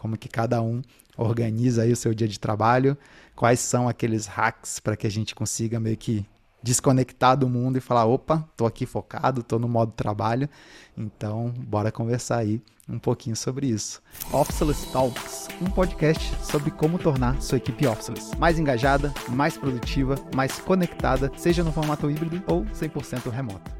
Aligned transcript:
Como 0.00 0.16
que 0.16 0.30
cada 0.30 0.62
um 0.62 0.80
organiza 1.14 1.82
aí 1.82 1.92
o 1.92 1.96
seu 1.96 2.14
dia 2.14 2.26
de 2.26 2.40
trabalho, 2.40 2.96
quais 3.36 3.60
são 3.60 3.86
aqueles 3.86 4.24
hacks 4.24 4.80
para 4.80 4.96
que 4.96 5.06
a 5.06 5.10
gente 5.10 5.34
consiga 5.34 5.78
meio 5.78 5.98
que 5.98 6.24
desconectar 6.62 7.36
do 7.36 7.46
mundo 7.46 7.76
e 7.76 7.82
falar, 7.82 8.06
opa, 8.06 8.48
tô 8.56 8.64
aqui 8.64 8.86
focado, 8.86 9.42
tô 9.42 9.58
no 9.58 9.68
modo 9.68 9.92
trabalho. 9.92 10.48
Então, 10.96 11.52
bora 11.54 11.92
conversar 11.92 12.38
aí 12.38 12.62
um 12.88 12.98
pouquinho 12.98 13.36
sobre 13.36 13.66
isso. 13.66 14.00
Officeless 14.32 14.90
Talks, 14.90 15.48
um 15.60 15.66
podcast 15.66 16.34
sobre 16.42 16.70
como 16.70 16.98
tornar 16.98 17.42
sua 17.42 17.58
equipe 17.58 17.86
officeless 17.86 18.34
mais 18.38 18.58
engajada, 18.58 19.12
mais 19.28 19.58
produtiva, 19.58 20.14
mais 20.34 20.58
conectada, 20.60 21.30
seja 21.36 21.62
no 21.62 21.72
formato 21.72 22.10
híbrido 22.10 22.42
ou 22.46 22.64
100% 22.64 23.28
remoto. 23.28 23.70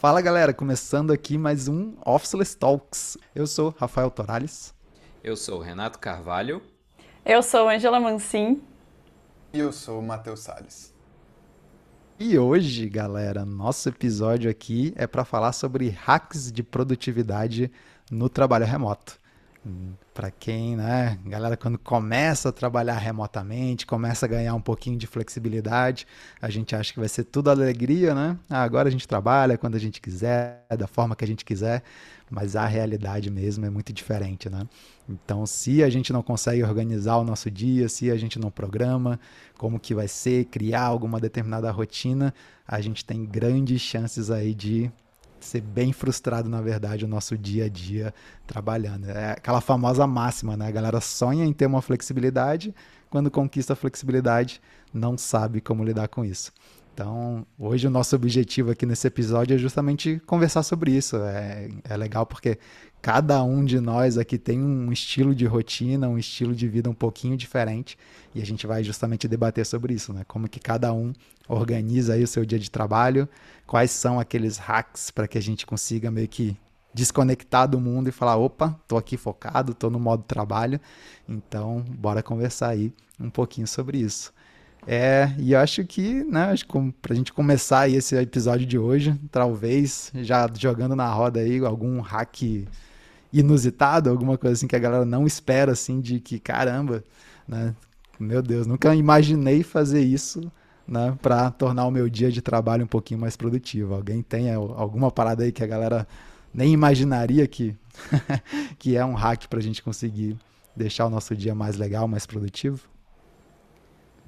Fala 0.00 0.20
galera, 0.20 0.52
começando 0.52 1.12
aqui 1.12 1.38
mais 1.38 1.68
um 1.68 1.94
Officeless 2.04 2.56
Talks. 2.56 3.16
Eu 3.32 3.46
sou 3.46 3.72
Rafael 3.78 4.10
Torales. 4.10 4.79
Eu 5.22 5.36
sou 5.36 5.60
Renato 5.60 5.98
Carvalho. 5.98 6.62
Eu 7.26 7.42
sou 7.42 7.68
Angela 7.68 8.00
Mancin. 8.00 8.62
E 9.52 9.58
eu 9.58 9.70
sou 9.70 10.00
Matheus 10.00 10.40
Salles. 10.40 10.94
E 12.18 12.38
hoje, 12.38 12.88
galera, 12.88 13.44
nosso 13.44 13.90
episódio 13.90 14.50
aqui 14.50 14.94
é 14.96 15.06
para 15.06 15.22
falar 15.22 15.52
sobre 15.52 15.90
hacks 15.90 16.50
de 16.50 16.62
produtividade 16.62 17.70
no 18.10 18.30
trabalho 18.30 18.64
remoto. 18.64 19.20
Para 20.14 20.30
quem, 20.30 20.74
né, 20.74 21.18
galera, 21.26 21.54
quando 21.54 21.78
começa 21.78 22.48
a 22.48 22.52
trabalhar 22.52 22.96
remotamente, 22.96 23.84
começa 23.84 24.24
a 24.24 24.28
ganhar 24.28 24.54
um 24.54 24.60
pouquinho 24.60 24.96
de 24.96 25.06
flexibilidade, 25.06 26.06
a 26.40 26.48
gente 26.48 26.74
acha 26.74 26.94
que 26.94 26.98
vai 26.98 27.08
ser 27.10 27.24
tudo 27.24 27.50
alegria, 27.50 28.14
né? 28.14 28.38
Ah, 28.48 28.62
agora 28.62 28.88
a 28.88 28.90
gente 28.90 29.06
trabalha 29.06 29.58
quando 29.58 29.74
a 29.74 29.78
gente 29.78 30.00
quiser, 30.00 30.64
da 30.78 30.86
forma 30.86 31.14
que 31.14 31.24
a 31.24 31.28
gente 31.28 31.44
quiser, 31.44 31.82
mas 32.30 32.54
a 32.54 32.64
realidade 32.64 33.28
mesmo 33.30 33.66
é 33.66 33.70
muito 33.70 33.92
diferente, 33.92 34.48
né? 34.48 34.66
Então, 35.08 35.44
se 35.44 35.82
a 35.82 35.90
gente 35.90 36.12
não 36.12 36.22
consegue 36.22 36.62
organizar 36.62 37.16
o 37.16 37.24
nosso 37.24 37.50
dia, 37.50 37.88
se 37.88 38.10
a 38.10 38.16
gente 38.16 38.38
não 38.38 38.50
programa 38.50 39.18
como 39.58 39.80
que 39.80 39.94
vai 39.94 40.06
ser, 40.06 40.44
criar 40.44 40.82
alguma 40.82 41.18
determinada 41.18 41.70
rotina, 41.70 42.32
a 42.66 42.80
gente 42.80 43.04
tem 43.04 43.26
grandes 43.26 43.80
chances 43.80 44.30
aí 44.30 44.54
de 44.54 44.90
ser 45.40 45.60
bem 45.60 45.92
frustrado, 45.92 46.48
na 46.48 46.60
verdade, 46.60 47.04
o 47.04 47.08
nosso 47.08 47.36
dia 47.36 47.64
a 47.64 47.68
dia 47.68 48.14
trabalhando. 48.46 49.10
É 49.10 49.32
aquela 49.32 49.60
famosa 49.60 50.06
máxima, 50.06 50.56
né? 50.56 50.68
A 50.68 50.70
galera 50.70 51.00
sonha 51.00 51.44
em 51.44 51.52
ter 51.52 51.66
uma 51.66 51.82
flexibilidade, 51.82 52.74
quando 53.08 53.30
conquista 53.30 53.72
a 53.72 53.76
flexibilidade, 53.76 54.60
não 54.94 55.18
sabe 55.18 55.60
como 55.60 55.82
lidar 55.82 56.08
com 56.08 56.24
isso. 56.24 56.52
Então, 57.00 57.46
hoje 57.58 57.86
o 57.86 57.90
nosso 57.90 58.14
objetivo 58.14 58.72
aqui 58.72 58.84
nesse 58.84 59.06
episódio 59.06 59.54
é 59.54 59.58
justamente 59.58 60.20
conversar 60.26 60.62
sobre 60.62 60.90
isso. 60.90 61.16
É, 61.16 61.70
é 61.82 61.96
legal 61.96 62.26
porque 62.26 62.58
cada 63.00 63.42
um 63.42 63.64
de 63.64 63.80
nós 63.80 64.18
aqui 64.18 64.36
tem 64.36 64.60
um 64.60 64.92
estilo 64.92 65.34
de 65.34 65.46
rotina, 65.46 66.06
um 66.10 66.18
estilo 66.18 66.54
de 66.54 66.68
vida 66.68 66.90
um 66.90 66.94
pouquinho 66.94 67.38
diferente 67.38 67.96
e 68.34 68.42
a 68.42 68.44
gente 68.44 68.66
vai 68.66 68.84
justamente 68.84 69.26
debater 69.26 69.64
sobre 69.64 69.94
isso, 69.94 70.12
né? 70.12 70.24
Como 70.28 70.46
que 70.46 70.60
cada 70.60 70.92
um 70.92 71.14
organiza 71.48 72.12
aí 72.12 72.22
o 72.22 72.28
seu 72.28 72.44
dia 72.44 72.58
de 72.58 72.70
trabalho, 72.70 73.26
quais 73.66 73.90
são 73.90 74.20
aqueles 74.20 74.58
hacks 74.58 75.10
para 75.10 75.26
que 75.26 75.38
a 75.38 75.42
gente 75.42 75.64
consiga 75.64 76.10
meio 76.10 76.28
que 76.28 76.54
desconectar 76.92 77.66
do 77.66 77.80
mundo 77.80 78.10
e 78.10 78.12
falar, 78.12 78.36
opa, 78.36 78.78
tô 78.86 78.98
aqui 78.98 79.16
focado, 79.16 79.72
tô 79.72 79.88
no 79.88 79.98
modo 79.98 80.24
trabalho. 80.24 80.78
Então, 81.26 81.82
bora 81.96 82.22
conversar 82.22 82.68
aí 82.68 82.92
um 83.18 83.30
pouquinho 83.30 83.66
sobre 83.66 83.96
isso. 83.96 84.34
É, 84.86 85.30
e 85.38 85.54
acho 85.54 85.84
que, 85.84 86.24
né, 86.24 86.44
acho 86.44 86.66
que 86.66 86.92
pra 87.02 87.14
gente 87.14 87.32
começar 87.32 87.80
aí 87.80 87.96
esse 87.96 88.16
episódio 88.16 88.66
de 88.66 88.78
hoje, 88.78 89.18
talvez 89.30 90.10
já 90.22 90.48
jogando 90.58 90.96
na 90.96 91.08
roda 91.12 91.40
aí 91.40 91.58
algum 91.64 92.00
hack 92.00 92.66
inusitado, 93.32 94.10
alguma 94.10 94.36
coisa 94.38 94.54
assim 94.54 94.66
que 94.66 94.76
a 94.76 94.80
galera 94.80 95.04
não 95.04 95.26
espera, 95.26 95.72
assim, 95.72 96.00
de 96.00 96.18
que 96.18 96.38
caramba, 96.38 97.04
né? 97.46 97.74
Meu 98.18 98.42
Deus, 98.42 98.66
nunca 98.66 98.94
imaginei 98.94 99.62
fazer 99.62 100.02
isso, 100.02 100.50
né, 100.86 101.16
para 101.22 101.50
tornar 101.50 101.86
o 101.86 101.90
meu 101.90 102.08
dia 102.08 102.30
de 102.30 102.42
trabalho 102.42 102.84
um 102.84 102.88
pouquinho 102.88 103.20
mais 103.20 103.36
produtivo. 103.36 103.94
Alguém 103.94 104.22
tem 104.22 104.52
alguma 104.52 105.10
parada 105.10 105.44
aí 105.44 105.52
que 105.52 105.62
a 105.62 105.66
galera 105.66 106.06
nem 106.52 106.72
imaginaria 106.72 107.46
que, 107.46 107.76
que 108.78 108.96
é 108.96 109.04
um 109.04 109.14
hack 109.14 109.46
para 109.46 109.58
a 109.58 109.62
gente 109.62 109.82
conseguir 109.82 110.36
deixar 110.76 111.06
o 111.06 111.10
nosso 111.10 111.34
dia 111.36 111.54
mais 111.54 111.76
legal, 111.76 112.08
mais 112.08 112.26
produtivo? 112.26 112.80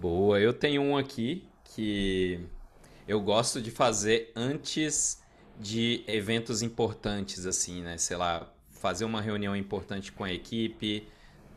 Boa, 0.02 0.40
eu 0.40 0.52
tenho 0.52 0.82
um 0.82 0.96
aqui 0.96 1.44
que 1.62 2.40
eu 3.06 3.20
gosto 3.20 3.62
de 3.62 3.70
fazer 3.70 4.32
antes 4.34 5.22
de 5.60 6.02
eventos 6.08 6.60
importantes, 6.60 7.46
assim, 7.46 7.82
né? 7.82 7.96
Sei 7.98 8.16
lá, 8.16 8.52
fazer 8.68 9.04
uma 9.04 9.20
reunião 9.20 9.54
importante 9.54 10.10
com 10.10 10.24
a 10.24 10.32
equipe, 10.32 11.06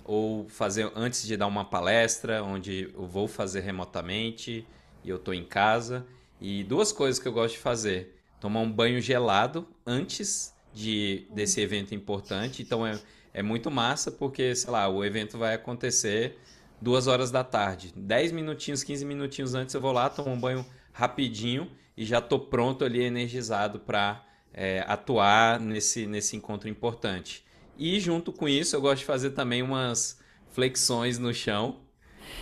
ou 0.04 0.48
fazer 0.48 0.92
antes 0.96 1.26
de 1.26 1.36
dar 1.36 1.48
uma 1.48 1.66
palestra, 1.66 2.44
onde 2.44 2.92
eu 2.94 3.08
vou 3.08 3.28
fazer 3.28 3.62
remotamente 3.62 4.64
e 5.04 5.10
eu 5.10 5.16
estou 5.16 5.34
em 5.34 5.44
casa. 5.44 6.06
E 6.40 6.64
duas 6.64 6.92
coisas 6.92 7.20
que 7.20 7.28
eu 7.28 7.34
gosto 7.34 7.56
de 7.56 7.60
fazer: 7.62 8.16
tomar 8.40 8.60
um 8.60 8.72
banho 8.72 9.02
gelado 9.02 9.68
antes 9.84 10.54
de 10.72 11.26
desse 11.32 11.62
evento 11.62 11.96
importante. 11.96 12.62
Então 12.62 12.86
é, 12.86 13.00
é 13.34 13.42
muito 13.42 13.72
massa, 13.72 14.12
porque, 14.12 14.56
sei 14.56 14.70
lá, 14.70 14.88
o 14.88 15.04
evento 15.04 15.36
vai 15.36 15.56
acontecer 15.56 16.38
duas 16.86 17.08
horas 17.08 17.32
da 17.32 17.44
tarde. 17.44 17.92
dez 17.96 18.32
minutinhos, 18.32 18.84
15 18.84 19.06
minutinhos 19.06 19.56
antes 19.56 19.74
eu 19.74 19.82
vou 19.82 19.92
lá, 19.92 20.08
tomo 20.08 20.30
um 20.30 20.40
banho 20.40 20.64
rapidinho 20.94 21.68
e 21.98 22.06
já 22.06 22.20
estou 22.20 22.40
pronto 22.40 22.86
ali, 22.86 23.02
energizado 23.02 23.80
para 23.80 24.24
é, 24.54 24.86
atuar 24.88 25.60
nesse, 25.60 26.06
nesse 26.06 26.36
encontro 26.36 26.70
importante. 26.70 27.44
E 27.76 28.00
junto 28.00 28.32
com 28.32 28.48
isso, 28.48 28.76
eu 28.76 28.82
gosto 28.82 29.00
de 29.00 29.06
fazer 29.06 29.32
também 29.32 29.64
umas 29.64 30.20
flexões 30.52 31.18
no 31.18 31.34
chão. 31.34 31.80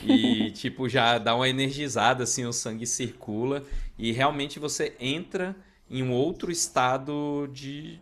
E, 0.04 0.52
tipo, 0.54 0.90
já 0.90 1.18
dá 1.18 1.34
uma 1.34 1.48
energizada, 1.48 2.26
assim, 2.26 2.46
o 2.46 2.52
sangue 2.52 2.86
circula. 2.86 3.64
E 3.98 4.12
realmente 4.12 4.60
você 4.60 4.94
entra 5.00 5.56
em 5.90 6.04
um 6.04 6.12
outro 6.12 6.52
estado 6.52 7.48
de. 7.54 7.98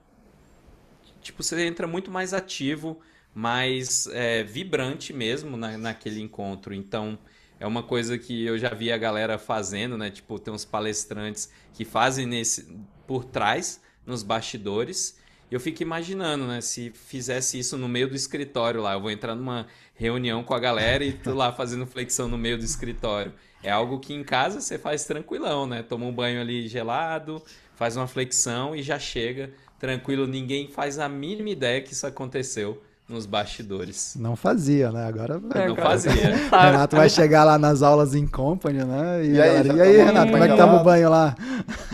Tipo, 1.21 1.43
você 1.43 1.67
entra 1.67 1.85
muito 1.85 2.09
mais 2.09 2.33
ativo, 2.33 2.99
mais 3.33 4.07
é, 4.07 4.43
vibrante 4.43 5.13
mesmo 5.13 5.55
na, 5.55 5.77
naquele 5.77 6.21
encontro. 6.21 6.73
Então, 6.73 7.17
é 7.59 7.67
uma 7.67 7.83
coisa 7.83 8.17
que 8.17 8.43
eu 8.43 8.57
já 8.57 8.69
vi 8.73 8.91
a 8.91 8.97
galera 8.97 9.37
fazendo, 9.37 9.97
né? 9.97 10.09
Tipo, 10.09 10.39
tem 10.39 10.53
uns 10.53 10.65
palestrantes 10.65 11.51
que 11.73 11.85
fazem 11.85 12.25
nesse 12.25 12.75
por 13.05 13.23
trás 13.23 13.81
nos 14.05 14.23
bastidores. 14.23 15.19
Eu 15.49 15.59
fico 15.59 15.83
imaginando, 15.83 16.47
né? 16.47 16.59
Se 16.61 16.89
fizesse 16.89 17.59
isso 17.59 17.77
no 17.77 17.87
meio 17.87 18.07
do 18.07 18.15
escritório 18.15 18.81
lá, 18.81 18.93
eu 18.93 19.01
vou 19.01 19.11
entrar 19.11 19.35
numa 19.35 19.67
reunião 19.93 20.43
com 20.43 20.53
a 20.53 20.59
galera 20.59 21.03
e 21.03 21.13
tô 21.13 21.33
lá 21.33 21.51
fazendo 21.51 21.85
flexão 21.85 22.27
no 22.27 22.37
meio 22.37 22.57
do 22.57 22.63
escritório. 22.63 23.33
É 23.61 23.69
algo 23.69 23.99
que 23.99 24.13
em 24.13 24.23
casa 24.23 24.59
você 24.59 24.79
faz 24.79 25.05
tranquilão, 25.05 25.67
né? 25.67 25.83
Toma 25.83 26.05
um 26.05 26.11
banho 26.11 26.41
ali 26.41 26.67
gelado, 26.67 27.43
faz 27.75 27.95
uma 27.95 28.07
flexão 28.07 28.75
e 28.75 28.81
já 28.81 28.97
chega 28.97 29.53
tranquilo. 29.77 30.25
Ninguém 30.25 30.67
faz 30.67 30.97
a 30.97 31.07
mínima 31.07 31.49
ideia 31.49 31.81
que 31.81 31.93
isso 31.93 32.07
aconteceu 32.07 32.81
nos 33.11 33.25
bastidores. 33.25 34.15
Não 34.17 34.35
fazia, 34.35 34.91
né? 34.91 35.05
Agora 35.05 35.37
vai. 35.37 35.67
Não 35.67 35.75
fazia. 35.75 36.11
Renato 36.11 36.95
vai 36.95 37.09
chegar 37.09 37.43
lá 37.43 37.57
nas 37.57 37.81
aulas 37.81 38.15
em 38.15 38.25
company, 38.25 38.83
né? 38.83 39.25
E, 39.25 39.31
e 39.33 39.41
aí, 39.41 39.63
galera, 39.63 39.73
e 39.73 39.81
aí 39.81 39.97
Renato, 39.97 40.31
como 40.31 40.43
é 40.43 40.47
que 40.47 40.57
tava 40.57 40.81
o 40.81 40.83
banho 40.83 41.09
lá? 41.09 41.35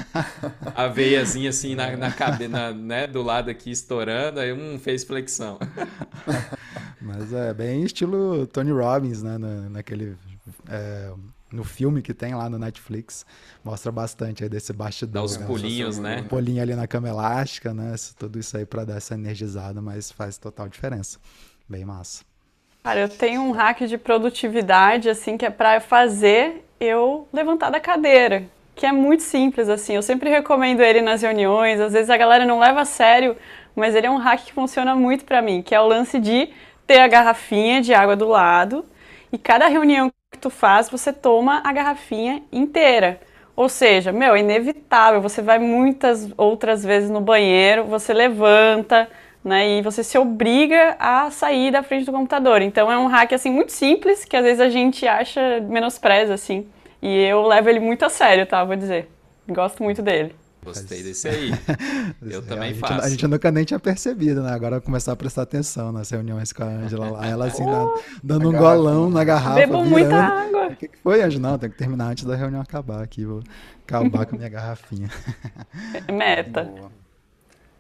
A 0.76 0.88
veiazinha 0.88 1.50
assim 1.50 1.76
na, 1.76 1.96
na 1.98 2.12
cabeça, 2.12 2.74
né? 2.74 3.08
Do 3.08 3.22
lado 3.22 3.50
aqui 3.50 3.72
estourando, 3.72 4.40
aí 4.40 4.54
um 4.54 4.80
fez 4.80 5.04
flexão. 5.04 5.60
Mas 7.02 7.32
é 7.34 7.54
bem 7.54 7.84
estilo 7.84 8.46
Tony 8.48 8.72
Robbins, 8.72 9.22
né? 9.24 9.38
Na, 9.38 9.70
naquele. 9.70 10.18
É, 10.70 11.12
no 11.52 11.64
filme 11.64 12.02
que 12.02 12.14
tem 12.14 12.36
lá 12.36 12.50
no 12.50 12.58
Netflix, 12.58 13.26
mostra 13.64 13.92
bastante 13.92 14.44
aí 14.44 14.50
desse 14.50 14.74
bastidor. 14.74 15.14
Dá 15.14 15.24
os 15.24 15.38
né? 15.38 15.46
pulinhos, 15.46 15.98
né? 15.98 16.22
Um 16.26 16.28
pulinho 16.28 16.62
ali 16.62 16.76
na 16.76 16.88
cama 16.88 17.08
elástica, 17.08 17.74
né? 17.74 17.96
Tudo 18.18 18.40
isso 18.40 18.58
aí 18.58 18.66
para 18.66 18.84
dar 18.84 18.98
essa 18.98 19.14
energizada, 19.14 19.82
mas 19.82 20.12
faz 20.12 20.38
total 20.38 20.68
diferença. 20.68 21.20
Bem 21.68 21.86
massa. 21.86 22.24
Cara, 22.84 23.02
eu 23.02 23.10
tenho 23.10 23.42
um 23.42 23.52
hack 23.52 23.82
de 23.82 23.98
produtividade, 23.98 25.10
assim, 25.10 25.38
que 25.38 25.46
é 25.46 25.50
para 25.50 25.80
fazer 25.82 26.66
eu 26.80 27.28
levantar 27.34 27.70
da 27.70 27.80
cadeira. 27.80 28.46
Que 28.76 28.86
é 28.86 28.92
muito 28.92 29.24
simples, 29.24 29.68
assim. 29.68 29.96
Eu 29.96 30.02
sempre 30.02 30.30
recomendo 30.30 30.82
ele 30.82 31.02
nas 31.02 31.22
reuniões. 31.22 31.80
Às 31.80 31.94
vezes 31.94 32.10
a 32.10 32.18
galera 32.18 32.46
não 32.46 32.60
leva 32.60 32.82
a 32.82 32.86
sério, 32.86 33.36
mas 33.76 33.96
ele 33.96 34.08
é 34.08 34.10
um 34.10 34.18
hack 34.18 34.46
que 34.46 34.54
funciona 34.54 34.96
muito 34.96 35.26
para 35.26 35.42
mim, 35.42 35.62
que 35.62 35.74
é 35.74 35.82
o 35.82 35.88
lance 35.88 36.20
de 36.20 36.50
ter 36.86 37.00
a 37.00 37.08
garrafinha 37.08 37.82
de 37.82 37.94
água 37.94 38.16
do 38.16 38.28
lado. 38.28 38.86
E 39.32 39.38
cada 39.38 39.68
reunião 39.68 40.10
que 40.38 40.42
tu 40.42 40.50
faz, 40.50 40.90
você 40.90 41.12
toma 41.12 41.62
a 41.66 41.74
garrafinha 41.74 42.44
inteira. 42.52 43.20
Ou 43.56 43.68
seja, 43.68 44.12
meu, 44.12 44.36
é 44.36 44.40
inevitável. 44.40 45.22
Você 45.22 45.42
vai 45.42 45.58
muitas 45.58 46.30
outras 46.38 46.84
vezes 46.84 47.10
no 47.10 47.20
banheiro, 47.20 47.86
você 47.86 48.14
levanta, 48.14 49.10
né? 49.44 49.80
E 49.80 49.82
você 49.82 50.04
se 50.04 50.18
obriga 50.18 50.96
a 51.00 51.32
sair 51.32 51.72
da 51.72 51.82
frente 51.82 52.06
do 52.06 52.12
computador. 52.12 52.62
Então 52.62 52.92
é 52.92 52.98
um 52.98 53.08
hack 53.08 53.34
assim 53.34 53.50
muito 53.50 53.72
simples 53.72 54.24
que 54.24 54.38
às 54.38 54.44
vezes 54.44 54.62
a 54.62 54.70
gente 54.70 55.08
acha 55.08 55.60
menospreza 55.62 56.34
assim. 56.36 56.68
E 57.02 57.24
eu 57.24 57.42
levo 57.48 57.70
ele 57.70 57.80
muito 57.80 58.06
a 58.06 58.10
sério, 58.10 58.46
tá? 58.46 58.64
Vou 58.64 58.76
dizer. 58.76 59.10
Gosto 59.48 59.84
muito 59.84 60.02
dele. 60.02 60.36
Gostei 60.68 61.02
desse 61.02 61.30
aí. 61.30 61.52
Eu 62.22 62.42
também 62.42 62.72
a 62.72 62.74
gente, 62.74 62.80
faço. 62.80 63.06
A 63.06 63.10
gente 63.10 63.26
nunca 63.26 63.50
nem 63.52 63.64
tinha 63.64 63.80
percebido, 63.80 64.44
né? 64.44 64.52
Agora 64.52 64.82
começar 64.82 65.14
a 65.14 65.16
prestar 65.16 65.44
atenção 65.44 65.94
nas 65.94 66.10
reuniões 66.10 66.52
com 66.52 66.64
a 66.64 66.68
Ângela 66.68 67.10
lá. 67.10 67.26
Ela 67.26 67.48
assim, 67.48 67.64
oh, 67.66 67.98
dando 68.22 68.50
um 68.50 68.52
golão 68.52 69.10
na 69.10 69.24
garrafa. 69.24 69.56
Bebo 69.56 69.84
virando. 69.84 69.90
muita 69.90 70.18
água. 70.18 70.68
O 70.68 70.76
que, 70.76 70.90
que 70.90 70.98
foi, 70.98 71.24
Ângela? 71.24 71.52
Não, 71.52 71.58
tem 71.58 71.70
que 71.70 71.78
terminar 71.78 72.12
antes 72.12 72.26
da 72.26 72.36
reunião 72.36 72.62
acabar 72.62 73.02
aqui. 73.02 73.24
Vou 73.24 73.42
acabar 73.86 74.26
com 74.26 74.36
a 74.36 74.38
minha 74.38 74.50
garrafinha. 74.50 75.10
Meta. 76.12 76.66
Boa. 76.66 76.92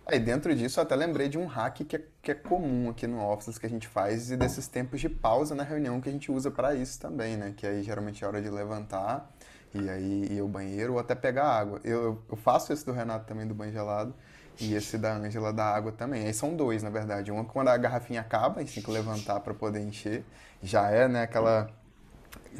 Aí 0.09 0.19
dentro 0.19 0.55
disso 0.55 0.79
eu 0.79 0.83
até 0.83 0.95
lembrei 0.95 1.27
de 1.27 1.37
um 1.37 1.45
hack 1.45 1.83
que 1.83 1.97
é, 1.97 2.01
que 2.21 2.31
é 2.31 2.33
comum 2.33 2.89
aqui 2.89 3.05
no 3.05 3.21
Office 3.21 3.57
que 3.57 3.65
a 3.65 3.69
gente 3.69 3.89
faz 3.89 4.31
e 4.31 4.37
desses 4.37 4.65
tempos 4.65 5.01
de 5.01 5.09
pausa 5.09 5.53
na 5.53 5.63
reunião 5.63 5.99
que 5.99 6.07
a 6.07 6.11
gente 6.11 6.31
usa 6.31 6.49
para 6.49 6.73
isso 6.73 6.97
também, 6.97 7.35
né? 7.35 7.53
Que 7.57 7.67
aí 7.67 7.83
geralmente 7.83 8.23
é 8.23 8.27
hora 8.27 8.41
de 8.41 8.49
levantar 8.49 9.29
e 9.73 9.89
aí 9.89 10.27
ir 10.31 10.39
ao 10.39 10.47
banheiro 10.47 10.93
ou 10.93 10.99
até 10.99 11.15
pegar 11.15 11.45
água. 11.45 11.79
Eu, 11.83 12.21
eu 12.29 12.35
faço 12.35 12.71
esse 12.73 12.85
do 12.85 12.91
Renato 12.91 13.25
também 13.25 13.47
do 13.47 13.53
banho 13.53 13.71
gelado 13.71 14.13
e 14.59 14.73
esse 14.73 14.97
da 14.97 15.15
Ângela 15.15 15.53
da 15.53 15.65
água 15.65 15.91
também. 15.91 16.25
Aí 16.25 16.33
são 16.33 16.55
dois, 16.55 16.83
na 16.83 16.89
verdade. 16.89 17.31
Um 17.31 17.43
quando 17.43 17.69
a 17.69 17.77
garrafinha 17.77 18.21
acaba, 18.21 18.59
a 18.59 18.63
gente 18.63 18.75
tem 18.75 18.83
que 18.83 18.91
levantar 18.91 19.39
para 19.39 19.53
poder 19.53 19.81
encher. 19.81 20.23
Já 20.61 20.89
é, 20.89 21.07
né, 21.07 21.23
aquela 21.23 21.69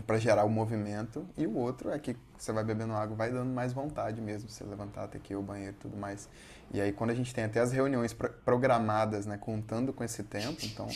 para 0.06 0.18
gerar 0.18 0.44
o 0.44 0.50
movimento 0.50 1.26
e 1.38 1.48
o 1.48 1.56
outro 1.56 1.90
é 1.90 1.98
que 1.98 2.16
você 2.38 2.52
vai 2.52 2.64
bebendo 2.64 2.94
água, 2.94 3.16
vai 3.16 3.32
dando 3.32 3.50
mais 3.50 3.74
vontade 3.74 4.22
mesmo, 4.22 4.50
você 4.50 4.64
levantar 4.64 5.06
até 5.06 5.18
aqui 5.18 5.36
o 5.36 5.42
banheiro 5.42 5.76
e 5.76 5.80
tudo 5.80 5.98
mais. 5.98 6.30
E 6.72 6.80
aí 6.80 6.92
quando 6.92 7.10
a 7.12 7.16
gente 7.16 7.34
tem 7.34 7.46
até 7.46 7.60
as 7.60 7.72
reuniões 7.72 8.14
programadas, 8.46 9.26
né, 9.26 9.38
contando 9.38 9.92
com 9.92 10.04
esse 10.04 10.24
tempo, 10.24 10.60
então 10.64 10.88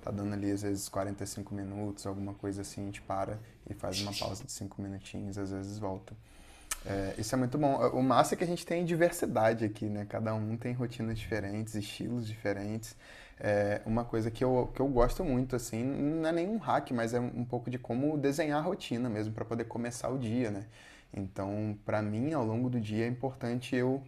tá 0.00 0.10
dando 0.10 0.32
ali 0.34 0.50
às 0.50 0.62
vezes 0.62 0.88
45 0.88 1.54
minutos, 1.54 2.06
alguma 2.06 2.34
coisa 2.34 2.62
assim, 2.62 2.82
a 2.82 2.84
gente 2.86 3.02
para 3.02 3.38
e 3.68 3.74
faz 3.74 4.00
uma 4.00 4.12
pausa 4.12 4.44
de 4.44 4.52
5 4.52 4.80
minutinhos, 4.80 5.38
às 5.38 5.50
vezes 5.50 5.78
volta. 5.78 6.14
É, 6.84 7.14
isso 7.18 7.34
é 7.34 7.38
muito 7.38 7.58
bom. 7.58 7.76
O 7.90 8.02
massa 8.02 8.34
é 8.34 8.36
que 8.36 8.44
a 8.44 8.46
gente 8.46 8.64
tem 8.64 8.84
diversidade 8.84 9.64
aqui, 9.64 9.86
né? 9.86 10.06
Cada 10.08 10.34
um 10.34 10.56
tem 10.56 10.72
rotinas 10.72 11.18
diferentes, 11.18 11.74
estilos 11.74 12.26
diferentes. 12.26 12.96
É 13.38 13.80
uma 13.86 14.04
coisa 14.04 14.30
que 14.30 14.44
eu, 14.44 14.70
que 14.74 14.80
eu 14.80 14.88
gosto 14.88 15.24
muito, 15.24 15.56
assim, 15.56 15.82
não 15.82 16.28
é 16.28 16.32
nenhum 16.32 16.58
hack, 16.58 16.90
mas 16.92 17.14
é 17.14 17.20
um 17.20 17.44
pouco 17.44 17.70
de 17.70 17.78
como 17.78 18.16
desenhar 18.18 18.58
a 18.58 18.62
rotina 18.62 19.08
mesmo 19.08 19.32
para 19.32 19.44
poder 19.44 19.64
começar 19.64 20.10
o 20.10 20.18
dia, 20.18 20.50
né? 20.50 20.66
Então, 21.12 21.76
para 21.84 22.02
mim, 22.02 22.32
ao 22.32 22.44
longo 22.44 22.68
do 22.68 22.80
dia 22.80 23.04
é 23.04 23.08
importante 23.08 23.74
eu 23.74 24.02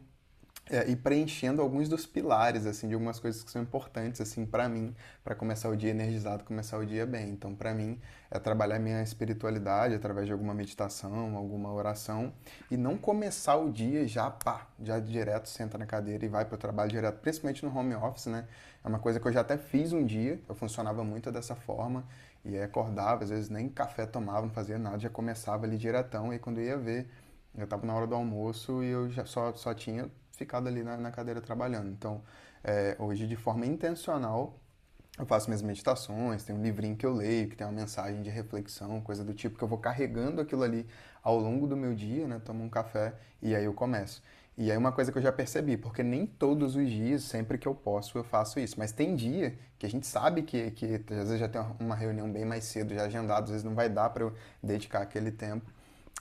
é, 0.70 0.88
ir 0.88 0.96
preenchendo 0.96 1.60
alguns 1.60 1.88
dos 1.88 2.06
pilares 2.06 2.66
assim 2.66 2.86
de 2.86 2.94
algumas 2.94 3.18
coisas 3.18 3.42
que 3.42 3.50
são 3.50 3.60
importantes 3.60 4.20
assim 4.20 4.46
para 4.46 4.68
mim 4.68 4.94
para 5.24 5.34
começar 5.34 5.68
o 5.68 5.76
dia 5.76 5.90
energizado 5.90 6.44
começar 6.44 6.78
o 6.78 6.86
dia 6.86 7.04
bem. 7.04 7.30
Então 7.30 7.54
para 7.54 7.74
mim 7.74 8.00
é 8.30 8.38
trabalhar 8.38 8.78
minha 8.78 9.02
espiritualidade 9.02 9.94
através 9.94 10.26
de 10.26 10.32
alguma 10.32 10.54
meditação 10.54 11.36
alguma 11.36 11.72
oração. 11.72 12.32
E 12.70 12.76
não 12.76 12.96
começar 12.96 13.56
o 13.56 13.70
dia 13.70 14.06
já 14.06 14.30
pá 14.30 14.66
já 14.80 14.98
direto 15.00 15.48
senta 15.48 15.76
na 15.76 15.86
cadeira 15.86 16.24
e 16.24 16.28
vai 16.28 16.44
para 16.44 16.54
o 16.54 16.58
trabalho 16.58 16.90
direto 16.90 17.18
principalmente 17.20 17.64
no 17.64 17.76
home 17.76 17.94
office 17.94 18.26
né? 18.26 18.46
É 18.84 18.88
uma 18.88 18.98
coisa 18.98 19.20
que 19.20 19.26
eu 19.26 19.32
já 19.32 19.40
até 19.40 19.58
fiz 19.58 19.92
um 19.92 20.04
dia 20.04 20.40
eu 20.48 20.54
funcionava 20.54 21.02
muito 21.04 21.30
dessa 21.32 21.54
forma. 21.56 22.04
E 22.44 22.58
acordava 22.58 23.24
às 23.24 23.30
vezes 23.30 23.48
nem 23.48 23.68
café 23.68 24.06
tomava 24.06 24.42
não 24.46 24.50
fazia 24.50 24.78
nada 24.78 24.98
já 24.98 25.10
começava 25.10 25.66
ali 25.66 25.76
diretão. 25.76 26.32
E 26.32 26.38
quando 26.38 26.60
ia 26.60 26.78
ver 26.78 27.08
eu 27.56 27.64
estava 27.64 27.84
na 27.86 27.94
hora 27.94 28.06
do 28.06 28.14
almoço 28.14 28.82
e 28.82 28.86
eu 28.88 29.10
já 29.10 29.26
só, 29.26 29.52
só 29.52 29.74
tinha 29.74 30.08
ficado 30.42 30.66
ali 30.68 30.82
na, 30.82 30.96
na 30.96 31.10
cadeira 31.10 31.40
trabalhando. 31.40 31.88
Então, 31.88 32.20
é, 32.64 32.96
hoje, 32.98 33.26
de 33.26 33.36
forma 33.36 33.64
intencional, 33.64 34.58
eu 35.18 35.26
faço 35.26 35.48
minhas 35.48 35.62
meditações, 35.62 36.42
tem 36.42 36.56
um 36.56 36.62
livrinho 36.62 36.96
que 36.96 37.06
eu 37.06 37.12
leio, 37.12 37.48
que 37.48 37.56
tem 37.56 37.66
uma 37.66 37.72
mensagem 37.72 38.22
de 38.22 38.30
reflexão, 38.30 39.00
coisa 39.00 39.24
do 39.24 39.34
tipo, 39.34 39.56
que 39.56 39.62
eu 39.62 39.68
vou 39.68 39.78
carregando 39.78 40.40
aquilo 40.40 40.62
ali 40.62 40.86
ao 41.22 41.38
longo 41.38 41.66
do 41.66 41.76
meu 41.76 41.94
dia, 41.94 42.26
né? 42.26 42.40
Tomo 42.44 42.64
um 42.64 42.68
café 42.68 43.14
e 43.40 43.54
aí 43.54 43.64
eu 43.64 43.74
começo. 43.74 44.22
E 44.56 44.70
aí 44.70 44.76
uma 44.76 44.92
coisa 44.92 45.12
que 45.12 45.18
eu 45.18 45.22
já 45.22 45.32
percebi, 45.32 45.76
porque 45.76 46.02
nem 46.02 46.26
todos 46.26 46.76
os 46.76 46.88
dias, 46.88 47.22
sempre 47.22 47.56
que 47.56 47.66
eu 47.66 47.74
posso, 47.74 48.18
eu 48.18 48.24
faço 48.24 48.58
isso. 48.58 48.76
Mas 48.78 48.92
tem 48.92 49.14
dia 49.14 49.56
que 49.78 49.86
a 49.86 49.88
gente 49.88 50.06
sabe 50.06 50.42
que, 50.42 50.70
que 50.72 50.86
às 51.10 51.28
vezes 51.28 51.38
já 51.40 51.48
tem 51.48 51.60
uma 51.80 51.94
reunião 51.94 52.30
bem 52.30 52.44
mais 52.44 52.64
cedo, 52.64 52.94
já 52.94 53.04
agendado, 53.04 53.44
às 53.44 53.50
vezes 53.50 53.64
não 53.64 53.74
vai 53.74 53.88
dar 53.88 54.10
para 54.10 54.24
eu 54.24 54.34
dedicar 54.62 55.02
aquele 55.02 55.30
tempo. 55.30 55.70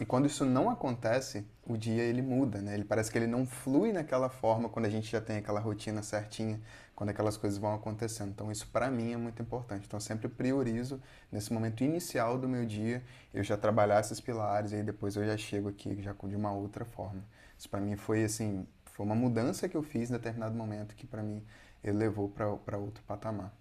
E 0.01 0.05
quando 0.05 0.25
isso 0.25 0.43
não 0.43 0.67
acontece, 0.67 1.45
o 1.63 1.77
dia 1.77 2.01
ele 2.01 2.23
muda, 2.23 2.59
né? 2.59 2.73
Ele 2.73 2.83
parece 2.83 3.11
que 3.11 3.19
ele 3.19 3.27
não 3.27 3.45
flui 3.45 3.93
naquela 3.93 4.29
forma 4.29 4.67
quando 4.67 4.87
a 4.87 4.89
gente 4.89 5.11
já 5.11 5.21
tem 5.21 5.37
aquela 5.37 5.59
rotina 5.59 6.01
certinha, 6.01 6.59
quando 6.95 7.11
aquelas 7.11 7.37
coisas 7.37 7.59
vão 7.59 7.75
acontecendo. 7.75 8.31
Então 8.31 8.51
isso 8.51 8.67
para 8.73 8.89
mim 8.89 9.13
é 9.13 9.17
muito 9.17 9.43
importante. 9.43 9.85
Então 9.85 9.97
eu 9.97 10.01
sempre 10.01 10.27
priorizo 10.27 10.99
nesse 11.31 11.53
momento 11.53 11.83
inicial 11.83 12.35
do 12.35 12.49
meu 12.49 12.65
dia 12.65 13.03
eu 13.31 13.43
já 13.43 13.55
trabalhar 13.55 13.99
esses 13.99 14.19
pilares 14.19 14.71
e 14.71 14.77
aí 14.77 14.83
depois 14.83 15.15
eu 15.15 15.23
já 15.23 15.37
chego 15.37 15.69
aqui 15.69 16.01
já 16.01 16.13
de 16.13 16.35
uma 16.35 16.51
outra 16.51 16.83
forma. 16.83 17.23
Isso 17.55 17.69
para 17.69 17.79
mim 17.79 17.95
foi 17.95 18.23
assim, 18.23 18.65
foi 18.85 19.05
uma 19.05 19.13
mudança 19.13 19.69
que 19.69 19.77
eu 19.77 19.83
fiz 19.83 20.09
em 20.09 20.13
determinado 20.13 20.55
momento 20.55 20.95
que 20.95 21.05
para 21.05 21.21
mim 21.21 21.45
ele 21.83 21.97
levou 21.97 22.27
para 22.27 22.75
outro 22.75 23.03
patamar. 23.03 23.53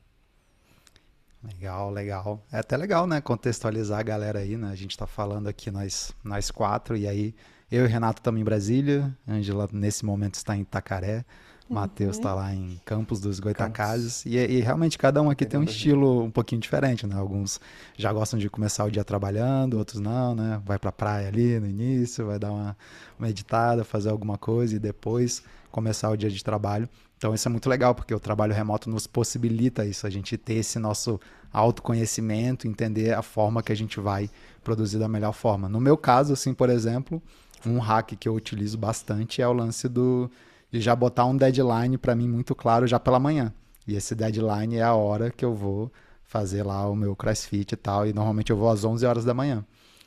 Legal, 1.43 1.91
legal. 1.91 2.45
É 2.53 2.59
até 2.59 2.77
legal, 2.77 3.07
né? 3.07 3.21
Contextualizar 3.21 3.99
a 3.99 4.03
galera 4.03 4.41
aí, 4.41 4.57
né? 4.57 4.71
A 4.71 4.75
gente 4.75 4.97
tá 4.97 5.07
falando 5.07 5.49
aqui 5.49 5.71
nós, 5.71 6.13
nós 6.23 6.51
quatro, 6.51 6.97
e 6.97 7.09
aí 7.09 7.35
eu 7.71 7.85
e 7.85 7.89
Renato 7.89 8.21
estamos 8.21 8.41
em 8.41 8.45
Brasília, 8.45 9.17
Angela 9.27 9.69
nesse 9.73 10.05
momento 10.05 10.35
está 10.35 10.55
em 10.55 10.63
Itacaré, 10.63 11.25
uhum. 11.69 11.77
Matheus 11.77 12.19
está 12.19 12.35
lá 12.35 12.53
em 12.53 12.79
Campos 12.85 13.21
dos 13.21 13.41
Goitacazes, 13.41 14.27
e, 14.27 14.37
e, 14.37 14.61
realmente 14.61 14.99
cada 14.99 15.23
um 15.23 15.31
aqui 15.31 15.47
tem 15.47 15.59
um 15.59 15.63
estilo 15.63 16.25
um 16.25 16.31
pouquinho 16.31 16.61
diferente, 16.61 17.07
né? 17.07 17.17
Alguns 17.17 17.59
já 17.97 18.13
gostam 18.13 18.39
de 18.39 18.51
começar 18.51 18.85
o 18.85 18.91
dia 18.91 19.05
trabalhando, 19.05 19.79
outros 19.79 20.01
não, 20.01 20.35
né? 20.35 20.61
Vai 20.67 20.79
pra 20.79 20.93
praia 20.93 21.29
ali 21.29 21.59
no 21.59 21.67
início, 21.67 22.27
vai 22.27 22.39
dar 22.39 22.51
uma 22.51 22.77
meditada, 23.19 23.83
fazer 23.83 24.11
alguma 24.11 24.37
coisa 24.37 24.77
e 24.77 24.79
depois 24.79 25.43
começar 25.71 26.11
o 26.11 26.17
dia 26.17 26.29
de 26.29 26.43
trabalho. 26.45 26.87
Então 27.21 27.35
isso 27.35 27.47
é 27.47 27.51
muito 27.51 27.69
legal, 27.69 27.95
porque 27.95 28.15
o 28.15 28.19
trabalho 28.19 28.55
remoto 28.55 28.89
nos 28.89 29.07
possibilita 29.07 29.85
isso, 29.85 30.07
a 30.07 30.11
gente 30.11 30.39
ter 30.39 30.55
esse 30.55 30.79
nosso 30.79 31.21
autoconhecimento, 31.53 32.67
entender 32.67 33.13
a 33.13 33.21
forma 33.21 33.63
que 33.63 33.71
a 33.71 33.75
gente 33.75 34.01
vai 34.01 34.31
produzir 34.65 34.99
da 34.99 35.07
melhor 35.07 35.35
forma. 35.35 35.69
No 35.69 35.79
meu 35.79 35.99
caso, 35.99 36.33
assim, 36.33 36.55
por 36.55 36.71
exemplo, 36.71 37.23
um 37.67 37.79
hack 37.79 38.17
que 38.19 38.27
eu 38.27 38.35
utilizo 38.35 38.79
bastante 38.79 39.43
é 39.43 39.47
o 39.47 39.53
lance 39.53 39.87
do 39.87 40.31
de 40.73 40.81
já 40.81 40.97
botar 40.97 41.27
um 41.27 41.37
deadline 41.37 41.99
para 41.99 42.15
mim 42.15 42.27
muito 42.27 42.55
claro 42.55 42.87
já 42.87 42.99
pela 42.99 43.21
manhã. 43.21 43.53
E 43.87 43.97
esse 43.97 44.15
deadline 44.15 44.77
é 44.77 44.83
a 44.83 44.95
hora 44.95 45.31
que 45.31 45.45
eu 45.45 45.55
vou 45.55 45.93
fazer 46.25 46.63
lá 46.63 46.89
o 46.89 46.97
meu 46.97 47.15
CrossFit 47.15 47.75
e 47.75 47.77
tal, 47.77 48.07
e 48.07 48.15
normalmente 48.15 48.51
eu 48.51 48.57
vou 48.57 48.71
às 48.71 48.83
11 48.83 49.05
horas 49.05 49.25
da 49.27 49.35
manhã. 49.35 49.63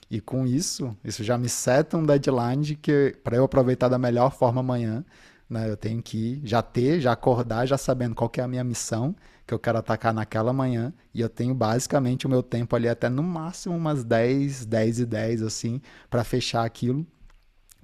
E 0.09 0.19
com 0.19 0.47
isso, 0.47 0.97
isso 1.03 1.23
já 1.23 1.37
me 1.37 1.47
seta 1.47 1.95
um 1.95 2.03
deadline 2.03 2.75
que 2.75 3.15
para 3.23 3.37
eu 3.37 3.43
aproveitar 3.43 3.87
da 3.87 3.99
melhor 3.99 4.31
forma 4.31 4.61
amanhã 4.61 5.05
né? 5.53 5.69
Eu 5.69 5.77
tenho 5.77 6.01
que 6.01 6.41
já 6.43 6.61
ter, 6.61 6.99
já 6.99 7.13
acordar, 7.13 7.65
já 7.65 7.77
sabendo 7.77 8.15
qual 8.15 8.31
é 8.37 8.41
a 8.41 8.47
minha 8.47 8.63
missão 8.63 9.15
que 9.45 9.53
eu 9.53 9.59
quero 9.59 9.77
atacar 9.77 10.13
naquela 10.13 10.51
manhã. 10.53 10.93
E 11.13 11.21
eu 11.21 11.29
tenho 11.29 11.53
basicamente 11.53 12.25
o 12.25 12.29
meu 12.29 12.43
tempo 12.43 12.75
ali 12.75 12.89
até 12.89 13.09
no 13.09 13.23
máximo 13.23 13.75
umas 13.75 14.03
10, 14.03 14.65
10 14.65 14.99
e 14.99 15.05
10, 15.05 15.43
assim, 15.43 15.81
para 16.09 16.23
fechar 16.23 16.65
aquilo. 16.65 17.05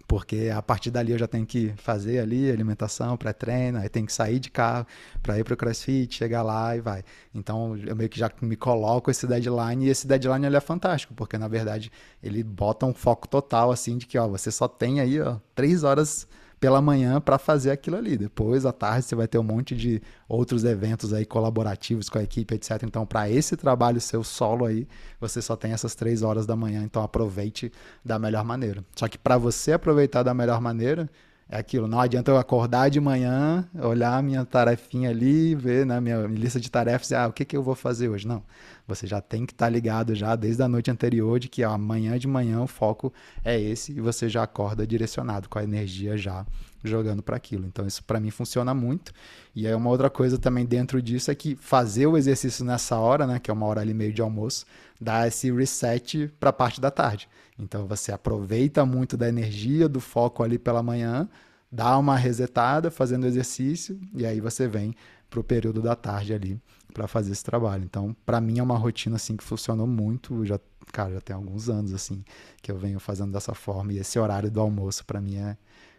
Porque 0.07 0.49
a 0.51 0.59
partir 0.59 0.89
dali 0.89 1.11
eu 1.11 1.19
já 1.19 1.27
tenho 1.27 1.45
que 1.45 1.71
fazer 1.77 2.17
ali 2.17 2.49
alimentação, 2.49 3.15
pré-treino, 3.15 3.77
aí 3.77 3.87
tenho 3.87 4.07
que 4.07 4.13
sair 4.13 4.39
de 4.39 4.49
carro 4.49 4.87
para 5.21 5.37
ir 5.37 5.43
para 5.43 5.53
o 5.53 5.57
CrossFit, 5.57 6.15
chegar 6.15 6.41
lá 6.41 6.75
e 6.75 6.81
vai. 6.81 7.03
Então 7.31 7.77
eu 7.77 7.95
meio 7.95 8.09
que 8.09 8.17
já 8.17 8.31
me 8.41 8.55
coloco 8.55 9.11
esse 9.11 9.27
deadline 9.27 9.85
e 9.85 9.89
esse 9.89 10.07
deadline 10.07 10.47
ele 10.47 10.57
é 10.57 10.59
fantástico, 10.59 11.13
porque 11.13 11.37
na 11.37 11.47
verdade 11.47 11.91
ele 12.23 12.43
bota 12.43 12.87
um 12.87 12.93
foco 12.93 13.27
total 13.27 13.69
assim 13.69 13.99
de 13.99 14.07
que 14.07 14.17
ó, 14.17 14.27
você 14.27 14.49
só 14.49 14.67
tem 14.67 14.99
aí 14.99 15.21
ó, 15.21 15.37
três 15.53 15.83
horas 15.83 16.27
pela 16.59 16.81
manhã 16.81 17.21
para 17.21 17.37
fazer 17.37 17.71
aquilo 17.71 17.95
ali. 17.95 18.17
Depois, 18.17 18.65
à 18.65 18.71
tarde, 18.71 19.05
você 19.05 19.15
vai 19.15 19.27
ter 19.27 19.37
um 19.37 19.43
monte 19.43 19.75
de 19.75 20.01
outros 20.27 20.63
eventos 20.63 21.13
aí 21.13 21.25
colaborativos 21.25 22.09
com 22.09 22.19
a 22.19 22.23
equipe, 22.23 22.53
etc. 22.53 22.83
Então, 22.83 23.05
para 23.05 23.29
esse 23.29 23.55
trabalho 23.55 24.01
seu 24.01 24.23
solo 24.23 24.65
aí, 24.65 24.87
você 25.19 25.41
só 25.41 25.55
tem 25.55 25.71
essas 25.71 25.95
três 25.95 26.21
horas 26.21 26.45
da 26.45 26.55
manhã. 26.55 26.83
Então, 26.83 27.01
aproveite 27.01 27.71
da 28.03 28.19
melhor 28.19 28.43
maneira. 28.43 28.83
Só 28.95 29.07
que 29.07 29.17
para 29.17 29.37
você 29.37 29.71
aproveitar 29.73 30.23
da 30.23 30.33
melhor 30.33 30.59
maneira, 30.59 31.09
é 31.49 31.57
aquilo. 31.57 31.87
Não 31.87 31.99
adianta 31.99 32.29
eu 32.29 32.37
acordar 32.37 32.89
de 32.89 32.99
manhã, 32.99 33.67
olhar 33.81 34.21
minha 34.21 34.45
tarefinha 34.45 35.09
ali, 35.09 35.55
ver 35.55 35.85
na 35.85 35.99
né, 35.99 36.01
minha 36.01 36.27
lista 36.27 36.59
de 36.59 36.69
tarefas, 36.69 37.11
ah, 37.11 37.27
o 37.27 37.33
que, 37.33 37.43
que 37.43 37.57
eu 37.57 37.63
vou 37.63 37.73
fazer 37.73 38.07
hoje? 38.07 38.27
Não. 38.27 38.43
Você 38.89 39.05
já 39.05 39.21
tem 39.21 39.45
que 39.45 39.53
estar 39.53 39.67
tá 39.67 39.69
ligado 39.69 40.15
já 40.15 40.35
desde 40.35 40.63
a 40.63 40.67
noite 40.67 40.89
anterior 40.89 41.39
de 41.39 41.47
que 41.47 41.63
amanhã 41.63 42.17
de 42.17 42.27
manhã 42.27 42.59
o 42.61 42.67
foco 42.67 43.13
é 43.45 43.59
esse 43.59 43.91
e 43.91 44.01
você 44.01 44.27
já 44.27 44.43
acorda 44.43 44.85
direcionado 44.85 45.47
com 45.47 45.59
a 45.59 45.63
energia 45.63 46.17
já 46.17 46.45
jogando 46.83 47.21
para 47.21 47.37
aquilo. 47.37 47.67
Então 47.67 47.85
isso 47.85 48.03
para 48.03 48.19
mim 48.19 48.31
funciona 48.31 48.73
muito. 48.73 49.13
E 49.55 49.67
aí 49.67 49.75
uma 49.75 49.89
outra 49.89 50.09
coisa 50.09 50.39
também 50.39 50.65
dentro 50.65 51.01
disso 51.01 51.29
é 51.29 51.35
que 51.35 51.55
fazer 51.55 52.07
o 52.07 52.17
exercício 52.17 52.65
nessa 52.65 52.97
hora, 52.97 53.27
né, 53.27 53.39
que 53.39 53.51
é 53.51 53.53
uma 53.53 53.67
hora 53.67 53.81
ali 53.81 53.93
meio 53.93 54.11
de 54.11 54.21
almoço, 54.21 54.65
dá 54.99 55.27
esse 55.27 55.51
reset 55.51 56.27
para 56.39 56.49
a 56.49 56.53
parte 56.53 56.81
da 56.81 56.89
tarde. 56.89 57.29
Então 57.59 57.85
você 57.85 58.11
aproveita 58.11 58.85
muito 58.85 59.15
da 59.15 59.29
energia, 59.29 59.87
do 59.87 59.99
foco 59.99 60.43
ali 60.43 60.57
pela 60.57 60.81
manhã, 60.81 61.29
dá 61.71 61.95
uma 61.97 62.17
resetada 62.17 62.89
fazendo 62.89 63.27
exercício 63.27 63.99
e 64.15 64.25
aí 64.25 64.41
você 64.41 64.67
vem 64.67 64.95
para 65.29 65.39
o 65.39 65.43
período 65.43 65.79
da 65.79 65.95
tarde 65.95 66.33
ali 66.33 66.59
para 66.93 67.07
fazer 67.07 67.31
esse 67.31 67.43
trabalho. 67.43 67.83
Então, 67.83 68.15
para 68.25 68.41
mim 68.41 68.59
é 68.59 68.63
uma 68.63 68.77
rotina 68.77 69.15
assim 69.15 69.35
que 69.37 69.43
funcionou 69.43 69.87
muito, 69.87 70.45
já, 70.45 70.59
cara, 70.91 71.13
já 71.13 71.21
tem 71.21 71.35
alguns 71.35 71.69
anos 71.69 71.93
assim 71.93 72.23
que 72.61 72.71
eu 72.71 72.77
venho 72.77 72.99
fazendo 72.99 73.31
dessa 73.31 73.53
forma 73.53 73.93
e 73.93 73.99
esse 73.99 74.17
horário 74.19 74.49
do 74.51 74.59
almoço 74.59 75.05
para 75.05 75.21
mim 75.21 75.37
é 75.37 75.57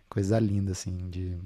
coisa 0.09 0.38
linda, 0.38 0.73
assim, 0.73 1.09
de, 1.09 1.38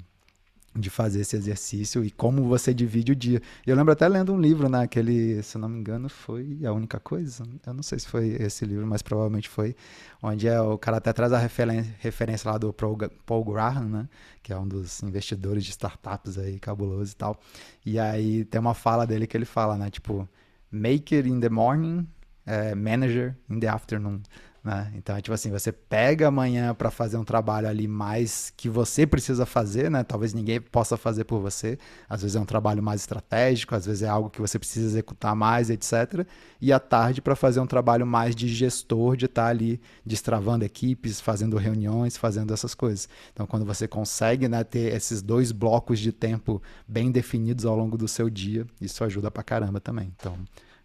de 0.75 0.89
fazer 0.89 1.21
esse 1.21 1.35
exercício 1.35 2.03
e 2.03 2.11
como 2.11 2.43
você 2.43 2.73
divide 2.73 3.13
o 3.13 3.15
dia. 3.15 3.41
Eu 3.65 3.75
lembro 3.75 3.93
até 3.93 4.07
lendo 4.07 4.33
um 4.33 4.39
livro, 4.39 4.67
né? 4.67 4.83
Aquele, 4.83 5.41
se 5.41 5.57
não 5.57 5.69
me 5.69 5.79
engano, 5.79 6.09
foi 6.09 6.59
A 6.65 6.73
Única 6.73 6.99
Coisa. 6.99 7.43
Eu 7.65 7.73
não 7.73 7.81
sei 7.81 7.97
se 7.97 8.07
foi 8.07 8.35
esse 8.39 8.65
livro, 8.65 8.85
mas 8.85 9.01
provavelmente 9.01 9.47
foi. 9.47 9.75
Onde 10.21 10.47
é, 10.47 10.59
o 10.59 10.77
cara 10.77 10.97
até 10.97 11.13
traz 11.13 11.31
a 11.31 11.37
referência, 11.37 12.51
lá 12.51 12.57
do 12.57 12.73
Paul 12.73 13.45
Graham, 13.45 13.85
né? 13.85 14.09
Que 14.43 14.51
é 14.51 14.57
um 14.57 14.67
dos 14.67 15.01
investidores 15.01 15.63
de 15.63 15.71
startups 15.71 16.37
aí, 16.37 16.59
cabuloso 16.59 17.13
e 17.13 17.15
tal. 17.15 17.39
E 17.85 17.97
aí 17.97 18.43
tem 18.43 18.59
uma 18.59 18.73
fala 18.73 19.07
dele 19.07 19.27
que 19.27 19.37
ele 19.37 19.45
fala, 19.45 19.77
né? 19.77 19.89
Tipo, 19.89 20.27
make 20.69 21.15
it 21.15 21.29
in 21.29 21.39
the 21.39 21.49
morning, 21.49 22.07
uh, 22.47 22.75
manager 22.75 23.37
in 23.49 23.59
the 23.59 23.67
afternoon. 23.67 24.21
Né? 24.65 24.91
Então, 24.95 25.15
é 25.15 25.21
tipo 25.21 25.31
assim, 25.31 25.51
você 25.51 25.71
pega 25.71 26.27
amanhã 26.27 26.73
para 26.73 26.89
fazer 26.89 27.17
um 27.17 27.23
trabalho 27.23 27.67
ali 27.67 27.87
mais 27.87 28.51
que 28.57 28.67
você 28.67 29.05
precisa 29.05 29.45
fazer, 29.45 29.91
né? 29.91 30.03
Talvez 30.03 30.33
ninguém 30.33 30.59
possa 30.59 30.97
fazer 30.97 31.23
por 31.23 31.39
você. 31.39 31.77
Às 32.09 32.23
vezes 32.23 32.35
é 32.35 32.39
um 32.39 32.45
trabalho 32.45 32.81
mais 32.81 33.01
estratégico, 33.01 33.75
às 33.75 33.85
vezes 33.85 34.01
é 34.01 34.07
algo 34.07 34.27
que 34.27 34.41
você 34.41 34.57
precisa 34.57 34.87
executar 34.87 35.35
mais, 35.35 35.69
etc. 35.69 36.25
E 36.59 36.73
à 36.73 36.79
tarde 36.79 37.21
para 37.21 37.35
fazer 37.35 37.59
um 37.59 37.67
trabalho 37.67 38.07
mais 38.07 38.35
de 38.35 38.47
gestor, 38.47 39.15
de 39.15 39.25
estar 39.25 39.43
tá 39.43 39.49
ali 39.49 39.79
destravando 40.03 40.65
equipes, 40.65 41.21
fazendo 41.21 41.57
reuniões, 41.57 42.17
fazendo 42.17 42.51
essas 42.51 42.73
coisas. 42.73 43.07
Então, 43.33 43.45
quando 43.45 43.67
você 43.67 43.87
consegue 43.87 44.47
né, 44.47 44.63
ter 44.63 44.95
esses 44.95 45.21
dois 45.21 45.51
blocos 45.51 45.99
de 45.99 46.11
tempo 46.11 46.59
bem 46.87 47.11
definidos 47.11 47.65
ao 47.65 47.75
longo 47.75 47.99
do 47.99 48.07
seu 48.07 48.31
dia, 48.31 48.65
isso 48.81 49.03
ajuda 49.03 49.29
pra 49.29 49.43
caramba 49.43 49.79
também. 49.79 50.11
Então, 50.17 50.35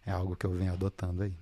é 0.05 0.11
algo 0.11 0.35
que 0.35 0.45
eu 0.45 0.51
venho 0.51 0.71
adotando 0.71 1.23
aí. 1.23 1.33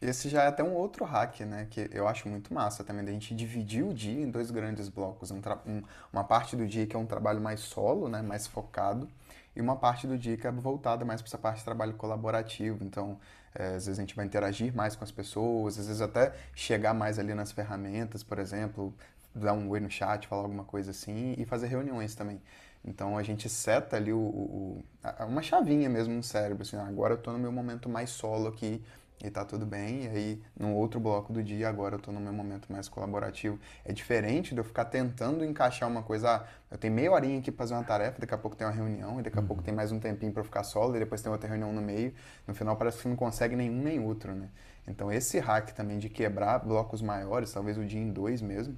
Esse 0.00 0.28
já 0.28 0.42
é 0.44 0.48
até 0.48 0.62
um 0.62 0.74
outro 0.74 1.04
hack, 1.04 1.40
né? 1.40 1.66
Que 1.70 1.88
eu 1.92 2.06
acho 2.06 2.28
muito 2.28 2.52
massa 2.52 2.84
também, 2.84 3.04
da 3.04 3.12
gente 3.12 3.34
dividir 3.34 3.84
o 3.84 3.94
dia 3.94 4.20
em 4.20 4.30
dois 4.30 4.50
grandes 4.50 4.88
blocos. 4.88 5.30
Um, 5.30 5.40
um, 5.66 5.82
uma 6.12 6.24
parte 6.24 6.54
do 6.56 6.66
dia 6.66 6.86
que 6.86 6.94
é 6.94 6.98
um 6.98 7.06
trabalho 7.06 7.40
mais 7.40 7.60
solo, 7.60 8.08
né? 8.08 8.20
Mais 8.22 8.46
focado. 8.46 9.08
E 9.54 9.60
uma 9.60 9.76
parte 9.76 10.06
do 10.06 10.18
dia 10.18 10.36
que 10.36 10.46
é 10.46 10.50
voltada 10.52 11.04
mais 11.04 11.22
para 11.22 11.28
essa 11.28 11.38
parte 11.38 11.58
de 11.58 11.64
trabalho 11.64 11.94
colaborativo. 11.94 12.84
Então, 12.84 13.18
é, 13.54 13.68
às 13.68 13.86
vezes 13.86 13.98
a 13.98 14.02
gente 14.02 14.14
vai 14.14 14.26
interagir 14.26 14.74
mais 14.74 14.94
com 14.94 15.02
as 15.02 15.10
pessoas, 15.10 15.78
às 15.78 15.86
vezes 15.86 16.02
até 16.02 16.34
chegar 16.54 16.92
mais 16.92 17.18
ali 17.18 17.32
nas 17.34 17.52
ferramentas, 17.52 18.22
por 18.22 18.38
exemplo, 18.38 18.94
dar 19.34 19.54
um 19.54 19.68
oi 19.70 19.80
no 19.80 19.90
chat, 19.90 20.26
falar 20.26 20.42
alguma 20.42 20.64
coisa 20.64 20.90
assim, 20.90 21.34
e 21.38 21.44
fazer 21.46 21.68
reuniões 21.68 22.14
também. 22.14 22.40
Então 22.84 23.16
a 23.16 23.22
gente 23.22 23.48
seta 23.48 23.96
ali 23.96 24.12
o, 24.12 24.18
o, 24.18 24.84
uma 25.26 25.42
chavinha 25.42 25.88
mesmo 25.88 26.14
no 26.14 26.22
cérebro, 26.22 26.62
assim, 26.62 26.76
ah, 26.76 26.86
agora 26.86 27.14
eu 27.14 27.18
estou 27.18 27.32
no 27.32 27.38
meu 27.38 27.50
momento 27.50 27.88
mais 27.88 28.10
solo 28.10 28.48
aqui, 28.48 28.82
e 29.22 29.30
tá 29.30 29.44
tudo 29.44 29.64
bem. 29.64 30.04
E 30.04 30.08
aí, 30.08 30.42
no 30.58 30.74
outro 30.74 31.00
bloco 31.00 31.32
do 31.32 31.42
dia, 31.42 31.68
agora 31.68 31.96
eu 31.96 31.98
tô 31.98 32.12
no 32.12 32.20
meu 32.20 32.32
momento 32.32 32.70
mais 32.70 32.88
colaborativo. 32.88 33.58
É 33.84 33.92
diferente 33.92 34.54
de 34.54 34.60
eu 34.60 34.64
ficar 34.64 34.84
tentando 34.86 35.44
encaixar 35.44 35.88
uma 35.88 36.02
coisa. 36.02 36.36
Ah, 36.36 36.46
eu 36.70 36.78
tenho 36.78 36.92
meia 36.94 37.10
horinha 37.10 37.38
aqui 37.38 37.50
pra 37.50 37.64
fazer 37.64 37.74
uma 37.74 37.84
tarefa, 37.84 38.20
daqui 38.20 38.34
a 38.34 38.38
pouco 38.38 38.56
tem 38.56 38.66
uma 38.66 38.72
reunião, 38.72 39.20
e 39.20 39.22
daqui 39.22 39.38
a 39.38 39.42
pouco 39.42 39.62
tem 39.62 39.74
mais 39.74 39.92
um 39.92 39.98
tempinho 39.98 40.32
para 40.32 40.44
ficar 40.44 40.62
solo, 40.64 40.96
e 40.96 40.98
depois 40.98 41.22
tem 41.22 41.30
outra 41.30 41.48
reunião 41.48 41.72
no 41.72 41.80
meio. 41.80 42.12
No 42.46 42.54
final 42.54 42.76
parece 42.76 43.02
que 43.02 43.08
não 43.08 43.16
consegue 43.16 43.56
nenhum 43.56 43.82
nem 43.82 43.98
outro, 44.00 44.34
né? 44.34 44.48
Então, 44.86 45.10
esse 45.10 45.38
hack 45.38 45.72
também 45.72 45.98
de 45.98 46.08
quebrar 46.08 46.60
blocos 46.60 47.02
maiores, 47.02 47.52
talvez 47.52 47.76
o 47.76 47.84
dia 47.84 48.00
em 48.00 48.12
dois 48.12 48.40
mesmo, 48.40 48.76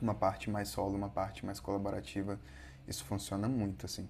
uma 0.00 0.14
parte 0.14 0.50
mais 0.50 0.68
solo, 0.68 0.94
uma 0.96 1.08
parte 1.08 1.46
mais 1.46 1.58
colaborativa, 1.60 2.38
isso 2.86 3.04
funciona 3.04 3.48
muito, 3.48 3.86
assim. 3.86 4.08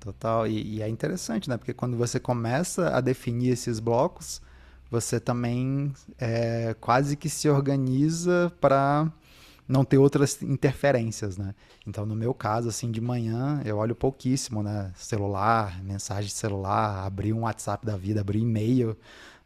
Total. 0.00 0.46
E, 0.46 0.76
e, 0.76 0.82
é 0.82 0.88
interessante, 0.88 1.48
né? 1.48 1.56
Porque 1.56 1.72
quando 1.72 1.96
você 1.96 2.20
começa 2.20 2.90
a 2.90 3.00
definir 3.00 3.50
esses 3.50 3.80
blocos, 3.80 4.40
você 4.90 5.20
também 5.20 5.92
é, 6.18 6.74
quase 6.80 7.16
que 7.16 7.28
se 7.28 7.48
organiza 7.48 8.52
para 8.60 9.10
não 9.68 9.84
ter 9.84 9.98
outras 9.98 10.40
interferências, 10.42 11.36
né? 11.36 11.54
Então, 11.86 12.06
no 12.06 12.16
meu 12.16 12.32
caso, 12.32 12.68
assim, 12.68 12.90
de 12.90 13.00
manhã, 13.00 13.60
eu 13.64 13.76
olho 13.76 13.94
pouquíssimo, 13.94 14.62
né? 14.62 14.90
Celular, 14.96 15.82
mensagem 15.84 16.28
de 16.28 16.34
celular, 16.34 17.04
abrir 17.06 17.34
um 17.34 17.40
WhatsApp 17.40 17.84
da 17.84 17.96
vida, 17.96 18.20
abrir 18.22 18.40
e-mail, 18.40 18.96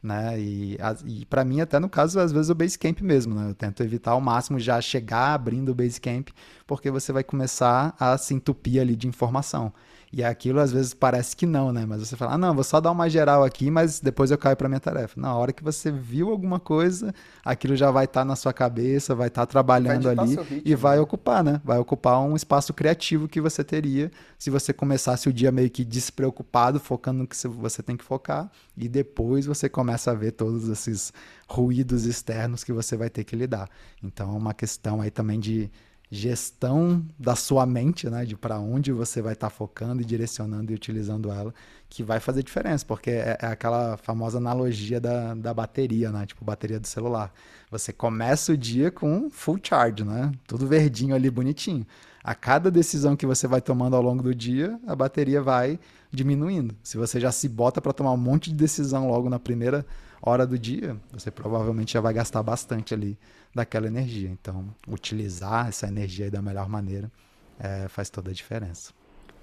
né? 0.03 0.39
E, 0.39 0.77
e 1.07 1.27
para 1.27 1.45
mim, 1.45 1.61
até 1.61 1.79
no 1.81 1.89
caso, 1.89 2.21
às 2.21 2.31
vezes 2.31 2.51
o 2.51 2.55
Basecamp 2.55 3.01
mesmo, 3.01 3.35
né? 3.35 3.51
Eu 3.51 3.55
tento 3.55 3.83
evitar 3.83 4.13
ao 4.13 4.21
máximo 4.21 4.61
já 4.61 4.81
chegar 4.81 5.35
abrindo 5.35 5.71
o 5.71 5.75
Basecamp, 5.75 6.29
porque 6.67 6.91
você 6.91 7.13
vai 7.13 7.25
começar 7.25 7.95
a 7.99 8.17
se 8.17 8.33
entupir 8.35 8.81
ali 8.81 8.95
de 8.95 9.09
informação. 9.09 9.73
E 10.13 10.23
aquilo 10.23 10.61
às 10.61 10.71
vezes 10.71 10.93
parece 10.93 11.35
que 11.35 11.47
não, 11.47 11.73
né? 11.73 11.87
Mas 11.87 12.01
você 12.01 12.17
fala, 12.17 12.35
ah, 12.35 12.39
não, 12.39 12.55
vou 12.55 12.63
só 12.63 12.83
dar 12.83 12.91
uma 12.91 13.09
geral 13.09 13.43
aqui, 13.43 13.71
mas 13.71 13.99
depois 13.99 14.31
eu 14.31 14.37
caio 14.37 14.55
para 14.55 14.69
minha 14.69 14.81
tarefa. 14.81 15.19
Na 15.19 15.35
hora 15.35 15.55
que 15.55 15.65
você 15.65 15.91
viu 15.91 16.31
alguma 16.31 16.61
coisa, 16.61 17.15
aquilo 17.43 17.75
já 17.75 17.91
vai 17.91 18.05
estar 18.05 18.21
tá 18.21 18.25
na 18.25 18.37
sua 18.37 18.53
cabeça, 18.53 19.15
vai 19.15 19.29
estar 19.29 19.43
tá 19.43 19.47
trabalhando 19.47 20.03
vai 20.03 20.19
ali 20.19 20.37
ritmo, 20.37 20.63
e 20.67 20.75
vai 20.75 20.97
né? 20.97 21.03
ocupar, 21.03 21.43
né? 21.43 21.63
Vai 21.65 21.79
ocupar 21.79 22.21
um 22.21 22.37
espaço 22.37 22.75
criativo 22.75 23.27
que 23.27 23.41
você 23.41 23.65
teria 23.65 24.11
se 24.39 24.51
você 24.51 24.71
começasse 24.75 25.31
o 25.31 25.33
dia 25.33 25.51
meio 25.51 25.71
que 25.71 25.83
despreocupado, 25.83 26.79
focando 26.79 27.21
no 27.21 27.27
que 27.27 27.37
você 27.49 27.83
tem 27.83 27.97
que 27.97 28.05
focar, 28.05 28.51
e 28.77 28.91
depois 28.91 29.47
você 29.47 29.67
começa 29.67 30.11
a 30.11 30.15
ver 30.15 30.33
todos 30.33 30.69
esses 30.69 31.11
ruídos 31.49 32.05
externos 32.05 32.63
que 32.63 32.73
você 32.73 32.99
vai 32.99 33.09
ter 33.09 33.25
que 33.25 33.35
lidar. 33.35 33.67
Então 34.03 34.35
é 34.35 34.37
uma 34.37 34.53
questão 34.53 35.01
aí 35.01 35.11
também 35.11 35.41
de 35.41 35.71
gestão 36.15 37.03
da 37.19 37.35
sua 37.35 37.65
mente, 37.65 38.11
né, 38.11 38.27
de 38.27 38.37
para 38.37 38.59
onde 38.59 38.93
você 38.93 39.23
vai 39.23 39.33
estar 39.33 39.49
tá 39.49 39.51
focando 39.51 40.03
e 40.03 40.05
direcionando 40.05 40.71
e 40.71 40.75
utilizando 40.75 41.33
ela, 41.33 41.55
que 41.89 42.03
vai 42.03 42.21
fazer 42.21 42.43
diferença, 42.43 42.85
porque 42.85 43.11
é, 43.11 43.39
é, 43.41 43.47
aquela 43.47 43.97
famosa 43.97 44.37
analogia 44.37 45.01
da, 45.01 45.33
da 45.33 45.55
bateria, 45.55 46.13
né, 46.13 46.27
tipo 46.27 46.45
bateria 46.45 46.79
do 46.79 46.87
celular. 46.87 47.33
Você 47.71 47.95
começa 47.95 48.53
o 48.53 48.59
dia 48.59 48.91
com 48.91 49.31
full 49.31 49.59
charge, 49.63 50.05
né, 50.05 50.31
tudo 50.47 50.67
verdinho 50.67 51.15
ali, 51.15 51.31
bonitinho. 51.31 51.87
A 52.23 52.35
cada 52.35 52.71
decisão 52.71 53.17
que 53.17 53.25
você 53.25 53.47
vai 53.47 53.63
tomando 53.63 53.97
ao 53.97 54.03
longo 54.03 54.23
do 54.23 54.35
dia, 54.35 54.79
a 54.87 54.95
bateria 54.95 55.41
vai 55.41 55.81
diminuindo. 56.13 56.77
Se 56.83 56.99
você 56.99 57.19
já 57.19 57.33
se 57.33 57.49
bota 57.49 57.81
para 57.81 57.95
tomar 57.95 58.13
um 58.13 58.19
monte 58.19 58.51
de 58.51 58.57
decisão 58.57 59.09
logo 59.09 59.31
na 59.31 59.39
primeira 59.39 59.85
hora 60.21 60.47
do 60.47 60.59
dia, 60.59 60.95
você 61.11 61.31
provavelmente 61.31 61.95
já 61.95 62.03
vai 62.03 62.13
gastar 62.13 62.43
bastante 62.43 62.93
ali 62.93 63.19
daquela 63.55 63.87
energia. 63.87 64.29
Então, 64.29 64.67
utilizar 64.89 65.69
essa 65.69 65.87
energia 65.87 66.31
da 66.31 66.41
melhor 66.41 66.69
maneira 66.69 67.11
é, 67.59 67.89
faz 67.89 68.11
toda 68.11 68.31
a 68.31 68.35
diferença. 68.35 68.93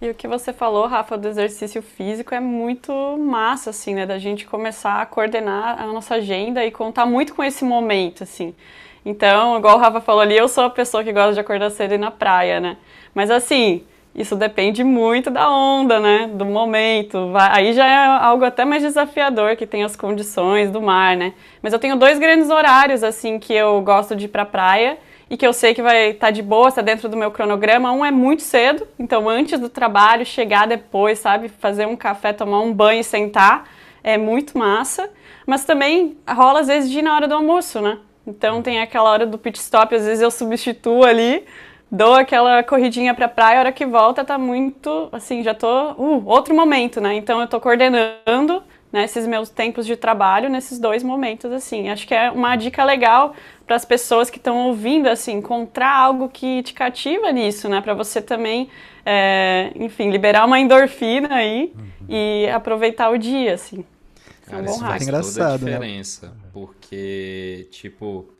E 0.01 0.09
o 0.09 0.15
que 0.15 0.27
você 0.27 0.53
falou, 0.53 0.87
Rafa, 0.87 1.17
do 1.17 1.27
exercício 1.27 1.81
físico 1.81 2.33
é 2.33 2.39
muito 2.39 2.93
massa, 3.17 3.71
assim, 3.71 3.93
né? 3.93 4.05
Da 4.05 4.17
gente 4.17 4.47
começar 4.47 5.01
a 5.01 5.05
coordenar 5.05 5.81
a 5.81 5.87
nossa 5.87 6.15
agenda 6.15 6.65
e 6.65 6.71
contar 6.71 7.05
muito 7.05 7.35
com 7.35 7.43
esse 7.43 7.65
momento, 7.65 8.23
assim. 8.23 8.55
Então, 9.05 9.57
igual 9.57 9.77
o 9.77 9.79
Rafa 9.79 9.99
falou 9.99 10.21
ali, 10.21 10.37
eu 10.37 10.47
sou 10.47 10.65
a 10.65 10.69
pessoa 10.69 11.03
que 11.03 11.11
gosta 11.11 11.33
de 11.33 11.39
acordar 11.41 11.69
cedo 11.69 11.91
e 11.91 11.95
ir 11.95 11.97
na 11.97 12.11
praia, 12.11 12.61
né? 12.61 12.77
Mas 13.13 13.29
assim, 13.29 13.85
isso 14.13 14.35
depende 14.35 14.83
muito 14.83 15.29
da 15.29 15.49
onda, 15.49 15.99
né? 15.99 16.29
Do 16.33 16.45
momento. 16.45 17.31
Aí 17.35 17.73
já 17.73 17.87
é 17.87 18.05
algo 18.23 18.43
até 18.43 18.65
mais 18.65 18.81
desafiador, 18.81 19.55
que 19.55 19.65
tem 19.65 19.83
as 19.83 19.95
condições 19.95 20.71
do 20.71 20.81
mar, 20.81 21.15
né? 21.15 21.33
Mas 21.61 21.73
eu 21.73 21.79
tenho 21.79 21.95
dois 21.95 22.19
grandes 22.19 22.49
horários, 22.49 23.03
assim, 23.03 23.39
que 23.39 23.53
eu 23.53 23.81
gosto 23.81 24.15
de 24.15 24.25
ir 24.25 24.27
pra 24.29 24.45
praia 24.45 24.97
e 25.29 25.37
que 25.37 25.45
eu 25.45 25.53
sei 25.53 25.73
que 25.73 25.81
vai 25.81 26.09
estar 26.09 26.27
tá 26.27 26.31
de 26.31 26.41
boa, 26.41 26.69
está 26.69 26.81
dentro 26.81 27.07
do 27.07 27.15
meu 27.15 27.31
cronograma. 27.31 27.91
Um 27.91 28.03
é 28.03 28.11
muito 28.11 28.41
cedo, 28.41 28.87
então 28.97 29.29
antes 29.29 29.59
do 29.59 29.69
trabalho, 29.69 30.25
chegar 30.25 30.67
depois, 30.67 31.19
sabe? 31.19 31.47
Fazer 31.47 31.85
um 31.85 31.95
café, 31.95 32.33
tomar 32.33 32.61
um 32.61 32.73
banho 32.73 33.01
e 33.01 33.03
sentar. 33.03 33.69
É 34.03 34.17
muito 34.17 34.57
massa. 34.57 35.09
Mas 35.45 35.65
também 35.65 36.17
rola 36.27 36.61
às 36.61 36.67
vezes 36.67 36.89
de 36.89 36.99
ir 36.99 37.01
na 37.01 37.15
hora 37.15 37.27
do 37.27 37.35
almoço, 37.35 37.79
né? 37.79 37.99
Então 38.25 38.61
tem 38.61 38.79
aquela 38.79 39.09
hora 39.09 39.25
do 39.25 39.37
pit 39.37 39.57
stop, 39.59 39.95
às 39.95 40.05
vezes 40.05 40.21
eu 40.21 40.29
substituo 40.29 41.03
ali 41.03 41.45
dou 41.91 42.13
aquela 42.13 42.63
corridinha 42.63 43.13
pra 43.13 43.27
praia, 43.27 43.57
a 43.57 43.59
hora 43.61 43.71
que 43.71 43.85
volta 43.85 44.23
tá 44.23 44.37
muito, 44.37 45.09
assim, 45.11 45.43
já 45.43 45.53
tô, 45.53 45.91
uh, 45.93 46.23
outro 46.25 46.55
momento, 46.55 47.01
né? 47.01 47.15
Então 47.15 47.41
eu 47.41 47.47
tô 47.47 47.59
coordenando 47.59 48.63
né, 48.91 49.03
esses 49.03 49.25
meus 49.27 49.49
tempos 49.49 49.85
de 49.85 49.95
trabalho 49.95 50.49
nesses 50.49 50.79
dois 50.79 51.03
momentos, 51.03 51.51
assim. 51.51 51.89
Acho 51.89 52.07
que 52.07 52.13
é 52.13 52.31
uma 52.31 52.55
dica 52.55 52.83
legal 52.83 53.33
para 53.65 53.75
as 53.75 53.85
pessoas 53.85 54.29
que 54.29 54.37
estão 54.37 54.67
ouvindo, 54.67 55.07
assim, 55.07 55.33
encontrar 55.33 55.95
algo 55.95 56.29
que 56.29 56.63
te 56.63 56.73
cativa 56.73 57.31
nisso, 57.31 57.69
né? 57.69 57.81
Para 57.81 57.93
você 57.93 58.21
também, 58.21 58.69
é, 59.05 59.71
enfim, 59.75 60.09
liberar 60.09 60.45
uma 60.45 60.59
endorfina 60.59 61.35
aí 61.35 61.71
uhum. 61.75 62.05
e 62.09 62.49
aproveitar 62.49 63.09
o 63.09 63.17
dia, 63.17 63.53
assim. 63.53 63.85
Cara, 64.45 64.57
é 64.57 64.61
um 64.61 64.65
bom 64.65 64.71
isso 64.71 64.79
faz 64.79 65.05
toda 65.05 65.47
a 65.47 65.51
né? 65.51 65.57
diferença, 65.57 66.27
né? 66.27 66.33
porque, 66.51 67.67
tipo, 67.71 68.33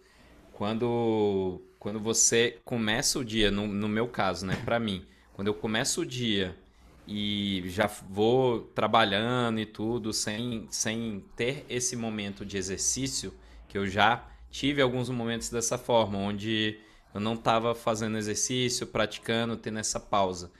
quando 0.53 1.61
quando 1.79 1.99
você 1.99 2.59
começa 2.65 3.17
o 3.17 3.23
dia, 3.23 3.49
no, 3.49 3.65
no 3.65 3.87
meu 3.87 4.07
caso, 4.07 4.45
né, 4.45 4.55
para 4.65 4.79
mim, 4.79 5.05
quando 5.33 5.47
eu 5.47 5.53
começo 5.53 6.01
o 6.01 6.05
dia 6.05 6.55
e 7.07 7.63
já 7.67 7.87
vou 7.87 8.61
trabalhando 8.75 9.59
e 9.59 9.65
tudo, 9.65 10.11
sem, 10.11 10.67
sem 10.69 11.23
ter 11.35 11.65
esse 11.69 11.95
momento 11.95 12.45
de 12.45 12.57
exercício, 12.57 13.33
que 13.67 13.77
eu 13.77 13.87
já 13.87 14.27
tive 14.51 14.81
alguns 14.81 15.09
momentos 15.09 15.49
dessa 15.49 15.77
forma, 15.77 16.17
onde 16.17 16.77
eu 17.13 17.21
não 17.21 17.33
estava 17.33 17.73
fazendo 17.73 18.17
exercício, 18.17 18.85
praticando, 18.85 19.55
tendo 19.57 19.79
essa 19.79 19.99
pausa. 19.99 20.51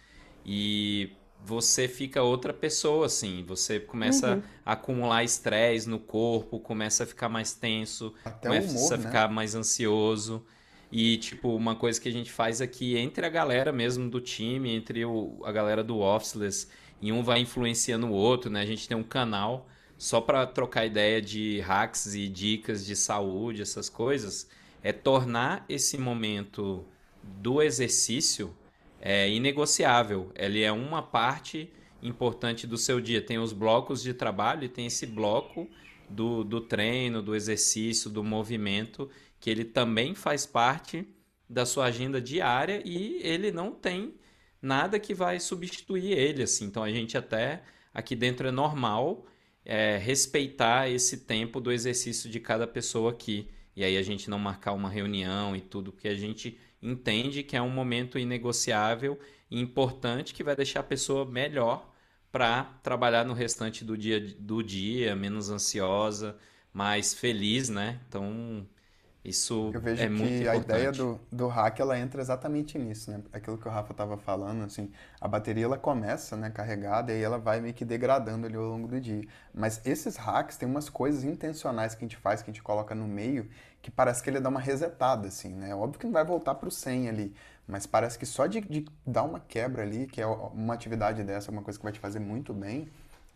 E 0.45 1.11
você 1.43 1.88
fica 1.88 2.23
outra 2.23 2.53
pessoa, 2.53 3.05
assim. 3.05 3.43
Você 3.47 3.79
começa 3.79 4.35
uhum. 4.35 4.43
a 4.65 4.73
acumular 4.73 5.23
estresse 5.23 5.88
no 5.88 5.99
corpo, 5.99 6.59
começa 6.59 7.03
a 7.03 7.05
ficar 7.05 7.29
mais 7.29 7.53
tenso, 7.53 8.13
Até 8.23 8.47
começa 8.47 8.71
humor, 8.71 8.93
a 8.93 8.97
ficar 8.97 9.27
né? 9.27 9.35
mais 9.35 9.55
ansioso. 9.55 10.45
E, 10.91 11.17
tipo, 11.17 11.55
uma 11.55 11.75
coisa 11.75 12.01
que 12.01 12.10
a 12.10 12.12
gente 12.12 12.31
faz 12.31 12.62
aqui 12.62 12.98
entre 12.98 13.25
a 13.25 13.29
galera 13.29 13.72
mesmo 13.72 14.10
do 14.10 14.19
time, 14.19 14.74
entre 14.74 15.05
o, 15.05 15.39
a 15.43 15.51
galera 15.51 15.84
do 15.84 16.00
Officeless, 16.00 16.67
e 17.01 17.12
um 17.12 17.24
vai 17.24 17.39
influenciando 17.39 18.08
o 18.08 18.12
outro, 18.12 18.50
né? 18.50 18.62
A 18.62 18.65
gente 18.65 18.88
tem 18.88 18.98
um 18.98 19.03
canal 19.03 19.67
só 19.98 20.19
para 20.19 20.48
trocar 20.48 20.86
ideia 20.86 21.22
de 21.22 21.60
hacks 21.60 22.15
e 22.15 22.27
dicas 22.27 22.86
de 22.86 22.96
saúde, 22.96 23.62
essas 23.62 23.89
coisas, 23.89 24.50
é 24.81 24.93
tornar 24.93 25.65
esse 25.67 25.98
momento 25.98 26.86
do 27.22 27.62
exercício 27.62 28.55
é, 29.01 29.29
inegociável. 29.29 30.31
Ele 30.36 30.63
é 30.63 30.72
uma 30.72 31.01
parte 31.01 31.69
importante 32.01 32.65
do 32.65 32.77
seu 32.77 33.00
dia. 33.00 33.22
Tem 33.22 33.38
os 33.38 33.53
blocos 33.53 34.01
de 34.01 34.13
trabalho 34.13 34.63
e 34.63 34.69
tem 34.69 34.86
esse 34.86 35.05
bloco 35.05 35.67
do, 36.10 36.43
do 36.43 36.62
treino, 36.62 37.22
do 37.22 37.36
exercício, 37.36 38.10
do 38.10 38.24
movimento, 38.24 39.10
que 39.39 39.50
ele 39.50 39.65
também 39.65 40.13
faz 40.15 40.46
parte 40.46 41.08
da 41.50 41.65
sua 41.65 41.86
agenda 41.86 42.22
diária 42.22 42.81
e 42.86 43.19
ele 43.24 43.51
não 43.51 43.72
tem 43.72 44.13
nada 44.62 45.00
que 45.00 45.13
vai 45.13 45.39
substituir 45.39 46.12
ele. 46.12 46.43
Assim. 46.43 46.65
Então 46.65 46.84
a 46.84 46.91
gente 46.91 47.17
até 47.17 47.63
aqui 47.93 48.15
dentro 48.15 48.48
é 48.48 48.51
normal 48.51 49.25
é, 49.65 49.98
respeitar 49.98 50.89
esse 50.89 51.17
tempo 51.25 51.60
do 51.60 51.72
exercício 51.72 52.29
de 52.29 52.39
cada 52.39 52.67
pessoa 52.67 53.12
aqui. 53.12 53.50
E 53.75 53.84
aí 53.84 53.98
a 53.98 54.03
gente 54.03 54.29
não 54.29 54.39
marcar 54.39 54.74
uma 54.74 54.89
reunião 54.89 55.55
e 55.55 55.62
tudo, 55.62 55.91
porque 55.91 56.08
a 56.08 56.15
gente 56.15 56.60
entende 56.81 57.43
que 57.43 57.55
é 57.55 57.62
um 57.62 57.69
momento 57.69 58.17
inegociável 58.19 59.19
e 59.50 59.60
importante 59.60 60.34
que 60.34 60.43
vai 60.43 60.55
deixar 60.55 60.81
a 60.81 60.84
pessoa 60.84 61.25
melhor 61.25 61.89
para 62.31 62.63
trabalhar 62.84 63.25
no 63.25 63.34
restante 63.34 63.84
do 63.84 63.98
dia, 63.98 64.19
do 64.19 64.62
dia, 64.62 65.15
menos 65.15 65.50
ansiosa, 65.50 66.38
mais 66.74 67.13
feliz, 67.13 67.69
né? 67.69 68.00
Então, 68.08 68.67
isso 69.29 69.71
Eu 69.74 69.79
vejo 69.81 70.03
é 70.03 70.09
muito 70.09 70.39
que 70.39 70.41
importante. 70.43 70.50
a 70.50 70.55
ideia 70.55 70.91
do, 70.91 71.19
do 71.31 71.48
hack 71.48 71.79
ela 71.79 71.98
entra 71.98 72.21
exatamente 72.21 72.77
nisso, 72.77 73.12
né? 73.12 73.21
Aquilo 73.31 73.57
que 73.57 73.67
o 73.67 73.71
Rafa 73.71 73.91
estava 73.91 74.17
falando, 74.17 74.63
assim, 74.63 74.91
a 75.21 75.27
bateria 75.27 75.65
ela 75.65 75.77
começa, 75.77 76.36
né, 76.38 76.50
carregada 76.50 77.12
e 77.12 77.15
aí 77.15 77.21
ela 77.24 77.38
vai 77.38 77.62
meio 77.62 77.74
que 77.74 77.86
degradando 77.86 78.48
ali 78.48 78.55
ao 78.55 78.63
longo 78.63 78.88
do 78.88 79.00
dia. 79.00 79.24
Mas 79.53 79.81
esses 79.86 80.15
hacks 80.17 80.57
tem 80.57 80.67
umas 80.67 80.89
coisas 80.89 81.24
intencionais 81.24 81.95
que 81.95 82.03
a 82.03 82.07
gente 82.07 82.17
faz, 82.17 82.41
que 82.41 82.50
a 82.50 82.53
gente 82.53 82.63
coloca 82.63 82.93
no 82.95 83.07
meio, 83.07 83.50
que 83.81 83.91
parece 83.91 84.21
que 84.24 84.29
ele 84.29 84.39
dá 84.39 84.50
uma 84.50 84.59
resetada, 84.59 85.27
assim, 85.27 85.53
né? 85.53 85.74
Óbvio 85.75 86.00
que 86.00 86.05
não 86.05 86.13
vai 86.13 86.25
voltar 86.25 86.55
para 86.55 86.67
o 86.67 86.71
100 86.71 87.09
ali, 87.09 87.36
mas 87.67 87.86
parece 87.86 88.17
que 88.19 88.25
só 88.25 88.48
de, 88.48 88.62
de 88.62 88.86
dar 89.05 89.24
uma 89.24 89.39
quebra 89.39 89.83
ali, 89.83 90.07
que 90.07 90.21
é 90.21 90.25
uma 90.27 90.74
atividade 90.74 91.24
dessa, 91.24 91.51
uma 91.51 91.62
coisa 91.62 91.77
que 91.79 91.83
vai 91.83 91.93
te 91.93 92.00
fazer 92.00 92.19
muito 92.19 92.53
bem, 92.53 92.88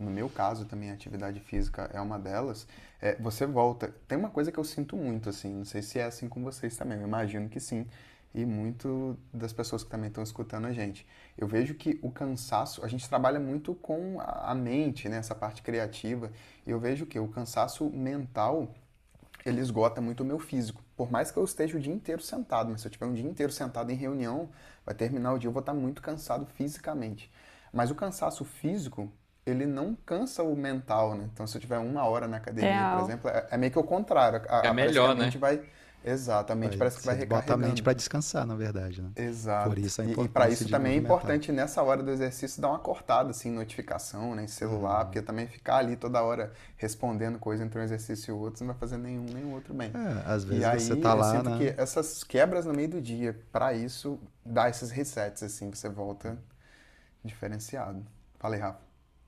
no 0.03 0.11
meu 0.11 0.29
caso 0.29 0.65
também 0.65 0.91
a 0.91 0.93
atividade 0.93 1.39
física 1.39 1.89
é 1.93 1.99
uma 1.99 2.19
delas, 2.19 2.67
é, 3.01 3.15
você 3.15 3.45
volta. 3.45 3.93
Tem 4.07 4.17
uma 4.17 4.29
coisa 4.29 4.51
que 4.51 4.59
eu 4.59 4.63
sinto 4.63 4.95
muito, 4.95 5.29
assim, 5.29 5.53
não 5.53 5.65
sei 5.65 5.81
se 5.81 5.99
é 5.99 6.03
assim 6.03 6.29
com 6.29 6.43
vocês 6.43 6.75
também, 6.77 6.99
eu 6.99 7.07
imagino 7.07 7.49
que 7.49 7.59
sim, 7.59 7.87
e 8.33 8.45
muito 8.45 9.17
das 9.33 9.53
pessoas 9.53 9.83
que 9.83 9.89
também 9.89 10.07
estão 10.07 10.23
escutando 10.23 10.65
a 10.65 10.73
gente. 10.73 11.05
Eu 11.37 11.47
vejo 11.47 11.75
que 11.75 11.99
o 12.01 12.11
cansaço, 12.11 12.83
a 12.83 12.87
gente 12.87 13.07
trabalha 13.07 13.39
muito 13.39 13.75
com 13.75 14.19
a 14.19 14.55
mente, 14.55 15.07
né, 15.07 15.17
essa 15.17 15.35
parte 15.35 15.61
criativa, 15.61 16.31
e 16.65 16.71
eu 16.71 16.79
vejo 16.79 17.05
que 17.05 17.19
o 17.19 17.27
cansaço 17.27 17.89
mental, 17.89 18.73
ele 19.45 19.61
esgota 19.61 20.01
muito 20.01 20.21
o 20.21 20.25
meu 20.25 20.39
físico. 20.39 20.83
Por 20.95 21.11
mais 21.11 21.31
que 21.31 21.37
eu 21.37 21.43
esteja 21.43 21.77
o 21.77 21.79
dia 21.79 21.93
inteiro 21.93 22.21
sentado, 22.21 22.71
mas 22.71 22.81
se 22.81 22.87
eu 22.87 22.91
tiver 22.91 23.05
um 23.05 23.13
dia 23.13 23.27
inteiro 23.27 23.51
sentado 23.51 23.91
em 23.91 23.95
reunião, 23.95 24.49
vai 24.85 24.95
terminar 24.95 25.33
o 25.33 25.37
dia, 25.37 25.47
eu 25.47 25.53
vou 25.53 25.59
estar 25.59 25.73
muito 25.73 26.01
cansado 26.01 26.45
fisicamente. 26.45 27.31
Mas 27.71 27.89
o 27.89 27.95
cansaço 27.95 28.45
físico, 28.45 29.11
ele 29.45 29.65
não 29.65 29.95
cansa 29.95 30.43
o 30.43 30.55
mental, 30.55 31.15
né? 31.15 31.29
Então, 31.33 31.45
se 31.47 31.57
eu 31.57 31.61
tiver 31.61 31.77
uma 31.79 32.05
hora 32.05 32.27
na 32.27 32.37
academia, 32.37 32.85
Real. 32.85 32.87
por 32.87 32.99
exemplo, 32.99 33.29
é, 33.29 33.47
é 33.51 33.57
meio 33.57 33.71
que 33.71 33.79
o 33.79 33.83
contrário. 33.83 34.41
A, 34.49 34.59
É 34.61 34.71
a- 34.71 34.73
melhor, 34.73 35.15
mente 35.15 35.37
vai... 35.37 35.61
Exatamente, 36.03 36.77
parece 36.77 36.99
que 36.99 37.05
vai 37.05 37.15
bota 37.25 37.53
a 37.53 37.57
recarregando. 37.57 37.57
mente 37.57 37.83
para 37.83 37.93
descansar, 37.93 38.45
na 38.45 38.55
verdade, 38.55 39.01
né? 39.01 39.11
Exato. 39.15 39.75
Por 39.75 39.77
isso 39.79 40.01
a 40.01 40.05
E- 40.05 40.23
e 40.25 40.27
importância 40.27 40.27
para 40.27 40.49
isso 40.49 40.67
também 40.69 40.93
é 40.93 40.97
importante 40.97 41.51
nessa 41.51 41.83
hora 41.83 42.01
do 42.01 42.09
exercício 42.11 42.59
dar 42.61 42.69
uma 42.69 42.79
cortada 42.79 43.29
assim, 43.29 43.49
em 43.49 43.53
notificação, 43.53 44.33
né, 44.35 44.43
em 44.43 44.47
celular, 44.47 45.05
Uhum. 45.05 45.05
porque 45.05 45.21
também 45.21 45.47
ficar 45.47 45.77
ali 45.77 45.95
toda 45.95 46.21
hora 46.23 46.51
respondendo 46.77 47.37
coisa 47.39 47.63
entre 47.63 47.79
um 47.79 47.83
exercício 47.83 48.31
e 48.31 48.33
o 48.33 48.39
outro, 48.39 48.57
você 48.57 48.63
não 48.63 48.73
vai 48.73 48.79
fazer 48.79 48.97
nenhum 48.97 49.25
nem 49.25 49.45
outro 49.53 49.71
bem. 49.73 49.93
É, 49.93 50.23
às 50.31 50.43
E 50.49 50.63
vezes 50.65 50.65
aí 50.65 50.81
você 50.81 50.95
tá 50.95 51.13
eu 51.13 51.23
lá, 51.23 51.41
sinto 51.41 51.43
né? 51.43 51.51
que 51.51 51.73
essas 51.77 52.23
quebras 52.23 52.65
no 52.65 52.73
meio 52.73 52.89
do 52.89 53.01
dia, 53.01 53.39
para 53.51 53.73
isso, 53.73 54.19
dá 54.45 54.67
esses 54.69 54.89
resets 54.91 55.43
assim, 55.43 55.69
você 55.71 55.89
volta 55.89 56.37
diferenciado. 57.23 58.05
Falei, 58.39 58.59
Rafa. 58.59 58.79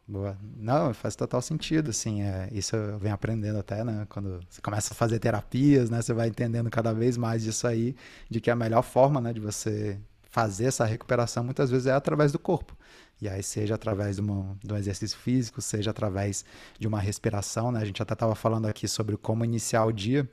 Boa. 0.08 0.38
Não, 0.56 0.94
faz 0.94 1.16
total 1.16 1.42
sentido, 1.42 1.90
assim, 1.90 2.22
é, 2.22 2.48
isso 2.52 2.76
eu 2.76 3.00
venho 3.00 3.16
aprendendo 3.16 3.58
até, 3.58 3.84
né, 3.84 4.06
quando 4.08 4.40
você 4.48 4.62
começa 4.62 4.94
a 4.94 4.96
fazer 4.96 5.18
terapias, 5.18 5.90
né, 5.90 6.00
você 6.00 6.14
vai 6.14 6.28
entendendo 6.28 6.70
cada 6.70 6.94
vez 6.94 7.18
mais 7.18 7.42
disso 7.42 7.66
aí, 7.66 7.96
de 8.30 8.40
que 8.40 8.52
a 8.52 8.56
melhor 8.56 8.84
forma, 8.84 9.20
né, 9.20 9.34
de 9.34 9.40
você 9.40 10.00
fazer 10.30 10.66
essa 10.66 10.86
recuperação 10.86 11.44
muitas 11.44 11.72
vezes 11.72 11.88
é 11.88 11.94
através 11.94 12.32
do 12.32 12.38
corpo. 12.38 12.78
E 13.20 13.28
aí 13.28 13.42
seja 13.42 13.74
através 13.74 14.18
de, 14.18 14.22
uma, 14.22 14.56
de 14.64 14.72
um 14.72 14.78
exercício 14.78 15.18
físico, 15.18 15.60
seja 15.60 15.90
através 15.90 16.46
de 16.78 16.88
uma 16.88 17.00
respiração, 17.00 17.72
né, 17.72 17.80
a 17.82 17.86
gente 17.86 18.00
até 18.00 18.14
estava 18.14 18.36
falando 18.36 18.68
aqui 18.68 18.88
sobre 18.88 19.18
como 19.18 19.44
iniciar 19.44 19.86
o 19.86 19.92
dia, 19.92 20.30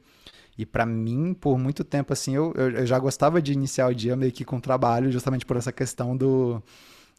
e 0.59 0.67
para 0.67 0.85
mim, 0.85 1.33
por 1.33 1.59
muito 1.59 1.83
tempo, 1.83 2.13
assim, 2.13 2.35
eu, 2.35 2.53
eu, 2.53 2.85
já 2.85 2.99
gostava 2.99 3.41
de 3.41 3.55
iniciar 3.55 3.89
o 3.89 3.95
dia 3.95 4.15
meio 4.15 4.33
que 4.33 4.45
com 4.45 4.61
trabalho, 4.61 5.11
justamente 5.11 5.47
por 5.47 5.57
essa 5.57 5.73
questão 5.73 6.15
do 6.15 6.63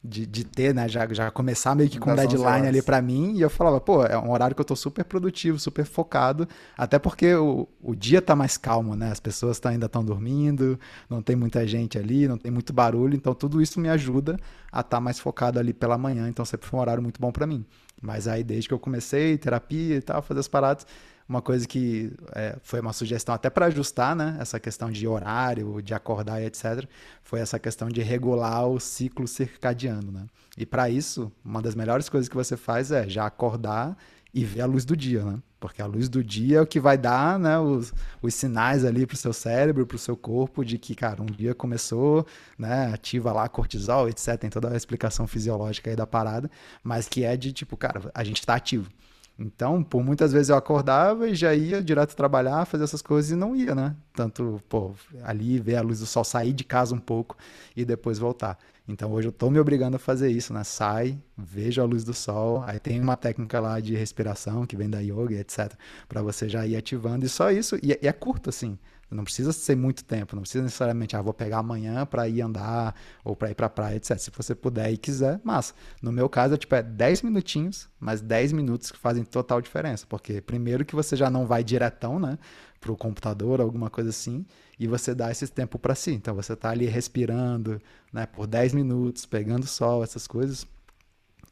de, 0.04 0.26
de 0.26 0.44
ter, 0.44 0.74
né, 0.74 0.86
já, 0.86 1.10
já 1.12 1.30
começar 1.30 1.74
meio 1.74 1.88
que 1.88 1.98
com 1.98 2.10
11 2.10 2.26
deadline 2.26 2.68
ali 2.68 2.82
pra 2.82 3.00
mim, 3.00 3.32
e 3.34 3.40
eu 3.40 3.48
falava, 3.48 3.80
pô, 3.80 4.04
é 4.04 4.18
um 4.18 4.30
horário 4.30 4.54
que 4.54 4.60
eu 4.60 4.64
tô 4.64 4.76
super 4.76 5.02
produtivo, 5.02 5.58
super 5.58 5.86
focado, 5.86 6.46
até 6.76 6.98
porque 6.98 7.34
o, 7.34 7.66
o 7.82 7.94
dia 7.94 8.20
tá 8.20 8.36
mais 8.36 8.58
calmo, 8.58 8.94
né, 8.94 9.10
as 9.10 9.18
pessoas 9.18 9.58
tá, 9.58 9.70
ainda 9.70 9.86
estão 9.86 10.04
dormindo, 10.04 10.78
não 11.08 11.22
tem 11.22 11.34
muita 11.34 11.66
gente 11.66 11.96
ali, 11.96 12.28
não 12.28 12.36
tem 12.36 12.52
muito 12.52 12.72
barulho, 12.72 13.16
então 13.16 13.34
tudo 13.34 13.62
isso 13.62 13.80
me 13.80 13.88
ajuda 13.88 14.38
a 14.70 14.80
estar 14.80 15.00
mais 15.00 15.18
focado 15.18 15.58
ali 15.58 15.72
pela 15.72 15.96
manhã, 15.96 16.28
então 16.28 16.44
sempre 16.44 16.68
foi 16.68 16.78
um 16.78 16.82
horário 16.82 17.02
muito 17.02 17.18
bom 17.18 17.32
pra 17.32 17.46
mim. 17.46 17.64
Mas 18.02 18.28
aí 18.28 18.44
desde 18.44 18.68
que 18.68 18.74
eu 18.74 18.78
comecei 18.78 19.38
terapia 19.38 19.96
e 19.96 20.02
tal, 20.02 20.20
fazer 20.20 20.40
as 20.40 20.48
paradas, 20.48 20.86
uma 21.28 21.40
coisa 21.40 21.66
que 21.66 22.12
é, 22.34 22.56
foi 22.62 22.80
uma 22.80 22.92
sugestão 22.92 23.34
até 23.34 23.48
para 23.48 23.66
ajustar, 23.66 24.14
né? 24.14 24.36
Essa 24.40 24.60
questão 24.60 24.90
de 24.90 25.06
horário, 25.06 25.80
de 25.82 25.94
acordar 25.94 26.42
e 26.42 26.46
etc. 26.46 26.86
Foi 27.22 27.40
essa 27.40 27.58
questão 27.58 27.88
de 27.88 28.02
regular 28.02 28.68
o 28.68 28.78
ciclo 28.78 29.26
circadiano, 29.26 30.12
né? 30.12 30.26
E 30.56 30.66
para 30.66 30.88
isso, 30.90 31.32
uma 31.44 31.62
das 31.62 31.74
melhores 31.74 32.08
coisas 32.08 32.28
que 32.28 32.36
você 32.36 32.56
faz 32.56 32.90
é 32.90 33.08
já 33.08 33.26
acordar 33.26 33.96
e 34.34 34.44
ver 34.44 34.62
a 34.62 34.66
luz 34.66 34.84
do 34.84 34.96
dia, 34.96 35.22
né? 35.24 35.38
Porque 35.60 35.80
a 35.80 35.86
luz 35.86 36.10
do 36.10 36.22
dia 36.22 36.58
é 36.58 36.60
o 36.60 36.66
que 36.66 36.78
vai 36.78 36.98
dar, 36.98 37.38
né, 37.38 37.58
os, 37.58 37.94
os 38.20 38.34
sinais 38.34 38.84
ali 38.84 39.06
pro 39.06 39.16
seu 39.16 39.32
cérebro, 39.32 39.86
pro 39.86 39.96
seu 39.96 40.14
corpo 40.14 40.62
de 40.62 40.76
que, 40.76 40.94
cara, 40.94 41.22
um 41.22 41.26
dia 41.26 41.54
começou, 41.54 42.26
né, 42.58 42.92
ativa 42.92 43.32
lá 43.32 43.48
cortisol, 43.48 44.08
etc. 44.08 44.36
Tem 44.36 44.50
toda 44.50 44.70
a 44.70 44.76
explicação 44.76 45.26
fisiológica 45.26 45.88
aí 45.88 45.96
da 45.96 46.06
parada, 46.06 46.50
mas 46.82 47.08
que 47.08 47.24
é 47.24 47.34
de 47.34 47.50
tipo, 47.50 47.78
cara, 47.78 48.10
a 48.12 48.22
gente 48.22 48.44
tá 48.44 48.54
ativo. 48.54 48.90
Então, 49.38 49.82
por 49.82 50.04
muitas 50.04 50.32
vezes 50.32 50.48
eu 50.48 50.56
acordava 50.56 51.28
e 51.28 51.34
já 51.34 51.52
ia 51.54 51.82
direto 51.82 52.14
trabalhar, 52.14 52.64
fazer 52.66 52.84
essas 52.84 53.02
coisas 53.02 53.32
e 53.32 53.36
não 53.36 53.56
ia, 53.56 53.74
né? 53.74 53.96
Tanto, 54.12 54.62
pô, 54.68 54.92
ali 55.24 55.58
ver 55.58 55.76
a 55.76 55.82
luz 55.82 55.98
do 55.98 56.06
sol, 56.06 56.22
sair 56.22 56.52
de 56.52 56.62
casa 56.62 56.94
um 56.94 57.00
pouco 57.00 57.36
e 57.76 57.84
depois 57.84 58.18
voltar. 58.18 58.56
Então 58.86 59.10
hoje 59.12 59.28
eu 59.28 59.32
tô 59.32 59.50
me 59.50 59.58
obrigando 59.58 59.96
a 59.96 59.98
fazer 59.98 60.30
isso, 60.30 60.52
né? 60.52 60.62
Sai, 60.62 61.18
vejo 61.36 61.82
a 61.82 61.84
luz 61.84 62.04
do 62.04 62.14
sol, 62.14 62.62
aí 62.64 62.78
tem 62.78 63.00
uma 63.00 63.16
técnica 63.16 63.58
lá 63.58 63.80
de 63.80 63.96
respiração 63.96 64.66
que 64.66 64.76
vem 64.76 64.88
da 64.88 65.00
yoga, 65.00 65.34
etc, 65.34 65.72
para 66.08 66.22
você 66.22 66.48
já 66.48 66.64
ir 66.66 66.76
ativando 66.76 67.26
e 67.26 67.28
só 67.28 67.50
isso, 67.50 67.76
e, 67.82 67.98
e 68.00 68.06
é 68.06 68.12
curto 68.12 68.50
assim. 68.50 68.78
Não 69.14 69.24
precisa 69.24 69.52
ser 69.52 69.76
muito 69.76 70.04
tempo, 70.04 70.34
não 70.34 70.42
precisa 70.42 70.64
necessariamente, 70.64 71.16
ah, 71.16 71.22
vou 71.22 71.32
pegar 71.32 71.58
amanhã 71.58 72.04
para 72.04 72.28
ir 72.28 72.40
andar 72.40 72.94
ou 73.22 73.36
para 73.36 73.50
ir 73.50 73.54
para 73.54 73.68
praia, 73.68 73.96
etc. 73.96 74.18
Se 74.18 74.30
você 74.30 74.54
puder 74.54 74.92
e 74.92 74.96
quiser, 74.96 75.40
mas 75.44 75.74
no 76.02 76.10
meu 76.12 76.28
caso 76.28 76.54
é 76.54 76.56
tipo 76.56 76.74
é 76.74 76.82
10 76.82 77.22
minutinhos, 77.22 77.88
mas 78.00 78.20
10 78.20 78.52
minutos 78.52 78.90
que 78.90 78.98
fazem 78.98 79.24
total 79.24 79.60
diferença, 79.60 80.06
porque 80.08 80.40
primeiro 80.40 80.84
que 80.84 80.94
você 80.94 81.16
já 81.16 81.30
não 81.30 81.46
vai 81.46 81.62
diretão, 81.62 82.18
né, 82.18 82.38
pro 82.80 82.96
computador, 82.96 83.60
alguma 83.60 83.88
coisa 83.88 84.10
assim, 84.10 84.44
e 84.78 84.86
você 84.86 85.14
dá 85.14 85.30
esse 85.30 85.46
tempo 85.48 85.78
para 85.78 85.94
si. 85.94 86.12
Então 86.12 86.34
você 86.34 86.54
tá 86.54 86.70
ali 86.70 86.86
respirando, 86.86 87.80
né, 88.12 88.26
por 88.26 88.46
10 88.46 88.74
minutos, 88.74 89.24
pegando 89.24 89.66
sol, 89.66 90.02
essas 90.02 90.26
coisas. 90.26 90.66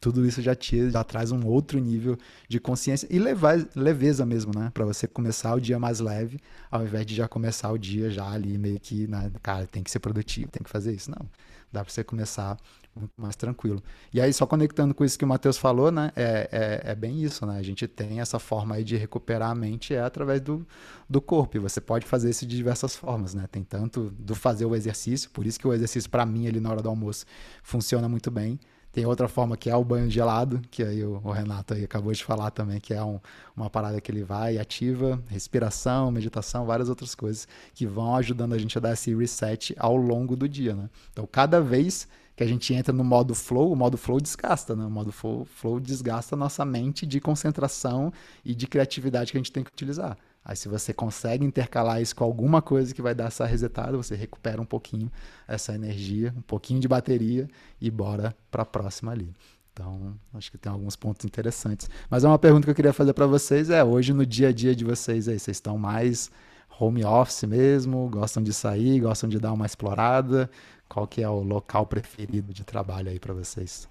Tudo 0.02 0.26
isso 0.26 0.42
já 0.42 0.52
te 0.52 0.90
já 0.90 1.04
traz 1.04 1.30
um 1.30 1.46
outro 1.46 1.78
nível 1.78 2.18
de 2.48 2.58
consciência 2.58 3.06
e 3.08 3.20
levar, 3.20 3.64
leveza 3.76 4.26
mesmo, 4.26 4.52
né? 4.52 4.68
Para 4.74 4.84
você 4.84 5.06
começar 5.06 5.54
o 5.54 5.60
dia 5.60 5.78
mais 5.78 6.00
leve, 6.00 6.40
ao 6.68 6.82
invés 6.82 7.06
de 7.06 7.14
já 7.14 7.28
começar 7.28 7.70
o 7.70 7.78
dia 7.78 8.10
já 8.10 8.28
ali 8.28 8.58
meio 8.58 8.80
que, 8.80 9.06
né, 9.06 9.30
cara, 9.40 9.64
tem 9.64 9.80
que 9.80 9.92
ser 9.92 10.00
produtivo, 10.00 10.50
tem 10.50 10.60
que 10.60 10.68
fazer 10.68 10.92
isso. 10.92 11.08
Não. 11.08 11.24
Dá 11.70 11.84
para 11.84 11.92
você 11.92 12.02
começar 12.02 12.58
muito 12.96 13.12
mais 13.16 13.36
tranquilo. 13.36 13.80
E 14.12 14.20
aí, 14.20 14.32
só 14.32 14.44
conectando 14.44 14.92
com 14.92 15.04
isso 15.04 15.16
que 15.16 15.24
o 15.24 15.28
Matheus 15.28 15.56
falou, 15.56 15.92
né? 15.92 16.10
É, 16.16 16.48
é, 16.84 16.90
é, 16.90 16.94
bem 16.96 17.22
isso, 17.22 17.46
né? 17.46 17.58
A 17.58 17.62
gente 17.62 17.86
tem 17.86 18.20
essa 18.20 18.40
forma 18.40 18.74
aí 18.74 18.82
de 18.82 18.96
recuperar 18.96 19.52
a 19.52 19.54
mente 19.54 19.94
é 19.94 20.02
através 20.02 20.40
do, 20.40 20.66
do 21.08 21.20
corpo. 21.20 21.56
E 21.56 21.60
você 21.60 21.80
pode 21.80 22.06
fazer 22.06 22.28
isso 22.28 22.44
de 22.44 22.56
diversas 22.56 22.96
formas, 22.96 23.34
né? 23.34 23.46
Tem 23.50 23.62
tanto 23.62 24.10
do 24.18 24.34
fazer 24.34 24.64
o 24.64 24.74
exercício, 24.74 25.30
por 25.30 25.46
isso 25.46 25.60
que 25.60 25.66
o 25.66 25.72
exercício, 25.72 26.10
para 26.10 26.26
mim, 26.26 26.48
ali 26.48 26.58
na 26.58 26.70
hora 26.70 26.82
do 26.82 26.88
almoço, 26.88 27.24
funciona 27.62 28.08
muito 28.08 28.30
bem. 28.30 28.58
Tem 28.92 29.06
outra 29.06 29.26
forma 29.26 29.56
que 29.56 29.70
é 29.70 29.74
o 29.74 29.82
banho 29.82 30.10
gelado, 30.10 30.60
que 30.70 30.82
aí 30.82 31.02
o, 31.02 31.18
o 31.24 31.30
Renato 31.30 31.72
aí 31.72 31.82
acabou 31.82 32.12
de 32.12 32.22
falar 32.22 32.50
também, 32.50 32.78
que 32.78 32.92
é 32.92 33.02
um, 33.02 33.18
uma 33.56 33.70
parada 33.70 33.98
que 34.02 34.12
ele 34.12 34.22
vai 34.22 34.56
e 34.56 34.58
ativa, 34.58 35.20
respiração, 35.28 36.10
meditação, 36.10 36.66
várias 36.66 36.90
outras 36.90 37.14
coisas 37.14 37.48
que 37.74 37.86
vão 37.86 38.14
ajudando 38.16 38.52
a 38.52 38.58
gente 38.58 38.76
a 38.76 38.80
dar 38.82 38.92
esse 38.92 39.14
reset 39.14 39.74
ao 39.78 39.96
longo 39.96 40.36
do 40.36 40.46
dia, 40.46 40.74
né? 40.74 40.90
Então, 41.10 41.26
cada 41.26 41.58
vez 41.58 42.06
que 42.36 42.44
a 42.44 42.46
gente 42.46 42.74
entra 42.74 42.92
no 42.92 43.02
modo 43.04 43.34
flow, 43.34 43.72
o 43.72 43.76
modo 43.76 43.96
flow 43.96 44.20
desgasta, 44.20 44.76
né? 44.76 44.84
O 44.84 44.90
modo 44.90 45.10
flow, 45.10 45.46
flow 45.46 45.80
desgasta 45.80 46.34
a 46.34 46.38
nossa 46.38 46.62
mente 46.62 47.06
de 47.06 47.18
concentração 47.18 48.12
e 48.44 48.54
de 48.54 48.66
criatividade 48.66 49.32
que 49.32 49.38
a 49.38 49.40
gente 49.40 49.52
tem 49.52 49.64
que 49.64 49.70
utilizar. 49.70 50.18
Aí 50.44 50.56
se 50.56 50.68
você 50.68 50.92
consegue 50.92 51.44
intercalar 51.44 52.02
isso 52.02 52.16
com 52.16 52.24
alguma 52.24 52.60
coisa 52.60 52.92
que 52.92 53.00
vai 53.00 53.14
dar 53.14 53.26
essa 53.26 53.46
resetada, 53.46 53.96
você 53.96 54.16
recupera 54.16 54.60
um 54.60 54.64
pouquinho 54.64 55.10
essa 55.46 55.74
energia, 55.74 56.34
um 56.36 56.42
pouquinho 56.42 56.80
de 56.80 56.88
bateria 56.88 57.48
e 57.80 57.90
bora 57.90 58.34
para 58.50 58.62
a 58.62 58.66
próxima 58.66 59.12
ali. 59.12 59.32
Então, 59.72 60.14
acho 60.34 60.50
que 60.50 60.58
tem 60.58 60.70
alguns 60.70 60.96
pontos 60.96 61.24
interessantes. 61.24 61.88
Mas 62.10 62.24
é 62.24 62.28
uma 62.28 62.38
pergunta 62.38 62.64
que 62.64 62.70
eu 62.70 62.74
queria 62.74 62.92
fazer 62.92 63.14
para 63.14 63.26
vocês 63.26 63.70
é, 63.70 63.82
hoje 63.82 64.12
no 64.12 64.26
dia 64.26 64.48
a 64.48 64.52
dia 64.52 64.74
de 64.74 64.84
vocês 64.84 65.28
aí, 65.28 65.38
vocês 65.38 65.56
estão 65.56 65.78
mais 65.78 66.30
home 66.78 67.04
office 67.04 67.44
mesmo, 67.44 68.08
gostam 68.10 68.42
de 68.42 68.52
sair, 68.52 69.00
gostam 69.00 69.28
de 69.28 69.38
dar 69.38 69.52
uma 69.52 69.64
explorada? 69.64 70.50
Qual 70.88 71.06
que 71.06 71.22
é 71.22 71.28
o 71.28 71.40
local 71.42 71.86
preferido 71.86 72.52
de 72.52 72.64
trabalho 72.64 73.10
aí 73.10 73.18
para 73.18 73.32
vocês? 73.32 73.88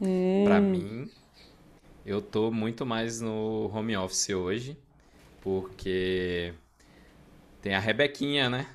Hum. 0.00 0.44
Para 0.44 0.60
mim, 0.60 1.08
eu 2.04 2.20
tô 2.20 2.50
muito 2.50 2.84
mais 2.84 3.20
no 3.20 3.70
home 3.72 3.96
office 3.96 4.30
hoje, 4.30 4.76
porque 5.40 6.52
tem 7.60 7.74
a 7.74 7.78
Rebequinha, 7.78 8.50
né? 8.50 8.66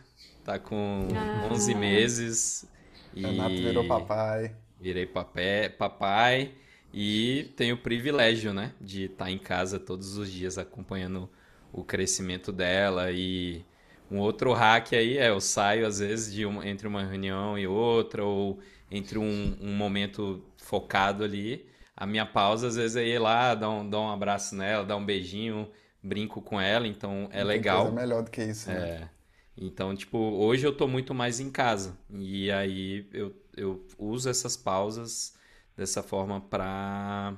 Tá 0.43 0.57
com 0.57 1.07
ah. 1.15 1.49
11 1.51 1.75
meses. 1.75 2.65
E 3.13 3.21
Renato 3.21 3.55
virou 3.55 3.87
papai. 3.87 4.55
Virei 4.79 5.05
papé, 5.05 5.69
papai 5.69 6.53
e 6.93 7.51
tenho 7.55 7.75
o 7.75 7.79
privilégio, 7.79 8.53
né? 8.53 8.73
De 8.79 9.05
estar 9.05 9.25
tá 9.25 9.31
em 9.31 9.37
casa 9.37 9.79
todos 9.79 10.17
os 10.17 10.31
dias 10.31 10.57
acompanhando 10.57 11.29
o 11.73 11.83
crescimento 11.83 12.51
dela 12.51 13.11
e 13.11 13.65
um 14.09 14.19
outro 14.19 14.53
hack 14.53 14.93
aí 14.93 15.17
é 15.17 15.29
eu 15.29 15.41
saio 15.41 15.85
às 15.85 15.99
vezes 15.99 16.33
de 16.33 16.45
uma, 16.45 16.67
entre 16.67 16.87
uma 16.87 17.03
reunião 17.03 17.59
e 17.59 17.67
outra 17.67 18.23
ou 18.23 18.59
entre 18.89 19.19
um, 19.19 19.57
um 19.59 19.75
momento 19.75 20.41
focado 20.57 21.23
ali 21.23 21.65
a 21.97 22.05
minha 22.05 22.27
pausa, 22.27 22.67
às 22.67 22.75
vezes, 22.75 22.95
é 22.95 23.03
ir 23.03 23.17
lá, 23.17 23.55
dar 23.55 23.71
um, 23.71 23.89
dar 23.89 23.99
um 23.99 24.11
abraço 24.11 24.55
nela, 24.55 24.85
dar 24.85 24.95
um 24.95 25.03
beijinho, 25.03 25.67
brinco 26.01 26.43
com 26.43 26.61
ela, 26.61 26.87
então 26.87 27.27
é 27.31 27.39
Não 27.39 27.47
legal. 27.47 27.81
Coisa 27.85 27.95
melhor 27.95 28.23
do 28.23 28.29
que 28.29 28.43
isso, 28.43 28.69
né? 28.69 28.89
É. 28.89 29.09
Então, 29.57 29.95
tipo, 29.95 30.15
hoje 30.19 30.65
eu 30.65 30.71
tô 30.77 30.87
muito 30.87 31.15
mais 31.15 31.39
em 31.39 31.49
casa. 31.49 31.97
E 32.11 32.51
aí 32.51 33.09
eu, 33.11 33.35
eu 33.55 33.83
uso 33.97 34.29
essas 34.29 34.55
pausas 34.55 35.35
dessa 35.75 36.03
forma 36.03 36.39
pra, 36.39 37.35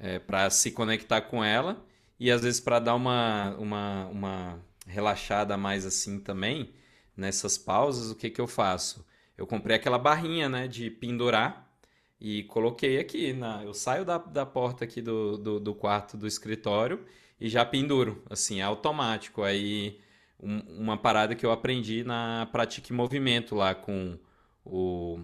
é, 0.00 0.18
pra 0.18 0.50
se 0.50 0.72
conectar 0.72 1.20
com 1.20 1.44
ela. 1.44 1.86
E 2.18 2.28
às 2.28 2.42
vezes 2.42 2.58
para 2.60 2.80
dar 2.80 2.96
uma, 2.96 3.54
uma, 3.56 4.06
uma 4.06 4.58
relaxada 4.84 5.56
mais 5.56 5.86
assim 5.86 6.18
também, 6.18 6.74
nessas 7.16 7.56
pausas, 7.56 8.10
o 8.10 8.16
que 8.16 8.30
que 8.30 8.40
eu 8.40 8.48
faço? 8.48 9.06
Eu 9.38 9.46
comprei 9.46 9.76
aquela 9.76 9.98
barrinha, 9.98 10.48
né, 10.48 10.66
de 10.66 10.90
pendurar 10.90 11.71
e 12.22 12.44
coloquei 12.44 13.00
aqui. 13.00 13.32
Na, 13.32 13.64
eu 13.64 13.74
saio 13.74 14.04
da, 14.04 14.16
da 14.16 14.46
porta 14.46 14.84
aqui 14.84 15.02
do, 15.02 15.36
do, 15.36 15.58
do 15.58 15.74
quarto 15.74 16.16
do 16.16 16.28
escritório 16.28 17.04
e 17.40 17.48
já 17.48 17.64
penduro, 17.64 18.22
assim, 18.30 18.60
é 18.60 18.62
automático. 18.62 19.42
Aí 19.42 19.98
um, 20.40 20.60
uma 20.78 20.96
parada 20.96 21.34
que 21.34 21.44
eu 21.44 21.50
aprendi 21.50 22.04
na 22.04 22.48
Pratique 22.52 22.92
Movimento 22.92 23.56
lá 23.56 23.74
com 23.74 24.16
o, 24.64 25.18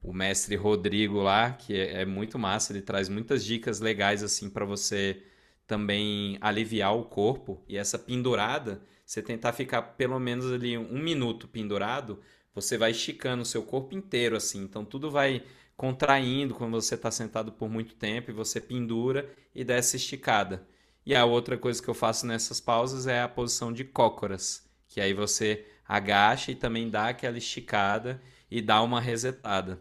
o 0.00 0.12
mestre 0.12 0.54
Rodrigo 0.54 1.20
lá, 1.20 1.50
que 1.50 1.74
é, 1.74 2.02
é 2.02 2.06
muito 2.06 2.38
massa, 2.38 2.72
ele 2.72 2.80
traz 2.80 3.08
muitas 3.08 3.44
dicas 3.44 3.80
legais 3.80 4.22
assim 4.22 4.48
para 4.48 4.64
você 4.64 5.20
também 5.66 6.38
aliviar 6.40 6.96
o 6.96 7.04
corpo. 7.06 7.60
E 7.68 7.76
essa 7.76 7.98
pendurada, 7.98 8.80
você 9.04 9.20
tentar 9.20 9.52
ficar 9.52 9.82
pelo 9.82 10.20
menos 10.20 10.52
ali 10.52 10.78
um 10.78 10.98
minuto 11.00 11.48
pendurado, 11.48 12.20
você 12.54 12.78
vai 12.78 12.92
esticando 12.92 13.42
o 13.42 13.46
seu 13.46 13.64
corpo 13.64 13.96
inteiro 13.96 14.36
assim. 14.36 14.62
Então 14.62 14.84
tudo 14.84 15.10
vai 15.10 15.42
contraindo 15.76 16.54
quando 16.54 16.72
você 16.72 16.94
está 16.94 17.10
sentado 17.10 17.52
por 17.52 17.68
muito 17.68 17.94
tempo 17.94 18.30
e 18.30 18.34
você 18.34 18.60
pendura 18.60 19.30
e 19.54 19.62
dá 19.62 19.74
essa 19.74 19.96
esticada. 19.96 20.66
E 21.04 21.14
a 21.14 21.24
outra 21.24 21.56
coisa 21.56 21.82
que 21.82 21.88
eu 21.88 21.94
faço 21.94 22.26
nessas 22.26 22.60
pausas 22.60 23.06
é 23.06 23.20
a 23.20 23.28
posição 23.28 23.72
de 23.72 23.84
cócoras, 23.84 24.68
que 24.88 25.00
aí 25.00 25.12
você 25.12 25.64
agacha 25.86 26.50
e 26.50 26.54
também 26.56 26.90
dá 26.90 27.08
aquela 27.08 27.38
esticada 27.38 28.20
e 28.50 28.60
dá 28.60 28.82
uma 28.82 29.00
resetada. 29.00 29.78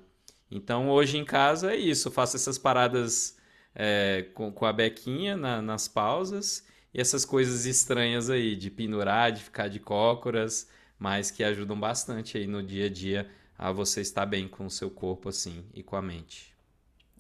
Então 0.52 0.90
hoje 0.90 1.18
em 1.18 1.26
casa 1.26 1.74
é 1.74 1.78
isso, 1.78 2.10
eu 2.10 2.12
faço 2.12 2.36
essas 2.36 2.58
paradas 2.58 3.38
é, 3.74 4.28
com, 4.34 4.52
com, 4.52 4.66
a 4.66 4.74
bequinha 4.74 5.36
na, 5.36 5.62
nas 5.62 5.88
pausas 5.88 6.66
e 6.94 7.02
essas 7.02 7.26
coisas 7.26 7.66
estranhas 7.66 8.30
aí 8.30 8.56
de 8.56 8.70
pendurar, 8.70 9.32
de 9.32 9.42
ficar 9.42 9.68
de 9.68 9.80
cócoras, 9.80 10.70
mas 11.00 11.32
que 11.32 11.44
ajudam 11.44 11.80
bastante 11.80 12.38
aí 12.38 12.46
no 12.48 12.62
dia 12.62 12.86
a 12.86 12.90
dia 12.90 13.30
a 13.58 13.72
você 13.72 14.02
estar 14.02 14.26
bem 14.26 14.48
com 14.48 14.66
o 14.66 14.72
seu 14.72 14.90
corpo 14.90 15.30
assim 15.30 15.64
e 15.74 15.82
com 15.82 15.96
a 15.96 16.02
mente. 16.02 16.56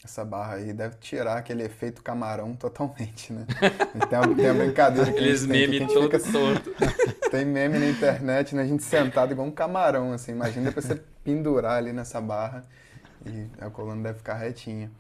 Essa 0.03 0.23
barra 0.23 0.55
aí 0.55 0.71
deve 0.71 0.97
tirar 0.97 1.37
aquele 1.37 1.63
efeito 1.63 2.03
camarão 2.03 2.53
totalmente, 2.55 3.33
né? 3.33 3.47
Tem 4.07 4.19
uma, 4.19 4.35
tem 4.35 4.51
uma 4.51 4.63
brincadeira 4.65 5.11
que 5.11 5.17
Aqueles 5.17 5.45
memes 5.47 5.91
todo 5.91 6.03
fica... 6.03 6.19
torto. 6.31 6.71
Tem 7.31 7.43
meme 7.43 7.79
na 7.79 7.89
internet, 7.89 8.53
né? 8.53 8.61
A 8.61 8.67
gente 8.67 8.83
sentado 8.83 9.31
igual 9.31 9.47
um 9.47 9.51
camarão, 9.51 10.13
assim. 10.13 10.33
Imagina 10.33 10.67
depois 10.67 10.85
você 10.85 11.01
pendurar 11.23 11.77
ali 11.77 11.91
nessa 11.91 12.21
barra 12.21 12.63
e 13.25 13.47
a 13.59 13.69
coluna 13.71 14.03
deve 14.03 14.19
ficar 14.19 14.35
retinha. 14.35 14.91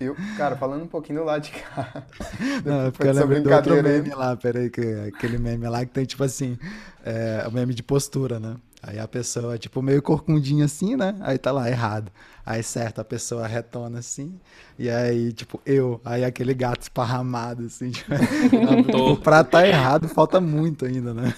Eu, 0.00 0.16
cara, 0.36 0.56
falando 0.56 0.84
um 0.84 0.88
pouquinho 0.88 1.20
do 1.20 1.24
lado 1.24 1.42
de 1.42 1.50
cá. 1.50 2.04
Não, 2.64 2.86
é 2.86 2.90
porque 2.90 3.08
eu 3.08 3.12
lembro 3.12 3.42
do 3.42 3.52
outro 3.52 3.82
meme 3.82 4.10
lá, 4.10 4.36
peraí, 4.36 4.70
que, 4.70 4.80
aquele 5.14 5.38
meme 5.38 5.68
lá 5.68 5.84
que 5.84 5.92
tem 5.92 6.04
tipo 6.04 6.22
assim, 6.22 6.58
é, 7.04 7.44
o 7.46 7.50
meme 7.50 7.74
de 7.74 7.82
postura, 7.82 8.38
né? 8.38 8.56
Aí 8.86 9.00
a 9.00 9.08
pessoa, 9.08 9.58
tipo, 9.58 9.82
meio 9.82 10.00
corcundinha 10.00 10.64
assim, 10.64 10.94
né? 10.94 11.16
Aí 11.22 11.36
tá 11.38 11.50
lá, 11.50 11.68
errado. 11.68 12.12
Aí 12.44 12.62
certo, 12.62 13.00
a 13.00 13.04
pessoa 13.04 13.44
retona 13.44 13.98
assim. 13.98 14.38
E 14.78 14.88
aí, 14.88 15.32
tipo, 15.32 15.60
eu. 15.66 16.00
Aí 16.04 16.24
aquele 16.24 16.54
gato 16.54 16.82
esparramado, 16.82 17.66
assim. 17.66 17.90
Tipo, 18.86 19.16
pra 19.16 19.42
tá 19.42 19.66
errado, 19.66 20.08
falta 20.08 20.40
muito 20.40 20.84
ainda, 20.84 21.12
né? 21.12 21.34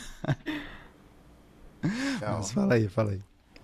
Mas 2.20 2.52
fala 2.52 2.74
aí, 2.74 2.86
fala 2.86 3.12
aí. 3.12 3.20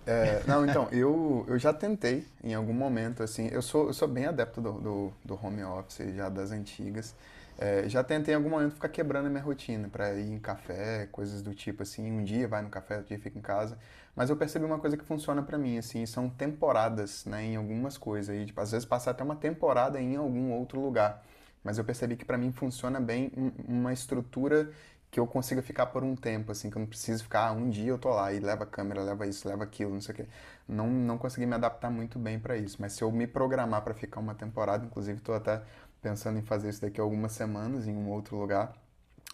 É, 0.07 0.41
não, 0.47 0.65
então, 0.65 0.87
eu, 0.91 1.45
eu 1.47 1.59
já 1.59 1.71
tentei 1.71 2.25
em 2.43 2.55
algum 2.55 2.73
momento, 2.73 3.21
assim. 3.21 3.49
Eu 3.51 3.61
sou, 3.61 3.87
eu 3.87 3.93
sou 3.93 4.07
bem 4.07 4.25
adepto 4.25 4.59
do, 4.61 4.73
do, 4.73 5.13
do 5.23 5.39
home 5.45 5.63
office, 5.63 6.13
já 6.15 6.27
das 6.27 6.51
antigas. 6.51 7.13
É, 7.57 7.87
já 7.87 8.03
tentei 8.03 8.33
em 8.33 8.37
algum 8.37 8.49
momento 8.49 8.73
ficar 8.73 8.89
quebrando 8.89 9.27
a 9.27 9.29
minha 9.29 9.41
rotina 9.41 9.87
para 9.87 10.13
ir 10.13 10.29
em 10.29 10.39
café, 10.39 11.07
coisas 11.11 11.41
do 11.41 11.53
tipo 11.53 11.83
assim. 11.83 12.11
Um 12.11 12.23
dia 12.23 12.47
vai 12.47 12.61
no 12.61 12.69
café, 12.69 12.97
outro 12.97 13.09
dia 13.09 13.19
fica 13.19 13.37
em 13.37 13.41
casa. 13.41 13.77
Mas 14.15 14.29
eu 14.29 14.35
percebi 14.37 14.65
uma 14.65 14.79
coisa 14.79 14.97
que 14.97 15.03
funciona 15.05 15.41
para 15.41 15.57
mim, 15.57 15.77
assim, 15.77 16.05
são 16.05 16.29
temporadas, 16.29 17.25
né, 17.25 17.43
em 17.45 17.55
algumas 17.55 17.97
coisas. 17.97 18.35
E, 18.35 18.45
tipo, 18.45 18.59
às 18.61 18.71
vezes 18.71 18.85
passar 18.85 19.11
até 19.11 19.23
uma 19.23 19.35
temporada 19.35 19.99
em 20.01 20.15
algum 20.15 20.51
outro 20.51 20.79
lugar. 20.81 21.23
Mas 21.63 21.77
eu 21.77 21.83
percebi 21.83 22.15
que 22.15 22.25
para 22.25 22.37
mim 22.37 22.51
funciona 22.51 22.99
bem 22.99 23.31
uma 23.67 23.91
estrutura 23.93 24.69
que 25.11 25.19
eu 25.19 25.25
consiga 25.25 25.61
ficar 25.61 25.85
por 25.87 26.03
um 26.03 26.15
tempo, 26.15 26.51
assim, 26.51 26.69
que 26.69 26.75
eu 26.77 26.81
não 26.81 26.87
preciso 26.87 27.23
ficar, 27.23 27.47
ah, 27.47 27.51
um 27.53 27.69
dia 27.69 27.87
eu 27.89 27.97
tô 27.97 28.09
lá 28.09 28.33
e 28.33 28.39
leva 28.39 28.63
a 28.65 28.67
câmera, 28.67 29.01
leva 29.01 29.25
isso, 29.25 29.47
leva 29.47 29.63
aquilo, 29.63 29.93
não 29.93 30.01
sei 30.01 30.13
o 30.13 30.17
quê. 30.17 30.27
Não, 30.67 30.87
não 30.89 31.17
consegui 31.17 31.45
me 31.45 31.55
adaptar 31.55 31.89
muito 31.89 32.19
bem 32.19 32.37
para 32.39 32.57
isso. 32.57 32.77
Mas 32.81 32.93
se 32.93 33.03
eu 33.03 33.11
me 33.11 33.25
programar 33.25 33.81
para 33.81 33.93
ficar 33.93 34.19
uma 34.19 34.35
temporada, 34.35 34.85
inclusive 34.85 35.21
tô 35.21 35.33
até 35.33 35.61
pensando 36.05 36.37
em 36.37 36.43
fazer 36.43 36.69
isso 36.69 36.81
daqui 36.81 37.01
algumas 37.01 37.31
semanas 37.31 37.87
em 37.87 37.95
um 37.95 38.07
outro 38.11 38.37
lugar. 38.37 38.73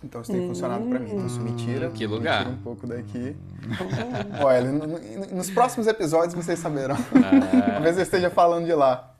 Então 0.01 0.21
isso 0.21 0.31
tem 0.31 0.47
funcionado 0.47 0.87
para 0.87 0.99
mim. 0.99 1.11
Então 1.11 1.27
isso 1.27 1.41
me 1.41 1.53
tira, 1.57 1.91
que 1.91 2.07
lugar? 2.07 2.39
Me 2.39 2.45
tira 2.45 2.57
um 2.57 2.63
pouco 2.63 2.87
daqui. 2.87 3.35
Olha, 4.41 4.71
nos 5.33 5.51
próximos 5.51 5.85
episódios 5.85 6.33
vocês 6.33 6.57
saberão. 6.59 6.95
Ah. 6.95 7.71
Talvez 7.73 7.97
eu 7.97 8.03
esteja 8.03 8.29
falando 8.29 8.65
de 8.65 8.73
lá. 8.73 9.13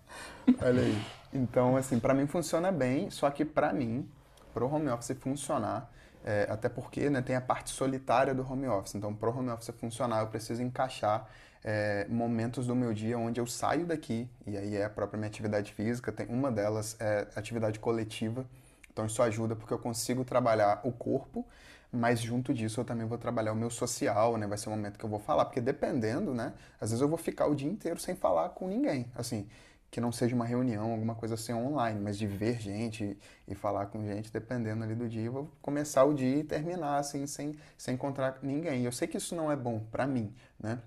Olha 0.62 0.82
aí. 0.82 1.02
Então, 1.34 1.76
assim, 1.76 2.00
para 2.00 2.14
mim 2.14 2.26
funciona 2.26 2.72
bem, 2.72 3.10
só 3.10 3.30
que 3.30 3.44
para 3.44 3.74
mim, 3.74 4.10
pro 4.54 4.74
home 4.74 4.90
office 4.90 5.16
funcionar, 5.20 5.90
é, 6.24 6.48
até 6.50 6.70
porque 6.70 7.10
né, 7.10 7.22
tem 7.22 7.36
a 7.36 7.42
parte 7.42 7.70
solitária 7.70 8.34
do 8.34 8.50
home 8.50 8.68
office. 8.68 8.96
Então, 8.96 9.14
pro 9.14 9.38
home 9.38 9.50
office 9.50 9.76
funcionar, 9.78 10.22
eu 10.22 10.28
preciso 10.28 10.64
encaixar 10.64 11.28
é, 11.63 12.06
momentos 12.10 12.67
do 12.67 12.76
meu 12.76 12.93
dia 12.93 13.17
onde 13.17 13.39
eu 13.39 13.45
saio 13.45 13.86
daqui, 13.86 14.30
e 14.45 14.58
aí 14.58 14.76
é 14.76 14.86
a 14.86 14.89
própria 14.89 15.17
minha 15.17 15.30
atividade 15.30 15.74
física, 15.74 16.12
tem 16.12 16.28
uma 16.28 16.52
delas 16.52 16.95
é 17.00 17.28
atividade 17.36 17.80
coletiva, 17.80 18.45
então 18.91 19.06
isso 19.06 19.21
ajuda 19.21 19.56
porque 19.56 19.74
eu 19.74 19.80
consigo 19.80 20.24
trabalhar 20.26 20.82
o 20.84 20.91
corpo, 20.91 21.45
mas 21.91 22.19
junto 22.21 22.54
disso 22.54 22.80
eu 22.80 22.86
também 22.86 23.06
vou 23.06 23.17
trabalhar 23.17 23.52
o 23.52 23.56
meu 23.56 23.69
social, 23.69 24.38
né? 24.38 24.47
Vai 24.47 24.58
ser 24.58 24.69
o 24.69 24.71
momento 24.71 24.97
que 24.97 25.04
eu 25.04 25.10
vou 25.10 25.19
falar, 25.19 25.45
porque 25.45 25.60
dependendo, 25.60 26.34
né? 26.34 26.54
Às 26.80 26.91
vezes 26.91 27.02
eu 27.02 27.08
vou 27.08 27.17
ficar 27.17 27.47
o 27.47 27.56
dia 27.56 27.69
inteiro 27.69 28.00
sem 28.00 28.15
falar 28.15 28.50
com 28.50 28.67
ninguém, 28.67 29.12
assim, 29.13 29.47
que 29.89 30.00
não 30.00 30.12
seja 30.12 30.34
uma 30.34 30.45
reunião, 30.45 30.91
alguma 30.91 31.13
coisa 31.15 31.36
assim 31.36 31.54
online, 31.54 32.00
mas 32.00 32.17
de 32.17 32.26
ver 32.26 32.60
gente 32.62 33.17
e 33.45 33.54
falar 33.54 33.88
com 33.88 34.06
gente, 34.06 34.32
dependendo 34.32 34.84
ali 34.86 34.95
do 34.95 35.08
dia, 35.08 35.26
eu 35.26 35.34
vou 35.34 35.52
começar 35.62 36.06
o 36.06 36.13
dia 36.13 36.38
e 36.38 36.43
terminar 36.45 36.97
assim 36.97 37.28
sem, 37.28 37.54
sem 37.78 37.95
encontrar 37.95 38.39
ninguém. 38.41 38.86
Eu 38.86 38.91
sei 38.93 39.06
que 39.06 39.17
isso 39.17 39.36
não 39.36 39.52
é 39.52 39.56
bom 39.56 39.82
para 39.91 40.08
mim, 40.08 40.34
né? 40.58 40.80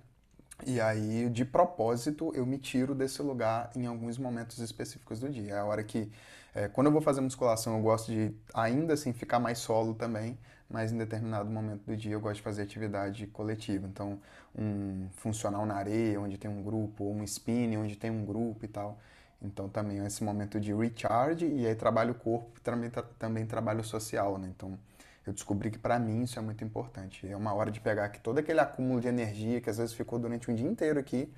E 0.66 0.80
aí, 0.80 1.28
de 1.28 1.44
propósito, 1.44 2.32
eu 2.34 2.46
me 2.46 2.56
tiro 2.58 2.94
desse 2.94 3.20
lugar 3.20 3.70
em 3.76 3.86
alguns 3.86 4.16
momentos 4.16 4.58
específicos 4.58 5.20
do 5.20 5.28
dia. 5.28 5.54
É 5.54 5.58
a 5.58 5.64
hora 5.64 5.84
que, 5.84 6.10
é, 6.54 6.68
quando 6.68 6.86
eu 6.86 6.92
vou 6.92 7.02
fazer 7.02 7.20
musculação, 7.20 7.76
eu 7.76 7.82
gosto 7.82 8.10
de 8.10 8.34
ainda 8.54 8.94
assim 8.94 9.12
ficar 9.12 9.38
mais 9.38 9.58
solo 9.58 9.94
também, 9.94 10.38
mas 10.68 10.90
em 10.90 10.96
determinado 10.96 11.50
momento 11.50 11.82
do 11.84 11.94
dia 11.94 12.12
eu 12.12 12.20
gosto 12.20 12.36
de 12.36 12.42
fazer 12.42 12.62
atividade 12.62 13.26
coletiva. 13.26 13.86
Então, 13.86 14.18
um 14.56 15.06
funcional 15.16 15.66
na 15.66 15.74
areia, 15.74 16.18
onde 16.18 16.38
tem 16.38 16.50
um 16.50 16.62
grupo, 16.62 17.04
ou 17.04 17.14
um 17.14 17.22
spinning, 17.24 17.76
onde 17.76 17.96
tem 17.96 18.10
um 18.10 18.24
grupo 18.24 18.64
e 18.64 18.68
tal. 18.68 18.98
Então, 19.42 19.68
também 19.68 20.00
é 20.00 20.06
esse 20.06 20.24
momento 20.24 20.58
de 20.58 20.72
recharge 20.72 21.46
e 21.46 21.66
aí 21.66 21.74
trabalho 21.74 22.12
o 22.12 22.14
corpo, 22.14 22.58
também, 22.62 22.90
também 23.18 23.44
trabalho 23.46 23.84
social, 23.84 24.38
né? 24.38 24.48
Então, 24.56 24.78
eu 25.26 25.32
descobri 25.32 25.70
que 25.70 25.78
para 25.78 25.98
mim 25.98 26.22
isso 26.22 26.38
é 26.38 26.42
muito 26.42 26.62
importante. 26.62 27.26
É 27.26 27.36
uma 27.36 27.54
hora 27.54 27.70
de 27.70 27.80
pegar 27.80 28.04
aqui 28.04 28.20
todo 28.20 28.38
aquele 28.38 28.60
acúmulo 28.60 29.00
de 29.00 29.08
energia 29.08 29.60
que 29.60 29.70
às 29.70 29.78
vezes 29.78 29.94
ficou 29.94 30.18
durante 30.18 30.50
um 30.50 30.54
dia 30.54 30.68
inteiro 30.68 30.98
aqui 30.98 31.32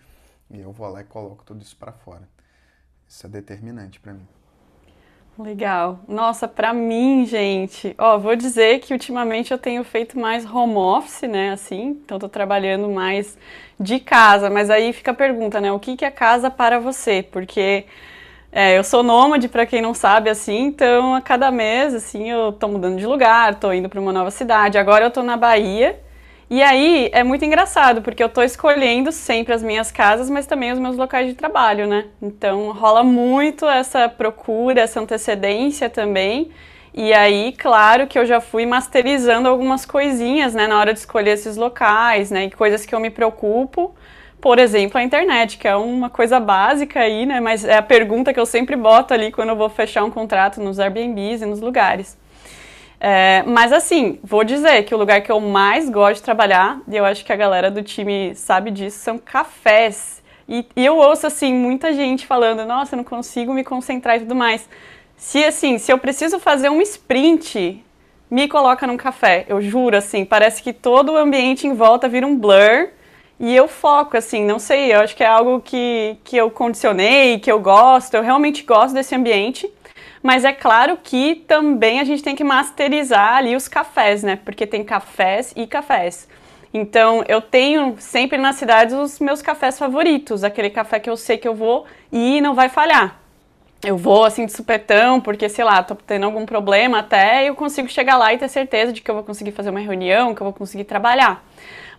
e 0.50 0.60
eu 0.60 0.72
vou 0.72 0.88
lá 0.88 1.00
e 1.00 1.04
coloco 1.04 1.44
tudo 1.44 1.62
isso 1.62 1.76
para 1.76 1.92
fora. 1.92 2.28
Isso 3.08 3.26
é 3.26 3.28
determinante 3.30 4.00
para 4.00 4.12
mim. 4.12 4.26
Legal. 5.38 6.00
Nossa, 6.08 6.48
para 6.48 6.72
mim, 6.72 7.26
gente, 7.26 7.94
ó, 7.98 8.18
vou 8.18 8.34
dizer 8.34 8.80
que 8.80 8.94
ultimamente 8.94 9.52
eu 9.52 9.58
tenho 9.58 9.84
feito 9.84 10.18
mais 10.18 10.46
home 10.46 10.76
office, 10.76 11.28
né, 11.28 11.52
assim, 11.52 11.88
então 11.88 12.18
tô 12.18 12.26
trabalhando 12.26 12.88
mais 12.88 13.36
de 13.78 14.00
casa, 14.00 14.48
mas 14.48 14.70
aí 14.70 14.94
fica 14.94 15.10
a 15.10 15.14
pergunta, 15.14 15.60
né, 15.60 15.70
o 15.70 15.78
que 15.78 15.94
que 15.94 16.06
é 16.06 16.10
casa 16.10 16.50
para 16.50 16.80
você? 16.80 17.22
Porque 17.22 17.84
é, 18.58 18.78
eu 18.78 18.82
sou 18.82 19.02
nômade, 19.02 19.48
para 19.48 19.66
quem 19.66 19.82
não 19.82 19.92
sabe, 19.92 20.30
assim, 20.30 20.62
então 20.62 21.14
a 21.14 21.20
cada 21.20 21.50
mês, 21.50 21.92
assim, 21.92 22.30
eu 22.30 22.52
tô 22.52 22.66
mudando 22.68 22.96
de 22.96 23.06
lugar, 23.06 23.56
tô 23.56 23.70
indo 23.70 23.86
para 23.86 24.00
uma 24.00 24.14
nova 24.14 24.30
cidade. 24.30 24.78
Agora 24.78 25.04
eu 25.04 25.10
tô 25.10 25.22
na 25.22 25.36
Bahia. 25.36 26.00
E 26.48 26.62
aí 26.62 27.10
é 27.12 27.22
muito 27.22 27.44
engraçado, 27.44 28.00
porque 28.00 28.22
eu 28.24 28.30
tô 28.30 28.42
escolhendo 28.42 29.12
sempre 29.12 29.52
as 29.52 29.62
minhas 29.62 29.92
casas, 29.92 30.30
mas 30.30 30.46
também 30.46 30.72
os 30.72 30.78
meus 30.78 30.96
locais 30.96 31.28
de 31.28 31.34
trabalho, 31.34 31.86
né? 31.86 32.06
Então 32.22 32.72
rola 32.72 33.04
muito 33.04 33.68
essa 33.68 34.08
procura, 34.08 34.80
essa 34.80 35.00
antecedência 35.00 35.90
também. 35.90 36.50
E 36.94 37.12
aí, 37.12 37.52
claro 37.52 38.06
que 38.06 38.18
eu 38.18 38.24
já 38.24 38.40
fui 38.40 38.64
masterizando 38.64 39.50
algumas 39.50 39.84
coisinhas, 39.84 40.54
né, 40.54 40.66
na 40.66 40.78
hora 40.78 40.94
de 40.94 41.00
escolher 41.00 41.32
esses 41.32 41.58
locais, 41.58 42.30
né, 42.30 42.44
e 42.44 42.50
coisas 42.50 42.86
que 42.86 42.94
eu 42.94 43.00
me 43.00 43.10
preocupo 43.10 43.94
por 44.46 44.60
exemplo, 44.60 44.96
a 44.96 45.02
internet, 45.02 45.58
que 45.58 45.66
é 45.66 45.74
uma 45.74 46.08
coisa 46.08 46.38
básica 46.38 47.00
aí, 47.00 47.26
né? 47.26 47.40
Mas 47.40 47.64
é 47.64 47.78
a 47.78 47.82
pergunta 47.82 48.32
que 48.32 48.38
eu 48.38 48.46
sempre 48.46 48.76
boto 48.76 49.12
ali 49.12 49.32
quando 49.32 49.48
eu 49.48 49.56
vou 49.56 49.68
fechar 49.68 50.04
um 50.04 50.10
contrato 50.10 50.60
nos 50.60 50.78
Airbnbs 50.78 51.42
e 51.42 51.46
nos 51.46 51.58
lugares. 51.58 52.16
É, 53.00 53.42
mas 53.44 53.72
assim, 53.72 54.20
vou 54.22 54.44
dizer 54.44 54.84
que 54.84 54.94
o 54.94 54.98
lugar 54.98 55.20
que 55.20 55.32
eu 55.32 55.40
mais 55.40 55.90
gosto 55.90 56.18
de 56.18 56.22
trabalhar, 56.22 56.78
e 56.86 56.96
eu 56.96 57.04
acho 57.04 57.24
que 57.24 57.32
a 57.32 57.34
galera 57.34 57.72
do 57.72 57.82
time 57.82 58.36
sabe 58.36 58.70
disso, 58.70 59.00
são 59.00 59.18
cafés. 59.18 60.22
E, 60.48 60.64
e 60.76 60.86
eu 60.86 60.96
ouço 60.96 61.26
assim 61.26 61.52
muita 61.52 61.92
gente 61.92 62.24
falando, 62.24 62.64
nossa, 62.64 62.94
eu 62.94 62.98
não 62.98 63.04
consigo 63.04 63.52
me 63.52 63.64
concentrar 63.64 64.18
e 64.18 64.20
tudo 64.20 64.36
mais. 64.36 64.68
Se 65.16 65.44
assim, 65.44 65.76
se 65.76 65.92
eu 65.92 65.98
preciso 65.98 66.38
fazer 66.38 66.68
um 66.68 66.80
sprint, 66.82 67.84
me 68.30 68.46
coloca 68.46 68.86
num 68.86 68.96
café. 68.96 69.44
Eu 69.48 69.60
juro 69.60 69.96
assim, 69.96 70.24
parece 70.24 70.62
que 70.62 70.72
todo 70.72 71.14
o 71.14 71.16
ambiente 71.16 71.66
em 71.66 71.74
volta 71.74 72.08
vira 72.08 72.24
um 72.24 72.38
blur 72.38 72.94
e 73.38 73.54
eu 73.54 73.68
foco, 73.68 74.16
assim, 74.16 74.44
não 74.44 74.58
sei, 74.58 74.94
eu 74.94 75.00
acho 75.00 75.14
que 75.14 75.22
é 75.22 75.26
algo 75.26 75.60
que, 75.60 76.16
que 76.24 76.36
eu 76.36 76.50
condicionei, 76.50 77.38
que 77.38 77.52
eu 77.52 77.60
gosto, 77.60 78.14
eu 78.14 78.22
realmente 78.22 78.62
gosto 78.62 78.94
desse 78.94 79.14
ambiente. 79.14 79.70
Mas 80.22 80.44
é 80.44 80.52
claro 80.52 80.98
que 81.02 81.36
também 81.46 82.00
a 82.00 82.04
gente 82.04 82.22
tem 82.22 82.34
que 82.34 82.42
masterizar 82.42 83.34
ali 83.34 83.54
os 83.54 83.68
cafés, 83.68 84.22
né? 84.22 84.36
Porque 84.44 84.66
tem 84.66 84.82
cafés 84.82 85.52
e 85.54 85.66
cafés. 85.66 86.26
Então 86.72 87.22
eu 87.28 87.40
tenho 87.40 87.94
sempre 87.98 88.38
na 88.38 88.52
cidade 88.52 88.94
os 88.94 89.20
meus 89.20 89.40
cafés 89.42 89.78
favoritos, 89.78 90.42
aquele 90.42 90.70
café 90.70 90.98
que 90.98 91.08
eu 91.08 91.16
sei 91.16 91.36
que 91.38 91.46
eu 91.46 91.54
vou 91.54 91.84
e 92.10 92.40
não 92.40 92.54
vai 92.54 92.68
falhar. 92.68 93.20
Eu 93.84 93.96
vou 93.96 94.24
assim 94.24 94.46
de 94.46 94.52
supetão, 94.52 95.20
porque 95.20 95.48
sei 95.48 95.64
lá, 95.64 95.82
tô 95.82 95.94
tendo 95.94 96.24
algum 96.24 96.44
problema 96.46 96.98
até 97.00 97.48
eu 97.48 97.54
consigo 97.54 97.88
chegar 97.88 98.16
lá 98.16 98.32
e 98.32 98.38
ter 98.38 98.48
certeza 98.48 98.92
de 98.92 99.02
que 99.02 99.10
eu 99.10 99.14
vou 99.14 99.22
conseguir 99.22 99.52
fazer 99.52 99.70
uma 99.70 99.80
reunião, 99.80 100.34
que 100.34 100.40
eu 100.40 100.44
vou 100.46 100.54
conseguir 100.54 100.84
trabalhar 100.84 101.44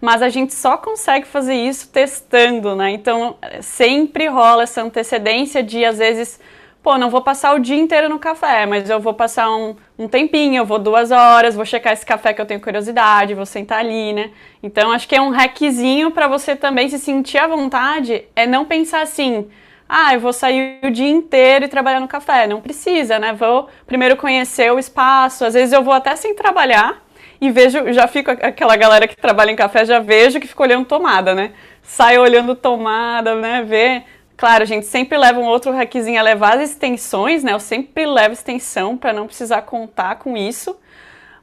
mas 0.02 0.22
a 0.22 0.30
gente 0.30 0.54
só 0.54 0.78
consegue 0.78 1.26
fazer 1.26 1.56
isso 1.56 1.90
testando, 1.90 2.76
né? 2.76 2.92
Então 2.92 3.38
sempre 3.62 4.28
rola 4.28 4.64
essa 4.64 4.82
antecedência 4.82 5.64
de 5.64 5.84
às 5.84 5.98
vezes, 5.98 6.40
pô, 6.84 6.98
não 6.98 7.10
vou 7.10 7.22
passar 7.22 7.56
o 7.56 7.60
dia 7.60 7.78
inteiro 7.78 8.10
no 8.10 8.20
café, 8.20 8.66
mas 8.66 8.90
eu 8.90 9.00
vou 9.00 9.14
passar 9.14 9.50
um, 9.50 9.76
um 9.98 10.08
tempinho, 10.08 10.58
eu 10.62 10.66
vou 10.66 10.80
duas 10.80 11.12
horas, 11.12 11.56
vou 11.56 11.66
checar 11.66 11.94
esse 11.94 12.06
café 12.06 12.34
que 12.34 12.42
eu 12.42 12.46
tenho 12.46 12.62
curiosidade, 12.62 13.34
vou 13.34 13.46
sentar 13.46 13.80
ali, 13.80 14.14
né? 14.14 14.32
Então 14.62 14.92
acho 14.92 15.08
que 15.08 15.16
é 15.16 15.22
um 15.22 15.30
hackzinho 15.30 16.12
para 16.12 16.28
você 16.28 16.56
também 16.56 16.90
se 16.90 17.00
sentir 17.00 17.38
à 17.38 17.48
vontade, 17.48 18.26
é 18.36 18.46
não 18.46 18.66
pensar 18.66 19.02
assim. 19.02 19.48
Ah, 19.90 20.14
eu 20.14 20.20
vou 20.20 20.34
sair 20.34 20.80
o 20.84 20.92
dia 20.92 21.10
inteiro 21.10 21.66
e 21.66 21.68
trabalhar 21.70 22.02
no 22.02 22.08
café. 22.08 22.46
Não 22.46 22.60
precisa, 22.60 23.18
né? 23.20 23.32
Vou 23.34 23.70
primeiro 23.86 24.18
conhecer 24.18 24.72
o 24.72 24.78
espaço. 24.78 25.46
Às 25.46 25.54
vezes 25.54 25.72
eu 25.72 25.82
vou 25.82 25.94
até 25.94 26.14
sem 26.16 26.36
trabalhar, 26.36 27.02
e 27.40 27.52
vejo, 27.52 27.94
já 27.94 28.08
fico 28.08 28.32
aquela 28.32 28.76
galera 28.76 29.08
que 29.08 29.16
trabalha 29.16 29.52
em 29.52 29.56
café, 29.56 29.86
já 29.86 30.00
vejo 30.00 30.40
que 30.40 30.48
fica 30.48 30.64
olhando 30.64 30.86
tomada, 30.86 31.36
né? 31.36 31.52
Sai 31.84 32.18
olhando 32.18 32.56
tomada, 32.56 33.36
né? 33.36 33.64
Vê. 33.64 34.04
Claro, 34.36 34.64
a 34.64 34.66
gente 34.66 34.86
sempre 34.86 35.18
leva 35.18 35.40
um 35.40 35.46
outro 35.46 35.72
hackzinho 35.72 36.20
a 36.20 36.24
levar 36.24 36.58
as 36.58 36.72
extensões, 36.72 37.44
né? 37.44 37.54
Eu 37.54 37.60
sempre 37.60 38.06
levo 38.06 38.34
extensão 38.34 38.98
para 38.98 39.14
não 39.14 39.26
precisar 39.26 39.62
contar 39.64 40.18
com 40.18 40.36
isso. 40.36 40.78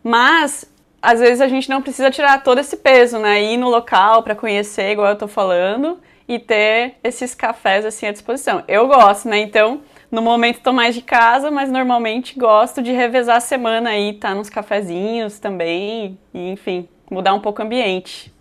Mas 0.02 0.64
às 1.00 1.20
vezes 1.20 1.40
a 1.40 1.48
gente 1.48 1.68
não 1.68 1.82
precisa 1.82 2.10
tirar 2.10 2.42
todo 2.42 2.58
esse 2.58 2.76
peso, 2.76 3.18
né? 3.18 3.42
Ir 3.42 3.56
no 3.56 3.68
local 3.68 4.22
para 4.22 4.34
conhecer, 4.34 4.92
igual 4.92 5.08
eu 5.08 5.18
tô 5.18 5.28
falando, 5.28 5.98
e 6.26 6.38
ter 6.38 6.94
esses 7.04 7.34
cafés 7.34 7.84
assim 7.84 8.06
à 8.06 8.12
disposição. 8.12 8.64
Eu 8.66 8.86
gosto, 8.88 9.28
né? 9.28 9.38
Então, 9.38 9.82
no 10.14 10.22
momento 10.22 10.58
estou 10.58 10.72
mais 10.72 10.94
de 10.94 11.02
casa, 11.02 11.50
mas 11.50 11.70
normalmente 11.70 12.38
gosto 12.38 12.80
de 12.80 12.92
revezar 12.92 13.36
a 13.36 13.40
semana 13.40 13.90
aí, 13.90 14.14
tá 14.14 14.34
nos 14.34 14.48
cafezinhos 14.48 15.38
também, 15.38 16.16
e, 16.32 16.50
enfim, 16.50 16.88
mudar 17.10 17.34
um 17.34 17.40
pouco 17.40 17.60
o 17.60 17.64
ambiente. 17.64 18.32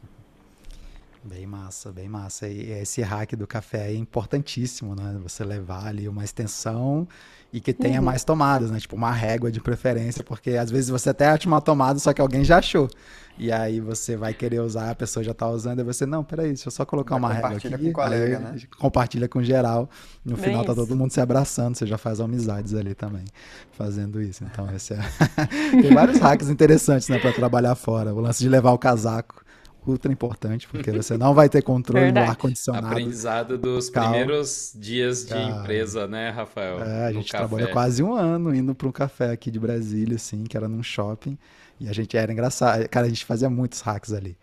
Bem 1.23 1.47
massa, 1.47 1.91
bem 1.91 2.07
massa. 2.07 2.47
E 2.47 2.71
esse 2.71 3.01
hack 3.01 3.33
do 3.36 3.47
café 3.47 3.91
é 3.91 3.95
importantíssimo, 3.95 4.93
né? 4.93 5.17
Você 5.23 5.43
levar 5.43 5.88
ali 5.88 6.07
uma 6.07 6.23
extensão 6.23 7.07
e 7.51 7.62
que 7.62 7.73
tenha 7.73 7.99
uhum. 7.99 8.05
mais 8.05 8.23
tomadas, 8.23 8.69
né? 8.69 8.79
Tipo 8.79 8.95
uma 8.95 9.12
régua 9.12 9.51
de 9.51 9.62
preferência, 9.62 10.23
porque 10.23 10.51
às 10.51 10.69
vezes 10.69 10.89
você 10.89 11.09
até 11.09 11.27
acha 11.27 11.47
uma 11.47 11.62
tomada, 11.62 11.97
só 11.97 12.13
que 12.13 12.21
alguém 12.21 12.43
já 12.43 12.57
achou. 12.57 12.89
E 13.37 13.51
aí 13.51 13.79
você 13.79 14.15
vai 14.15 14.33
querer 14.33 14.59
usar, 14.59 14.91
a 14.91 14.95
pessoa 14.95 15.23
já 15.23 15.33
tá 15.33 15.49
usando, 15.49 15.79
e 15.79 15.83
você, 15.83 16.05
não, 16.05 16.23
peraí, 16.23 16.49
deixa 16.49 16.67
eu 16.67 16.71
só 16.71 16.85
colocar 16.85 17.17
vai 17.17 17.19
uma 17.19 17.33
régua 17.33 17.57
aqui. 17.57 17.69
Com 17.69 17.89
o 17.89 17.93
colega, 17.93 18.39
né? 18.39 18.55
Compartilha 18.77 19.27
com 19.27 19.41
geral. 19.41 19.89
No 20.23 20.35
Bem 20.35 20.45
final 20.45 20.63
tá 20.63 20.75
todo 20.75 20.95
mundo 20.95 21.11
se 21.11 21.19
abraçando, 21.19 21.75
você 21.75 21.85
já 21.87 21.97
faz 21.97 22.19
amizades 22.19 22.75
ali 22.75 22.93
também, 22.93 23.25
fazendo 23.71 24.21
isso. 24.21 24.43
Então, 24.43 24.69
esse 24.75 24.93
é... 24.93 24.99
tem 25.81 25.93
vários 25.93 26.19
hacks 26.19 26.49
interessantes, 26.49 27.09
né, 27.09 27.17
para 27.17 27.33
trabalhar 27.33 27.73
fora. 27.73 28.13
O 28.13 28.19
lance 28.19 28.39
de 28.39 28.49
levar 28.49 28.71
o 28.71 28.77
casaco 28.77 29.43
ultra 29.85 30.11
importante, 30.11 30.67
porque 30.67 30.91
você 30.91 31.17
não 31.17 31.33
vai 31.33 31.49
ter 31.49 31.61
controle 31.61 32.05
Verdade. 32.05 32.27
do 32.27 32.29
ar-condicionado. 32.29 32.87
Aprendizado 32.87 33.57
dos 33.57 33.89
primeiros 33.89 34.71
dias 34.75 35.25
de 35.25 35.35
empresa, 35.35 36.07
né, 36.07 36.29
Rafael? 36.29 36.81
É, 36.81 37.07
a 37.07 37.11
gente 37.11 37.29
trabalhou 37.29 37.69
quase 37.69 38.01
um 38.01 38.13
ano 38.13 38.53
indo 38.55 38.73
para 38.73 38.87
um 38.87 38.91
café 38.91 39.31
aqui 39.31 39.51
de 39.51 39.59
Brasília, 39.59 40.15
assim, 40.15 40.43
que 40.43 40.55
era 40.55 40.67
num 40.67 40.83
shopping. 40.83 41.37
E 41.83 41.89
a 41.89 41.93
gente 41.93 42.15
era 42.15 42.31
engraçado. 42.31 42.87
Cara, 42.87 43.05
a 43.05 43.09
gente 43.09 43.25
fazia 43.25 43.49
muitos 43.49 43.81
hacks 43.81 44.13
ali. 44.13 44.37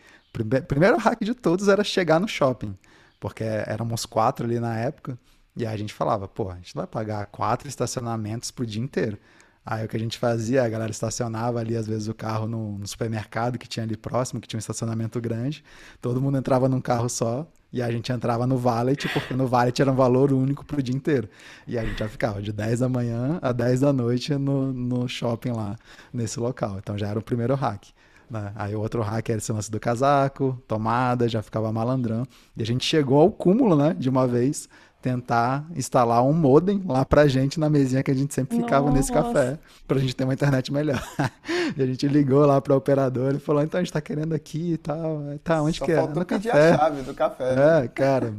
Primeiro 0.69 0.99
hack 0.99 1.25
de 1.25 1.35
todos 1.35 1.69
era 1.69 1.83
chegar 1.83 2.21
no 2.21 2.29
shopping, 2.29 2.77
porque 3.19 3.43
éramos 3.43 4.05
quatro 4.05 4.45
ali 4.45 4.61
na 4.61 4.79
época. 4.79 5.19
E 5.57 5.67
aí 5.67 5.75
a 5.75 5.77
gente 5.77 5.95
falava, 5.95 6.29
pô, 6.29 6.51
a 6.51 6.57
gente 6.57 6.75
vai 6.75 6.87
pagar 6.87 7.25
quatro 7.27 7.67
estacionamentos 7.67 8.51
pro 8.51 8.67
dia 8.67 8.83
inteiro. 8.83 9.19
Aí 9.65 9.85
o 9.85 9.89
que 9.89 9.97
a 9.97 10.01
gente 10.01 10.19
fazia, 10.19 10.63
a 10.63 10.69
galera 10.69 10.91
estacionava 10.91 11.59
ali, 11.61 11.75
às 11.77 11.87
vezes, 11.87 12.09
o 12.09 12.15
carro 12.15 12.47
no, 12.47 12.79
no, 12.79 12.87
supermercado 12.87 13.59
que 13.59 13.67
tinha 13.67 13.85
ali 13.85 13.97
próximo, 13.97 14.39
que 14.39 14.47
tinha 14.47 14.59
um 14.59 14.61
estacionamento 14.61 15.19
grande. 15.19 15.65
Todo 16.01 16.21
mundo 16.21 16.37
entrava 16.37 16.69
num 16.69 16.81
carro 16.81 17.09
só 17.09 17.51
e 17.73 17.81
a 17.81 17.91
gente 17.91 18.11
entrava 18.13 18.47
no 18.47 18.57
valet, 18.57 19.09
porque 19.13 19.35
no 19.35 19.47
valet 19.47 19.81
era 19.81 19.93
um 19.93 19.95
valor 19.95 20.33
único 20.33 20.65
pro 20.65 20.83
dia 20.83 20.95
inteiro. 20.95 21.29
E 21.67 21.79
a 21.79 21.85
gente 21.85 21.99
já 21.99 22.09
ficava 22.09 22.43
de 22.43 22.53
10 22.53 22.81
da 22.81 22.89
manhã 22.89 23.39
a 23.41 23.53
10 23.53 23.81
da 23.81 23.93
noite 23.93 24.35
no, 24.35 24.73
no 24.73 25.09
shopping 25.09 25.53
lá, 25.53 25.77
nesse 26.13 26.41
local. 26.41 26.79
Então 26.79 26.99
já 26.99 27.09
era 27.09 27.19
o 27.19 27.23
primeiro 27.23 27.55
hack. 27.55 27.89
Né? 28.29 28.53
Aí 28.55 28.75
o 28.77 28.81
outro 28.81 29.03
hack 29.03 29.29
era 29.29 29.39
esse 29.39 29.53
lance 29.53 29.71
do 29.71 29.81
casaco, 29.81 30.61
tomada, 30.67 31.29
já 31.29 31.43
ficava 31.43 31.73
malandrão. 31.73 32.27
E 32.57 32.63
a 32.63 32.67
gente 32.67 32.85
chegou 32.85 33.21
ao 33.21 33.31
cúmulo, 33.31 33.77
né, 33.77 33.95
de 33.99 34.09
uma 34.09 34.27
vez, 34.27 34.69
tentar 35.01 35.65
instalar 35.75 36.23
um 36.25 36.33
modem 36.33 36.83
lá 36.87 37.05
pra 37.05 37.27
gente 37.27 37.59
na 37.59 37.71
mesinha 37.71 38.03
que 38.03 38.11
a 38.11 38.15
gente 38.15 38.35
sempre 38.35 38.57
ficava 38.57 38.87
Nossa. 38.87 38.99
nesse 38.99 39.13
café, 39.13 39.59
pra 39.87 39.99
gente 39.99 40.15
ter 40.15 40.25
uma 40.25 40.35
internet 40.35 40.73
melhor. 40.73 41.03
e 41.77 41.83
a 41.83 41.87
gente 41.87 42.07
ligou 42.07 42.45
lá 42.45 42.61
pra 42.61 42.77
operador 42.77 43.35
e 43.35 43.39
falou, 43.39 43.63
então 43.63 43.81
a 43.81 43.83
gente 43.83 43.93
tá 43.93 44.01
querendo 44.01 44.35
aqui 44.35 44.75
e 44.75 44.77
tal. 44.77 45.23
Tá, 45.43 45.63
onde 45.63 45.79
Só 45.79 45.85
que 45.85 45.93
é? 45.93 46.07
No 46.07 46.25
café. 46.25 46.73
a 46.73 46.79
chave 46.79 47.03
do 47.03 47.15
café. 47.15 47.57
Né? 47.57 47.85
É, 47.85 47.89
cara. 47.89 48.35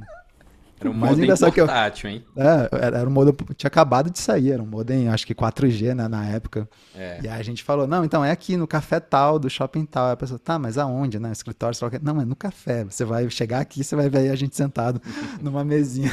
Era 0.81 0.89
um 0.89 0.93
modem 0.93 1.27
portátil, 1.27 2.09
eu, 2.09 2.15
hein? 2.15 2.25
É, 2.35 2.87
era, 2.87 3.07
um 3.07 3.11
modem, 3.11 3.35
tinha 3.55 3.67
acabado 3.67 4.09
de 4.09 4.17
sair, 4.17 4.51
era 4.51 4.63
um 4.63 4.65
modem, 4.65 5.07
acho 5.09 5.27
que 5.27 5.35
4G, 5.35 5.93
né, 5.93 6.07
na 6.07 6.25
época. 6.25 6.67
É. 6.95 7.19
E 7.21 7.27
aí 7.27 7.39
a 7.39 7.43
gente 7.43 7.63
falou, 7.63 7.85
não, 7.85 8.03
então 8.03 8.25
é 8.25 8.31
aqui 8.31 8.57
no 8.57 8.67
café 8.67 8.99
tal, 8.99 9.37
do 9.37 9.47
shopping 9.47 9.85
tal. 9.85 10.07
Aí 10.07 10.13
a 10.13 10.17
pessoa, 10.17 10.39
tá, 10.39 10.57
mas 10.57 10.79
aonde, 10.79 11.19
né? 11.19 11.31
Escritório, 11.31 11.75
sei 11.75 11.87
lá, 11.87 11.99
não, 12.01 12.19
é 12.19 12.25
no 12.25 12.35
café. 12.35 12.83
Você 12.83 13.05
vai 13.05 13.29
chegar 13.29 13.59
aqui, 13.59 13.83
você 13.83 13.95
vai 13.95 14.09
ver 14.09 14.31
a 14.31 14.35
gente 14.35 14.55
sentado 14.55 14.99
numa 15.39 15.63
mesinha. 15.63 16.11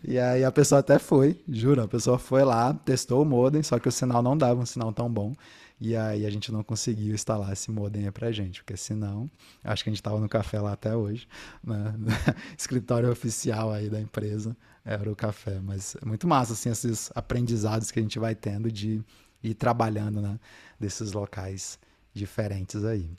e 0.04 0.18
aí 0.18 0.44
a 0.44 0.50
pessoa 0.50 0.80
até 0.80 0.98
foi, 0.98 1.40
juro, 1.48 1.82
a 1.82 1.88
pessoa 1.88 2.18
foi 2.18 2.42
lá, 2.42 2.74
testou 2.74 3.22
o 3.22 3.24
modem, 3.24 3.62
só 3.62 3.78
que 3.78 3.88
o 3.88 3.92
sinal 3.92 4.22
não 4.22 4.36
dava 4.36 4.60
um 4.60 4.66
sinal 4.66 4.92
tão 4.92 5.10
bom. 5.10 5.34
E 5.80 5.96
aí 5.96 6.24
a 6.24 6.30
gente 6.30 6.52
não 6.52 6.62
conseguiu 6.62 7.14
instalar 7.14 7.52
esse 7.52 7.70
modem 7.70 8.10
pra 8.10 8.30
gente, 8.30 8.62
porque 8.62 8.76
senão, 8.76 9.28
acho 9.62 9.82
que 9.82 9.90
a 9.90 9.92
gente 9.92 10.00
estava 10.00 10.18
no 10.18 10.28
café 10.28 10.60
lá 10.60 10.72
até 10.72 10.96
hoje, 10.96 11.28
né? 11.62 11.94
escritório 12.56 13.10
oficial 13.10 13.72
aí 13.72 13.90
da 13.90 14.00
empresa 14.00 14.56
era 14.84 15.10
o 15.10 15.16
café. 15.16 15.60
Mas 15.60 15.96
é 16.00 16.04
muito 16.04 16.28
massa, 16.28 16.52
assim, 16.52 16.70
esses 16.70 17.10
aprendizados 17.14 17.90
que 17.90 17.98
a 17.98 18.02
gente 18.02 18.18
vai 18.18 18.34
tendo 18.34 18.70
de 18.70 19.02
ir 19.42 19.54
trabalhando, 19.54 20.20
né? 20.20 20.38
Desses 20.78 21.12
locais 21.12 21.78
diferentes 22.14 22.84
aí. 22.84 23.10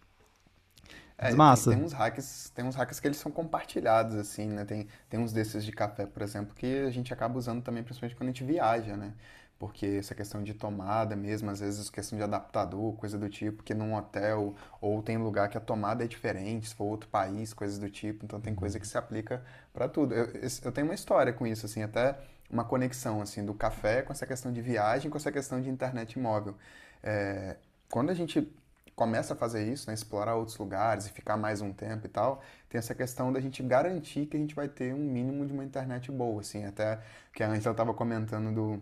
É, 1.18 1.34
massa. 1.34 1.70
Tem, 1.70 1.80
tem, 1.80 1.86
uns 1.86 1.94
hacks, 1.94 2.52
tem 2.54 2.66
uns 2.66 2.76
hacks 2.76 3.00
que 3.00 3.08
eles 3.08 3.18
são 3.18 3.32
compartilhados, 3.32 4.16
assim, 4.16 4.48
né? 4.48 4.66
Tem, 4.66 4.88
tem 5.10 5.20
uns 5.20 5.32
desses 5.32 5.64
de 5.64 5.72
café, 5.72 6.06
por 6.06 6.22
exemplo, 6.22 6.54
que 6.54 6.84
a 6.86 6.92
gente 6.92 7.14
acaba 7.14 7.38
usando 7.38 7.62
também, 7.62 7.84
principalmente 7.84 8.16
quando 8.16 8.30
a 8.30 8.32
gente 8.32 8.44
viaja, 8.44 8.98
né? 8.98 9.14
porque 9.58 9.86
essa 10.00 10.14
questão 10.14 10.44
de 10.44 10.54
tomada 10.54 11.16
mesmo, 11.16 11.50
às 11.50 11.60
vezes 11.60 11.90
questão 11.90 12.18
de 12.18 12.24
adaptador, 12.24 12.94
coisa 12.96 13.18
do 13.18 13.30
tipo, 13.30 13.64
que 13.64 13.74
num 13.74 13.96
hotel 13.96 14.54
ou 14.82 15.02
tem 15.02 15.18
lugar 15.18 15.50
que 15.50 15.58
a 15.58 15.62
tomada 15.62 16.04
é 16.04 16.08
diferente, 16.08 16.68
se 16.70 16.76
for 16.76 16.86
outro 16.86 17.10
país, 17.10 17.54
coisas 17.54 17.80
do 17.80 17.90
tipo, 17.90 18.26
então 18.26 18.40
tem 18.42 18.54
coisa 18.54 18.80
que 18.80 18.88
se 18.88 18.98
aplica 18.98 19.44
para 19.74 19.88
tudo. 19.88 20.14
Eu, 20.14 20.28
eu 20.64 20.72
tenho 20.72 20.88
uma 20.88 20.94
história 20.94 21.32
com 21.32 21.48
isso, 21.48 21.66
assim, 21.66 21.84
até 21.84 22.18
uma 22.50 22.66
conexão, 22.66 23.22
assim, 23.22 23.46
do 23.46 23.54
café 23.54 24.02
com 24.02 24.12
essa 24.12 24.26
questão 24.28 24.52
de 24.52 24.62
viagem, 24.62 25.10
com 25.10 25.18
essa 25.18 25.32
questão 25.32 25.62
de 25.62 25.70
internet 25.70 26.20
móvel. 26.20 26.56
É, 27.02 27.58
quando 27.90 28.10
a 28.10 28.14
gente 28.14 28.52
começa 28.96 29.34
a 29.34 29.38
fazer 29.38 29.72
isso, 29.72 29.88
né, 29.90 29.94
explorar 29.94 30.36
outros 30.36 30.58
lugares 30.58 31.06
e 31.08 31.12
ficar 31.12 31.38
mais 31.38 31.62
um 31.62 31.74
tempo 31.74 32.06
e 32.08 32.10
tal, 32.10 32.42
tem 32.70 32.80
essa 32.80 32.96
questão 32.96 33.32
da 33.32 33.40
gente 33.42 33.62
garantir 33.64 34.26
que 34.28 34.38
a 34.38 34.40
gente 34.40 34.56
vai 34.56 34.68
ter 34.70 34.94
um 34.94 34.98
mínimo 35.00 35.46
de 35.46 35.54
uma 35.54 35.64
internet 35.64 36.12
boa, 36.12 36.42
assim, 36.42 36.66
até 36.66 37.00
que 37.34 37.44
a 37.44 37.50
Angela 37.50 37.72
estava 37.74 37.94
comentando 37.94 38.54
do 38.54 38.82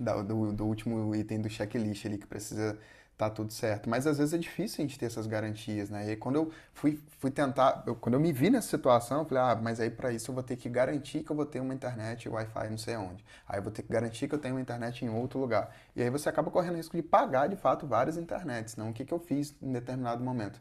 do, 0.00 0.52
do 0.52 0.66
último 0.66 1.14
item 1.14 1.40
do 1.40 1.48
checklist 1.50 2.06
ali 2.06 2.18
que 2.18 2.26
precisa 2.26 2.78
tá 3.16 3.30
tudo 3.30 3.52
certo. 3.52 3.88
Mas 3.88 4.06
às 4.06 4.18
vezes 4.18 4.34
é 4.34 4.38
difícil 4.38 4.84
a 4.84 4.86
gente 4.86 4.98
ter 4.98 5.06
essas 5.06 5.26
garantias, 5.26 5.90
né? 5.90 6.06
E 6.06 6.10
aí, 6.10 6.16
quando 6.16 6.36
eu 6.36 6.52
fui, 6.72 6.98
fui 7.18 7.30
tentar, 7.30 7.82
eu, 7.86 7.94
quando 7.94 8.14
eu 8.14 8.20
me 8.20 8.32
vi 8.32 8.50
nessa 8.50 8.68
situação, 8.68 9.20
eu 9.20 9.24
falei, 9.24 9.42
ah, 9.42 9.56
mas 9.60 9.80
aí 9.80 9.90
para 9.90 10.12
isso 10.12 10.30
eu 10.30 10.34
vou 10.34 10.42
ter 10.42 10.56
que 10.56 10.68
garantir 10.68 11.22
que 11.22 11.30
eu 11.30 11.36
vou 11.36 11.46
ter 11.46 11.60
uma 11.60 11.74
internet 11.74 12.28
Wi-Fi 12.28 12.70
não 12.70 12.78
sei 12.78 12.96
onde. 12.96 13.24
Aí 13.48 13.58
eu 13.58 13.62
vou 13.62 13.72
ter 13.72 13.82
que 13.82 13.92
garantir 13.92 14.28
que 14.28 14.34
eu 14.34 14.38
tenho 14.38 14.54
uma 14.54 14.60
internet 14.60 15.04
em 15.04 15.08
outro 15.08 15.38
lugar. 15.38 15.74
E 15.94 16.02
aí 16.02 16.10
você 16.10 16.28
acaba 16.28 16.50
correndo 16.50 16.74
o 16.74 16.76
risco 16.76 16.96
de 16.96 17.02
pagar, 17.02 17.48
de 17.48 17.56
fato, 17.56 17.86
várias 17.86 18.16
internets. 18.16 18.76
Não, 18.76 18.90
o 18.90 18.92
que, 18.92 19.04
que 19.04 19.12
eu 19.12 19.18
fiz 19.18 19.54
em 19.62 19.72
determinado 19.72 20.22
momento? 20.24 20.60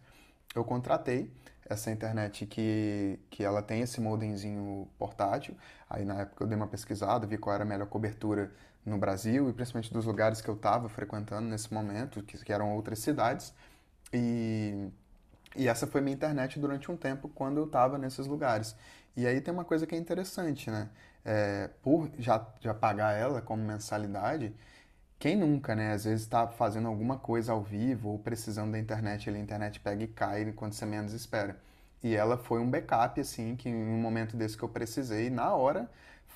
Eu 0.54 0.64
contratei 0.66 1.32
essa 1.74 1.90
internet 1.90 2.46
que, 2.46 3.20
que 3.30 3.44
ela 3.44 3.62
tem 3.62 3.82
esse 3.82 4.02
modemzinho 4.02 4.88
portátil. 4.98 5.56
Aí 5.90 6.04
na 6.04 6.22
época 6.22 6.44
eu 6.44 6.48
dei 6.48 6.58
uma 6.58 6.68
pesquisada, 6.68 7.26
vi 7.26 7.38
qual 7.38 7.56
era 7.56 7.64
a 7.64 7.68
melhor 7.68 7.88
cobertura 7.88 8.52
no 8.86 8.98
Brasil 8.98 9.50
e 9.50 9.54
principalmente 9.54 9.94
dos 9.94 10.06
lugares 10.06 10.42
que 10.42 10.50
eu 10.50 10.56
estava 10.56 10.90
frequentando 10.90 11.48
nesse 11.48 11.74
momento, 11.74 12.24
que, 12.24 12.38
que, 12.38 12.54
eram 12.54 12.74
outras 12.76 13.00
cidades. 13.00 13.54
E, 14.14 14.90
e 15.56 15.68
essa 15.68 15.88
foi 15.88 16.02
minha 16.02 16.14
internet 16.14 16.60
durante 16.60 16.92
um 16.92 16.98
tempo 16.98 17.30
quando 17.30 17.58
eu 17.58 17.66
estava 17.66 17.98
nesses 17.98 18.28
lugares. 18.28 18.76
E 19.16 19.28
aí 19.28 19.42
tem 19.42 19.54
uma 19.54 19.66
coisa 19.66 19.86
que 19.86 19.96
é 19.96 19.98
interessante, 19.98 20.72
né? 20.72 20.90
É, 21.24 21.70
por 21.84 22.10
já, 22.18 22.46
já 22.60 22.74
pagar 22.74 23.14
ela 23.14 23.42
como 23.42 23.64
mensalidade, 23.64 24.54
quem 25.20 25.36
nunca, 25.38 25.76
né? 25.76 25.94
Às 25.94 26.06
vezes 26.06 26.22
está 26.22 26.48
fazendo 26.48 26.88
alguma 26.88 27.18
coisa 27.18 27.52
ao 27.52 27.62
vivo 27.62 28.10
ou 28.10 28.20
precisando 28.20 28.72
da 28.72 28.80
internet, 28.80 29.30
a 29.30 29.38
internet 29.38 29.80
pega 29.80 30.04
e 30.04 30.08
cai 30.08 30.52
quando 30.54 30.74
você 30.74 30.86
menos 30.86 31.14
espera. 31.14 31.60
E 32.04 32.16
ela 32.16 32.38
foi 32.38 32.60
um 32.60 32.70
backup, 32.70 33.22
assim, 33.22 33.56
que 33.56 33.70
em 33.70 33.76
um 33.76 34.00
momento 34.02 34.36
desse 34.36 34.58
que 34.58 34.64
eu 34.64 34.70
precisei, 34.70 35.30
na 35.30 35.54
hora, 35.54 35.90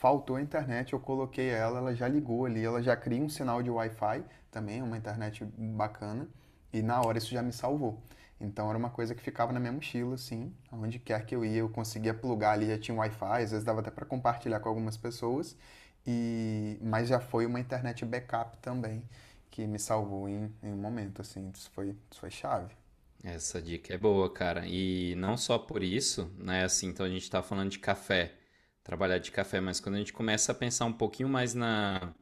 faltou 0.06 0.36
a 0.36 0.41
internet, 0.41 0.94
eu 0.94 1.00
coloquei 1.00 1.50
ela, 1.50 1.80
ela 1.80 1.96
já 1.96 2.08
ligou 2.08 2.46
ali, 2.46 2.63
ela 2.63 2.80
já 2.80 2.96
cria 2.96 3.24
um 3.24 3.28
sinal 3.28 3.63
de 3.63 3.72
Wi-Fi, 3.72 4.24
também 4.52 4.80
uma 4.84 4.96
internet 4.96 5.44
bacana, 5.58 6.28
e 6.72 6.84
na 6.84 7.02
hora 7.02 7.18
isso 7.18 7.32
já 7.32 7.41
me 7.41 7.52
salvou. 7.52 8.00
Então 8.39 8.70
era 8.70 8.78
uma 8.78 8.91
coisa 8.91 9.15
que 9.15 9.24
ficava 9.24 9.52
na 9.52 9.60
minha 9.60 9.72
mochila, 9.72 10.13
assim, 10.13 10.54
onde 10.72 11.00
quer 11.00 11.26
que 11.26 11.36
eu 11.36 11.44
ia, 11.44 11.58
eu 11.58 11.70
conseguia 11.70 12.13
plugar 12.13 12.52
ali, 12.52 12.68
já 12.68 12.78
tinha 12.78 12.96
Wi-Fi, 12.96 13.41
às 13.46 13.50
vezes 13.50 13.63
dava 13.63 13.80
até 13.80 13.89
para 13.89 14.06
compartilhar 14.06 14.60
com 14.60 14.70
algumas 14.70 14.96
pessoas, 14.96 15.58
e 16.06 16.78
mas 16.84 17.08
já 17.08 17.20
foi 17.20 17.48
uma 17.48 17.60
internet 17.60 18.06
backup 18.06 18.60
também, 18.60 19.02
que 19.50 19.65
me 19.65 19.80
salvou 19.80 20.30
em, 20.30 20.54
em 20.62 20.72
um 20.72 20.78
momento, 20.78 21.24
assim, 21.24 21.52
isso 21.52 21.72
foi, 21.72 21.96
isso 22.12 22.20
foi 22.20 22.30
chave. 22.30 22.76
Essa 23.24 23.60
dica 23.60 23.91
é 23.91 23.98
boa, 23.98 24.32
cara. 24.32 24.68
E 24.68 25.15
não 25.15 25.36
só 25.36 25.58
por 25.58 25.82
isso, 25.82 26.32
né? 26.38 26.63
Assim, 26.63 26.89
então 26.89 27.04
a 27.04 27.10
gente 27.10 27.28
tá 27.28 27.41
falando 27.41 27.72
de 27.72 27.80
café 27.80 28.36
trabalhar 28.86 29.17
de 29.17 29.32
café, 29.32 29.60
mas 29.60 29.80
quando 29.80 29.95
a 29.95 29.98
gente 29.98 30.13
começa 30.13 30.52
a 30.52 30.56
pensar 30.56 30.86
um 30.86 30.93
pouquinho 30.93 31.28
mais 31.28 31.56
na, 31.56 32.13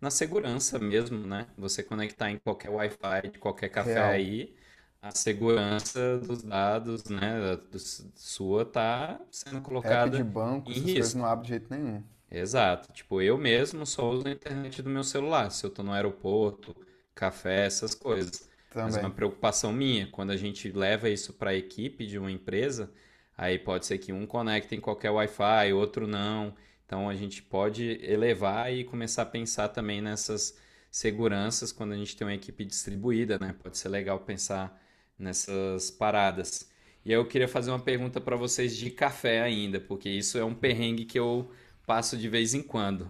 na 0.00 0.10
segurança 0.10 0.76
mesmo, 0.78 1.24
né? 1.26 1.46
Você 1.56 1.80
conectar 1.82 2.28
em 2.28 2.38
qualquer 2.38 2.70
Wi-Fi 2.70 3.30
de 3.32 3.38
qualquer 3.38 3.68
café 3.68 3.94
Real. 3.94 4.10
aí, 4.10 4.56
a 5.00 5.12
segurança 5.12 6.18
dos 6.18 6.42
dados, 6.42 7.04
né, 7.04 7.56
do, 7.70 7.78
sua 7.78 8.64
tá 8.64 9.20
sendo 9.30 9.60
colocada 9.62 10.16
App 10.16 10.16
de 10.16 10.24
banco, 10.24 10.70
em 10.72 10.80
risco. 10.80 11.18
não 11.18 11.24
abre 11.24 11.44
de 11.44 11.50
jeito 11.50 11.68
nenhum. 11.70 12.02
Exato. 12.28 12.92
Tipo, 12.92 13.22
eu 13.22 13.38
mesmo 13.38 13.86
só 13.86 14.10
uso 14.10 14.26
a 14.26 14.30
internet 14.32 14.82
do 14.82 14.90
meu 14.90 15.04
celular, 15.04 15.50
se 15.50 15.64
eu 15.64 15.70
tô 15.70 15.84
no 15.84 15.92
aeroporto, 15.92 16.76
café, 17.14 17.64
essas 17.66 17.94
coisas. 17.94 18.48
Também. 18.70 18.86
Mas 18.86 18.96
é 18.96 19.00
uma 19.00 19.10
preocupação 19.10 19.72
minha, 19.72 20.08
quando 20.10 20.30
a 20.30 20.36
gente 20.36 20.70
leva 20.72 21.08
isso 21.08 21.32
para 21.32 21.50
a 21.50 21.54
equipe 21.54 22.04
de 22.06 22.18
uma 22.18 22.30
empresa, 22.30 22.92
Aí 23.38 23.56
pode 23.56 23.86
ser 23.86 23.98
que 23.98 24.12
um 24.12 24.26
conecte 24.26 24.74
em 24.74 24.80
qualquer 24.80 25.10
Wi-Fi, 25.10 25.72
outro 25.72 26.08
não. 26.08 26.52
Então 26.84 27.08
a 27.08 27.14
gente 27.14 27.40
pode 27.40 28.00
elevar 28.02 28.72
e 28.72 28.82
começar 28.82 29.22
a 29.22 29.26
pensar 29.26 29.68
também 29.68 30.00
nessas 30.02 30.58
seguranças 30.90 31.70
quando 31.70 31.92
a 31.92 31.96
gente 31.96 32.16
tem 32.16 32.26
uma 32.26 32.34
equipe 32.34 32.64
distribuída, 32.64 33.38
né? 33.38 33.54
Pode 33.62 33.78
ser 33.78 33.90
legal 33.90 34.18
pensar 34.18 34.76
nessas 35.16 35.88
paradas. 35.88 36.68
E 37.04 37.12
eu 37.12 37.24
queria 37.26 37.46
fazer 37.46 37.70
uma 37.70 37.78
pergunta 37.78 38.20
para 38.20 38.34
vocês 38.34 38.76
de 38.76 38.90
café 38.90 39.40
ainda, 39.40 39.78
porque 39.78 40.08
isso 40.08 40.36
é 40.36 40.44
um 40.44 40.54
perrengue 40.54 41.04
que 41.04 41.18
eu 41.18 41.48
passo 41.86 42.16
de 42.16 42.28
vez 42.28 42.54
em 42.54 42.62
quando. 42.62 43.08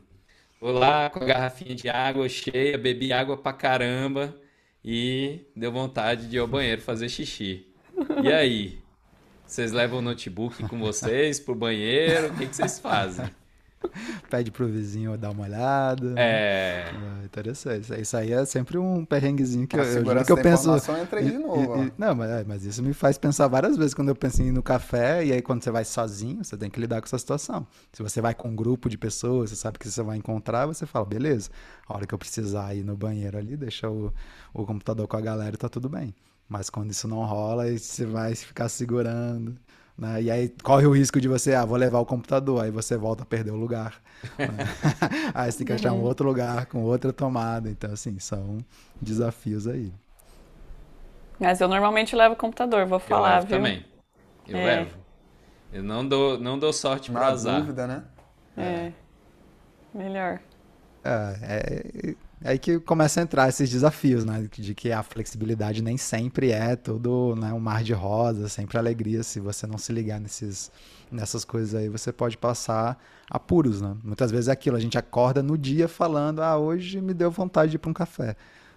Vou 0.61 0.73
lá 0.73 1.09
com 1.09 1.21
a 1.21 1.25
garrafinha 1.25 1.75
de 1.75 1.89
água 1.89 2.29
cheia, 2.29 2.77
bebi 2.77 3.15
água 3.15 3.37
pra 3.39 3.55
caramba 3.55 4.39
e 4.85 5.41
deu 5.57 5.73
vontade 5.73 6.29
de 6.29 6.37
ir 6.37 6.41
ao 6.41 6.47
banheiro 6.47 6.83
fazer 6.83 7.09
xixi. 7.09 7.67
E 8.23 8.31
aí? 8.31 8.79
Vocês 9.49 9.73
levam 9.73 10.01
o 10.01 10.03
notebook 10.03 10.63
com 10.69 10.79
vocês 10.79 11.41
pro 11.41 11.55
banheiro? 11.55 12.29
O 12.29 12.37
que, 12.37 12.47
que 12.47 12.55
vocês 12.55 12.79
fazem? 12.79 13.31
Pede 14.29 14.51
pro 14.51 14.69
vizinho 14.69 15.17
dar 15.17 15.31
uma 15.31 15.45
olhada. 15.45 16.13
É. 16.19 16.93
é 16.93 17.25
interessante. 17.25 17.99
Isso 17.99 18.15
aí 18.15 18.31
é 18.31 18.45
sempre 18.45 18.77
um 18.77 19.07
perrenguezinho 19.07 19.67
que 19.67 19.75
a 19.75 19.83
eu, 19.83 20.05
eu, 20.05 20.25
que 20.25 20.33
eu 20.33 20.37
penso. 20.37 20.71
Entra 20.75 21.21
aí 21.21 21.31
de 21.31 21.39
novo, 21.39 21.83
e, 21.83 21.87
e, 21.87 21.93
não, 21.97 22.15
mas, 22.15 22.31
é, 22.31 22.45
mas, 22.47 22.65
isso 22.67 22.83
me 22.83 22.93
faz 22.93 23.17
pensar 23.17 23.49
várias 23.49 23.75
vezes 23.75 23.95
quando 23.95 24.11
eu 24.11 24.15
penso 24.15 24.43
em 24.43 24.49
ir 24.49 24.53
no 24.53 24.63
café 24.63 25.25
e 25.25 25.33
aí 25.33 25.41
quando 25.41 25.65
você 25.65 25.71
vai 25.71 25.85
sozinho, 25.85 26.45
você 26.45 26.55
tem 26.55 26.69
que 26.69 26.79
lidar 26.79 27.01
com 27.01 27.07
essa 27.07 27.19
situação. 27.19 27.67
Se 27.91 28.03
você 28.03 28.21
vai 28.21 28.35
com 28.35 28.49
um 28.49 28.55
grupo 28.55 28.91
de 28.91 28.99
pessoas, 28.99 29.49
você 29.49 29.57
sabe 29.57 29.79
que 29.79 29.89
você 29.89 30.03
vai 30.03 30.19
encontrar, 30.19 30.67
você 30.67 30.85
fala, 30.85 31.07
beleza, 31.07 31.49
a 31.89 31.95
hora 31.95 32.07
que 32.07 32.13
eu 32.13 32.19
precisar 32.19 32.75
ir 32.75 32.85
no 32.85 32.95
banheiro 32.95 33.39
ali, 33.39 33.57
deixa 33.57 33.89
o, 33.89 34.13
o 34.53 34.67
computador 34.67 35.09
com 35.09 35.17
a 35.17 35.23
galera 35.23 35.55
e 35.55 35.59
tá 35.59 35.71
tudo 35.71 35.89
bem. 35.89 36.15
Mas 36.49 36.71
quando 36.71 36.91
isso 36.91 37.07
não 37.07 37.25
rola, 37.25 37.65
aí 37.65 37.79
você 37.79 38.07
vai 38.07 38.35
ficar 38.35 38.69
segurando. 38.69 39.57
Né? 39.97 40.23
E 40.23 40.31
aí 40.31 40.49
corre 40.63 40.87
o 40.87 40.93
risco 40.93 41.21
de 41.21 41.29
você, 41.29 41.55
ah, 41.55 41.65
vou 41.65 41.77
levar 41.77 41.99
o 41.99 42.07
computador, 42.07 42.63
aí 42.63 42.71
você 42.71 42.97
volta 42.97 43.25
a 43.25 43.27
perder 43.27 43.51
o 43.51 43.57
lugar. 43.57 44.01
Né? 44.39 44.47
aí 45.35 45.51
você 45.51 45.59
tem 45.59 45.67
que 45.67 45.73
achar 45.73 45.93
um 45.93 45.97
uhum. 45.97 46.05
outro 46.05 46.27
lugar 46.27 46.67
com 46.67 46.83
outra 46.85 47.13
tomada. 47.13 47.69
Então, 47.69 47.93
assim, 47.93 48.19
são 48.19 48.59
desafios 49.01 49.67
aí. 49.67 49.93
Mas 51.39 51.61
eu 51.61 51.69
normalmente 51.69 52.17
levo 52.17 52.35
o 52.35 52.37
computador, 52.37 52.87
vou 52.87 52.99
falar, 52.99 53.29
eu 53.29 53.35
levo 53.35 53.47
viu? 53.47 53.57
também. 53.57 53.87
Eu 54.47 54.59
é. 54.59 54.65
levo. 54.65 54.97
Eu 55.73 55.83
não 55.83 56.07
dou, 56.07 56.39
não 56.39 56.59
dou 56.59 56.73
sorte 56.73 57.11
para 57.11 57.27
azar. 57.27 57.61
dúvida, 57.61 57.87
né? 57.87 58.05
É. 58.57 58.63
é. 58.63 58.93
Melhor. 59.95 60.41
É, 61.05 61.37
é, 61.43 62.11
é 62.11 62.28
aí 62.45 62.59
que 62.59 62.79
começa 62.81 63.21
a 63.21 63.23
entrar 63.23 63.49
esses 63.49 63.69
desafios, 63.69 64.25
né? 64.25 64.49
De 64.51 64.75
que 64.75 64.93
a 64.93 65.03
flexibilidade 65.03 65.83
nem 65.83 65.97
sempre 65.97 66.51
é 66.51 66.77
todo 66.77 67.35
né, 67.37 67.53
um 67.53 67.59
mar 67.59 67.83
de 67.83 67.93
rosa, 67.93 68.49
sempre 68.49 68.79
alegria. 68.79 69.23
Se 69.23 69.41
você 69.41 69.67
não 69.67 69.79
se 69.79 69.93
ligar 69.93 70.21
nesses, 70.21 70.71
nessas 71.11 71.45
coisas 71.45 71.75
aí, 71.75 71.89
você 71.89 72.13
pode 72.13 72.37
passar 72.37 72.99
apuros, 73.31 73.81
né? 73.81 73.97
Muitas 74.05 74.31
vezes 74.31 74.49
é 74.49 74.53
aquilo, 74.53 74.77
a 74.77 74.81
gente 74.81 74.97
acorda 74.97 75.43
no 75.43 75.59
dia 75.59 75.89
falando, 75.89 76.41
ah, 76.41 76.57
hoje 76.57 77.01
me 77.01 77.13
deu 77.13 77.31
vontade 77.31 77.71
de 77.71 77.77
ir 77.77 77.79
para 77.79 77.91
um 77.91 77.95
café. 77.95 78.37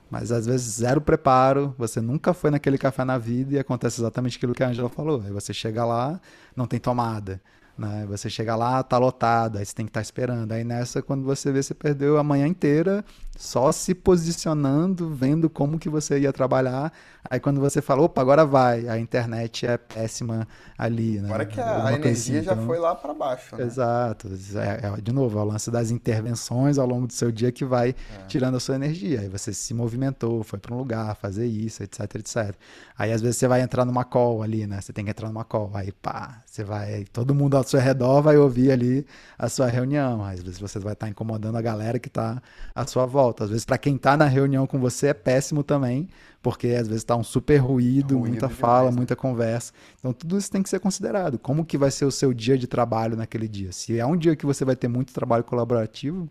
Mas 0.09 0.29
às 0.31 0.45
vezes 0.45 0.75
zero 0.75 0.99
preparo, 0.99 1.73
você 1.77 2.01
nunca 2.01 2.33
foi 2.33 2.51
naquele 2.51 2.77
café 2.77 3.05
na 3.05 3.17
vida 3.17 3.55
e 3.55 3.59
acontece 3.59 4.01
exatamente 4.01 4.37
aquilo 4.37 4.53
que 4.53 4.61
a 4.61 4.67
Angela 4.67 4.89
falou. 4.89 5.21
Aí 5.25 5.31
você 5.31 5.53
chega 5.53 5.85
lá, 5.85 6.19
não 6.53 6.67
tem 6.67 6.79
tomada. 6.79 7.41
Né? 7.77 8.05
Você 8.09 8.29
chega 8.29 8.55
lá, 8.55 8.83
tá 8.83 8.97
lotado, 8.97 9.57
aí 9.57 9.65
você 9.65 9.73
tem 9.73 9.85
que 9.85 9.89
estar 9.89 9.99
tá 9.99 10.03
esperando. 10.03 10.51
Aí 10.51 10.63
nessa, 10.63 11.01
quando 11.01 11.23
você 11.23 11.51
vê, 11.51 11.61
você 11.61 11.73
perdeu 11.73 12.17
a 12.17 12.23
manhã 12.23 12.47
inteira 12.47 13.03
só 13.37 13.71
se 13.71 13.95
posicionando, 13.95 15.09
vendo 15.09 15.49
como 15.49 15.79
que 15.79 15.89
você 15.89 16.19
ia 16.19 16.31
trabalhar. 16.31 16.93
Aí 17.27 17.39
quando 17.39 17.59
você 17.59 17.81
fala, 17.81 18.03
opa, 18.03 18.21
agora 18.21 18.45
vai, 18.45 18.87
a 18.87 18.99
internet 18.99 19.65
é 19.65 19.77
péssima 19.77 20.47
ali, 20.77 21.19
né? 21.19 21.27
Agora 21.27 21.45
que 21.45 21.59
a, 21.59 21.87
a 21.87 21.93
energia 21.93 22.39
assim, 22.39 22.45
já 22.45 22.53
então... 22.53 22.65
foi 22.65 22.77
lá 22.77 22.93
para 22.93 23.13
baixo, 23.13 23.55
né? 23.55 23.63
Exato. 23.63 24.29
É, 24.55 24.87
é, 24.87 25.01
de 25.01 25.11
novo, 25.11 25.39
é 25.39 25.41
o 25.41 25.45
lance 25.45 25.71
das 25.71 25.91
intervenções 25.91 26.77
ao 26.77 26.85
longo 26.85 27.07
do 27.07 27.13
seu 27.13 27.31
dia 27.31 27.51
que 27.51 27.65
vai 27.65 27.89
é. 27.89 28.25
tirando 28.27 28.57
a 28.57 28.59
sua 28.59 28.75
energia. 28.75 29.21
Aí 29.21 29.29
você 29.29 29.53
se 29.53 29.73
movimentou, 29.73 30.43
foi 30.43 30.59
para 30.59 30.73
um 30.73 30.77
lugar, 30.77 31.15
fazer 31.15 31.45
isso, 31.45 31.81
etc, 31.81 32.15
etc. 32.15 32.55
Aí 32.97 33.11
às 33.11 33.21
vezes 33.21 33.37
você 33.37 33.47
vai 33.47 33.61
entrar 33.61 33.85
numa 33.85 34.03
call 34.03 34.43
ali, 34.43 34.67
né? 34.67 34.81
Você 34.81 34.93
tem 34.93 35.05
que 35.05 35.11
entrar 35.11 35.29
numa 35.29 35.43
call. 35.43 35.71
Aí 35.73 35.91
pá, 35.91 36.43
você 36.51 36.65
vai, 36.65 37.05
todo 37.13 37.33
mundo 37.33 37.55
ao 37.55 37.63
seu 37.63 37.79
redor 37.79 38.21
vai 38.21 38.35
ouvir 38.35 38.73
ali 38.73 39.05
a 39.39 39.47
sua 39.47 39.67
reunião. 39.67 40.21
Às 40.21 40.43
vezes 40.43 40.59
você 40.59 40.79
vai 40.79 40.91
estar 40.91 41.07
incomodando 41.07 41.55
a 41.55 41.61
galera 41.61 41.97
que 41.97 42.09
está 42.09 42.41
à 42.75 42.85
sua 42.85 43.05
volta. 43.05 43.45
Às 43.45 43.51
vezes, 43.51 43.63
para 43.63 43.77
quem 43.77 43.95
está 43.95 44.17
na 44.17 44.25
reunião 44.25 44.67
com 44.67 44.77
você, 44.77 45.07
é 45.07 45.13
péssimo 45.13 45.63
também, 45.63 46.09
porque 46.41 46.67
às 46.67 46.89
vezes 46.89 47.03
está 47.03 47.15
um 47.15 47.23
super 47.23 47.55
ruído, 47.55 48.17
ruído 48.17 48.31
muita 48.31 48.47
demais, 48.47 48.59
fala, 48.59 48.91
né? 48.91 48.97
muita 48.97 49.15
conversa. 49.15 49.71
Então, 49.97 50.11
tudo 50.11 50.37
isso 50.37 50.51
tem 50.51 50.61
que 50.61 50.67
ser 50.67 50.81
considerado. 50.81 51.39
Como 51.39 51.63
que 51.63 51.77
vai 51.77 51.89
ser 51.89 52.03
o 52.03 52.11
seu 52.11 52.33
dia 52.33 52.57
de 52.57 52.67
trabalho 52.67 53.15
naquele 53.15 53.47
dia? 53.47 53.71
Se 53.71 53.97
é 53.97 54.05
um 54.05 54.17
dia 54.17 54.35
que 54.35 54.45
você 54.45 54.65
vai 54.65 54.75
ter 54.75 54.89
muito 54.89 55.13
trabalho 55.13 55.45
colaborativo, 55.45 56.29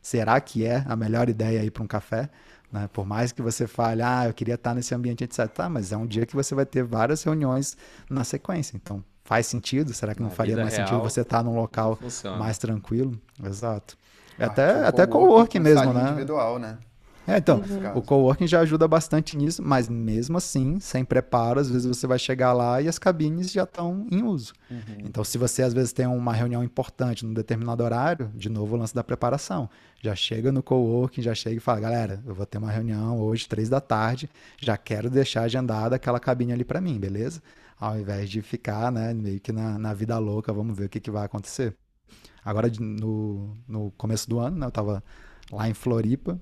será 0.00 0.40
que 0.40 0.64
é 0.64 0.82
a 0.88 0.96
melhor 0.96 1.28
ideia 1.28 1.62
ir 1.62 1.70
para 1.70 1.82
um 1.82 1.86
café? 1.86 2.30
Né? 2.72 2.88
Por 2.90 3.04
mais 3.04 3.32
que 3.32 3.42
você 3.42 3.66
fale, 3.66 4.00
ah, 4.00 4.28
eu 4.28 4.32
queria 4.32 4.54
estar 4.54 4.74
nesse 4.74 4.94
ambiente, 4.94 5.24
etc. 5.24 5.46
Tá, 5.48 5.68
mas 5.68 5.92
é 5.92 5.96
um 5.98 6.06
dia 6.06 6.24
que 6.24 6.34
você 6.34 6.54
vai 6.54 6.64
ter 6.64 6.84
várias 6.84 7.22
reuniões 7.22 7.76
na 8.08 8.24
sequência. 8.24 8.74
Então, 8.74 9.04
faz 9.28 9.46
sentido? 9.46 9.92
Será 9.92 10.14
que 10.14 10.22
não 10.22 10.30
Na 10.30 10.34
faria 10.34 10.56
mais 10.56 10.72
sentido 10.72 11.00
você 11.00 11.20
estar 11.20 11.44
num 11.44 11.54
local 11.54 11.98
mais 12.38 12.56
tranquilo? 12.56 13.20
Exato. 13.44 13.94
É 14.38 14.46
até, 14.46 14.86
até 14.86 15.06
coworking 15.06 15.58
mesmo, 15.58 15.92
né? 15.92 16.04
individual, 16.04 16.58
né? 16.58 16.78
É, 17.26 17.36
então, 17.36 17.58
uhum. 17.58 17.98
o 17.98 18.00
coworking 18.00 18.46
já 18.46 18.60
ajuda 18.60 18.88
bastante 18.88 19.36
nisso, 19.36 19.62
mas 19.62 19.86
mesmo 19.86 20.38
assim, 20.38 20.80
sem 20.80 21.04
preparo, 21.04 21.60
às 21.60 21.68
vezes 21.68 21.86
você 21.86 22.06
vai 22.06 22.18
chegar 22.18 22.54
lá 22.54 22.80
e 22.80 22.88
as 22.88 22.98
cabines 22.98 23.52
já 23.52 23.64
estão 23.64 24.06
em 24.10 24.22
uso. 24.22 24.54
Uhum. 24.70 24.78
Então, 25.00 25.22
se 25.22 25.36
você 25.36 25.62
às 25.62 25.74
vezes 25.74 25.92
tem 25.92 26.06
uma 26.06 26.32
reunião 26.32 26.64
importante 26.64 27.26
num 27.26 27.34
determinado 27.34 27.84
horário, 27.84 28.30
de 28.34 28.48
novo 28.48 28.76
o 28.76 28.78
lance 28.78 28.94
da 28.94 29.04
preparação. 29.04 29.68
Já 30.00 30.14
chega 30.14 30.50
no 30.50 30.62
coworking, 30.62 31.20
já 31.20 31.34
chega 31.34 31.56
e 31.56 31.60
fala, 31.60 31.80
galera, 31.80 32.22
eu 32.26 32.34
vou 32.34 32.46
ter 32.46 32.56
uma 32.56 32.70
reunião 32.70 33.20
hoje, 33.20 33.46
três 33.46 33.68
da 33.68 33.80
tarde, 33.80 34.30
já 34.58 34.78
quero 34.78 35.10
deixar 35.10 35.42
agendada 35.42 35.96
aquela 35.96 36.18
cabine 36.18 36.54
ali 36.54 36.64
para 36.64 36.80
mim, 36.80 36.98
beleza? 36.98 37.42
Ao 37.80 37.98
invés 37.98 38.28
de 38.28 38.42
ficar, 38.42 38.90
né, 38.92 39.14
meio 39.14 39.40
que 39.40 39.52
na, 39.52 39.78
na 39.78 39.94
vida 39.94 40.18
louca, 40.18 40.52
vamos 40.52 40.76
ver 40.76 40.86
o 40.86 40.88
que, 40.88 41.00
que 41.00 41.10
vai 41.10 41.24
acontecer. 41.26 41.76
Agora, 42.44 42.70
no, 42.80 43.56
no 43.68 43.90
começo 43.92 44.28
do 44.28 44.38
ano, 44.40 44.58
né, 44.58 44.66
eu 44.66 44.70
tava 44.70 45.02
lá 45.52 45.68
em 45.68 45.74
Floripa, 45.74 46.40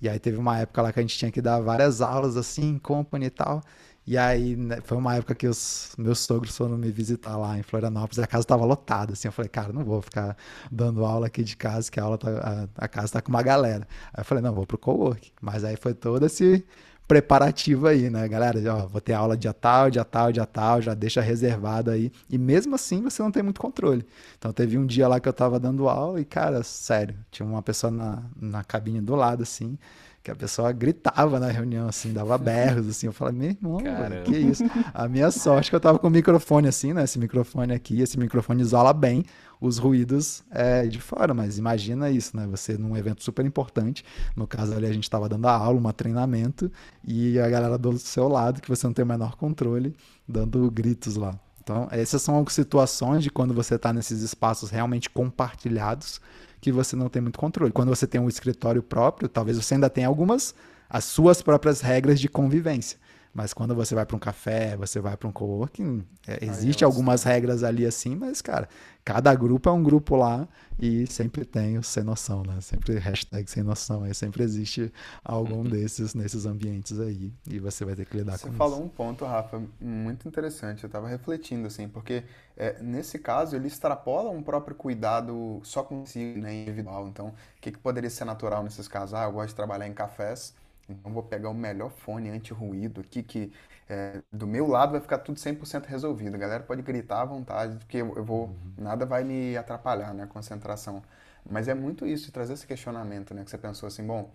e 0.00 0.08
aí 0.08 0.18
teve 0.18 0.38
uma 0.38 0.58
época 0.58 0.82
lá 0.82 0.92
que 0.92 1.00
a 1.00 1.02
gente 1.02 1.18
tinha 1.18 1.30
que 1.30 1.42
dar 1.42 1.60
várias 1.60 2.00
aulas, 2.00 2.36
assim, 2.36 2.70
em 2.70 2.78
company 2.78 3.26
e 3.26 3.30
tal. 3.30 3.62
E 4.06 4.16
aí, 4.16 4.56
né, 4.56 4.80
foi 4.82 4.96
uma 4.96 5.16
época 5.16 5.34
que 5.34 5.46
os 5.46 5.94
meus 5.98 6.20
sogros 6.20 6.56
foram 6.56 6.78
me 6.78 6.90
visitar 6.90 7.36
lá 7.36 7.58
em 7.58 7.62
Florianópolis, 7.62 8.16
e 8.18 8.22
a 8.22 8.26
casa 8.26 8.44
estava 8.44 8.64
lotada, 8.64 9.12
assim, 9.12 9.28
eu 9.28 9.32
falei, 9.32 9.50
cara, 9.50 9.72
não 9.72 9.84
vou 9.84 10.00
ficar 10.00 10.36
dando 10.72 11.04
aula 11.04 11.26
aqui 11.26 11.44
de 11.44 11.56
casa, 11.56 11.90
que 11.90 12.00
a 12.00 12.04
aula 12.04 12.16
tá, 12.16 12.68
a, 12.76 12.84
a 12.84 12.88
casa 12.88 13.12
tá 13.14 13.20
com 13.22 13.28
uma 13.30 13.42
galera. 13.42 13.86
Aí 14.14 14.20
eu 14.20 14.24
falei, 14.24 14.42
não, 14.42 14.54
vou 14.54 14.66
pro 14.66 14.78
cowork. 14.78 15.32
Mas 15.42 15.64
aí 15.64 15.76
foi 15.76 15.92
todo 15.94 16.24
esse 16.24 16.64
preparativo 17.08 17.86
aí, 17.86 18.10
né, 18.10 18.28
galera? 18.28 18.60
Ó, 18.74 18.86
vou 18.86 19.00
ter 19.00 19.14
aula 19.14 19.36
dia 19.36 19.54
tal, 19.54 19.90
dia 19.90 20.04
tal, 20.04 20.30
dia 20.30 20.44
tal, 20.44 20.82
já 20.82 20.92
deixa 20.94 21.22
reservado 21.22 21.90
aí. 21.90 22.12
E 22.28 22.36
mesmo 22.36 22.74
assim 22.74 23.02
você 23.02 23.22
não 23.22 23.32
tem 23.32 23.42
muito 23.42 23.60
controle. 23.60 24.06
Então 24.38 24.52
teve 24.52 24.76
um 24.76 24.84
dia 24.86 25.08
lá 25.08 25.18
que 25.18 25.28
eu 25.28 25.32
tava 25.32 25.58
dando 25.58 25.88
aula 25.88 26.20
e, 26.20 26.24
cara, 26.26 26.62
sério, 26.62 27.16
tinha 27.30 27.48
uma 27.48 27.62
pessoa 27.62 27.90
na, 27.90 28.22
na 28.38 28.62
cabine 28.62 29.00
do 29.00 29.14
lado, 29.14 29.42
assim, 29.42 29.78
que 30.22 30.30
a 30.30 30.36
pessoa 30.36 30.70
gritava 30.72 31.38
na 31.38 31.48
reunião, 31.48 31.88
assim, 31.88 32.12
dava 32.12 32.36
berros, 32.36 32.88
assim. 32.88 33.06
Eu 33.06 33.12
falei, 33.12 33.34
meu 33.34 33.50
irmão, 33.50 33.78
velho, 33.78 34.22
que 34.24 34.36
isso? 34.36 34.64
A 34.92 35.08
minha 35.08 35.30
sorte 35.30 35.68
é 35.68 35.70
que 35.70 35.76
eu 35.76 35.80
tava 35.80 35.98
com 35.98 36.08
o 36.08 36.10
microfone 36.10 36.68
assim, 36.68 36.92
né? 36.92 37.04
Esse 37.04 37.18
microfone 37.18 37.72
aqui, 37.72 38.00
esse 38.00 38.18
microfone 38.18 38.60
isola 38.60 38.92
bem 38.92 39.24
os 39.60 39.78
ruídos 39.78 40.44
é, 40.50 40.86
de 40.86 41.00
fora, 41.00 41.34
mas 41.34 41.58
imagina 41.58 42.10
isso, 42.10 42.36
né? 42.36 42.46
Você 42.48 42.76
num 42.78 42.96
evento 42.96 43.22
super 43.22 43.44
importante, 43.44 44.04
no 44.36 44.46
caso 44.46 44.72
ali 44.72 44.86
a 44.86 44.92
gente 44.92 45.04
estava 45.04 45.28
dando 45.28 45.46
a 45.46 45.52
aula, 45.52 45.80
um 45.80 45.92
treinamento, 45.92 46.70
e 47.04 47.38
a 47.38 47.48
galera 47.48 47.76
do 47.76 47.98
seu 47.98 48.28
lado, 48.28 48.60
que 48.60 48.68
você 48.68 48.86
não 48.86 48.94
tem 48.94 49.04
o 49.04 49.08
menor 49.08 49.36
controle, 49.36 49.94
dando 50.28 50.70
gritos 50.70 51.16
lá. 51.16 51.38
Então, 51.62 51.88
essas 51.90 52.22
são 52.22 52.34
algumas 52.34 52.54
situações 52.54 53.22
de 53.22 53.30
quando 53.30 53.52
você 53.52 53.74
está 53.74 53.92
nesses 53.92 54.22
espaços 54.22 54.70
realmente 54.70 55.10
compartilhados 55.10 56.20
que 56.60 56.72
você 56.72 56.96
não 56.96 57.08
tem 57.08 57.22
muito 57.22 57.38
controle. 57.38 57.72
Quando 57.72 57.88
você 57.88 58.06
tem 58.06 58.20
um 58.20 58.28
escritório 58.28 58.82
próprio, 58.82 59.28
talvez 59.28 59.56
você 59.56 59.74
ainda 59.74 59.90
tenha 59.90 60.08
algumas 60.08 60.54
as 60.90 61.04
suas 61.04 61.42
próprias 61.42 61.80
regras 61.80 62.18
de 62.18 62.28
convivência. 62.28 62.98
Mas 63.32 63.52
quando 63.52 63.74
você 63.74 63.94
vai 63.94 64.04
para 64.04 64.16
um 64.16 64.18
café, 64.18 64.76
você 64.76 65.00
vai 65.00 65.16
para 65.16 65.28
um 65.28 65.32
coworking, 65.32 66.04
é, 66.26 66.44
existe 66.44 66.84
algumas 66.84 67.22
regras 67.22 67.62
ali 67.62 67.86
assim, 67.86 68.14
mas, 68.14 68.42
cara, 68.42 68.68
cada 69.04 69.34
grupo 69.34 69.68
é 69.68 69.72
um 69.72 69.82
grupo 69.82 70.16
lá 70.16 70.46
e 70.78 71.06
sempre 71.06 71.44
tem 71.44 71.78
o 71.78 71.82
sem 71.82 72.02
noção, 72.02 72.42
né? 72.42 72.60
Sempre 72.60 72.98
hashtag 72.98 73.50
sem 73.50 73.62
noção, 73.62 74.02
aí 74.02 74.14
sempre 74.14 74.42
existe 74.42 74.92
algum 75.24 75.58
uhum. 75.58 75.64
desses 75.64 76.14
nesses 76.14 76.46
ambientes 76.46 76.98
aí 77.00 77.32
e 77.48 77.58
você 77.58 77.84
vai 77.84 77.94
ter 77.94 78.04
que 78.04 78.16
lidar 78.16 78.32
você 78.32 78.42
com 78.42 78.48
isso. 78.48 78.52
Você 78.52 78.58
falou 78.58 78.84
um 78.84 78.88
ponto, 78.88 79.24
Rafa, 79.24 79.62
muito 79.80 80.28
interessante, 80.28 80.84
eu 80.84 80.88
estava 80.88 81.08
refletindo, 81.08 81.66
assim, 81.66 81.88
porque 81.88 82.24
é, 82.56 82.82
nesse 82.82 83.18
caso 83.18 83.56
ele 83.56 83.68
extrapola 83.68 84.30
um 84.30 84.42
próprio 84.42 84.74
cuidado 84.74 85.60
só 85.62 85.82
consigo, 85.82 86.40
né, 86.40 86.52
individual. 86.54 87.08
Então, 87.08 87.28
o 87.28 87.34
que, 87.60 87.72
que 87.72 87.78
poderia 87.78 88.10
ser 88.10 88.24
natural 88.24 88.62
nesses 88.62 88.88
casos? 88.88 89.14
Ah, 89.14 89.24
eu 89.24 89.32
gosto 89.32 89.50
de 89.50 89.54
trabalhar 89.54 89.86
em 89.86 89.94
cafés, 89.94 90.54
então 90.88 91.12
vou 91.12 91.22
pegar 91.22 91.50
o 91.50 91.54
melhor 91.54 91.90
fone 91.90 92.30
anti-ruído 92.30 93.00
aqui, 93.00 93.22
que 93.22 93.52
é, 93.88 94.22
do 94.32 94.46
meu 94.46 94.66
lado 94.66 94.92
vai 94.92 95.00
ficar 95.00 95.18
tudo 95.18 95.38
100% 95.38 95.86
resolvido. 95.86 96.34
A 96.34 96.38
galera 96.38 96.62
pode 96.62 96.82
gritar 96.82 97.22
à 97.22 97.24
vontade, 97.24 97.76
porque 97.76 97.98
eu, 97.98 98.14
eu 98.16 98.24
vou, 98.24 98.46
uhum. 98.46 98.74
nada 98.76 99.06
vai 99.06 99.24
me 99.24 99.56
atrapalhar, 99.56 100.14
né, 100.14 100.24
a 100.24 100.26
concentração. 100.26 101.02
Mas 101.48 101.68
é 101.68 101.74
muito 101.74 102.06
isso, 102.06 102.26
de 102.26 102.32
trazer 102.32 102.54
esse 102.54 102.66
questionamento, 102.66 103.34
né, 103.34 103.44
que 103.44 103.50
você 103.50 103.58
pensou 103.58 103.86
assim, 103.86 104.06
bom, 104.06 104.30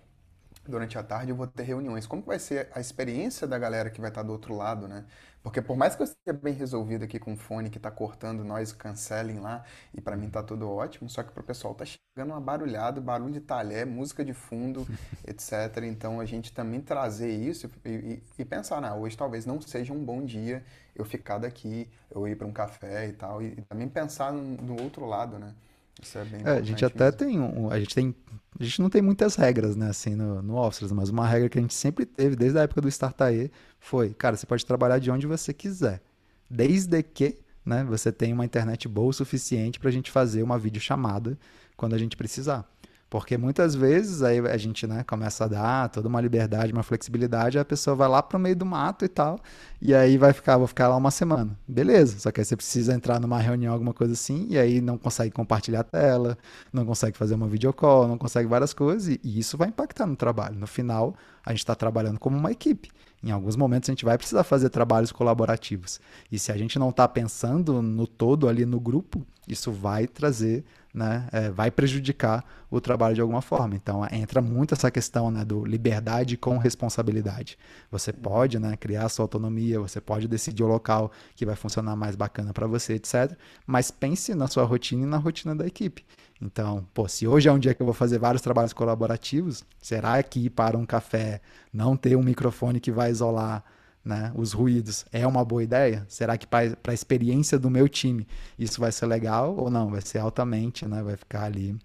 durante 0.68 0.98
a 0.98 1.04
tarde 1.04 1.32
eu 1.32 1.36
vou 1.36 1.48
ter 1.48 1.64
reuniões. 1.64 2.08
Como 2.08 2.22
vai 2.24 2.40
ser 2.40 2.70
a 2.74 2.80
experiência 2.80 3.48
da 3.48 3.58
galera 3.58 3.90
que 3.90 4.00
vai 4.02 4.10
estar 4.10 4.24
do 4.24 4.32
outro 4.32 4.56
lado, 4.56 4.88
né? 4.88 5.06
Porque 5.44 5.62
por 5.62 5.76
mais 5.76 5.94
que 5.94 6.02
eu 6.02 6.06
esteja 6.06 6.40
bem 6.42 6.54
resolvido 6.54 7.04
aqui 7.04 7.20
com 7.20 7.34
o 7.34 7.38
fone 7.38 7.70
que 7.70 7.78
está 7.78 7.92
cortando 7.92 8.46
nós 8.46 8.72
cancelem 8.72 9.40
lá, 9.40 9.66
e 9.94 10.00
para 10.00 10.16
mim 10.16 10.30
tá 10.30 10.42
tudo 10.42 10.70
ótimo, 10.70 11.10
só 11.10 11.22
que 11.22 11.34
para 11.34 11.42
o 11.42 11.44
pessoal 11.44 11.76
tá 11.76 11.84
chegando 11.84 12.32
uma 12.32 12.40
barulhada, 12.40 13.02
barulho 13.02 13.34
de 13.34 13.42
talher, 13.42 13.86
música 13.86 14.24
de 14.24 14.34
fundo, 14.34 14.88
etc. 15.28 15.84
Então 15.84 16.22
a 16.22 16.26
gente 16.26 16.54
também 16.54 16.80
trazer 16.80 17.30
isso 17.30 17.70
e, 17.84 17.90
e, 17.90 18.24
e 18.40 18.46
pensar, 18.46 18.82
né? 18.82 18.94
hoje 18.94 19.18
talvez 19.18 19.46
não 19.46 19.60
seja 19.60 19.92
um 19.92 20.04
bom 20.04 20.24
dia 20.24 20.64
eu 20.96 21.04
ficar 21.04 21.40
daqui, 21.40 21.90
eu 22.10 22.26
ir 22.26 22.38
para 22.38 22.48
um 22.48 22.54
café 22.54 23.10
e 23.10 23.14
tal, 23.14 23.42
e, 23.42 23.48
e 23.48 23.62
também 23.64 23.90
pensar 23.90 24.32
no, 24.32 24.42
no 24.42 24.82
outro 24.82 25.06
lado, 25.06 25.38
né? 25.38 25.54
Isso 26.02 26.18
é 26.18 26.26
bem 26.26 26.42
é, 26.46 26.52
a 26.52 26.62
gente 26.62 26.86
até 26.86 27.06
mesmo. 27.06 27.18
tem 27.18 27.40
um, 27.40 27.70
a 27.70 27.80
gente 27.80 27.94
tem 27.94 28.16
a 28.60 28.64
gente 28.64 28.82
não 28.82 28.90
tem 28.90 29.02
muitas 29.02 29.36
regras, 29.36 29.76
né, 29.76 29.90
assim, 29.90 30.16
no, 30.16 30.42
no 30.42 30.56
Office, 30.58 30.92
mas 30.92 31.10
uma 31.10 31.28
regra 31.28 31.50
que 31.50 31.58
a 31.58 31.62
gente 31.62 31.74
sempre 31.74 32.06
teve 32.06 32.36
desde 32.36 32.58
a 32.60 32.64
época 32.64 32.82
do 32.82 32.88
Startae 32.88 33.52
foi, 33.80 34.14
cara, 34.14 34.36
você 34.36 34.46
pode 34.46 34.66
trabalhar 34.66 35.00
de 35.00 35.10
onde 35.10 35.26
você 35.26 35.54
quiser, 35.54 36.02
desde 36.50 37.02
que, 37.02 37.40
né, 37.66 37.84
você 37.84 38.12
tenha 38.12 38.34
uma 38.34 38.46
internet 38.46 38.88
boa 38.88 39.10
o 39.10 39.14
suficiente 39.14 39.80
para 39.80 39.90
a 39.90 39.94
gente 39.94 40.12
fazer 40.12 40.44
uma 40.44 40.60
videochamada 40.60 41.38
quando 41.76 41.94
a 41.94 41.98
gente 41.98 42.16
precisar. 42.16 42.70
Porque 43.14 43.38
muitas 43.38 43.76
vezes 43.76 44.24
aí 44.24 44.40
a 44.40 44.58
gente 44.58 44.88
né, 44.88 45.04
começa 45.04 45.46
a 45.46 45.48
dar 45.48 45.90
toda 45.90 46.08
uma 46.08 46.20
liberdade, 46.20 46.74
uma 46.74 46.82
flexibilidade, 46.82 47.60
a 47.60 47.64
pessoa 47.64 47.96
vai 47.96 48.08
lá 48.08 48.24
para 48.24 48.38
o 48.38 48.42
meio 48.42 48.56
do 48.56 48.66
mato 48.66 49.06
e 49.06 49.08
tal, 49.08 49.40
e 49.80 49.94
aí 49.94 50.18
vai 50.18 50.34
ficar, 50.34 50.58
vou 50.58 50.66
ficar 50.66 50.88
lá 50.88 50.96
uma 50.98 51.12
semana. 51.12 51.56
Beleza, 51.68 52.18
só 52.18 52.32
que 52.32 52.42
aí 52.42 52.46
você 52.46 52.56
precisa 52.56 52.92
entrar 52.92 53.20
numa 53.20 53.38
reunião, 53.38 53.72
alguma 53.72 53.94
coisa 53.94 54.14
assim, 54.14 54.48
e 54.50 54.58
aí 54.58 54.82
não 54.82 54.98
consegue 54.98 55.30
compartilhar 55.30 55.82
a 55.82 55.84
tela, 55.84 56.36
não 56.74 56.88
consegue 56.88 57.16
fazer 57.16 57.36
uma 57.36 57.48
videocall, 57.48 58.08
não 58.08 58.18
consegue 58.18 58.50
várias 58.50 58.74
coisas, 58.74 59.08
e, 59.08 59.20
e 59.24 59.38
isso 59.38 59.60
vai 59.60 59.68
impactar 59.68 60.08
no 60.08 60.16
trabalho. 60.16 60.58
No 60.58 60.66
final, 60.66 61.14
a 61.46 61.52
gente 61.52 61.60
está 61.60 61.76
trabalhando 61.76 62.18
como 62.20 62.36
uma 62.36 62.52
equipe. 62.52 62.90
Em 63.24 63.30
alguns 63.30 63.56
momentos 63.56 63.88
a 63.88 63.92
gente 63.92 64.06
vai 64.06 64.18
precisar 64.18 64.44
fazer 64.44 64.70
trabalhos 64.70 65.12
colaborativos. 65.12 66.02
E 66.32 66.40
se 66.40 66.52
a 66.52 66.58
gente 66.58 66.80
não 66.80 66.90
está 66.90 67.08
pensando 67.08 67.80
no 67.80 68.08
todo 68.08 68.50
ali 68.50 68.66
no 68.66 68.80
grupo, 68.80 69.24
isso 69.48 69.72
vai 69.72 70.08
trazer 70.08 70.66
né, 70.94 71.28
é, 71.32 71.50
vai 71.50 71.72
prejudicar 71.72 72.46
o 72.70 72.80
trabalho 72.80 73.16
de 73.16 73.22
alguma 73.22 73.42
forma. 73.42 73.76
Então 73.76 74.06
entra 74.12 74.42
muito 74.42 74.74
essa 74.74 74.92
questão 74.92 75.32
né, 75.32 75.44
do 75.44 75.66
liberdade 75.66 76.38
com 76.38 76.58
responsabilidade. 76.58 77.58
Você 77.90 78.14
pode 78.14 78.60
né, 78.60 78.78
criar 78.78 79.10
sua 79.10 79.24
autonomia, 79.24 79.80
você 79.80 80.00
pode 80.00 80.28
decidir 80.28 80.64
o 80.64 80.68
local 80.68 81.12
que 81.36 81.46
vai 81.46 81.56
funcionar 81.56 81.96
mais 81.96 82.16
bacana 82.16 82.54
para 82.54 82.68
você, 82.68 82.94
etc. 82.94 83.36
Mas 83.66 83.90
pense 83.90 84.36
na 84.36 84.48
sua 84.48 84.64
rotina 84.64 85.04
e 85.04 85.08
na 85.08 85.18
rotina 85.18 85.56
da 85.56 85.66
equipe. 85.66 86.06
Então, 86.42 86.86
pô, 86.94 87.08
se 87.08 87.28
hoje 87.28 87.48
é 87.48 87.52
um 87.52 87.60
dia 87.60 87.74
que 87.74 87.82
eu 87.82 87.86
vou 87.86 87.94
fazer 87.94 88.20
vários 88.20 88.42
trabalhos 88.42 88.74
colaborativos, 88.74 89.64
será 89.82 90.22
que 90.22 90.46
ir 90.46 90.50
para 90.50 90.78
um 90.78 90.86
café, 90.86 91.42
não 91.72 91.96
ter 91.96 92.16
um 92.16 92.24
microfone 92.24 92.80
que 92.80 92.92
vai 92.92 93.10
isolar 93.10 93.64
né, 94.04 94.32
os 94.36 94.52
ruídos, 94.52 95.06
é 95.12 95.26
uma 95.26 95.46
boa 95.46 95.64
ideia? 95.64 96.06
Será 96.10 96.38
que 96.38 96.46
para 96.46 96.76
a 96.88 96.94
experiência 96.94 97.58
do 97.58 97.70
meu 97.70 97.88
time 97.88 98.28
isso 98.58 98.80
vai 98.80 98.92
ser 98.92 99.06
legal 99.06 99.56
ou 99.56 99.70
não? 99.70 99.90
Vai 99.90 100.02
ser 100.02 100.20
altamente, 100.20 100.86
né, 100.88 101.02
vai 101.02 101.16
ficar 101.16 101.44
ali 101.44 101.78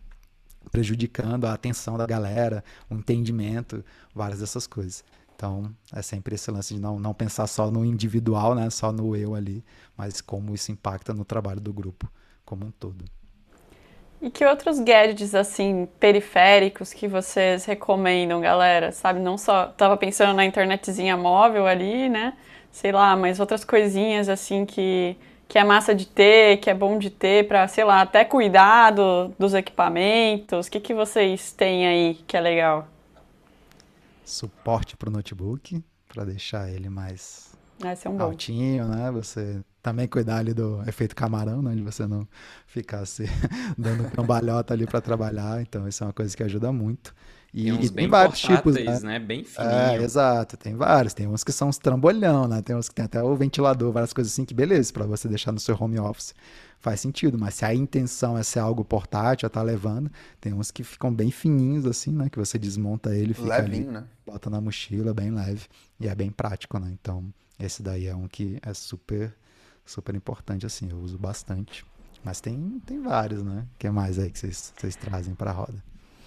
prejudicando 0.71 1.47
a 1.47 1.53
atenção 1.55 1.97
da 1.97 2.07
galera, 2.07 2.63
o 2.91 2.95
entendimento, 2.95 3.85
várias 4.15 4.41
dessas 4.41 4.67
coisas. 4.67 5.05
Então, 5.35 5.73
é 5.93 6.03
sempre 6.03 6.35
esse 6.35 6.51
lance 6.51 6.75
de 6.75 6.81
não, 6.81 6.99
não 6.99 7.15
pensar 7.15 7.47
só 7.47 7.71
no 7.71 7.85
individual, 7.85 8.55
né, 8.55 8.69
só 8.71 8.91
no 8.93 9.15
eu 9.15 9.35
ali, 9.35 9.65
mas 9.97 10.21
como 10.21 10.55
isso 10.55 10.73
impacta 10.73 11.15
no 11.15 11.25
trabalho 11.25 11.61
do 11.61 11.73
grupo 11.73 12.11
como 12.45 12.67
um 12.67 12.71
todo. 12.71 13.05
E 14.21 14.31
que 14.31 14.45
outros 14.45 14.81
gadgets, 14.81 15.35
assim, 15.35 15.89
periféricos 16.01 16.93
que 16.93 17.07
vocês 17.07 17.65
recomendam, 17.65 18.41
galera? 18.41 18.91
Sabe, 18.91 19.21
não 19.21 19.39
só... 19.39 19.67
Tava 19.67 19.97
pensando 19.97 20.35
na 20.35 20.45
internetzinha 20.45 21.17
móvel 21.17 21.67
ali, 21.67 22.09
né? 22.09 22.37
Sei 22.73 22.91
lá, 22.91 23.17
mas 23.17 23.39
outras 23.39 23.65
coisinhas, 23.65 24.29
assim, 24.29 24.67
que, 24.67 25.17
que 25.47 25.57
é 25.57 25.63
massa 25.65 25.95
de 25.95 26.05
ter, 26.07 26.59
que 26.59 26.69
é 26.69 26.75
bom 26.75 26.99
de 26.99 27.11
ter 27.11 27.47
para 27.47 27.67
sei 27.69 27.85
lá, 27.85 28.03
até 28.03 28.25
cuidar 28.25 28.91
do, 28.91 29.29
dos 29.39 29.55
equipamentos. 29.55 30.67
O 30.67 30.71
que, 30.71 30.81
que 30.81 30.95
vocês 30.95 31.53
têm 31.53 31.87
aí 31.87 32.15
que 32.27 32.37
é 32.37 32.41
legal? 32.41 32.89
Suporte 34.25 34.97
para 34.97 35.09
o 35.09 35.13
notebook, 35.13 35.83
para 36.09 36.25
deixar 36.25 36.69
ele 36.69 36.89
mais 36.89 37.53
Esse 37.85 38.07
é 38.07 38.11
um 38.11 38.21
altinho, 38.21 38.85
bom. 38.85 38.95
né? 38.95 39.11
Você 39.13 39.61
também 39.89 40.07
cuidar 40.07 40.37
ali 40.37 40.53
do 40.53 40.83
efeito 40.87 41.17
camarão, 41.17 41.63
né? 41.63 41.75
De 41.75 41.83
você 41.83 42.07
não 42.07 42.29
ficar 42.67 43.07
se 43.07 43.25
dando 43.77 44.11
cambalhota 44.11 44.75
ali 44.75 44.87
para 44.87 45.01
trabalhar. 45.01 45.63
Então, 45.63 45.89
isso 45.89 46.05
é 46.05 46.07
uma 46.07 46.13
coisa 46.13 46.37
que 46.37 46.43
ajuda 46.43 46.71
muito. 46.71 47.15
E 47.55 47.65
tem, 47.65 47.83
e 47.83 47.91
tem 47.91 48.09
vários 48.09 48.39
tipos, 48.39 48.75
né? 48.75 49.01
né? 49.01 49.19
Bem 49.19 49.43
fininho. 49.43 49.73
É, 49.73 49.97
exato, 49.97 50.59
tem 50.59 50.77
vários. 50.77 51.15
Tem 51.15 51.27
uns 51.27 51.43
que 51.43 51.51
são 51.51 51.71
uns 51.71 51.79
trambolhão, 51.79 52.47
né? 52.47 52.61
Tem 52.61 52.77
uns 52.77 52.91
que 52.91 52.95
tem 52.95 53.07
até 53.07 53.23
o 53.23 53.35
ventilador, 53.35 53.91
várias 53.91 54.13
coisas 54.13 54.31
assim 54.31 54.45
que 54.45 54.53
beleza, 54.53 54.93
para 54.93 55.07
você 55.07 55.27
deixar 55.27 55.53
no 55.53 55.59
seu 55.59 55.75
home 55.81 55.99
office. 55.99 56.35
Faz 56.79 57.01
sentido, 57.01 57.39
mas 57.39 57.55
se 57.55 57.65
a 57.65 57.75
intenção 57.75 58.37
é 58.37 58.43
ser 58.43 58.59
algo 58.59 58.85
portátil, 58.85 59.47
já 59.47 59.49
tá 59.49 59.63
levando, 59.63 60.11
tem 60.41 60.53
uns 60.53 60.71
que 60.71 60.85
ficam 60.85 61.13
bem 61.13 61.31
fininhos 61.31 61.87
assim, 61.87 62.13
né? 62.13 62.29
Que 62.29 62.39
você 62.39 62.59
desmonta 62.59 63.17
ele, 63.17 63.33
fica 63.33 63.49
Levinho, 63.49 63.85
ali, 63.85 63.93
né? 63.93 64.05
bota 64.27 64.51
na 64.51 64.61
mochila, 64.61 65.15
bem 65.15 65.31
leve 65.31 65.63
e 65.99 66.07
é 66.07 66.15
bem 66.15 66.31
prático, 66.31 66.79
né? 66.79 66.95
Então, 67.01 67.25
esse 67.59 67.83
daí 67.83 68.07
é 68.07 68.15
um 68.15 68.29
que 68.29 68.59
é 68.63 68.75
super 68.75 69.35
super 69.89 70.15
importante, 70.15 70.67
assim, 70.67 70.89
eu 70.91 70.99
uso 70.99 71.19
bastante. 71.19 71.85
Mas 72.23 72.41
tem, 72.41 72.81
tem 72.85 73.01
vários, 73.01 73.43
né? 73.43 73.65
O 73.75 73.79
que 73.79 73.89
mais 73.91 74.19
aí 74.19 74.31
que 74.31 74.39
vocês, 74.39 74.73
vocês 74.77 74.97
trazem 74.97 75.35
para 75.35 75.51
a 75.51 75.55
roda? 75.55 75.83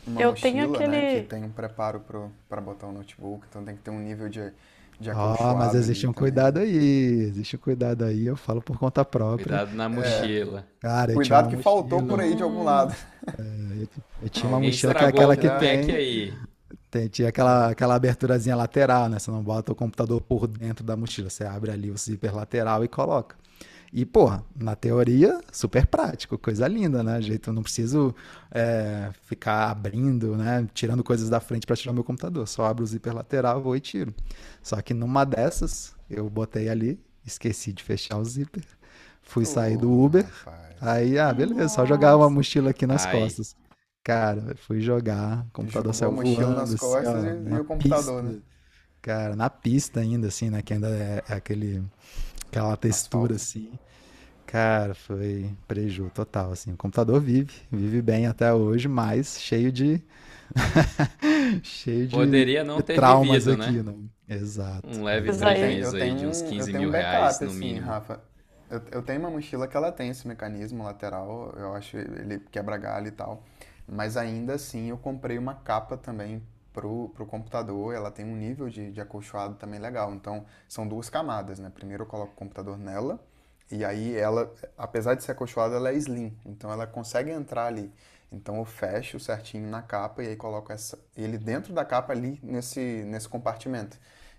Uma 0.08 0.22
eu 0.22 0.32
mochila, 0.32 0.52
tenho 0.52 0.74
aquele. 0.74 0.88
Né, 0.88 1.20
que 1.22 1.28
tem 1.28 1.44
um 1.44 1.50
preparo 1.50 2.02
para 2.50 2.62
botar 2.62 2.88
o 2.88 2.92
notebook, 2.92 3.46
então 3.50 3.64
tem 3.64 3.76
que 3.76 3.82
ter 3.82 3.92
um 3.92 4.00
nível 4.00 4.30
de, 4.30 4.52
de 5.00 5.12
Ah, 5.12 5.56
mas 5.58 5.76
existe 5.76 6.08
um 6.08 6.14
cuidado 6.14 6.58
aí, 6.58 6.76
existe 6.76 7.56
um 7.56 7.60
cuidado 7.60 8.04
aí, 8.04 8.26
eu 8.26 8.36
falo 8.36 8.62
por 8.62 8.80
conta 8.80 9.06
própria. 9.06 9.46
Cuidado 9.46 9.76
na 9.76 9.88
mochila. 9.88 10.60
É. 10.60 10.82
Cara, 10.82 11.14
Cuidado 11.14 11.50
que 11.50 11.56
mochila... 11.58 11.76
faltou 11.76 12.04
por 12.04 12.20
aí 12.20 12.36
de 12.36 12.42
algum 12.42 12.64
lado. 12.64 12.96
É, 13.38 13.42
eu, 13.82 13.88
eu, 14.24 14.30
tinha 14.30 14.48
uma 14.48 14.58
Alguém 14.58 14.72
mochila 14.72 14.96
que 14.96 15.04
é 15.04 15.08
aquela 15.08 15.38
que 15.38 15.50
tem. 15.50 15.92
Aí. 15.92 16.34
Tem, 16.90 17.08
tinha 17.08 17.30
aquela, 17.30 17.70
aquela 17.70 17.96
aberturazinha 17.96 18.56
lateral, 18.56 19.08
né? 19.08 19.20
Você 19.20 19.30
não 19.30 19.44
bota 19.44 19.72
o 19.72 19.76
computador 19.76 20.20
por 20.20 20.48
dentro 20.48 20.84
da 20.84 20.98
mochila, 20.98 21.30
você 21.30 21.44
abre 21.44 21.72
ali 21.72 21.92
o 21.92 21.98
zíper 21.98 22.36
lateral 22.36 22.84
e 22.84 22.88
coloca. 22.88 23.36
E, 23.94 24.06
porra, 24.06 24.44
na 24.56 24.74
teoria, 24.74 25.42
super 25.52 25.86
prático, 25.86 26.38
coisa 26.38 26.66
linda, 26.66 27.04
né? 27.04 27.22
Jeito, 27.22 27.50
eu 27.50 27.54
não 27.54 27.62
preciso 27.62 28.16
é, 28.50 29.10
ficar 29.24 29.70
abrindo, 29.70 30.38
né? 30.38 30.66
Tirando 30.74 31.04
coisas 31.04 31.30
da 31.30 31.42
frente 31.42 31.68
para 31.68 31.76
tirar 31.76 31.92
o 31.92 31.96
meu 31.96 32.04
computador. 32.04 32.48
Só 32.48 32.66
abro 32.66 32.86
o 32.86 32.88
zíper 32.88 33.14
lateral, 33.14 33.62
vou 33.62 33.76
e 33.76 33.82
tiro. 33.82 34.14
Só 34.64 34.82
que 34.82 34.94
numa 34.94 35.26
dessas, 35.26 35.94
eu 36.10 36.30
botei 36.30 36.70
ali, 36.70 36.98
esqueci 37.26 37.74
de 37.74 37.84
fechar 37.84 38.18
o 38.18 38.24
zíper. 38.24 38.64
Fui 39.22 39.44
oh, 39.44 39.46
sair 39.46 39.78
do 39.78 39.92
Uber. 39.92 40.24
Rapaz. 40.24 40.76
Aí, 40.80 41.20
ah, 41.20 41.34
beleza, 41.34 41.64
Nossa. 41.64 41.76
só 41.76 41.86
jogar 41.86 42.16
uma 42.16 42.30
mochila 42.30 42.70
aqui 42.70 42.88
nas 42.88 43.06
Ai. 43.06 43.20
costas. 43.20 43.56
Cara, 44.04 44.56
fui 44.56 44.80
jogar, 44.80 45.46
o 45.48 45.52
computador 45.52 45.94
saiu 45.94 46.12
voando. 46.12 46.30
mochila 46.30 46.56
nas 46.56 46.70
assim, 46.70 46.78
costas 46.78 47.08
assim, 47.08 47.50
e, 47.50 47.54
e 47.54 47.60
o 47.60 47.66
computador, 47.66 48.24
pista, 48.24 48.36
né? 48.38 48.40
Cara, 49.02 49.36
na 49.36 49.50
pista 49.50 50.00
ainda, 50.00 50.28
assim, 50.28 50.50
né? 50.50 50.62
Que 50.62 50.74
ainda 50.74 50.90
é, 50.90 51.24
é 51.28 51.34
aquele 51.34 51.84
Aquela 52.52 52.76
textura 52.76 53.36
assim. 53.36 53.72
Cara, 54.46 54.94
foi 54.94 55.50
preju 55.66 56.12
total, 56.14 56.52
assim. 56.52 56.74
O 56.74 56.78
computador 56.78 57.22
vive, 57.22 57.54
vive 57.72 58.02
bem 58.02 58.28
até 58.28 58.54
hoje, 58.54 58.90
mas 58.90 59.40
cheio 59.40 59.72
de. 59.72 60.04
cheio 61.64 62.08
de. 62.08 62.14
Poderia 62.14 62.62
não 62.62 62.82
ter 62.82 62.96
traumas 62.96 63.46
vivido, 63.46 63.64
aqui, 63.64 63.72
né? 63.72 63.94
né? 63.94 64.36
Exato. 64.36 64.90
Um 64.90 65.02
leve 65.02 65.32
prejuízo 65.32 65.96
aí 65.96 66.16
de 66.16 66.26
uns 66.26 66.42
15 66.42 66.74
mil 66.74 66.90
um 66.90 66.92
backup, 66.92 67.14
reais 67.14 67.40
no 67.40 67.48
assim, 67.48 67.58
mínimo. 67.58 67.86
Rafa. 67.86 68.22
Eu, 68.70 68.82
eu 68.92 69.02
tenho 69.02 69.20
uma 69.22 69.30
mochila 69.30 69.66
que 69.66 69.78
ela 69.78 69.90
tem 69.90 70.10
esse 70.10 70.28
mecanismo 70.28 70.84
lateral, 70.84 71.54
eu 71.58 71.74
acho 71.74 71.96
ele 71.96 72.40
quebra 72.52 72.78
galho 72.78 73.08
e 73.08 73.12
tal. 73.12 73.46
Mas 73.88 74.18
ainda 74.18 74.56
assim 74.56 74.90
eu 74.90 74.98
comprei 74.98 75.38
uma 75.38 75.56
capa 75.56 75.96
também 75.96 76.42
pro, 76.74 77.10
pro 77.10 77.26
computador, 77.26 77.94
ela 77.94 78.12
tem 78.12 78.26
um 78.26 78.36
nível 78.36 78.70
de, 78.70 78.92
de 78.92 79.02
acolchoado 79.02 79.56
também 79.56 79.80
legal. 79.80 80.14
Então, 80.14 80.46
são 80.68 80.88
duas 80.88 81.10
camadas, 81.10 81.60
né? 81.60 81.70
Primeiro 81.74 82.04
eu 82.04 82.08
coloco 82.08 82.34
o 82.34 82.36
computador 82.36 82.78
nela, 82.78 83.20
e 83.70 83.86
aí 83.86 84.16
ela, 84.16 84.54
apesar 84.78 85.16
de 85.16 85.24
ser 85.24 85.32
acolchoada, 85.32 85.76
ela 85.76 85.90
é 85.92 85.96
slim. 85.96 86.38
Então, 86.46 86.72
ela 86.72 86.86
consegue 86.88 87.32
entrar 87.32 87.66
ali. 87.66 87.92
Então, 88.32 88.58
eu 88.58 88.66
fecho 88.66 89.20
certinho 89.20 89.70
na 89.70 89.82
capa 89.82 90.24
e 90.24 90.28
aí 90.28 90.36
coloco 90.36 90.72
essa, 90.72 90.98
ele 91.18 91.38
dentro 91.38 91.74
da 91.74 91.84
capa 91.86 92.14
ali 92.14 92.40
nesse, 92.44 93.04
nesse 93.06 93.28
compartimento. 93.28 93.98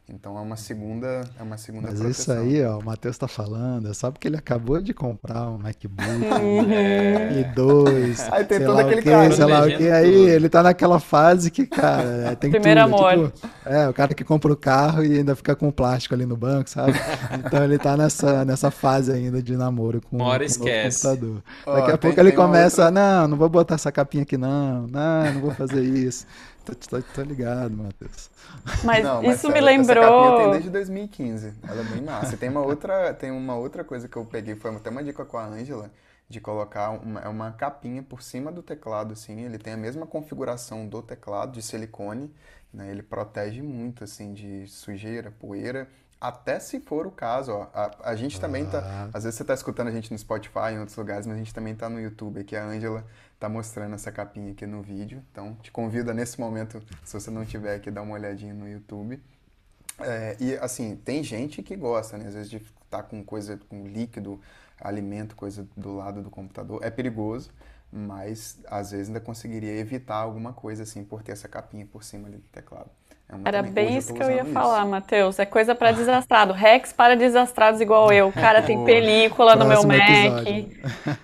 Então 0.09 0.36
é 0.36 0.40
uma 0.40 0.57
segunda, 0.57 1.22
é 1.38 1.42
uma 1.42 1.57
segunda 1.57 1.88
Mas 1.88 2.00
proteção. 2.00 2.44
isso 2.44 2.57
aí, 2.57 2.64
ó, 2.64 2.78
o 2.78 2.84
Matheus 2.84 3.16
tá 3.16 3.28
falando, 3.28 3.88
é 3.88 3.94
só 3.94 4.11
porque 4.11 4.26
ele 4.26 4.36
acabou 4.36 4.80
de 4.80 4.92
comprar 4.92 5.48
um 5.48 5.59
MacBook 5.59 6.03
é. 6.74 7.40
e 7.40 7.44
dois. 7.55 8.20
Aí 8.32 8.44
tem 8.44 8.64
todo 8.64 8.78
aquele 8.80 9.00
cara, 9.00 9.30
sei 9.30 9.44
lá 9.44 9.62
o 9.62 9.68
que, 9.68 9.88
aí 9.88 10.14
ele 10.28 10.48
tá 10.48 10.62
naquela 10.62 10.98
fase 10.98 11.50
que, 11.50 11.66
cara, 11.66 12.30
é, 12.30 12.34
tem 12.34 12.50
Primeiro 12.50 12.82
tudo, 12.82 12.94
amor. 12.96 13.30
Tipo, 13.30 13.48
é, 13.64 13.88
o 13.88 13.94
cara 13.94 14.12
que 14.12 14.24
compra 14.24 14.53
o 14.53 14.57
carro 14.57 15.05
e 15.05 15.18
ainda 15.18 15.36
fica 15.36 15.55
com 15.55 15.68
o 15.68 15.72
plástico 15.72 16.14
ali 16.14 16.26
no 16.26 16.36
banco, 16.36 16.68
sabe? 16.68 16.92
Então 17.38 17.62
ele 17.62 17.78
tá 17.78 17.96
nessa, 17.96 18.44
nessa 18.44 18.70
fase 18.72 19.12
ainda 19.12 19.40
de 19.40 19.57
namoro 19.57 20.00
com, 20.03 20.18
com 20.18 20.24
o 20.24 20.38
computador. 20.38 21.42
Daqui 21.64 21.90
a 21.92 21.98
pouco 21.98 22.20
ele 22.20 22.32
começa, 22.32 22.86
outra... 22.86 22.90
não, 22.90 23.28
não 23.28 23.36
vou 23.36 23.48
botar 23.48 23.76
essa 23.76 23.92
capinha 23.92 24.24
aqui 24.24 24.36
não, 24.36 24.86
não, 24.88 25.32
não 25.32 25.40
vou 25.40 25.53
fazer 25.53 25.82
isso. 25.82 26.26
Tô, 26.64 26.74
tô, 26.74 27.02
tô 27.02 27.22
ligado, 27.22 27.76
Matheus. 27.76 28.30
Mas, 28.84 29.04
não, 29.04 29.22
mas 29.22 29.36
isso 29.36 29.50
me 29.50 29.60
lembrou. 29.60 30.02
Essa 30.02 30.12
capinha 30.12 30.42
tem 30.42 30.50
desde 30.52 30.70
2015. 30.70 31.54
Ela 31.66 31.80
é 31.80 31.84
bem 31.84 32.02
massa. 32.02 32.34
E 32.34 32.38
tem 32.38 32.48
uma 32.48 32.60
outra, 32.60 33.14
tem 33.14 33.30
uma 33.30 33.56
outra 33.56 33.82
coisa 33.82 34.08
que 34.08 34.16
eu 34.16 34.24
peguei, 34.24 34.54
foi 34.54 34.74
até 34.74 34.90
uma 34.90 35.02
dica 35.02 35.24
com 35.24 35.38
a 35.38 35.44
Ângela, 35.44 35.90
de 36.28 36.40
colocar 36.40 36.90
uma, 36.90 37.20
é 37.20 37.28
uma 37.28 37.50
capinha 37.52 38.02
por 38.02 38.22
cima 38.22 38.52
do 38.52 38.62
teclado, 38.62 39.12
assim. 39.12 39.40
Ele 39.40 39.58
tem 39.58 39.72
a 39.72 39.76
mesma 39.76 40.06
configuração 40.06 40.86
do 40.86 41.02
teclado 41.02 41.52
de 41.52 41.62
silicone, 41.62 42.32
né? 42.72 42.90
Ele 42.90 43.02
protege 43.02 43.60
muito, 43.60 44.04
assim, 44.04 44.32
de 44.32 44.66
sujeira, 44.68 45.30
poeira. 45.30 45.88
Até 46.20 46.60
se 46.60 46.78
for 46.78 47.04
o 47.04 47.10
caso, 47.10 47.50
ó, 47.50 47.66
a, 47.74 48.10
a 48.10 48.14
gente 48.14 48.40
também 48.40 48.64
tá. 48.64 48.78
Ah. 48.84 49.10
Às 49.12 49.24
vezes 49.24 49.36
você 49.36 49.44
tá 49.44 49.54
escutando 49.54 49.88
a 49.88 49.90
gente 49.90 50.12
no 50.12 50.16
Spotify, 50.16 50.70
em 50.72 50.78
outros 50.78 50.96
lugares, 50.96 51.26
mas 51.26 51.34
a 51.34 51.38
gente 51.38 51.52
também 51.52 51.74
tá 51.74 51.88
no 51.88 52.00
YouTube. 52.00 52.40
Aqui 52.40 52.54
a 52.54 52.64
Ângela 52.64 53.04
tá 53.43 53.49
mostrando 53.49 53.95
essa 53.97 54.12
capinha 54.12 54.53
aqui 54.53 54.64
no 54.66 54.82
vídeo. 54.82 55.20
Então, 55.32 55.57
te 55.61 55.72
convido 55.72 56.14
nesse 56.14 56.38
momento, 56.38 56.80
se 57.05 57.12
você 57.12 57.28
não 57.28 57.45
tiver 57.45 57.74
aqui, 57.74 57.90
dar 57.90 58.03
uma 58.03 58.14
olhadinha 58.14 58.55
no 58.55 58.68
YouTube. 58.68 59.20
É, 59.99 60.36
e 60.38 60.55
assim, 60.59 60.95
tem 60.95 61.24
gente 61.24 61.61
que 61.61 61.74
gosta, 61.74 62.16
né? 62.16 62.28
Às 62.28 62.34
vezes 62.34 62.49
de 62.49 62.59
estar 62.59 62.72
tá 62.88 63.03
com 63.03 63.24
coisa, 63.24 63.59
com 63.68 63.84
líquido, 63.84 64.40
alimento, 64.80 65.34
coisa 65.34 65.66
do 65.76 65.97
lado 65.97 66.22
do 66.22 66.30
computador. 66.30 66.84
É 66.84 66.90
perigoso, 66.90 67.51
mas 67.90 68.61
às 68.66 68.93
vezes 68.93 69.09
ainda 69.09 69.20
conseguiria 69.20 69.72
evitar 69.72 70.16
alguma 70.16 70.53
coisa 70.53 70.84
assim 70.84 71.03
por 71.03 71.24
ter 71.24 71.32
essa 71.32 71.49
capinha 71.49 71.84
por 71.84 72.05
cima 72.05 72.28
ali 72.28 72.36
do 72.36 72.49
teclado. 72.49 72.90
É 73.28 73.48
Era 73.48 73.62
bem 73.62 73.96
isso 73.96 74.12
que 74.12 74.22
eu 74.22 74.30
ia 74.30 74.42
isso. 74.42 74.52
falar, 74.52 74.84
Matheus. 74.84 75.38
É 75.38 75.46
coisa 75.46 75.74
para 75.74 75.92
desastrado. 75.92 76.52
Rex 76.52 76.92
para 76.92 77.16
desastrados 77.16 77.80
igual 77.80 78.12
eu. 78.12 78.30
Cara, 78.32 78.62
tem 78.62 78.84
película 78.84 79.56
no 79.56 79.64
meu 79.64 79.82
Mac. 79.84 80.00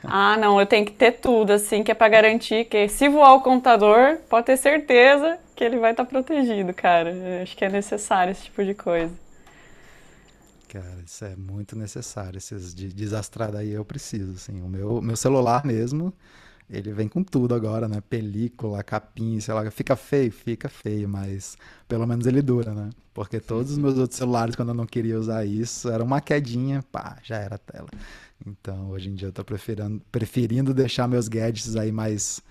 Ah, 0.02 0.36
não, 0.38 0.58
eu 0.58 0.66
tenho 0.66 0.86
que 0.86 0.92
ter 0.92 1.12
tudo, 1.12 1.52
assim, 1.52 1.82
que 1.82 1.90
é 1.90 1.94
para 1.94 2.08
garantir 2.08 2.64
que 2.64 2.88
se 2.88 3.08
voar 3.08 3.34
o 3.34 3.42
computador, 3.42 4.18
pode 4.28 4.46
ter 4.46 4.56
certeza 4.56 5.38
que 5.54 5.62
ele 5.62 5.78
vai 5.78 5.90
estar 5.90 6.04
tá 6.04 6.08
protegido, 6.08 6.72
cara. 6.72 7.10
Eu 7.10 7.42
acho 7.42 7.56
que 7.56 7.64
é 7.64 7.68
necessário 7.68 8.30
esse 8.30 8.44
tipo 8.44 8.64
de 8.64 8.74
coisa. 8.74 9.12
Cara, 10.68 10.98
isso 11.04 11.24
é 11.24 11.34
muito 11.36 11.76
necessário. 11.76 12.38
Esses 12.38 12.74
de 12.74 12.88
desastrado 12.88 13.56
aí 13.56 13.72
eu 13.72 13.84
preciso, 13.84 14.32
assim. 14.32 14.62
O 14.62 14.68
meu, 14.68 15.02
meu 15.02 15.16
celular 15.16 15.64
mesmo 15.64 16.12
ele 16.70 16.92
vem 16.92 17.08
com 17.08 17.22
tudo 17.22 17.54
agora, 17.54 17.88
né? 17.88 18.00
Película, 18.00 18.82
capinha, 18.82 19.40
sei 19.40 19.54
lá. 19.54 19.70
Fica 19.70 19.96
feio? 19.96 20.30
Fica 20.30 20.68
feio, 20.68 21.08
mas 21.08 21.56
pelo 21.88 22.06
menos 22.06 22.26
ele 22.26 22.42
dura, 22.42 22.74
né? 22.74 22.90
Porque 23.14 23.40
todos 23.40 23.72
os 23.72 23.78
meus 23.78 23.96
outros 23.98 24.18
celulares, 24.18 24.54
quando 24.54 24.68
eu 24.68 24.74
não 24.74 24.86
queria 24.86 25.18
usar 25.18 25.44
isso, 25.44 25.88
era 25.88 26.04
uma 26.04 26.20
quedinha, 26.20 26.82
pá, 26.92 27.18
já 27.22 27.36
era 27.36 27.54
a 27.56 27.58
tela. 27.58 27.88
Então, 28.46 28.90
hoje 28.90 29.08
em 29.08 29.14
dia 29.14 29.28
eu 29.28 29.32
tô 29.32 29.44
preferindo, 29.44 30.00
preferindo 30.12 30.74
deixar 30.74 31.08
meus 31.08 31.26
gadgets 31.26 31.74
aí 31.74 31.90
mais 31.90 32.42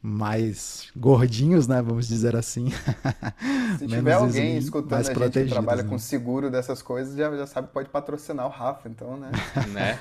mais 0.00 0.88
gordinhos, 0.96 1.66
né? 1.66 1.82
Vamos 1.82 2.06
dizer 2.06 2.36
assim. 2.36 2.68
Se 3.78 3.86
tiver 3.86 4.12
alguém 4.12 4.56
escutando 4.56 5.00
a 5.00 5.02
gente 5.02 5.30
que 5.30 5.44
trabalha 5.46 5.82
né? 5.82 5.88
com 5.88 5.98
seguro 5.98 6.50
dessas 6.50 6.80
coisas, 6.80 7.16
já, 7.16 7.34
já 7.36 7.46
sabe 7.46 7.68
que 7.68 7.74
pode 7.74 7.88
patrocinar 7.88 8.46
o 8.46 8.48
Rafa, 8.48 8.88
então, 8.88 9.16
né? 9.16 9.30
né? 9.72 9.98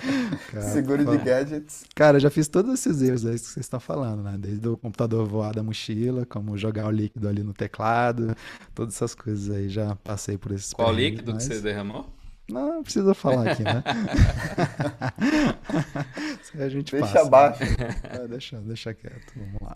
Cara, 0.51 0.61
seguro 0.69 1.05
de 1.05 1.17
gadgets. 1.17 1.83
Cara, 1.95 2.17
eu 2.17 2.21
já 2.21 2.29
fiz 2.29 2.47
todos 2.47 2.73
esses 2.73 3.01
erros 3.01 3.25
aí 3.25 3.33
que 3.33 3.45
vocês 3.45 3.65
estão 3.65 3.79
falando, 3.79 4.21
né? 4.21 4.35
Desde 4.37 4.67
o 4.67 4.77
computador 4.77 5.25
voar 5.27 5.53
da 5.53 5.63
mochila, 5.63 6.25
como 6.25 6.57
jogar 6.57 6.85
o 6.87 6.91
líquido 6.91 7.27
ali 7.27 7.43
no 7.43 7.53
teclado, 7.53 8.35
todas 8.75 8.95
essas 8.95 9.15
coisas 9.15 9.55
aí, 9.55 9.67
já 9.67 9.95
passei 9.97 10.37
por 10.37 10.51
esses 10.51 10.73
Qual 10.73 10.93
líquido 10.93 11.33
mas... 11.33 11.47
que 11.47 11.55
você 11.55 11.61
derramou? 11.61 12.16
Não, 12.49 12.75
não 12.75 12.83
precisa 12.83 13.13
falar 13.13 13.51
aqui, 13.51 13.63
né? 13.63 13.83
a 16.63 16.69
gente 16.69 16.93
deixa 16.93 17.07
passa, 17.07 17.27
abaixo. 17.27 17.63
Né? 17.63 18.27
Deixa, 18.29 18.61
deixa 18.61 18.93
quieto, 18.93 19.33
vamos 19.35 19.61
lá. 19.61 19.75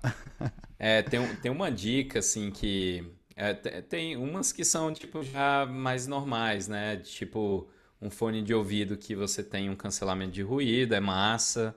É, 0.80 1.02
tem, 1.02 1.36
tem 1.36 1.52
uma 1.52 1.70
dica, 1.70 2.20
assim, 2.20 2.50
que... 2.50 3.04
É, 3.36 3.54
tem 3.54 4.16
umas 4.16 4.54
que 4.54 4.64
são, 4.64 4.94
tipo, 4.94 5.22
já 5.24 5.66
mais 5.66 6.08
normais, 6.08 6.68
né? 6.68 6.98
Tipo, 6.98 7.68
um 8.02 8.10
fone 8.10 8.42
de 8.42 8.54
ouvido 8.54 8.98
que 8.98 9.16
você 9.16 9.44
tem 9.44 9.70
um 9.70 9.76
cancelamento 9.76 10.32
de 10.32 10.42
ruído, 10.42 10.96
é 10.96 11.00
massa. 11.00 11.76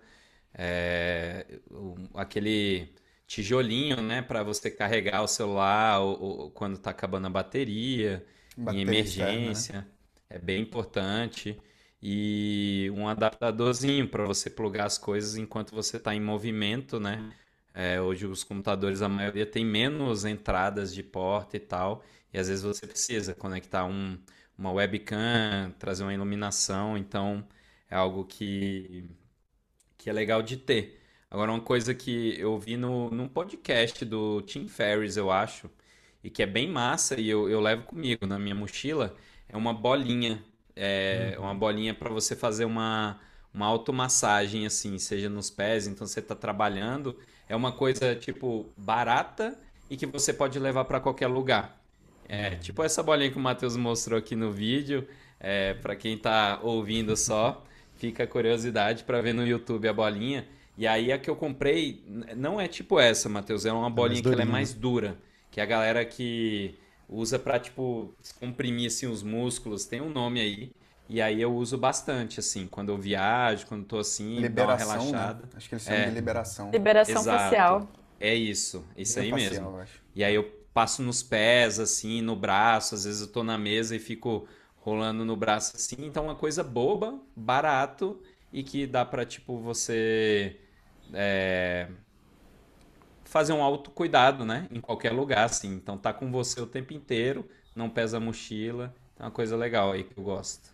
É, 0.52 1.46
aquele 2.14 2.88
tijolinho, 3.26 4.00
né? 4.00 4.22
Para 4.22 4.42
você 4.42 4.70
carregar 4.70 5.22
o 5.22 5.26
celular 5.26 6.00
ou, 6.00 6.22
ou 6.22 6.50
quando 6.50 6.78
tá 6.78 6.90
acabando 6.90 7.26
a 7.26 7.30
bateria, 7.30 8.24
bateria 8.56 8.80
em 8.80 8.82
emergência. 8.82 9.72
Externa, 9.72 9.88
né? 9.88 9.93
É 10.28 10.38
bem 10.38 10.62
importante. 10.62 11.60
E 12.02 12.90
um 12.94 13.08
adaptadorzinho 13.08 14.08
para 14.08 14.24
você 14.26 14.50
plugar 14.50 14.86
as 14.86 14.98
coisas 14.98 15.36
enquanto 15.36 15.74
você 15.74 15.96
está 15.96 16.14
em 16.14 16.20
movimento, 16.20 17.00
né? 17.00 17.32
É, 17.72 18.00
hoje 18.00 18.26
os 18.26 18.44
computadores, 18.44 19.02
a 19.02 19.08
maioria 19.08 19.46
tem 19.46 19.64
menos 19.64 20.24
entradas 20.24 20.94
de 20.94 21.02
porta 21.02 21.56
e 21.56 21.60
tal, 21.60 22.04
e 22.32 22.38
às 22.38 22.48
vezes 22.48 22.62
você 22.62 22.86
precisa 22.86 23.34
conectar 23.34 23.84
um, 23.84 24.18
uma 24.56 24.70
webcam, 24.72 25.72
trazer 25.78 26.04
uma 26.04 26.14
iluminação, 26.14 26.96
então 26.96 27.46
é 27.90 27.96
algo 27.96 28.24
que, 28.24 29.08
que 29.98 30.10
é 30.10 30.12
legal 30.12 30.42
de 30.42 30.56
ter. 30.56 31.00
Agora, 31.30 31.50
uma 31.50 31.60
coisa 31.60 31.94
que 31.94 32.38
eu 32.38 32.58
vi 32.58 32.76
no, 32.76 33.10
num 33.10 33.28
podcast 33.28 34.04
do 34.04 34.40
Tim 34.42 34.68
Ferriss, 34.68 35.16
eu 35.16 35.30
acho, 35.30 35.70
e 36.22 36.30
que 36.30 36.42
é 36.42 36.46
bem 36.46 36.68
massa, 36.68 37.20
e 37.20 37.28
eu, 37.28 37.48
eu 37.48 37.60
levo 37.60 37.84
comigo 37.84 38.26
na 38.26 38.38
minha 38.38 38.54
mochila, 38.54 39.16
é 39.54 39.56
uma 39.56 39.72
bolinha. 39.72 40.42
É 40.74 41.36
uhum. 41.38 41.44
uma 41.44 41.54
bolinha 41.54 41.94
para 41.94 42.10
você 42.10 42.34
fazer 42.34 42.64
uma, 42.64 43.20
uma 43.54 43.66
automassagem, 43.66 44.66
assim, 44.66 44.98
seja 44.98 45.30
nos 45.30 45.48
pés, 45.48 45.86
então 45.86 46.04
você 46.04 46.18
está 46.18 46.34
trabalhando. 46.34 47.16
É 47.48 47.54
uma 47.54 47.70
coisa, 47.70 48.16
tipo, 48.16 48.66
barata 48.76 49.56
e 49.88 49.96
que 49.96 50.06
você 50.06 50.32
pode 50.32 50.58
levar 50.58 50.84
para 50.86 50.98
qualquer 50.98 51.28
lugar. 51.28 51.80
É, 52.28 52.50
uhum. 52.50 52.58
tipo 52.58 52.82
essa 52.82 53.02
bolinha 53.02 53.30
que 53.30 53.36
o 53.36 53.40
Matheus 53.40 53.76
mostrou 53.76 54.18
aqui 54.18 54.34
no 54.34 54.50
vídeo. 54.50 55.06
É, 55.38 55.74
para 55.74 55.94
quem 55.94 56.14
está 56.14 56.58
ouvindo 56.62 57.14
só, 57.16 57.64
fica 57.96 58.24
a 58.24 58.26
curiosidade 58.26 59.04
para 59.04 59.20
ver 59.20 59.34
no 59.34 59.46
YouTube 59.46 59.86
a 59.86 59.92
bolinha. 59.92 60.48
E 60.76 60.84
aí 60.84 61.12
a 61.12 61.18
que 61.18 61.30
eu 61.30 61.36
comprei 61.36 62.02
não 62.36 62.60
é 62.60 62.66
tipo 62.66 62.98
essa, 62.98 63.28
Matheus, 63.28 63.64
é 63.64 63.72
uma 63.72 63.86
é 63.86 63.90
bolinha 63.90 64.18
é 64.18 64.22
que 64.22 64.28
ela 64.28 64.42
é 64.42 64.46
mais 64.46 64.74
dura, 64.74 65.16
que 65.48 65.60
a 65.60 65.66
galera 65.66 66.04
que 66.04 66.74
usa 67.08 67.38
para 67.38 67.58
tipo 67.58 68.14
comprimir 68.38 68.88
assim 68.88 69.06
os 69.06 69.22
músculos, 69.22 69.84
tem 69.84 70.00
um 70.00 70.10
nome 70.10 70.40
aí. 70.40 70.72
E 71.08 71.20
aí 71.20 71.40
eu 71.40 71.54
uso 71.54 71.76
bastante 71.76 72.40
assim, 72.40 72.66
quando 72.66 72.90
eu 72.90 72.96
viajo, 72.96 73.66
quando 73.66 73.84
tô 73.84 73.98
assim, 73.98 74.40
liberação, 74.40 74.88
uma 74.88 74.94
né? 74.94 75.08
relaxada. 75.10 75.42
Né? 75.42 75.48
Acho 75.56 75.68
que 75.68 75.74
eles 75.74 75.84
chamam 75.84 76.00
é. 76.00 76.04
de 76.06 76.14
liberação. 76.14 76.70
Liberação 76.70 77.20
Exato. 77.20 77.42
facial. 77.44 77.88
É 78.18 78.34
isso, 78.34 78.84
isso 78.96 79.20
aí 79.20 79.30
facial, 79.30 79.72
mesmo. 79.72 79.86
E 80.14 80.24
aí 80.24 80.34
eu 80.34 80.44
passo 80.72 81.02
nos 81.02 81.22
pés 81.22 81.78
assim, 81.78 82.22
no 82.22 82.34
braço, 82.34 82.94
às 82.94 83.04
vezes 83.04 83.20
eu 83.20 83.28
tô 83.28 83.44
na 83.44 83.58
mesa 83.58 83.94
e 83.94 83.98
fico 83.98 84.48
rolando 84.76 85.24
no 85.24 85.36
braço 85.36 85.76
assim, 85.76 85.96
então 85.98 86.24
é 86.24 86.26
uma 86.28 86.34
coisa 86.34 86.62
boba, 86.62 87.18
barato 87.36 88.20
e 88.52 88.62
que 88.62 88.86
dá 88.86 89.04
para 89.04 89.24
tipo 89.24 89.58
você 89.58 90.58
é, 91.12 91.88
fazer 93.34 93.52
um 93.52 93.64
autocuidado, 93.64 94.44
né? 94.44 94.68
Em 94.70 94.80
qualquer 94.80 95.10
lugar, 95.10 95.42
assim. 95.42 95.74
Então 95.74 95.98
tá 95.98 96.12
com 96.12 96.30
você 96.30 96.60
o 96.60 96.68
tempo 96.68 96.92
inteiro, 96.92 97.44
não 97.74 97.90
pesa 97.90 98.18
a 98.18 98.20
mochila. 98.20 98.94
É 99.18 99.24
uma 99.24 99.30
coisa 99.32 99.56
legal 99.56 99.90
aí 99.90 100.04
que 100.04 100.16
eu 100.16 100.22
gosto. 100.22 100.72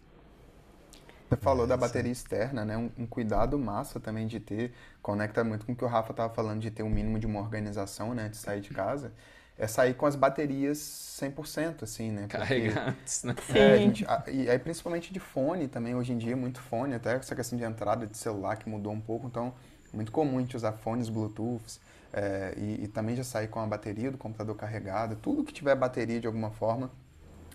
Você 1.27 1.37
falou 1.39 1.67
da 1.67 1.75
bateria 1.75 2.13
externa, 2.13 2.63
né? 2.63 2.77
Um, 2.77 2.91
um, 2.99 3.07
cuidado 3.07 3.59
massa 3.59 3.99
também 3.99 4.27
de 4.27 4.39
ter, 4.39 4.75
conecta 5.01 5.43
muito 5.43 5.65
com 5.65 5.73
o 5.73 5.77
que 5.77 5.83
o 5.83 5.89
Rafa 5.89 6.11
estava 6.11 6.35
falando 6.35 6.61
de 6.61 6.71
ter 6.71 6.83
um 6.83 6.91
mínimo 6.91 7.19
de 7.19 7.27
uma 7.27 7.41
organização, 7.41 8.13
né? 8.13 8.29
De 8.29 8.37
sair 8.37 8.61
de 8.61 8.69
casa. 8.69 9.11
É 9.57 9.67
sair 9.67 9.95
com 9.95 10.05
as 10.05 10.15
baterias 10.15 10.77
100%, 10.79 11.85
assim, 11.85 12.11
né? 12.11 12.27
Porque, 12.29 12.37
Carregantes, 12.37 13.25
né? 13.25 13.35
É, 13.57 13.79
gente, 13.79 14.05
e 14.31 14.51
aí 14.51 14.59
principalmente 14.59 15.15
de 15.15 15.21
fone 15.21 15.67
também, 15.67 15.95
hoje 15.95 16.13
em 16.13 16.19
dia, 16.19 16.37
muito 16.37 16.61
fone, 16.61 16.95
até 16.95 17.15
essa 17.15 17.35
questão 17.35 17.57
de 17.57 17.65
entrada 17.65 18.07
de 18.07 18.19
celular 18.19 18.57
que 18.57 18.69
mudou 18.69 18.93
um 18.93 19.01
pouco, 19.01 19.27
então, 19.27 19.55
muito 19.95 20.13
comum 20.13 20.37
a 20.37 20.41
gente 20.43 20.55
usar 20.55 20.73
fones 20.73 21.09
Bluetooth 21.09 21.81
é, 22.13 22.55
e, 22.57 22.85
e, 22.85 22.89
também 22.89 23.15
já 23.15 23.23
sair 23.23 23.49
com 23.49 23.61
a 23.61 23.67
bateria 23.67 24.11
do 24.11 24.19
computador 24.19 24.57
carregada, 24.57 25.15
tudo 25.17 25.45
que 25.45 25.53
tiver 25.53 25.75
bateria 25.75 26.21
de 26.21 26.27
alguma 26.27 26.51
forma, 26.51 26.91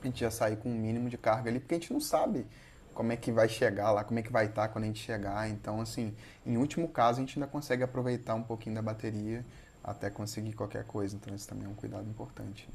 a 0.01 0.05
gente 0.05 0.19
já 0.19 0.31
sair 0.31 0.55
com 0.57 0.69
um 0.69 0.75
mínimo 0.75 1.09
de 1.09 1.17
carga 1.17 1.49
ali, 1.49 1.59
porque 1.59 1.75
a 1.75 1.79
gente 1.79 1.91
não 1.91 1.99
sabe 1.99 2.45
como 2.93 3.11
é 3.11 3.17
que 3.17 3.31
vai 3.31 3.49
chegar 3.49 3.91
lá, 3.91 4.03
como 4.03 4.17
é 4.19 4.23
que 4.23 4.31
vai 4.31 4.45
estar 4.45 4.69
quando 4.69 4.85
a 4.85 4.87
gente 4.87 5.03
chegar. 5.03 5.49
Então, 5.49 5.81
assim, 5.81 6.15
em 6.45 6.55
último 6.55 6.87
caso, 6.87 7.17
a 7.17 7.21
gente 7.21 7.37
ainda 7.37 7.47
consegue 7.47 7.83
aproveitar 7.83 8.35
um 8.35 8.43
pouquinho 8.43 8.75
da 8.75 8.81
bateria 8.81 9.45
até 9.83 10.09
conseguir 10.09 10.53
qualquer 10.53 10.85
coisa. 10.85 11.15
Então, 11.15 11.35
isso 11.35 11.47
também 11.47 11.65
é 11.65 11.69
um 11.69 11.75
cuidado 11.75 12.09
importante. 12.09 12.69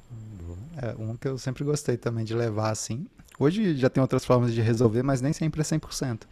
É 0.81 0.95
um 1.03 1.17
que 1.17 1.27
eu 1.27 1.39
sempre 1.39 1.65
gostei 1.65 1.97
também 1.97 2.25
de 2.25 2.35
levar 2.35 2.71
assim. 2.71 3.07
Hoje 3.39 3.75
já 3.77 3.89
tem 3.89 4.03
outras 4.03 4.25
formas 4.25 4.53
de 4.53 4.61
resolver, 4.61 5.03
mas 5.03 5.23
nem 5.23 5.33
sempre 5.33 5.63
é 5.63 5.65
100% 5.65 6.25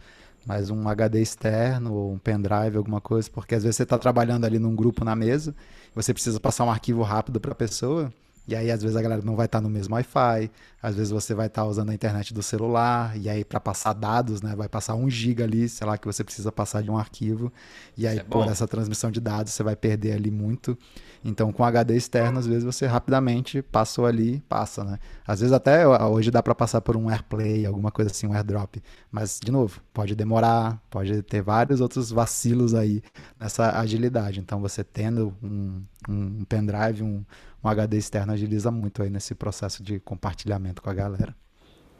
mas 0.45 0.69
um 0.69 0.87
HD 0.87 1.21
externo 1.21 1.93
ou 1.93 2.13
um 2.13 2.17
pendrive, 2.17 2.77
alguma 2.77 3.01
coisa, 3.01 3.29
porque 3.29 3.55
às 3.55 3.63
vezes 3.63 3.77
você 3.77 3.83
está 3.83 3.97
trabalhando 3.97 4.45
ali 4.45 4.59
num 4.59 4.75
grupo 4.75 5.03
na 5.05 5.15
mesa, 5.15 5.55
você 5.93 6.13
precisa 6.13 6.39
passar 6.39 6.65
um 6.65 6.71
arquivo 6.71 7.01
rápido 7.03 7.39
para 7.39 7.51
a 7.51 7.55
pessoa, 7.55 8.11
e 8.47 8.55
aí 8.55 8.71
às 8.71 8.81
vezes 8.81 8.95
a 8.95 9.01
galera 9.01 9.21
não 9.23 9.35
vai 9.35 9.45
estar 9.45 9.59
tá 9.59 9.61
no 9.61 9.69
mesmo 9.69 9.95
Wi-Fi, 9.95 10.51
às 10.81 10.95
vezes 10.95 11.11
você 11.11 11.33
vai 11.33 11.47
estar 11.47 11.63
tá 11.63 11.67
usando 11.67 11.89
a 11.89 11.93
internet 11.93 12.33
do 12.33 12.41
celular, 12.41 13.17
e 13.17 13.29
aí 13.29 13.43
para 13.43 13.59
passar 13.59 13.93
dados, 13.93 14.41
né, 14.41 14.55
vai 14.55 14.69
passar 14.69 14.95
um 14.95 15.09
giga 15.09 15.43
ali, 15.43 15.67
sei 15.67 15.85
lá, 15.85 15.97
que 15.97 16.05
você 16.05 16.23
precisa 16.23 16.51
passar 16.51 16.81
de 16.81 16.89
um 16.89 16.97
arquivo, 16.97 17.51
e 17.97 18.07
aí 18.07 18.19
é 18.19 18.23
por 18.23 18.47
essa 18.47 18.67
transmissão 18.67 19.11
de 19.11 19.19
dados 19.19 19.53
você 19.53 19.63
vai 19.63 19.75
perder 19.75 20.13
ali 20.13 20.31
muito. 20.31 20.77
Então, 21.23 21.51
com 21.51 21.63
HD 21.63 21.95
externo, 21.97 22.39
às 22.39 22.47
vezes 22.47 22.63
você 22.63 22.85
rapidamente 22.85 23.61
passou 23.61 24.05
ali, 24.05 24.41
passa, 24.47 24.83
né? 24.83 24.99
Às 25.27 25.41
vezes 25.41 25.51
até 25.51 25.85
hoje 25.85 26.31
dá 26.31 26.41
para 26.41 26.55
passar 26.55 26.79
por 26.81 26.95
um 26.95 27.09
AirPlay, 27.09 27.65
alguma 27.65 27.91
coisa 27.91 28.09
assim, 28.09 28.25
um 28.25 28.33
AirDrop. 28.33 28.81
Mas, 29.11 29.39
de 29.43 29.51
novo, 29.51 29.81
pode 29.93 30.15
demorar, 30.15 30.81
pode 30.89 31.21
ter 31.23 31.41
vários 31.41 31.81
outros 31.81 32.09
vacilos 32.09 32.73
aí 32.73 33.03
nessa 33.39 33.77
agilidade. 33.79 34.39
Então, 34.39 34.61
você 34.61 34.83
tendo 34.83 35.35
um, 35.43 35.81
um 36.07 36.45
pendrive, 36.45 37.03
um, 37.03 37.23
um 37.63 37.67
HD 37.67 37.97
externo 37.97 38.33
agiliza 38.33 38.71
muito 38.71 39.03
aí 39.03 39.09
nesse 39.09 39.35
processo 39.35 39.83
de 39.83 39.99
compartilhamento 39.99 40.81
com 40.81 40.89
a 40.89 40.93
galera. 40.93 41.35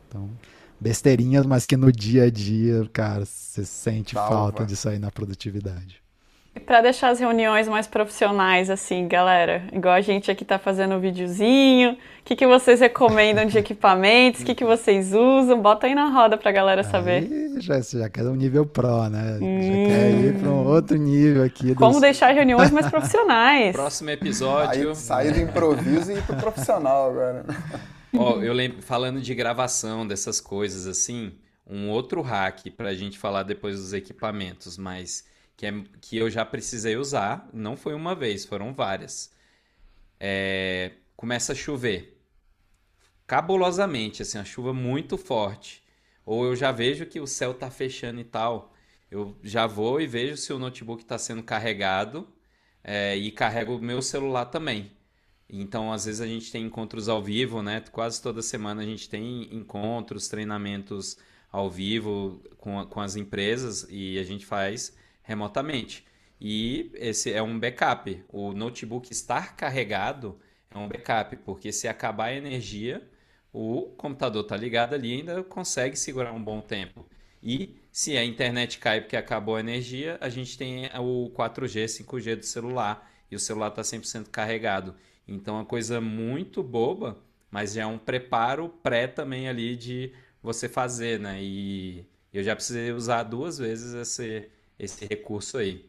Então, 0.08 0.30
besteirinhas, 0.80 1.46
mas 1.46 1.66
que 1.66 1.76
no 1.76 1.92
dia 1.92 2.24
a 2.24 2.30
dia, 2.30 2.88
cara, 2.92 3.26
você 3.26 3.66
sente 3.66 4.14
Salva. 4.14 4.30
falta 4.30 4.66
disso 4.66 4.90
aí 4.90 4.98
na 4.98 5.12
produtividade. 5.12 6.02
E 6.56 6.60
para 6.60 6.82
deixar 6.82 7.10
as 7.10 7.20
reuniões 7.20 7.68
mais 7.68 7.86
profissionais, 7.86 8.70
assim, 8.72 9.08
galera, 9.08 9.64
igual 9.72 9.94
a 9.94 10.02
gente 10.02 10.32
aqui 10.32 10.44
tá 10.44 10.58
fazendo 10.58 10.96
um 10.96 11.00
videozinho, 11.00 11.92
o 11.92 11.98
que, 12.26 12.36
que 12.36 12.48
vocês 12.48 12.80
recomendam 12.80 13.46
de 13.46 13.58
equipamentos, 13.58 14.42
o 14.42 14.46
que, 14.46 14.56
que 14.56 14.66
vocês 14.66 15.14
usam? 15.14 15.62
Bota 15.62 15.86
aí 15.86 15.94
na 15.94 16.10
roda 16.10 16.38
pra 16.38 16.52
galera 16.52 16.84
saber. 16.84 17.24
Aí 17.24 17.62
já, 17.62 17.80
já 17.80 18.10
quer 18.10 18.24
um 18.24 18.36
nível 18.36 18.66
pro, 18.66 19.10
né? 19.10 19.38
Hum. 19.40 19.62
Já 19.62 19.94
quer 19.94 20.12
ir 20.12 20.40
para 20.40 20.50
um 20.50 20.68
outro 20.68 20.98
nível 20.98 21.44
aqui. 21.44 21.76
Como 21.76 21.94
dos... 21.94 22.02
deixar 22.02 22.34
reuniões 22.34 22.72
mais 22.72 22.90
profissionais. 22.90 23.76
Próximo 23.76 24.10
episódio. 24.10 24.90
Aí, 24.90 24.96
sair 24.96 25.32
do 25.32 25.40
improviso 25.40 26.12
e 26.12 26.16
ir 26.16 26.24
pro 26.24 26.36
profissional 26.36 27.12
agora. 27.12 27.46
Ó, 28.18 28.42
eu 28.42 28.54
lembro, 28.54 28.82
falando 28.82 29.22
de 29.22 29.36
gravação, 29.36 30.06
dessas 30.06 30.42
coisas 30.42 30.88
assim, 30.88 31.32
um 31.70 31.90
outro 31.90 32.22
hack 32.22 32.72
pra 32.76 32.96
gente 32.96 33.20
falar 33.20 33.44
depois 33.44 33.76
dos 33.76 33.94
equipamentos, 33.94 34.80
mas 34.80 35.29
que, 35.60 35.66
é, 35.66 35.74
que 36.00 36.16
eu 36.16 36.30
já 36.30 36.46
precisei 36.46 36.96
usar, 36.96 37.50
não 37.52 37.76
foi 37.76 37.94
uma 37.94 38.16
vez, 38.16 38.46
foram 38.46 38.74
várias. 38.74 39.30
É, 40.18 40.94
começa 41.18 41.52
a 41.52 41.56
chover. 41.56 42.18
Cabulosamente, 43.28 44.22
assim, 44.22 44.38
a 44.38 44.46
chuva 44.46 44.74
muito 44.74 45.18
forte. 45.18 45.84
Ou 46.26 46.46
eu 46.46 46.56
já 46.56 46.72
vejo 46.72 47.06
que 47.06 47.20
o 47.20 47.28
céu 47.28 47.52
está 47.52 47.70
fechando 47.70 48.22
e 48.22 48.24
tal. 48.24 48.74
Eu 49.12 49.38
já 49.44 49.68
vou 49.68 50.00
e 50.00 50.08
vejo 50.08 50.38
se 50.38 50.54
o 50.54 50.60
notebook 50.60 51.04
está 51.04 51.18
sendo 51.18 51.44
carregado 51.44 52.26
é, 52.82 53.18
e 53.18 53.30
carrego 53.30 53.76
o 53.76 53.82
meu 53.82 54.02
celular 54.02 54.46
também. 54.46 54.94
Então, 55.50 55.92
às 55.92 56.06
vezes 56.06 56.22
a 56.22 56.28
gente 56.28 56.54
tem 56.54 56.64
encontros 56.68 57.10
ao 57.10 57.22
vivo, 57.22 57.62
né? 57.62 57.84
Quase 57.92 58.22
toda 58.22 58.42
semana 58.42 58.82
a 58.82 58.86
gente 58.86 59.10
tem 59.10 59.54
encontros, 59.54 60.30
treinamentos 60.30 61.18
ao 61.52 61.70
vivo 61.70 62.42
com, 62.58 62.86
com 62.86 63.02
as 63.02 63.18
empresas 63.18 63.86
e 63.90 64.18
a 64.18 64.24
gente 64.24 64.46
faz 64.46 64.98
remotamente. 65.30 66.04
e 66.42 66.92
esse 66.96 67.32
é 67.32 67.42
um 67.42 67.60
backup. 67.60 68.24
O 68.30 68.54
notebook 68.54 69.12
estar 69.12 69.56
carregado 69.56 70.40
é 70.72 70.78
um 70.78 70.88
backup, 70.88 71.36
porque 71.38 71.72
se 71.72 71.88
acabar 71.88 72.26
a 72.26 72.36
energia, 72.36 73.08
o 73.54 73.94
computador 73.98 74.44
está 74.44 74.58
ligado 74.58 74.96
ali 74.96 75.10
e 75.10 75.20
ainda 75.20 75.44
consegue 75.44 75.96
segurar 75.96 76.34
um 76.34 76.44
bom 76.44 76.62
tempo. 76.62 77.06
E 77.44 77.76
se 77.92 78.18
a 78.18 78.24
internet 78.26 78.80
cai 78.80 79.02
porque 79.02 79.16
acabou 79.16 79.56
a 79.58 79.60
energia, 79.60 80.18
a 80.22 80.30
gente 80.30 80.58
tem 80.58 80.86
o 81.00 81.30
4G, 81.36 81.86
5G 81.86 82.36
do 82.38 82.46
celular 82.46 83.10
e 83.30 83.36
o 83.36 83.40
celular 83.40 83.70
está 83.70 83.82
100% 83.84 84.30
carregado. 84.32 84.96
Então, 85.28 85.56
é 85.56 85.60
uma 85.60 85.66
coisa 85.66 86.02
muito 86.02 86.64
boba, 86.64 87.18
mas 87.52 87.74
já 87.74 87.84
é 87.84 87.86
um 87.86 87.98
preparo 88.00 88.70
pré 88.70 89.08
também 89.08 89.48
ali 89.48 89.76
de 89.76 90.12
você 90.42 90.68
fazer, 90.68 91.20
né? 91.20 91.42
E 91.42 92.06
eu 92.34 92.44
já 92.44 92.56
precisei 92.56 92.92
usar 92.92 93.24
duas 93.24 93.58
vezes 93.58 93.94
esse, 93.94 94.50
esse 94.80 95.06
recurso 95.06 95.58
aí. 95.58 95.86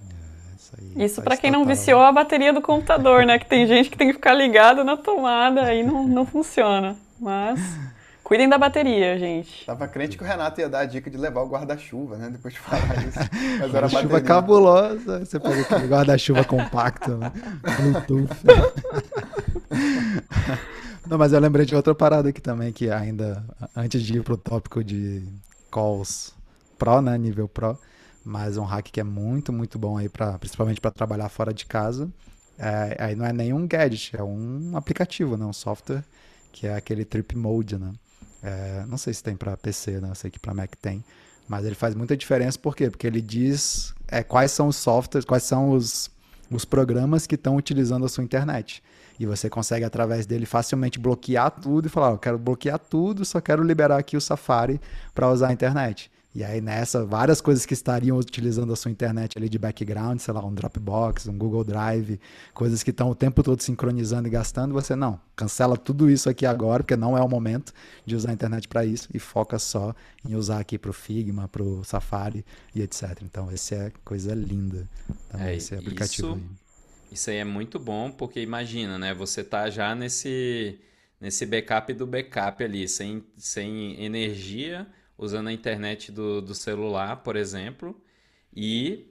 É, 0.00 0.56
isso, 0.56 0.76
aí, 0.78 1.04
isso 1.04 1.22
para 1.22 1.36
quem 1.36 1.50
total. 1.50 1.66
não 1.66 1.68
viciou 1.68 2.00
a 2.00 2.12
bateria 2.12 2.52
do 2.52 2.62
computador, 2.62 3.24
né? 3.24 3.38
Que 3.38 3.46
tem 3.46 3.66
gente 3.66 3.90
que 3.90 3.98
tem 3.98 4.08
que 4.08 4.14
ficar 4.14 4.34
ligado 4.34 4.82
na 4.82 4.96
tomada, 4.96 5.64
aí 5.64 5.82
não, 5.82 6.06
não 6.06 6.24
funciona. 6.24 6.96
Mas 7.18 7.60
Cuidem 8.30 8.48
da 8.48 8.56
bateria, 8.56 9.18
gente. 9.18 9.66
Tava 9.66 9.88
crente 9.88 10.16
que 10.16 10.22
o 10.22 10.26
Renato 10.26 10.60
ia 10.60 10.68
dar 10.68 10.78
a 10.78 10.84
dica 10.84 11.10
de 11.10 11.16
levar 11.18 11.40
o 11.40 11.48
guarda-chuva, 11.48 12.16
né? 12.16 12.30
Depois 12.30 12.54
de 12.54 12.60
falar 12.60 13.04
isso. 13.04 13.18
Mas 13.58 13.74
era 13.74 13.88
chuva 13.88 14.20
cabulosa. 14.20 15.18
Você 15.18 15.40
pega 15.40 15.62
aquele 15.62 15.88
guarda-chuva 15.88 16.44
compacto, 16.44 17.16
né? 17.16 17.32
Bluetooth. 17.80 18.30
Não, 21.08 21.18
mas 21.18 21.32
eu 21.32 21.40
lembrei 21.40 21.66
de 21.66 21.74
outra 21.74 21.92
parada 21.92 22.28
aqui 22.28 22.40
também, 22.40 22.72
que 22.72 22.88
ainda, 22.88 23.44
antes 23.74 24.00
de 24.00 24.18
ir 24.18 24.22
pro 24.22 24.36
tópico 24.36 24.84
de 24.84 25.24
calls 25.68 26.32
Pro, 26.78 27.02
né? 27.02 27.18
Nível 27.18 27.48
Pro. 27.48 27.76
Mas 28.30 28.56
um 28.56 28.62
hack 28.62 28.92
que 28.92 29.00
é 29.00 29.02
muito, 29.02 29.52
muito 29.52 29.76
bom 29.76 29.98
aí, 29.98 30.08
pra, 30.08 30.38
principalmente 30.38 30.80
para 30.80 30.92
trabalhar 30.92 31.28
fora 31.28 31.52
de 31.52 31.66
casa. 31.66 32.08
É, 32.56 32.96
aí 33.00 33.16
não 33.16 33.26
é 33.26 33.32
nenhum 33.32 33.66
gadget, 33.66 34.14
é 34.16 34.22
um 34.22 34.76
aplicativo, 34.76 35.36
né? 35.36 35.44
Um 35.44 35.52
software 35.52 36.04
que 36.52 36.64
é 36.68 36.76
aquele 36.76 37.04
Trip 37.04 37.36
Mode, 37.36 37.76
né? 37.76 37.92
É, 38.40 38.84
não 38.86 38.96
sei 38.96 39.12
se 39.12 39.20
tem 39.20 39.34
para 39.34 39.56
PC, 39.56 40.00
né? 40.00 40.14
Sei 40.14 40.30
que 40.30 40.38
para 40.38 40.54
Mac 40.54 40.76
tem. 40.80 41.04
Mas 41.48 41.64
ele 41.64 41.74
faz 41.74 41.96
muita 41.96 42.16
diferença, 42.16 42.56
por 42.56 42.76
quê? 42.76 42.88
Porque 42.88 43.04
ele 43.04 43.20
diz 43.20 43.92
é, 44.06 44.22
quais 44.22 44.52
são 44.52 44.68
os 44.68 44.76
softwares, 44.76 45.24
quais 45.24 45.42
são 45.42 45.70
os, 45.70 46.08
os 46.48 46.64
programas 46.64 47.26
que 47.26 47.34
estão 47.34 47.56
utilizando 47.56 48.04
a 48.04 48.08
sua 48.08 48.22
internet. 48.22 48.80
E 49.18 49.26
você 49.26 49.50
consegue, 49.50 49.84
através 49.84 50.24
dele, 50.24 50.46
facilmente 50.46 51.00
bloquear 51.00 51.50
tudo 51.50 51.86
e 51.86 51.88
falar: 51.88 52.12
eu 52.12 52.18
quero 52.18 52.38
bloquear 52.38 52.78
tudo, 52.78 53.24
só 53.24 53.40
quero 53.40 53.64
liberar 53.64 53.98
aqui 53.98 54.16
o 54.16 54.20
Safari 54.20 54.80
para 55.16 55.28
usar 55.28 55.48
a 55.48 55.52
internet. 55.52 56.12
E 56.32 56.44
aí 56.44 56.60
nessa, 56.60 57.04
várias 57.04 57.40
coisas 57.40 57.66
que 57.66 57.74
estariam 57.74 58.16
utilizando 58.16 58.72
a 58.72 58.76
sua 58.76 58.90
internet 58.90 59.36
ali 59.36 59.48
de 59.48 59.58
background, 59.58 60.20
sei 60.20 60.32
lá, 60.32 60.44
um 60.44 60.54
Dropbox, 60.54 61.26
um 61.26 61.36
Google 61.36 61.64
Drive, 61.64 62.20
coisas 62.54 62.84
que 62.84 62.90
estão 62.90 63.10
o 63.10 63.16
tempo 63.16 63.42
todo 63.42 63.60
sincronizando 63.60 64.28
e 64.28 64.30
gastando, 64.30 64.72
você 64.72 64.94
não, 64.94 65.20
cancela 65.34 65.76
tudo 65.76 66.08
isso 66.08 66.30
aqui 66.30 66.46
agora, 66.46 66.84
porque 66.84 66.96
não 66.96 67.18
é 67.18 67.20
o 67.20 67.28
momento 67.28 67.72
de 68.06 68.14
usar 68.14 68.30
a 68.30 68.32
internet 68.32 68.68
para 68.68 68.84
isso 68.84 69.08
e 69.12 69.18
foca 69.18 69.58
só 69.58 69.92
em 70.24 70.36
usar 70.36 70.60
aqui 70.60 70.78
para 70.78 70.90
o 70.90 70.94
Figma, 70.94 71.48
para 71.48 71.64
o 71.64 71.82
Safari 71.82 72.44
e 72.76 72.80
etc. 72.80 73.22
Então, 73.22 73.50
esse 73.50 73.74
é 73.74 73.92
coisa 74.04 74.32
linda 74.32 74.88
também, 75.30 75.48
é, 75.48 75.56
esse 75.56 75.74
aplicativo. 75.74 76.28
Isso, 76.28 76.36
aí. 76.36 76.42
isso 77.10 77.30
aí 77.30 77.36
é 77.38 77.44
muito 77.44 77.76
bom, 77.76 78.08
porque 78.08 78.40
imagina, 78.40 79.00
né, 79.00 79.12
você 79.12 79.42
tá 79.42 79.68
já 79.68 79.96
nesse, 79.96 80.78
nesse 81.20 81.44
backup 81.44 81.92
do 81.92 82.06
backup 82.06 82.62
ali, 82.62 82.86
sem, 82.86 83.24
sem 83.36 84.00
energia 84.00 84.86
usando 85.20 85.48
a 85.48 85.52
internet 85.52 86.10
do, 86.10 86.40
do 86.40 86.54
celular, 86.54 87.18
por 87.18 87.36
exemplo, 87.36 87.94
e, 88.56 89.06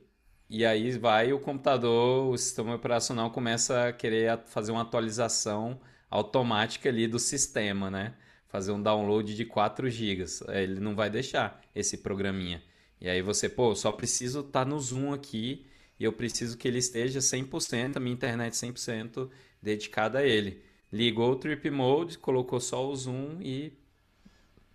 e 0.50 0.66
aí 0.66 0.92
vai 0.98 1.32
o 1.32 1.40
computador, 1.40 2.34
o 2.34 2.38
sistema 2.38 2.74
operacional 2.74 3.30
começa 3.30 3.88
a 3.88 3.94
querer 3.94 4.40
fazer 4.48 4.72
uma 4.72 4.82
atualização 4.82 5.80
automática 6.10 6.90
ali 6.90 7.08
do 7.08 7.20
sistema, 7.20 7.92
né? 7.92 8.16
Fazer 8.48 8.72
um 8.72 8.82
download 8.82 9.36
de 9.36 9.46
4 9.46 9.88
GB. 9.90 10.26
Ele 10.48 10.80
não 10.80 10.96
vai 10.96 11.12
deixar 11.12 11.62
esse 11.76 11.98
programinha. 12.00 12.64
E 13.00 13.08
aí 13.08 13.22
você, 13.22 13.48
pô, 13.48 13.76
só 13.76 13.92
preciso 13.92 14.40
estar 14.40 14.64
tá 14.64 14.66
no 14.66 14.80
Zoom 14.80 15.14
aqui 15.14 15.68
e 16.00 16.04
eu 16.04 16.12
preciso 16.12 16.58
que 16.58 16.68
ele 16.68 16.80
esteja 16.80 17.20
100%, 17.20 17.98
a 17.98 18.00
minha 18.00 18.14
internet 18.14 18.54
100% 18.54 19.30
dedicada 19.62 20.20
a 20.20 20.24
ele. 20.26 20.64
Ligou 20.92 21.32
o 21.32 21.36
Trip 21.36 21.70
Mode, 21.70 22.18
colocou 22.18 22.60
só 22.60 22.88
o 22.88 22.96
Zoom 22.96 23.40
e, 23.42 23.74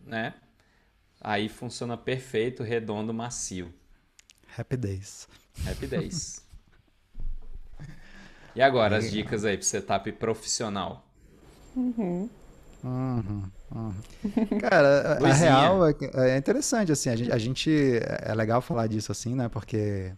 né, 0.01 0.35
Aí 1.25 1.49
funciona 1.49 1.97
perfeito, 1.97 2.63
redondo, 2.63 3.15
macio. 3.15 3.73
Happy 4.59 4.77
Days. 4.77 5.27
Happy 5.67 5.87
Days. 5.87 6.45
e 8.55 8.61
agora, 8.61 8.99
as 8.99 9.11
dicas 9.11 9.43
aí 9.47 9.57
para 9.57 9.65
setup 9.65 10.13
profissional. 10.13 11.09
Uhum. 11.75 12.29
Uhum, 12.85 13.43
uhum. 13.75 13.95
Cara, 14.61 15.19
a, 15.19 15.27
a 15.27 15.33
real 15.33 15.89
é, 15.89 15.95
é, 16.33 16.37
interessante, 16.37 16.93
assim, 16.93 17.09
a 17.09 17.17
gente, 17.17 17.33
a 17.33 17.39
gente, 17.39 17.71
é 18.21 18.35
legal 18.35 18.61
falar 18.61 18.87
disso 18.87 19.11
assim, 19.11 19.35
né, 19.35 19.49
porque 19.49 20.13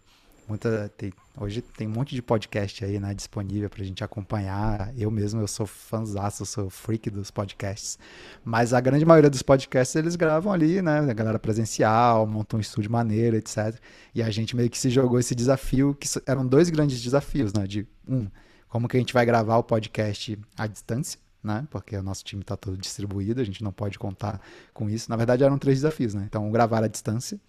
muita 0.47 0.89
tem, 0.97 1.11
hoje 1.37 1.61
tem 1.61 1.87
um 1.87 1.91
monte 1.91 2.15
de 2.15 2.21
podcast 2.21 2.83
aí, 2.85 2.99
né, 2.99 3.13
disponível 3.13 3.69
pra 3.69 3.83
gente 3.83 4.03
acompanhar. 4.03 4.93
Eu 4.97 5.11
mesmo, 5.11 5.41
eu 5.41 5.47
sou 5.47 5.65
fãzaço, 5.65 6.43
eu 6.43 6.45
sou 6.45 6.69
freak 6.69 7.09
dos 7.09 7.29
podcasts. 7.31 7.99
Mas 8.43 8.73
a 8.73 8.79
grande 8.79 9.05
maioria 9.05 9.29
dos 9.29 9.41
podcasts 9.41 9.95
eles 9.95 10.15
gravam 10.15 10.51
ali, 10.51 10.81
né, 10.81 10.99
a 10.99 11.13
galera 11.13 11.39
presencial, 11.39 12.25
montam 12.25 12.57
um 12.57 12.61
estúdio 12.61 12.91
maneiro, 12.91 13.35
etc. 13.35 13.75
E 14.15 14.23
a 14.23 14.29
gente 14.29 14.55
meio 14.55 14.69
que 14.69 14.77
se 14.77 14.89
jogou 14.89 15.19
esse 15.19 15.35
desafio, 15.35 15.95
que 15.99 16.07
eram 16.25 16.45
dois 16.45 16.69
grandes 16.69 17.01
desafios, 17.01 17.53
né, 17.53 17.67
de 17.67 17.87
um, 18.07 18.27
como 18.69 18.87
que 18.87 18.97
a 18.97 18.99
gente 18.99 19.13
vai 19.13 19.25
gravar 19.25 19.57
o 19.57 19.63
podcast 19.63 20.37
à 20.57 20.67
distância, 20.67 21.19
né? 21.43 21.67
Porque 21.71 21.95
o 21.95 22.03
nosso 22.03 22.23
time 22.23 22.41
está 22.41 22.57
todo 22.57 22.77
distribuído, 22.77 23.41
a 23.41 23.43
gente 23.43 23.63
não 23.63 23.71
pode 23.71 23.97
contar 23.97 24.41
com 24.73 24.89
isso. 24.89 25.09
Na 25.09 25.15
verdade, 25.15 25.43
eram 25.43 25.57
três 25.57 25.79
desafios, 25.79 26.13
né? 26.13 26.25
Então, 26.27 26.51
gravar 26.51 26.83
à 26.83 26.87
distância, 26.87 27.39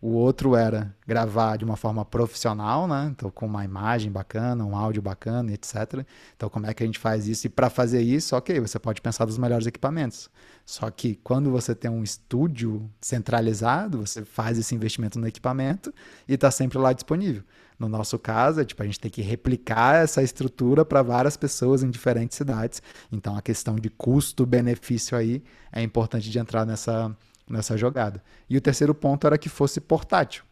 o 0.00 0.10
outro 0.10 0.54
era 0.54 0.94
gravar 1.06 1.56
de 1.56 1.64
uma 1.64 1.76
forma 1.76 2.04
profissional, 2.04 2.86
né? 2.86 3.08
Então, 3.10 3.30
com 3.30 3.46
uma 3.46 3.64
imagem 3.64 4.12
bacana, 4.12 4.64
um 4.64 4.76
áudio 4.76 5.00
bacana, 5.00 5.52
etc. 5.52 6.04
Então, 6.36 6.50
como 6.50 6.66
é 6.66 6.74
que 6.74 6.82
a 6.82 6.86
gente 6.86 6.98
faz 6.98 7.26
isso? 7.26 7.46
E 7.46 7.50
para 7.50 7.70
fazer 7.70 8.02
isso, 8.02 8.36
ok, 8.36 8.60
você 8.60 8.78
pode 8.78 9.00
pensar 9.00 9.24
dos 9.24 9.38
melhores 9.38 9.66
equipamentos. 9.66 10.30
Só 10.66 10.90
que 10.90 11.14
quando 11.24 11.50
você 11.50 11.74
tem 11.74 11.90
um 11.90 12.02
estúdio 12.02 12.90
centralizado, 13.00 14.06
você 14.06 14.24
faz 14.24 14.58
esse 14.58 14.74
investimento 14.74 15.18
no 15.18 15.26
equipamento 15.26 15.92
e 16.28 16.34
está 16.34 16.50
sempre 16.50 16.76
lá 16.78 16.92
disponível. 16.92 17.42
No 17.78 17.88
nosso 17.88 18.18
caso, 18.18 18.60
é, 18.60 18.64
tipo, 18.64 18.82
a 18.82 18.86
gente 18.86 19.00
tem 19.00 19.10
que 19.10 19.22
replicar 19.22 19.96
essa 19.96 20.22
estrutura 20.22 20.84
para 20.84 21.02
várias 21.02 21.36
pessoas 21.36 21.82
em 21.82 21.90
diferentes 21.90 22.36
cidades. 22.36 22.82
Então, 23.12 23.36
a 23.36 23.42
questão 23.42 23.76
de 23.76 23.90
custo-benefício 23.90 25.16
aí 25.16 25.42
é 25.70 25.82
importante 25.82 26.30
de 26.30 26.38
entrar 26.38 26.64
nessa, 26.64 27.14
nessa 27.48 27.76
jogada. 27.76 28.20
E 28.50 28.56
o 28.56 28.60
terceiro 28.60 28.92
ponto 28.92 29.26
era 29.26 29.38
que 29.38 29.48
fosse 29.48 29.80
portátil, 29.80 30.42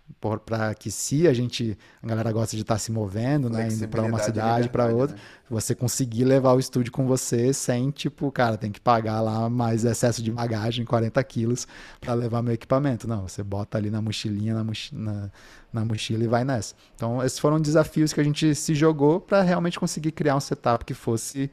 para 0.46 0.74
que 0.74 0.90
se 0.90 1.26
a 1.26 1.32
gente, 1.32 1.76
a 2.00 2.06
galera 2.06 2.30
gosta 2.30 2.54
de 2.54 2.62
estar 2.62 2.74
tá 2.74 2.78
se 2.78 2.92
movendo, 2.92 3.50
né, 3.50 3.68
indo 3.68 3.88
para 3.88 4.02
uma 4.02 4.18
cidade, 4.20 4.68
para 4.68 4.86
outra, 4.86 5.16
né? 5.16 5.22
você 5.50 5.74
conseguir 5.74 6.24
levar 6.24 6.52
o 6.52 6.60
estúdio 6.60 6.92
com 6.92 7.04
você 7.04 7.52
sem, 7.52 7.90
tipo, 7.90 8.30
cara, 8.30 8.56
tem 8.56 8.70
que 8.70 8.80
pagar 8.80 9.20
lá 9.20 9.50
mais 9.50 9.84
excesso 9.84 10.22
de 10.22 10.30
bagagem, 10.30 10.84
40 10.84 11.22
quilos, 11.24 11.66
para 12.00 12.14
levar 12.14 12.42
meu 12.42 12.54
equipamento. 12.54 13.08
Não, 13.08 13.26
você 13.26 13.42
bota 13.42 13.76
ali 13.76 13.90
na 13.90 14.00
mochilinha, 14.00 14.54
na, 14.54 14.62
mochila, 14.62 15.00
na, 15.00 15.30
na 15.72 15.84
mochila 15.84 16.22
e 16.22 16.28
vai 16.28 16.44
nessa. 16.44 16.76
Então, 16.94 17.22
esses 17.24 17.38
foram 17.38 17.60
desafios 17.60 18.12
que 18.12 18.20
a 18.20 18.24
gente 18.24 18.54
se 18.54 18.74
jogou 18.74 19.20
para 19.20 19.42
realmente 19.42 19.80
conseguir 19.80 20.12
criar 20.12 20.36
um 20.36 20.40
setup 20.40 20.84
que 20.84 20.94
fosse 20.94 21.50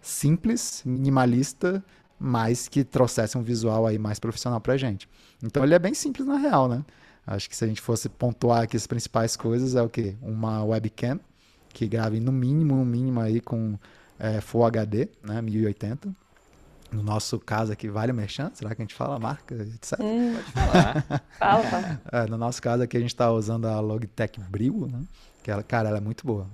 simples, 0.00 0.82
minimalista, 0.84 1.84
mas 2.20 2.68
que 2.68 2.84
trouxesse 2.84 3.38
um 3.38 3.42
visual 3.42 3.86
aí 3.86 3.98
mais 3.98 4.18
profissional 4.20 4.60
pra 4.60 4.76
gente. 4.76 5.08
Então 5.42 5.64
ele 5.64 5.74
é 5.74 5.78
bem 5.78 5.94
simples 5.94 6.26
na 6.26 6.36
real, 6.36 6.68
né? 6.68 6.84
Acho 7.26 7.48
que 7.48 7.56
se 7.56 7.64
a 7.64 7.68
gente 7.68 7.80
fosse 7.80 8.08
pontuar 8.08 8.62
aqui 8.64 8.76
as 8.76 8.86
principais 8.86 9.36
coisas, 9.36 9.74
é 9.74 9.82
o 9.82 9.88
quê? 9.88 10.16
Uma 10.20 10.62
webcam, 10.62 11.18
que 11.70 11.86
grave 11.86 12.20
no 12.20 12.30
mínimo, 12.30 12.76
no 12.76 12.84
mínimo 12.84 13.20
aí 13.20 13.40
com 13.40 13.78
é, 14.18 14.40
Full 14.40 14.64
HD, 14.66 15.08
né? 15.22 15.40
1080. 15.40 16.14
No 16.92 17.02
nosso 17.04 17.38
caso 17.38 17.72
aqui, 17.72 17.88
vale 17.88 18.10
o 18.10 18.14
merchan? 18.14 18.50
Será 18.52 18.74
que 18.74 18.82
a 18.82 18.84
gente 18.84 18.94
fala 18.96 19.18
marca, 19.18 19.54
etc? 19.54 19.98
Hum, 20.00 20.34
Pode 20.34 20.52
falar. 20.52 21.22
fala, 21.38 22.00
É, 22.12 22.26
no 22.26 22.36
nosso 22.36 22.60
caso 22.60 22.82
aqui, 22.82 22.96
a 22.96 23.00
gente 23.00 23.10
está 23.10 23.30
usando 23.30 23.66
a 23.66 23.78
Logitech 23.80 24.40
Brio, 24.40 24.88
né? 24.88 25.00
Que 25.42 25.50
ela, 25.50 25.62
cara, 25.62 25.88
ela 25.88 25.98
é 25.98 26.00
muito 26.00 26.26
boa. 26.26 26.46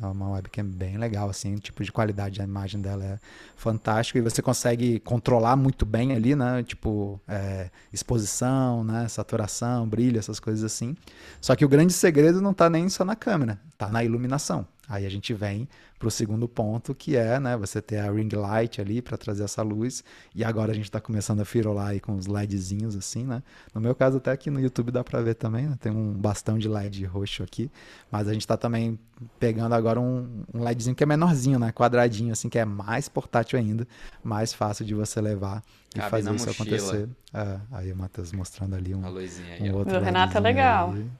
É 0.00 0.06
uma 0.06 0.30
webcam 0.32 0.64
bem 0.64 0.98
legal, 0.98 1.30
assim, 1.30 1.54
o 1.54 1.58
tipo 1.58 1.82
de 1.82 1.90
qualidade 1.90 2.38
da 2.38 2.44
imagem 2.44 2.80
dela 2.80 3.02
é 3.02 3.18
fantástico 3.56 4.18
e 4.18 4.20
você 4.20 4.42
consegue 4.42 5.00
controlar 5.00 5.56
muito 5.56 5.86
bem 5.86 6.12
ali, 6.12 6.36
né? 6.36 6.62
Tipo, 6.62 7.18
é, 7.26 7.70
exposição, 7.92 8.84
né? 8.84 9.08
Saturação, 9.08 9.88
brilho, 9.88 10.18
essas 10.18 10.38
coisas 10.38 10.62
assim. 10.64 10.94
Só 11.40 11.56
que 11.56 11.64
o 11.64 11.68
grande 11.68 11.94
segredo 11.94 12.42
não 12.42 12.52
tá 12.52 12.68
nem 12.68 12.88
só 12.90 13.04
na 13.04 13.16
câmera, 13.16 13.58
tá 13.78 13.88
na 13.88 14.04
iluminação. 14.04 14.66
Aí 14.88 15.04
a 15.04 15.10
gente 15.10 15.34
vem 15.34 15.68
para 15.98 16.08
o 16.08 16.10
segundo 16.10 16.46
ponto, 16.46 16.94
que 16.94 17.16
é 17.16 17.40
né, 17.40 17.56
você 17.56 17.80
ter 17.80 17.98
a 17.98 18.10
ring 18.10 18.28
light 18.28 18.80
ali 18.80 19.00
para 19.00 19.16
trazer 19.16 19.44
essa 19.44 19.62
luz. 19.62 20.04
E 20.34 20.44
agora 20.44 20.72
a 20.72 20.74
gente 20.74 20.84
está 20.84 21.00
começando 21.00 21.40
a 21.40 21.44
firolar 21.44 21.88
aí 21.88 22.00
com 22.00 22.14
os 22.14 22.26
LEDzinhos 22.26 22.94
assim, 22.94 23.24
né? 23.24 23.42
No 23.74 23.80
meu 23.80 23.94
caso, 23.94 24.18
até 24.18 24.30
aqui 24.30 24.50
no 24.50 24.60
YouTube 24.60 24.90
dá 24.90 25.02
para 25.02 25.20
ver 25.22 25.34
também, 25.34 25.66
né? 25.66 25.76
Tem 25.80 25.90
um 25.90 26.12
bastão 26.12 26.58
de 26.58 26.68
LED 26.68 27.04
roxo 27.06 27.42
aqui. 27.42 27.70
Mas 28.10 28.28
a 28.28 28.32
gente 28.32 28.42
está 28.42 28.56
também 28.56 28.98
pegando 29.40 29.74
agora 29.74 29.98
um, 29.98 30.44
um, 30.52 30.62
LEDzinho 30.62 30.94
que 30.94 31.02
é 31.02 31.06
menorzinho, 31.06 31.58
né? 31.58 31.72
Quadradinho, 31.72 32.32
assim, 32.32 32.48
que 32.48 32.58
é 32.58 32.64
mais 32.64 33.08
portátil 33.08 33.58
ainda, 33.58 33.88
mais 34.22 34.52
fácil 34.52 34.84
de 34.84 34.94
você 34.94 35.20
levar 35.20 35.62
e 35.94 35.98
Cabe 35.98 36.10
fazer 36.10 36.34
isso 36.34 36.46
mochila. 36.46 36.76
acontecer. 36.76 37.08
É, 37.32 37.60
aí 37.72 37.92
o 37.92 37.96
Matheus 37.96 38.32
mostrando 38.32 38.76
ali 38.76 38.94
um, 38.94 39.02
aí, 39.04 39.70
um 39.70 39.74
outro. 39.74 39.96
O 39.96 40.00
Renato 40.00 40.36
é 40.36 40.40
legal. 40.40 40.92
Aí. 40.92 41.10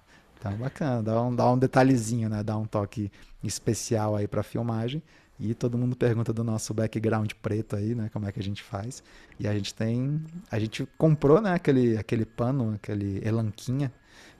Então, 0.46 0.58
bacana, 0.58 1.02
dá 1.02 1.22
um, 1.22 1.34
dá 1.34 1.52
um 1.52 1.58
detalhezinho, 1.58 2.28
né? 2.28 2.42
Dá 2.42 2.56
um 2.56 2.66
toque 2.66 3.10
especial 3.42 4.16
aí 4.16 4.26
para 4.26 4.42
filmagem. 4.42 5.02
E 5.38 5.54
todo 5.54 5.76
mundo 5.76 5.94
pergunta 5.94 6.32
do 6.32 6.42
nosso 6.42 6.72
background 6.72 7.32
preto 7.42 7.76
aí, 7.76 7.94
né? 7.94 8.08
Como 8.12 8.26
é 8.26 8.32
que 8.32 8.40
a 8.40 8.42
gente 8.42 8.62
faz. 8.62 9.02
E 9.38 9.46
a 9.46 9.52
gente 9.52 9.74
tem. 9.74 10.22
A 10.50 10.58
gente 10.58 10.86
comprou, 10.96 11.40
né? 11.40 11.52
Aquele, 11.52 11.96
aquele 11.98 12.24
pano, 12.24 12.74
aquele 12.74 13.20
elanquinha 13.26 13.92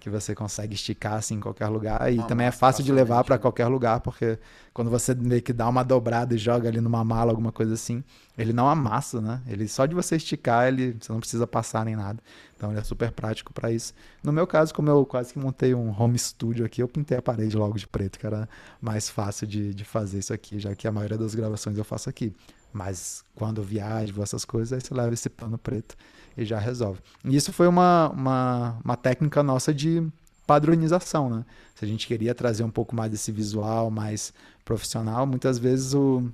que 0.07 0.11
você 0.11 0.36
consegue 0.36 0.72
esticar 0.72 1.14
assim 1.14 1.34
em 1.34 1.40
qualquer 1.40 1.66
lugar. 1.66 2.12
E 2.12 2.22
também 2.28 2.46
é 2.46 2.52
fácil 2.52 2.84
de 2.84 2.92
levar 2.92 3.24
para 3.24 3.36
qualquer 3.38 3.66
lugar 3.66 3.98
porque 3.98 4.38
quando 4.72 4.88
você 4.88 5.12
meio 5.16 5.42
que 5.42 5.52
dá 5.52 5.68
uma 5.68 5.82
dobrada 5.82 6.32
e 6.32 6.38
joga 6.38 6.68
ali 6.68 6.80
numa 6.80 7.02
mala 7.02 7.32
alguma 7.32 7.50
coisa 7.50 7.74
assim 7.74 8.04
ele 8.38 8.52
não 8.52 8.68
amassa 8.68 9.20
né? 9.20 9.42
Ele 9.48 9.66
só 9.66 9.84
de 9.84 9.96
você 9.96 10.14
esticar 10.14 10.68
ele 10.68 10.96
você 11.00 11.12
não 11.12 11.18
precisa 11.18 11.44
passar 11.44 11.84
nem 11.84 11.96
nada. 11.96 12.22
Então 12.57 12.70
ele 12.70 12.78
é 12.78 12.84
super 12.84 13.11
prático 13.11 13.52
para 13.52 13.72
isso. 13.72 13.92
No 14.22 14.32
meu 14.32 14.46
caso 14.46 14.72
como 14.72 14.88
eu 14.88 15.04
quase 15.04 15.32
que 15.32 15.40
montei 15.40 15.74
um 15.74 15.92
home 16.00 16.16
studio 16.16 16.64
aqui 16.64 16.80
eu 16.80 16.86
pintei 16.86 17.18
a 17.18 17.22
parede 17.22 17.57
logo 17.57 17.76
de 17.76 17.88
preto 17.88 18.16
que 18.16 18.26
era 18.28 18.48
mais 18.80 19.11
fácil 19.11 19.44
de, 19.44 19.74
de 19.74 19.84
fazer 19.84 20.20
isso 20.20 20.32
aqui 20.32 20.61
já 20.61 20.72
que 20.76 20.86
a 20.86 20.92
maioria 20.92 21.18
das 21.18 21.34
gravações 21.34 21.76
eu 21.76 21.84
faço 21.84 22.09
aqui. 22.09 22.32
Mas 22.72 23.24
quando 23.34 23.61
viajo 23.61 24.22
essas 24.22 24.44
coisas 24.44 24.72
aí 24.72 24.80
você 24.80 24.94
leva 24.94 25.12
esse 25.12 25.28
pano 25.28 25.59
preto 25.59 25.96
e 26.37 26.45
já 26.45 26.59
resolve. 26.59 27.01
E 27.24 27.34
isso 27.34 27.53
foi 27.53 27.66
uma, 27.66 28.11
uma, 28.11 28.78
uma 28.84 28.97
técnica 28.97 29.43
nossa 29.43 29.72
de 29.72 30.07
padronização, 30.47 31.28
né? 31.28 31.45
Se 31.74 31.84
a 31.84 31.89
gente 31.89 32.07
queria 32.07 32.34
trazer 32.34 32.62
um 32.62 32.70
pouco 32.70 32.95
mais 32.95 33.11
desse 33.11 33.32
visual 33.32 33.91
mais 33.91 34.32
profissional, 34.64 35.26
muitas 35.26 35.59
vezes 35.59 35.93
o, 35.93 36.30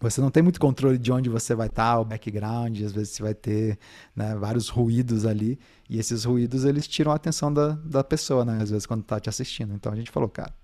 você 0.00 0.20
não 0.20 0.30
tem 0.30 0.42
muito 0.42 0.58
controle 0.58 0.96
de 0.96 1.12
onde 1.12 1.28
você 1.28 1.54
vai 1.54 1.66
estar, 1.66 1.98
o 1.98 2.04
background, 2.04 2.80
às 2.80 2.92
vezes 2.92 3.10
você 3.10 3.22
vai 3.22 3.34
ter 3.34 3.78
né, 4.16 4.34
vários 4.34 4.68
ruídos 4.68 5.26
ali, 5.26 5.58
e 5.88 5.98
esses 5.98 6.24
ruídos 6.24 6.64
eles 6.64 6.88
tiram 6.88 7.12
a 7.12 7.16
atenção 7.16 7.52
da, 7.52 7.72
da 7.84 8.02
pessoa, 8.02 8.44
né? 8.44 8.58
Às 8.62 8.70
vezes 8.70 8.86
quando 8.86 9.02
está 9.02 9.20
te 9.20 9.28
assistindo. 9.28 9.74
Então 9.74 9.92
a 9.92 9.96
gente 9.96 10.10
falou, 10.10 10.28
cara, 10.28 10.54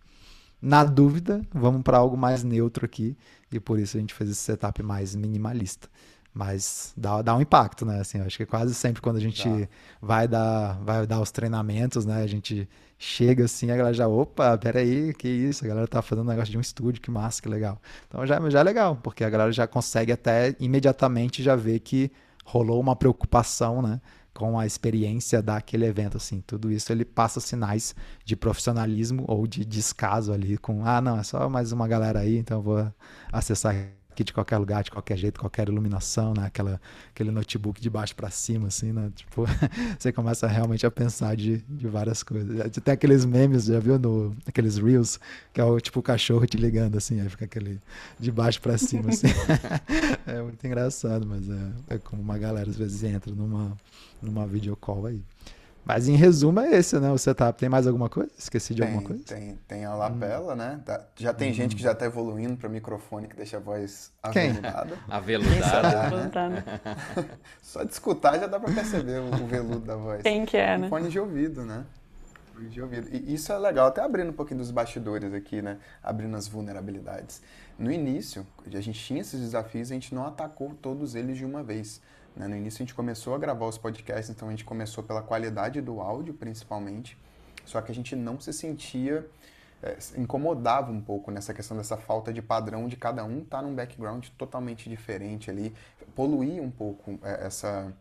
na 0.60 0.84
dúvida, 0.84 1.42
vamos 1.52 1.82
para 1.82 1.98
algo 1.98 2.16
mais 2.16 2.42
neutro 2.42 2.86
aqui, 2.86 3.14
e 3.52 3.60
por 3.60 3.78
isso 3.78 3.96
a 3.96 4.00
gente 4.00 4.14
fez 4.14 4.30
esse 4.30 4.40
setup 4.40 4.82
mais 4.82 5.14
minimalista. 5.14 5.88
Mas 6.36 6.92
dá, 6.94 7.22
dá 7.22 7.34
um 7.34 7.40
impacto, 7.40 7.86
né? 7.86 7.98
Assim, 7.98 8.20
acho 8.20 8.36
que 8.36 8.44
quase 8.44 8.74
sempre 8.74 9.00
quando 9.00 9.16
a 9.16 9.20
gente 9.20 9.48
vai 10.02 10.28
dar, 10.28 10.78
vai 10.82 11.06
dar 11.06 11.18
os 11.18 11.30
treinamentos, 11.30 12.04
né? 12.04 12.22
A 12.22 12.26
gente 12.26 12.68
chega 12.98 13.46
assim, 13.46 13.70
a 13.70 13.76
galera 13.76 13.94
já, 13.94 14.06
opa, 14.06 14.58
peraí, 14.58 15.14
que 15.14 15.26
isso? 15.26 15.64
A 15.64 15.68
galera 15.68 15.88
tá 15.88 16.02
fazendo 16.02 16.26
um 16.26 16.28
negócio 16.28 16.50
de 16.50 16.58
um 16.58 16.60
estúdio, 16.60 17.00
que 17.00 17.10
massa, 17.10 17.40
que 17.40 17.48
legal. 17.48 17.80
Então 18.06 18.26
já, 18.26 18.38
já 18.50 18.60
é 18.60 18.62
legal, 18.62 18.96
porque 18.96 19.24
a 19.24 19.30
galera 19.30 19.50
já 19.50 19.66
consegue 19.66 20.12
até 20.12 20.54
imediatamente 20.60 21.42
já 21.42 21.56
ver 21.56 21.80
que 21.80 22.12
rolou 22.44 22.78
uma 22.80 22.94
preocupação, 22.94 23.80
né? 23.80 23.98
com 24.34 24.58
a 24.58 24.66
experiência 24.66 25.40
daquele 25.40 25.86
evento, 25.86 26.18
assim, 26.18 26.42
tudo 26.46 26.70
isso 26.70 26.92
ele 26.92 27.06
passa 27.06 27.40
sinais 27.40 27.94
de 28.22 28.36
profissionalismo 28.36 29.24
ou 29.26 29.46
de 29.46 29.64
descaso 29.64 30.30
ali 30.30 30.58
com, 30.58 30.84
ah, 30.84 31.00
não, 31.00 31.18
é 31.18 31.22
só 31.22 31.48
mais 31.48 31.72
uma 31.72 31.88
galera 31.88 32.20
aí, 32.20 32.36
então 32.36 32.58
eu 32.58 32.62
vou 32.62 32.92
acessar 33.32 33.74
aqui 34.16 34.24
de 34.24 34.32
qualquer 34.32 34.56
lugar, 34.56 34.82
de 34.82 34.90
qualquer 34.90 35.18
jeito, 35.18 35.38
qualquer 35.38 35.68
iluminação, 35.68 36.32
né? 36.32 36.46
Aquela, 36.46 36.80
aquele 37.10 37.30
notebook 37.30 37.78
de 37.78 37.90
baixo 37.90 38.16
para 38.16 38.30
cima, 38.30 38.68
assim, 38.68 38.90
né? 38.90 39.12
Tipo, 39.14 39.44
você 39.98 40.10
começa 40.10 40.46
realmente 40.46 40.86
a 40.86 40.90
pensar 40.90 41.36
de, 41.36 41.58
de 41.68 41.86
várias 41.86 42.22
coisas. 42.22 42.70
Tem 42.82 42.94
aqueles 42.94 43.26
memes, 43.26 43.66
já 43.66 43.78
viu 43.78 43.98
no 43.98 44.34
aqueles 44.46 44.78
reels, 44.78 45.20
que 45.52 45.60
é 45.60 45.64
o 45.64 45.78
tipo 45.78 46.00
o 46.00 46.02
cachorro 46.02 46.46
te 46.46 46.56
ligando, 46.56 46.96
assim, 46.96 47.20
aí 47.20 47.28
fica 47.28 47.44
aquele 47.44 47.78
de 48.18 48.32
baixo 48.32 48.60
para 48.62 48.78
cima, 48.78 49.10
assim. 49.10 49.26
é 50.26 50.40
muito 50.40 50.66
engraçado, 50.66 51.26
mas 51.26 51.48
é, 51.50 51.94
é 51.96 51.98
como 51.98 52.22
uma 52.22 52.38
galera 52.38 52.70
às 52.70 52.76
vezes 52.76 53.04
entra 53.04 53.34
numa, 53.34 53.76
numa 54.22 54.46
videocall 54.46 55.04
aí. 55.04 55.22
Mas 55.86 56.08
em 56.08 56.16
resumo 56.16 56.58
é 56.58 56.76
esse, 56.76 56.98
né? 56.98 57.12
O 57.12 57.16
setup. 57.16 57.56
Tem 57.56 57.68
mais 57.68 57.86
alguma 57.86 58.08
coisa? 58.08 58.32
Esqueci 58.36 58.74
de 58.74 58.82
tem, 58.82 58.90
alguma 58.90 59.06
coisa? 59.06 59.22
Tem, 59.24 59.56
tem 59.68 59.84
a 59.84 59.94
lapela, 59.94 60.54
hum. 60.54 60.56
né? 60.56 60.80
Já 61.14 61.32
tem 61.32 61.52
hum. 61.52 61.54
gente 61.54 61.76
que 61.76 61.82
já 61.82 61.92
está 61.92 62.04
evoluindo 62.04 62.56
para 62.56 62.68
microfone 62.68 63.28
que 63.28 63.36
deixa 63.36 63.58
a 63.58 63.60
voz 63.60 64.12
aveludada. 64.20 64.98
aveludada. 65.08 66.48
Né? 66.48 66.64
Só 67.62 67.84
de 67.84 67.92
escutar 67.92 68.36
já 68.36 68.48
dá 68.48 68.58
para 68.58 68.74
perceber 68.74 69.20
o, 69.20 69.46
veludo 69.46 69.78
da 69.78 69.94
voz. 69.94 70.22
Quem 70.22 70.44
que 70.44 70.56
é, 70.56 70.76
né? 70.76 70.88
Fone 70.88 71.08
de 71.08 71.20
ouvido, 71.20 71.64
né? 71.64 71.84
Fone 72.52 72.68
de 72.68 72.82
ouvido. 72.82 73.08
E 73.12 73.32
isso 73.32 73.52
é 73.52 73.58
legal, 73.58 73.86
até 73.86 74.00
abrindo 74.00 74.30
um 74.30 74.36
pouquinho 74.36 74.58
dos 74.58 74.72
bastidores 74.72 75.32
aqui, 75.32 75.62
né? 75.62 75.78
Abrindo 76.02 76.36
as 76.36 76.48
vulnerabilidades. 76.48 77.40
No 77.78 77.92
início, 77.92 78.44
a 78.66 78.80
gente 78.80 78.98
tinha 78.98 79.20
esses 79.20 79.40
desafios, 79.40 79.92
a 79.92 79.94
gente 79.94 80.12
não 80.12 80.26
atacou 80.26 80.74
todos 80.82 81.14
eles 81.14 81.38
de 81.38 81.44
uma 81.44 81.62
vez. 81.62 82.00
Né? 82.36 82.46
No 82.46 82.56
início 82.56 82.78
a 82.78 82.84
gente 82.84 82.94
começou 82.94 83.34
a 83.34 83.38
gravar 83.38 83.66
os 83.66 83.78
podcasts, 83.78 84.28
então 84.28 84.48
a 84.48 84.50
gente 84.50 84.64
começou 84.64 85.02
pela 85.02 85.22
qualidade 85.22 85.80
do 85.80 86.00
áudio, 86.00 86.34
principalmente, 86.34 87.18
só 87.64 87.80
que 87.80 87.90
a 87.90 87.94
gente 87.94 88.14
não 88.14 88.38
se 88.38 88.52
sentia, 88.52 89.26
é, 89.82 89.96
incomodava 90.16 90.92
um 90.92 91.00
pouco 91.00 91.30
nessa 91.30 91.52
questão 91.54 91.76
dessa 91.76 91.96
falta 91.96 92.32
de 92.32 92.42
padrão 92.42 92.86
de 92.86 92.96
cada 92.96 93.24
um 93.24 93.38
estar 93.38 93.58
tá 93.58 93.62
num 93.62 93.74
background 93.74 94.26
totalmente 94.36 94.88
diferente 94.88 95.50
ali, 95.50 95.74
poluía 96.14 96.62
um 96.62 96.70
pouco 96.70 97.18
é, 97.22 97.46
essa, 97.46 97.92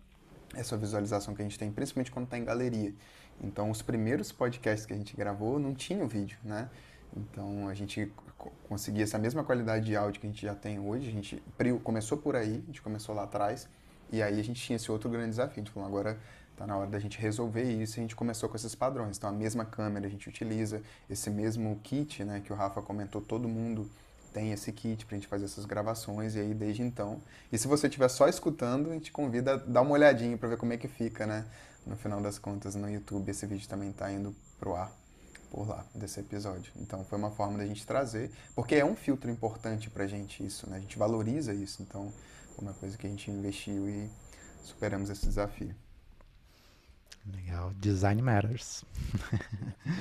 essa 0.53 0.75
visualização 0.77 1.33
que 1.33 1.41
a 1.41 1.45
gente 1.45 1.57
tem, 1.57 1.71
principalmente 1.71 2.11
quando 2.11 2.25
está 2.25 2.37
em 2.37 2.43
galeria. 2.43 2.93
Então, 3.41 3.69
os 3.69 3.81
primeiros 3.81 4.31
podcasts 4.31 4.85
que 4.85 4.93
a 4.93 4.97
gente 4.97 5.15
gravou 5.15 5.59
não 5.59 5.73
tinha 5.73 6.03
o 6.03 6.07
vídeo, 6.07 6.37
né? 6.43 6.69
Então, 7.15 7.67
a 7.67 7.73
gente 7.73 8.11
conseguia 8.67 9.03
essa 9.03 9.17
mesma 9.17 9.43
qualidade 9.43 9.85
de 9.85 9.95
áudio 9.95 10.19
que 10.21 10.27
a 10.27 10.29
gente 10.29 10.41
já 10.41 10.55
tem 10.55 10.79
hoje. 10.79 11.09
A 11.09 11.11
gente 11.11 11.43
começou 11.83 12.17
por 12.17 12.35
aí, 12.35 12.61
a 12.63 12.67
gente 12.67 12.81
começou 12.81 13.13
lá 13.13 13.23
atrás. 13.23 13.67
E 14.11 14.21
aí 14.21 14.39
a 14.39 14.43
gente 14.43 14.61
tinha 14.61 14.75
esse 14.75 14.91
outro 14.91 15.09
grande 15.09 15.29
desafio. 15.29 15.57
Gente 15.57 15.71
falou, 15.71 15.87
agora 15.87 16.17
está 16.51 16.65
na 16.65 16.77
hora 16.77 16.89
da 16.89 16.99
gente 16.99 17.19
resolver 17.19 17.63
isso. 17.63 17.99
A 17.99 18.01
gente 18.01 18.15
começou 18.15 18.47
com 18.49 18.55
esses 18.55 18.73
padrões. 18.75 19.17
Então 19.17 19.29
a 19.29 19.33
mesma 19.33 19.65
câmera 19.65 20.07
a 20.07 20.09
gente 20.09 20.27
utiliza, 20.29 20.81
esse 21.09 21.29
mesmo 21.29 21.79
kit, 21.83 22.23
né, 22.23 22.41
que 22.43 22.51
o 22.51 22.55
Rafa 22.55 22.81
comentou, 22.81 23.21
todo 23.21 23.47
mundo 23.47 23.89
tem 24.33 24.51
esse 24.51 24.71
kit 24.71 25.05
para 25.05 25.15
a 25.15 25.19
gente 25.19 25.27
fazer 25.27 25.45
essas 25.45 25.65
gravações. 25.65 26.35
E 26.35 26.39
aí 26.39 26.53
desde 26.53 26.81
então. 26.81 27.21
E 27.51 27.57
se 27.57 27.67
você 27.67 27.87
estiver 27.87 28.09
só 28.09 28.27
escutando, 28.27 28.89
a 28.89 28.93
gente 28.93 29.11
convida 29.11 29.53
a 29.53 29.57
dar 29.57 29.81
uma 29.81 29.91
olhadinha 29.91 30.37
para 30.37 30.49
ver 30.49 30.57
como 30.57 30.73
é 30.73 30.77
que 30.77 30.87
fica, 30.87 31.25
né? 31.25 31.45
No 31.85 31.95
final 31.95 32.19
das 32.19 32.39
contas, 32.39 32.73
no 32.75 32.89
YouTube, 32.89 33.29
esse 33.29 33.45
vídeo 33.45 33.67
também 33.67 33.91
está 33.91 34.11
indo 34.11 34.35
pro 34.59 34.75
ar 34.75 34.91
por 35.55 35.69
lá 35.69 35.85
desse 35.95 36.19
episódio. 36.19 36.73
Então 36.75 37.05
foi 37.05 37.17
uma 37.17 37.31
forma 37.31 37.57
da 37.57 37.65
gente 37.65 37.85
trazer, 37.85 38.29
porque 38.53 38.75
é 38.75 38.83
um 38.83 38.95
filtro 38.95 39.31
importante 39.31 39.89
pra 39.89 40.05
gente 40.05 40.45
isso, 40.45 40.69
né? 40.69 40.77
A 40.77 40.79
gente 40.79 40.97
valoriza 40.97 41.53
isso, 41.53 41.81
então 41.81 42.11
uma 42.57 42.73
coisa 42.73 42.97
que 42.97 43.05
a 43.07 43.09
gente 43.09 43.29
investiu 43.29 43.87
e 43.89 44.09
superamos 44.63 45.09
esse 45.09 45.25
desafio. 45.25 45.75
Legal. 47.33 47.73
Design 47.79 48.21
matters. 48.21 48.83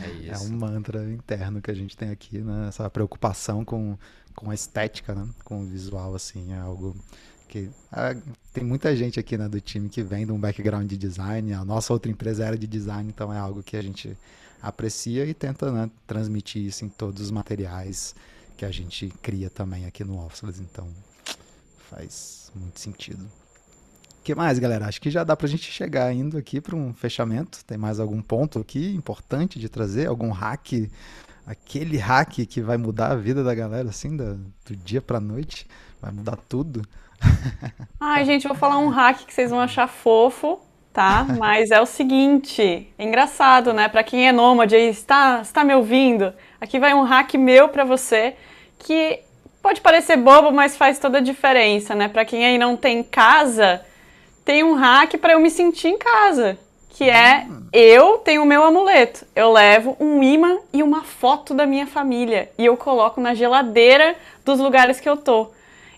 É 0.02 0.10
isso. 0.10 0.30
É 0.34 0.38
um 0.38 0.56
mantra 0.56 1.10
interno 1.10 1.62
que 1.62 1.70
a 1.70 1.74
gente 1.74 1.96
tem 1.96 2.10
aqui, 2.10 2.38
né? 2.38 2.68
Essa 2.68 2.88
preocupação 2.90 3.64
com, 3.64 3.96
com 4.34 4.50
a 4.50 4.54
estética, 4.54 5.14
né? 5.14 5.28
Com 5.42 5.62
o 5.62 5.66
visual, 5.66 6.14
assim, 6.14 6.52
é 6.52 6.58
algo 6.58 6.94
que 7.48 7.70
ah, 7.92 8.14
tem 8.52 8.64
muita 8.64 8.94
gente 8.96 9.20
aqui 9.20 9.38
né, 9.38 9.48
do 9.48 9.60
time 9.60 9.88
que 9.88 10.02
vem 10.02 10.26
de 10.26 10.32
um 10.32 10.38
background 10.38 10.88
de 10.88 10.96
design. 10.98 11.52
A 11.52 11.64
nossa 11.64 11.92
outra 11.92 12.10
empresa 12.10 12.44
era 12.44 12.58
de 12.58 12.66
design, 12.66 13.08
então 13.08 13.32
é 13.32 13.38
algo 13.38 13.62
que 13.62 13.76
a 13.76 13.82
gente 13.82 14.16
aprecia 14.60 15.24
e 15.24 15.32
tenta 15.32 15.70
né, 15.70 15.90
transmitir 16.06 16.62
isso 16.62 16.84
em 16.84 16.88
todos 16.88 17.22
os 17.22 17.30
materiais 17.30 18.14
que 18.56 18.64
a 18.64 18.70
gente 18.70 19.08
cria 19.22 19.50
também 19.50 19.86
aqui 19.86 20.02
no 20.04 20.24
Officeless. 20.24 20.60
Então, 20.60 20.88
faz 21.90 22.50
muito 22.54 22.80
sentido. 22.80 23.24
O 24.20 24.24
que 24.24 24.34
mais, 24.34 24.58
galera? 24.58 24.86
Acho 24.86 25.00
que 25.00 25.10
já 25.10 25.22
dá 25.22 25.36
pra 25.36 25.46
gente 25.46 25.70
chegar 25.70 26.12
indo 26.12 26.38
aqui 26.38 26.60
para 26.60 26.74
um 26.74 26.94
fechamento. 26.94 27.64
Tem 27.64 27.76
mais 27.76 28.00
algum 28.00 28.22
ponto 28.22 28.58
aqui 28.58 28.94
importante 28.94 29.58
de 29.58 29.68
trazer? 29.68 30.06
Algum 30.06 30.30
hack? 30.30 30.90
Aquele 31.46 31.98
hack 31.98 32.46
que 32.46 32.62
vai 32.62 32.78
mudar 32.78 33.12
a 33.12 33.16
vida 33.16 33.44
da 33.44 33.54
galera, 33.54 33.90
assim, 33.90 34.16
do, 34.16 34.36
do 34.64 34.74
dia 34.76 35.02
pra 35.02 35.20
noite? 35.20 35.66
Vai 36.00 36.10
mudar 36.10 36.38
tudo? 36.48 36.82
Ai, 38.00 38.24
gente, 38.24 38.48
vou 38.48 38.56
falar 38.56 38.78
um 38.78 38.88
hack 38.88 39.26
que 39.26 39.34
vocês 39.34 39.50
vão 39.50 39.60
achar 39.60 39.86
fofo, 39.86 40.58
tá? 40.90 41.26
Mas 41.38 41.70
é 41.70 41.80
o 41.80 41.86
seguinte, 41.86 42.88
é 42.96 43.04
engraçado, 43.04 43.74
né? 43.74 43.88
Para 43.88 44.02
quem 44.02 44.26
é 44.26 44.32
nômade 44.32 44.74
aí, 44.74 44.88
está, 44.88 45.42
está 45.42 45.62
me 45.62 45.74
ouvindo? 45.74 46.32
Aqui 46.58 46.78
vai 46.78 46.94
um 46.94 47.02
hack 47.02 47.34
meu 47.34 47.68
para 47.68 47.84
você 47.84 48.36
que 48.78 49.20
Pode 49.64 49.80
parecer 49.80 50.18
bobo, 50.18 50.52
mas 50.52 50.76
faz 50.76 50.98
toda 50.98 51.16
a 51.16 51.22
diferença, 51.22 51.94
né? 51.94 52.06
Para 52.06 52.22
quem 52.22 52.44
aí 52.44 52.58
não 52.58 52.76
tem 52.76 53.02
casa, 53.02 53.80
tem 54.44 54.62
um 54.62 54.74
hack 54.74 55.16
para 55.16 55.32
eu 55.32 55.40
me 55.40 55.50
sentir 55.50 55.88
em 55.88 55.96
casa, 55.96 56.58
que 56.90 57.08
é 57.08 57.46
eu 57.72 58.18
tenho 58.18 58.42
o 58.42 58.46
meu 58.46 58.62
amuleto. 58.62 59.26
Eu 59.34 59.50
levo 59.50 59.96
um 59.98 60.22
imã 60.22 60.58
e 60.70 60.82
uma 60.82 61.02
foto 61.02 61.54
da 61.54 61.64
minha 61.64 61.86
família 61.86 62.52
e 62.58 62.66
eu 62.66 62.76
coloco 62.76 63.22
na 63.22 63.32
geladeira 63.32 64.14
dos 64.44 64.60
lugares 64.60 65.00
que 65.00 65.08
eu 65.08 65.16
tô. 65.16 65.50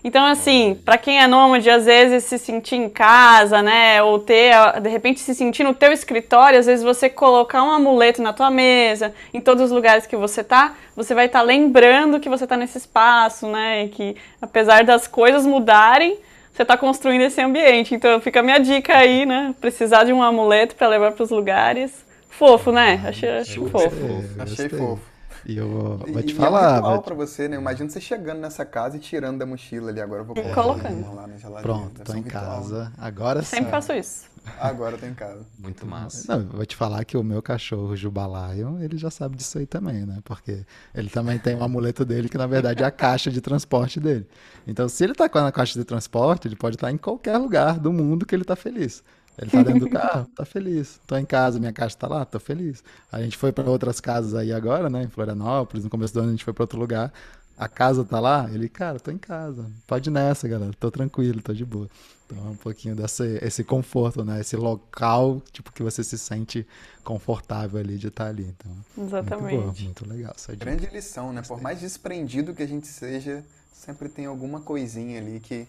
Então, 0.03 0.25
assim, 0.25 0.79
para 0.85 0.97
quem 0.97 1.21
é 1.21 1.27
nômade, 1.27 1.69
às 1.69 1.85
vezes 1.85 2.23
se 2.23 2.37
sentir 2.37 2.75
em 2.75 2.89
casa, 2.89 3.61
né, 3.61 4.01
ou 4.01 4.19
ter, 4.19 4.53
de 4.81 4.89
repente, 4.89 5.19
se 5.19 5.33
sentir 5.33 5.63
no 5.63 5.73
teu 5.73 5.91
escritório, 5.91 6.59
às 6.59 6.65
vezes 6.65 6.83
você 6.83 7.09
colocar 7.09 7.63
um 7.63 7.71
amuleto 7.71 8.21
na 8.21 8.31
tua 8.31 8.49
mesa, 8.49 9.13
em 9.33 9.41
todos 9.41 9.63
os 9.65 9.71
lugares 9.71 10.05
que 10.05 10.15
você 10.15 10.43
tá, 10.43 10.75
você 10.95 11.13
vai 11.13 11.25
estar 11.25 11.39
tá 11.39 11.45
lembrando 11.45 12.19
que 12.19 12.29
você 12.29 12.45
tá 12.45 12.55
nesse 12.55 12.77
espaço, 12.77 13.47
né, 13.47 13.85
e 13.85 13.89
que 13.89 14.15
apesar 14.41 14.83
das 14.83 15.07
coisas 15.07 15.45
mudarem, 15.45 16.17
você 16.53 16.63
está 16.63 16.75
construindo 16.75 17.21
esse 17.21 17.39
ambiente. 17.39 17.93
Então 17.93 18.19
fica 18.19 18.39
a 18.39 18.43
minha 18.43 18.59
dica 18.59 18.97
aí, 18.97 19.25
né, 19.25 19.53
precisar 19.61 20.03
de 20.03 20.13
um 20.13 20.23
amuleto 20.23 20.75
para 20.75 20.87
levar 20.87 21.11
para 21.11 21.23
os 21.23 21.29
lugares. 21.29 22.05
Fofo, 22.29 22.71
né? 22.71 23.01
Achei, 23.03 23.29
achei 23.29 23.67
fofo. 23.67 24.23
Achei 24.39 24.69
fofo. 24.69 25.16
E 25.47 25.55
eu 25.55 25.69
vou, 25.69 25.97
vou 25.97 26.23
te 26.23 26.33
e 26.33 26.35
falar. 26.35 26.77
É 26.77 26.79
um 26.79 26.91
vou 26.91 27.01
pra 27.01 27.15
você, 27.15 27.47
né? 27.47 27.55
Imagina 27.55 27.89
você 27.89 28.01
chegando 28.01 28.39
nessa 28.39 28.65
casa 28.65 28.97
e 28.97 28.99
tirando 28.99 29.39
da 29.39 29.45
mochila 29.45 29.91
ali. 29.91 30.01
Agora 30.01 30.21
eu 30.21 30.25
vou 30.25 30.37
e 30.37 30.53
colocando. 30.53 31.15
lá 31.15 31.25
na 31.25 31.37
geladeira. 31.37 31.61
Pronto, 31.61 32.03
tô 32.03 32.13
em 32.13 32.21
ritual. 32.21 32.43
casa. 32.43 32.91
Agora 32.97 33.41
sim. 33.41 33.55
Sempre 33.55 33.71
faço 33.71 33.93
isso. 33.93 34.25
Agora 34.59 34.95
eu 34.95 34.99
tô 34.99 35.05
em 35.05 35.13
casa. 35.13 35.45
Muito 35.57 35.85
massa. 35.85 36.37
Não, 36.37 36.45
vou 36.49 36.65
te 36.65 36.75
falar 36.75 37.03
que 37.05 37.15
o 37.15 37.23
meu 37.23 37.41
cachorro 37.41 37.95
Jubalaio, 37.95 38.77
ele 38.81 38.97
já 38.97 39.09
sabe 39.09 39.37
disso 39.37 39.57
aí 39.57 39.65
também, 39.65 40.05
né? 40.05 40.19
Porque 40.23 40.65
ele 40.93 41.09
também 41.09 41.39
tem 41.39 41.55
um 41.55 41.63
amuleto 41.63 42.03
dele 42.03 42.27
que 42.27 42.37
na 42.37 42.47
verdade 42.47 42.83
é 42.83 42.85
a 42.85 42.91
caixa 42.91 43.31
de 43.31 43.39
transporte 43.39 43.99
dele. 43.99 44.27
Então, 44.65 44.89
se 44.89 45.03
ele 45.03 45.13
tá 45.13 45.29
com 45.29 45.37
a 45.39 45.51
caixa 45.51 45.79
de 45.79 45.85
transporte, 45.85 46.47
ele 46.47 46.55
pode 46.55 46.75
estar 46.75 46.91
em 46.91 46.97
qualquer 46.97 47.37
lugar 47.37 47.79
do 47.79 47.91
mundo 47.93 48.25
que 48.25 48.35
ele 48.35 48.43
tá 48.43 48.55
feliz. 48.55 49.03
Ele 49.37 49.51
tá 49.51 49.61
dentro 49.63 49.81
do 49.81 49.89
carro, 49.91 50.27
tá 50.35 50.45
feliz. 50.45 50.99
Tô 51.05 51.15
em 51.15 51.25
casa, 51.25 51.59
minha 51.59 51.73
caixa 51.73 51.95
tá 51.97 52.07
lá, 52.07 52.25
tô 52.25 52.39
feliz. 52.39 52.83
A 53.11 53.21
gente 53.21 53.37
foi 53.37 53.51
para 53.51 53.69
outras 53.69 53.99
casas 53.99 54.33
aí 54.33 54.51
agora, 54.51 54.89
né? 54.89 55.03
Em 55.03 55.09
Florianópolis, 55.09 55.83
no 55.83 55.89
começo 55.89 56.13
do 56.13 56.19
ano 56.19 56.29
a 56.29 56.31
gente 56.31 56.43
foi 56.43 56.53
para 56.53 56.63
outro 56.63 56.79
lugar. 56.79 57.13
A 57.57 57.67
casa 57.67 58.03
tá 58.03 58.19
lá, 58.19 58.47
ele, 58.53 58.69
cara, 58.69 58.99
tô 58.99 59.09
em 59.09 59.17
casa. 59.17 59.65
Pode 59.87 60.09
ir 60.09 60.13
nessa, 60.13 60.47
galera. 60.47 60.71
Tô 60.79 60.91
tranquilo, 60.91 61.41
tô 61.41 61.53
de 61.53 61.65
boa. 61.65 61.89
Então 62.25 62.45
é 62.45 62.49
um 62.49 62.55
pouquinho 62.55 62.95
desse 62.95 63.39
esse 63.41 63.63
conforto, 63.63 64.23
né? 64.23 64.41
Esse 64.41 64.55
local, 64.55 65.41
tipo, 65.51 65.71
que 65.71 65.81
você 65.81 66.03
se 66.03 66.17
sente 66.17 66.67
confortável 67.03 67.79
ali 67.79 67.97
de 67.97 68.07
estar 68.09 68.27
ali. 68.27 68.53
Então, 68.57 69.05
Exatamente. 69.05 69.55
Muito, 69.55 69.63
boa, 69.63 69.85
muito 69.85 70.09
legal. 70.09 70.33
Essa 70.35 70.51
dica. 70.51 70.65
Grande 70.65 70.85
lição, 70.87 71.31
né? 71.31 71.41
Por 71.47 71.61
mais 71.61 71.79
desprendido 71.79 72.53
que 72.53 72.61
a 72.61 72.67
gente 72.67 72.87
seja, 72.87 73.43
sempre 73.73 74.09
tem 74.09 74.25
alguma 74.25 74.59
coisinha 74.59 75.19
ali 75.19 75.39
que, 75.39 75.65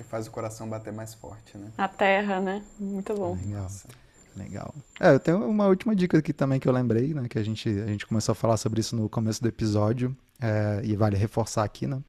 que 0.00 0.04
faz 0.04 0.26
o 0.26 0.30
coração 0.30 0.66
bater 0.66 0.92
mais 0.92 1.12
forte, 1.12 1.58
né? 1.58 1.70
A 1.76 1.86
terra, 1.86 2.40
né? 2.40 2.62
Muito 2.78 3.14
bom. 3.14 3.36
Legal. 3.36 3.68
Legal. 4.34 4.74
É, 4.98 5.12
eu 5.12 5.20
tenho 5.20 5.46
uma 5.46 5.66
última 5.66 5.94
dica 5.94 6.16
aqui 6.16 6.32
também 6.32 6.58
que 6.58 6.66
eu 6.66 6.72
lembrei, 6.72 7.12
né? 7.12 7.28
Que 7.28 7.38
a 7.38 7.42
gente, 7.42 7.68
a 7.68 7.86
gente 7.86 8.06
começou 8.06 8.32
a 8.32 8.34
falar 8.34 8.56
sobre 8.56 8.80
isso 8.80 8.96
no 8.96 9.08
começo 9.08 9.42
do 9.42 9.48
episódio. 9.48 10.16
é, 10.40 10.80
e 10.84 10.96
vale 10.96 11.16
reforçar 11.16 11.64
aqui, 11.64 11.86
né? 11.86 12.00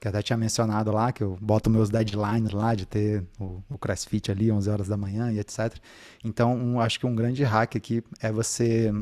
Que 0.00 0.08
eu 0.08 0.10
até 0.10 0.22
tinha 0.22 0.36
mencionado 0.36 0.90
lá, 0.90 1.12
que 1.12 1.22
eu 1.22 1.38
boto 1.40 1.70
meus 1.70 1.88
deadlines 1.88 2.50
lá 2.50 2.74
de 2.74 2.86
ter 2.86 3.24
o, 3.38 3.62
o 3.68 3.78
CrossFit 3.78 4.32
ali, 4.32 4.50
11 4.50 4.68
horas 4.68 4.88
da 4.88 4.96
manhã 4.96 5.30
e 5.30 5.38
etc. 5.38 5.76
Então, 6.24 6.56
um, 6.56 6.80
acho 6.80 6.98
que 6.98 7.06
um 7.06 7.14
grande 7.14 7.44
hack 7.44 7.76
aqui 7.76 8.02
é 8.20 8.32
você 8.32 8.92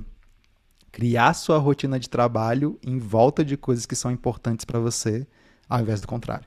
criar 0.92 1.32
sua 1.32 1.56
rotina 1.56 1.98
de 1.98 2.10
trabalho 2.10 2.78
em 2.82 2.98
volta 2.98 3.42
de 3.44 3.56
coisas 3.56 3.86
que 3.86 3.96
são 3.96 4.10
importantes 4.10 4.64
para 4.66 4.78
você, 4.80 5.26
ao 5.68 5.80
invés 5.80 6.00
do 6.00 6.08
contrário. 6.08 6.46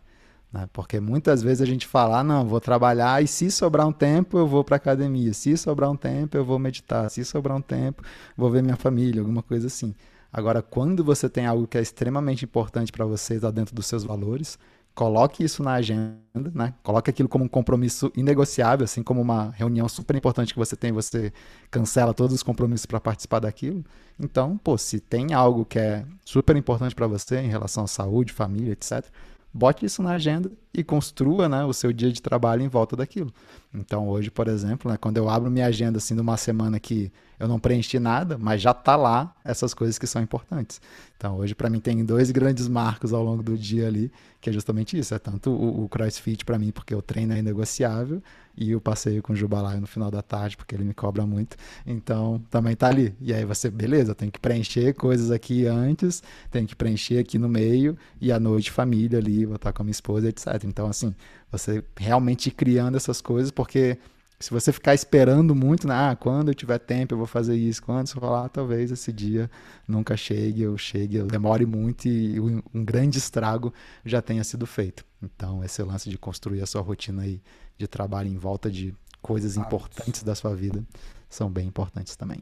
Né? 0.52 0.68
Porque 0.74 1.00
muitas 1.00 1.42
vezes 1.42 1.62
a 1.62 1.66
gente 1.66 1.88
fala, 1.88 2.20
ah, 2.20 2.24
não, 2.24 2.46
vou 2.46 2.60
trabalhar 2.60 3.24
e 3.24 3.28
se 3.28 3.50
sobrar 3.50 3.88
um 3.88 3.94
tempo 3.94 4.38
eu 4.38 4.48
vou 4.48 4.64
para 4.64 4.76
academia, 4.76 5.34
se 5.34 5.56
sobrar 5.58 5.90
um 5.90 5.96
tempo 5.96 6.36
eu 6.36 6.44
vou 6.44 6.60
meditar, 6.60 7.10
se 7.10 7.24
sobrar 7.24 7.56
um 7.58 7.62
tempo 7.62 8.04
vou 8.36 8.50
ver 8.50 8.62
minha 8.62 8.76
família, 8.76 9.22
alguma 9.22 9.42
coisa 9.42 9.68
assim. 9.68 9.96
Agora, 10.32 10.62
quando 10.62 11.04
você 11.04 11.30
tem 11.30 11.46
algo 11.46 11.68
que 11.68 11.78
é 11.78 11.82
extremamente 11.82 12.46
importante 12.46 12.92
para 12.92 13.06
você, 13.06 13.36
está 13.36 13.52
dentro 13.52 13.76
dos 13.76 13.86
seus 13.86 14.04
valores, 14.04 14.58
coloque 14.96 15.44
isso 15.44 15.62
na 15.62 15.74
agenda, 15.74 16.20
né? 16.54 16.74
Coloque 16.84 17.10
aquilo 17.10 17.28
como 17.28 17.46
um 17.46 17.48
compromisso 17.50 18.12
inegociável, 18.16 18.86
assim 18.86 19.04
como 19.04 19.22
uma 19.22 19.52
reunião 19.52 19.88
super 19.90 20.16
importante 20.16 20.54
que 20.54 20.60
você 20.60 20.76
tem, 20.76 20.92
você 20.92 21.34
cancela 21.70 22.14
todos 22.14 22.34
os 22.36 22.44
compromissos 22.44 22.86
para 22.86 23.00
participar 23.00 23.40
daquilo. 23.40 23.84
Então, 24.20 24.58
pô, 24.58 24.78
se 24.78 25.00
tem 25.00 25.34
algo 25.34 25.66
que 25.66 25.80
é 25.80 26.06
super 26.24 26.56
importante 26.56 26.96
para 26.96 27.08
você 27.08 27.40
em 27.40 27.50
relação 27.50 27.84
à 27.84 27.88
saúde, 27.88 28.32
família, 28.32 28.72
etc., 28.74 29.06
bote 29.54 29.86
isso 29.86 30.02
na 30.02 30.12
agenda 30.12 30.52
e 30.74 30.84
construa 30.84 31.50
né, 31.50 31.66
o 31.66 31.74
seu 31.74 31.92
dia 31.92 32.12
de 32.12 32.22
trabalho 32.22 32.62
em 32.62 32.68
volta 32.68 32.96
daquilo. 32.96 33.32
Então, 33.74 34.08
hoje, 34.08 34.30
por 34.30 34.48
exemplo, 34.48 34.90
né, 34.92 34.98
quando 34.98 35.18
eu 35.18 35.30
abro 35.30 35.50
minha 35.50 35.66
agenda 35.66 35.98
assim 35.98 36.16
de 36.16 36.22
uma 36.22 36.38
semana 36.38 36.80
que 36.80 37.12
eu 37.42 37.48
não 37.48 37.60
preenchi 37.60 38.00
nada, 38.00 38.38
mas 38.38 38.62
já 38.62 38.72
está 38.72 38.96
lá 38.96 39.34
essas 39.44 39.74
coisas 39.74 39.98
que 39.98 40.06
são 40.06 40.22
importantes. 40.22 40.80
Então, 41.18 41.38
hoje, 41.38 41.56
para 41.56 41.70
mim, 41.70 41.80
tem 41.80 42.04
dois 42.06 42.30
grandes 42.30 42.68
marcos 42.68 43.14
ao 43.14 43.24
longo 43.24 43.42
do 43.42 43.58
dia 43.58 43.88
ali, 43.88 44.12
que 44.40 44.50
é 44.50 44.54
justamente 44.54 44.98
isso. 44.98 45.14
É 45.16 45.20
tanto 45.20 45.50
o, 45.50 45.84
o 45.84 45.90
CrossFit 45.90 46.46
para 46.46 46.60
mim, 46.60 46.72
porque 46.72 46.94
o 46.94 47.02
treino 47.02 47.34
é 47.34 47.40
inegociável, 47.40 48.22
e 48.56 48.76
o 48.76 48.82
passeio 48.82 49.24
com 49.24 49.34
o 49.34 49.36
Jubalaio 49.36 49.82
no 49.82 49.88
final 49.88 50.12
da 50.12 50.22
tarde, 50.22 50.58
porque 50.58 50.76
ele 50.76 50.84
me 50.84 50.94
cobra 50.94 51.26
muito. 51.26 51.58
Então, 51.86 52.40
também 52.50 52.76
tá 52.76 52.88
ali. 52.88 53.16
E 53.20 53.34
aí 53.34 53.46
você, 53.46 53.72
beleza, 53.72 54.14
tem 54.14 54.30
que 54.30 54.40
preencher 54.40 54.94
coisas 54.94 55.32
aqui 55.32 55.66
antes, 55.66 56.22
tem 56.52 56.66
que 56.66 56.76
preencher 56.76 57.18
aqui 57.18 57.40
no 57.40 57.50
meio, 57.50 57.98
e 58.20 58.32
à 58.32 58.40
noite 58.40 58.70
família 58.70 59.18
ali, 59.18 59.46
vou 59.46 59.56
estar 59.56 59.74
com 59.74 59.82
a 59.82 59.86
minha 59.86 59.92
esposa, 59.92 60.30
etc. 60.30 60.61
Então, 60.64 60.88
assim, 60.88 61.16
você 61.52 61.84
realmente 61.98 62.48
ir 62.48 62.52
criando 62.52 62.98
essas 62.98 63.22
coisas, 63.22 63.52
porque 63.52 63.98
se 64.42 64.50
você 64.50 64.72
ficar 64.72 64.96
esperando 64.96 65.54
muito, 65.54 65.88
né? 65.88 65.94
ah, 65.94 66.16
quando 66.16 66.50
eu 66.50 66.56
tiver 66.56 66.80
tempo 66.80 67.14
eu 67.14 67.18
vou 67.18 67.28
fazer 67.28 67.56
isso, 67.56 67.84
quando 67.84 68.08
você 68.08 68.20
falar, 68.20 68.46
ah, 68.46 68.50
talvez 68.50 68.92
esse 68.92 69.14
dia 69.14 69.50
nunca 69.88 70.18
chegue, 70.18 70.64
eu 70.64 70.78
chegue, 70.78 71.18
eu 71.18 71.28
demore 71.28 71.66
muito 71.66 72.08
e 72.08 72.40
um 72.40 72.84
grande 72.84 73.20
estrago 73.20 73.74
já 74.04 74.22
tenha 74.22 74.44
sido 74.44 74.66
feito. 74.66 75.06
Então, 75.22 75.64
esse 75.64 75.82
lance 75.84 76.10
de 76.10 76.18
construir 76.18 76.62
a 76.62 76.66
sua 76.66 76.82
rotina 76.82 77.22
aí 77.22 77.42
de 77.78 77.88
trabalho 77.88 78.28
em 78.28 78.38
volta 78.38 78.70
de 78.70 78.96
coisas 79.22 79.56
importantes 79.58 80.24
da 80.24 80.34
sua 80.34 80.56
vida 80.56 80.84
são 81.30 81.50
bem 81.50 81.68
importantes 81.68 82.16
também. 82.16 82.42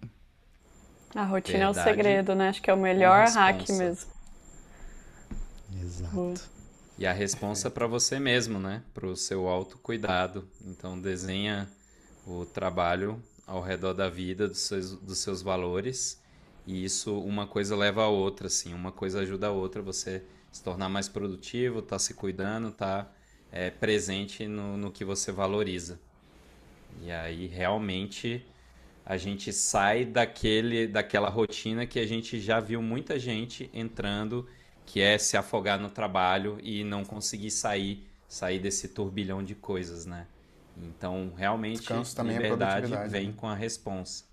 A 1.14 1.26
rotina 1.26 1.66
Verdade. 1.66 1.80
é 1.80 1.82
o 1.82 1.84
segredo, 1.84 2.36
né? 2.36 2.50
Acho 2.50 2.62
que 2.62 2.70
é 2.70 2.74
o 2.74 2.78
melhor 2.78 3.28
hack 3.28 3.68
mesmo. 3.70 4.10
Exato. 5.82 6.59
E 7.00 7.08
a 7.08 7.14
responsa 7.14 7.72
para 7.72 7.88
você 7.88 8.20
mesmo, 8.20 8.60
né? 8.60 8.84
Para 8.94 9.08
o 9.08 9.16
seu 9.16 9.48
autocuidado. 9.48 10.46
Então, 10.66 11.00
desenha 11.00 11.66
o 12.28 12.46
trabalho 12.46 13.24
ao 13.48 13.62
redor 13.62 13.94
da 13.94 14.10
vida, 14.10 14.50
dos 14.50 14.60
seus, 14.60 14.92
dos 14.96 15.18
seus 15.20 15.42
valores. 15.42 16.22
E 16.68 16.84
isso, 16.84 17.18
uma 17.18 17.48
coisa 17.48 17.74
leva 17.74 18.04
a 18.04 18.10
outra, 18.10 18.48
assim. 18.48 18.74
Uma 18.74 18.92
coisa 18.92 19.22
ajuda 19.22 19.48
a 19.48 19.52
outra. 19.52 19.82
Você 19.82 20.24
se 20.52 20.62
tornar 20.62 20.90
mais 20.90 21.08
produtivo, 21.08 21.82
tá 21.82 21.98
se 21.98 22.14
cuidando, 22.14 22.70
tá 22.70 23.10
é, 23.50 23.70
presente 23.70 24.46
no, 24.46 24.76
no 24.76 24.92
que 24.92 25.06
você 25.06 25.32
valoriza. 25.32 25.98
E 27.02 27.10
aí, 27.14 27.48
realmente, 27.48 28.46
a 29.06 29.16
gente 29.16 29.54
sai 29.54 30.04
daquele, 30.04 30.86
daquela 30.86 31.30
rotina 31.30 31.86
que 31.86 31.98
a 31.98 32.06
gente 32.06 32.42
já 32.42 32.60
viu 32.60 32.82
muita 32.82 33.18
gente 33.18 33.70
entrando, 33.74 34.46
que 34.90 35.00
é 35.02 35.20
se 35.20 35.38
afogar 35.38 35.80
no 35.80 35.88
trabalho 35.88 36.58
e 36.64 36.84
não 36.84 37.06
conseguir 37.06 37.52
sair, 37.52 38.08
sair 38.28 38.58
desse 38.58 38.88
turbilhão 38.88 39.44
de 39.44 39.54
coisas, 39.54 40.08
né? 40.08 40.26
Então, 40.76 41.32
realmente, 41.38 41.86
é 41.94 42.24
liberdade 42.24 42.92
é 42.92 43.08
vem 43.08 43.28
né? 43.28 43.34
com 43.38 43.48
a 43.48 43.54
responsa. 43.54 44.24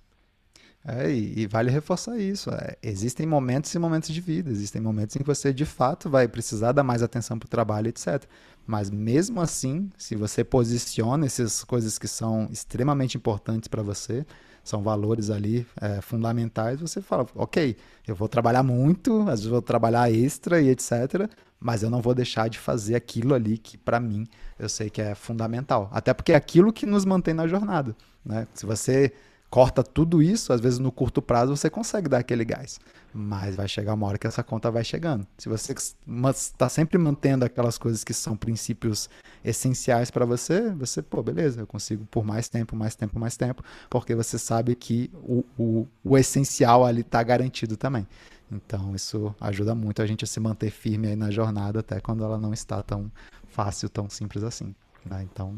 É, 0.82 1.10
e, 1.10 1.40
e, 1.40 1.46
vale 1.46 1.70
reforçar 1.70 2.16
isso. 2.16 2.48
É, 2.50 2.76
existem 2.82 3.26
momentos 3.26 3.74
e 3.74 3.78
momentos 3.78 4.08
de 4.08 4.20
vida. 4.20 4.50
Existem 4.50 4.80
momentos 4.80 5.14
em 5.14 5.18
que 5.18 5.26
você, 5.26 5.52
de 5.52 5.66
fato, 5.66 6.08
vai 6.08 6.26
precisar 6.26 6.72
dar 6.72 6.84
mais 6.84 7.02
atenção 7.02 7.38
para 7.38 7.46
o 7.46 7.50
trabalho, 7.50 7.88
etc. 7.88 8.24
Mas 8.66 8.88
mesmo 8.88 9.42
assim, 9.42 9.90
se 9.98 10.16
você 10.16 10.42
posiciona 10.42 11.26
essas 11.26 11.64
coisas 11.64 11.98
que 11.98 12.08
são 12.08 12.48
extremamente 12.50 13.16
importantes 13.16 13.68
para 13.68 13.82
você, 13.82 14.24
são 14.66 14.82
valores 14.82 15.30
ali 15.30 15.64
é, 15.80 16.00
fundamentais, 16.00 16.80
você 16.80 17.00
fala, 17.00 17.24
ok, 17.36 17.76
eu 18.06 18.16
vou 18.16 18.28
trabalhar 18.28 18.64
muito, 18.64 19.20
às 19.22 19.40
vezes 19.40 19.46
vou 19.46 19.62
trabalhar 19.62 20.10
extra 20.10 20.60
e 20.60 20.68
etc., 20.68 21.30
mas 21.58 21.82
eu 21.82 21.88
não 21.88 22.02
vou 22.02 22.14
deixar 22.14 22.48
de 22.48 22.58
fazer 22.58 22.96
aquilo 22.96 23.32
ali 23.32 23.56
que, 23.56 23.78
para 23.78 24.00
mim, 24.00 24.26
eu 24.58 24.68
sei 24.68 24.90
que 24.90 25.00
é 25.00 25.14
fundamental. 25.14 25.88
Até 25.92 26.12
porque 26.12 26.32
é 26.32 26.34
aquilo 26.34 26.72
que 26.72 26.84
nos 26.84 27.04
mantém 27.04 27.32
na 27.32 27.46
jornada. 27.46 27.96
Né? 28.24 28.46
Se 28.54 28.66
você 28.66 29.12
corta 29.48 29.82
tudo 29.82 30.20
isso, 30.20 30.52
às 30.52 30.60
vezes 30.60 30.78
no 30.78 30.92
curto 30.92 31.22
prazo 31.22 31.56
você 31.56 31.70
consegue 31.70 32.08
dar 32.08 32.18
aquele 32.18 32.44
gás. 32.44 32.78
Mas 33.18 33.56
vai 33.56 33.66
chegar 33.66 33.94
uma 33.94 34.06
hora 34.06 34.18
que 34.18 34.26
essa 34.26 34.42
conta 34.42 34.70
vai 34.70 34.84
chegando. 34.84 35.26
Se 35.38 35.48
você 35.48 35.72
está 35.72 36.68
sempre 36.68 36.98
mantendo 36.98 37.46
aquelas 37.46 37.78
coisas 37.78 38.04
que 38.04 38.12
são 38.12 38.36
princípios 38.36 39.08
essenciais 39.42 40.10
para 40.10 40.26
você, 40.26 40.70
você, 40.72 41.00
pô, 41.00 41.22
beleza, 41.22 41.62
eu 41.62 41.66
consigo 41.66 42.04
por 42.10 42.22
mais 42.22 42.50
tempo, 42.50 42.76
mais 42.76 42.94
tempo, 42.94 43.18
mais 43.18 43.34
tempo, 43.34 43.64
porque 43.88 44.14
você 44.14 44.38
sabe 44.38 44.74
que 44.74 45.10
o, 45.14 45.42
o, 45.58 45.88
o 46.04 46.18
essencial 46.18 46.84
ali 46.84 47.00
está 47.00 47.22
garantido 47.22 47.74
também. 47.74 48.06
Então 48.52 48.94
isso 48.94 49.34
ajuda 49.40 49.74
muito 49.74 50.02
a 50.02 50.06
gente 50.06 50.24
a 50.24 50.26
se 50.26 50.38
manter 50.38 50.70
firme 50.70 51.08
aí 51.08 51.16
na 51.16 51.30
jornada, 51.30 51.80
até 51.80 51.98
quando 52.00 52.22
ela 52.22 52.36
não 52.36 52.52
está 52.52 52.82
tão 52.82 53.10
fácil, 53.48 53.88
tão 53.88 54.10
simples 54.10 54.44
assim. 54.44 54.74
Né? 55.06 55.26
Então, 55.32 55.56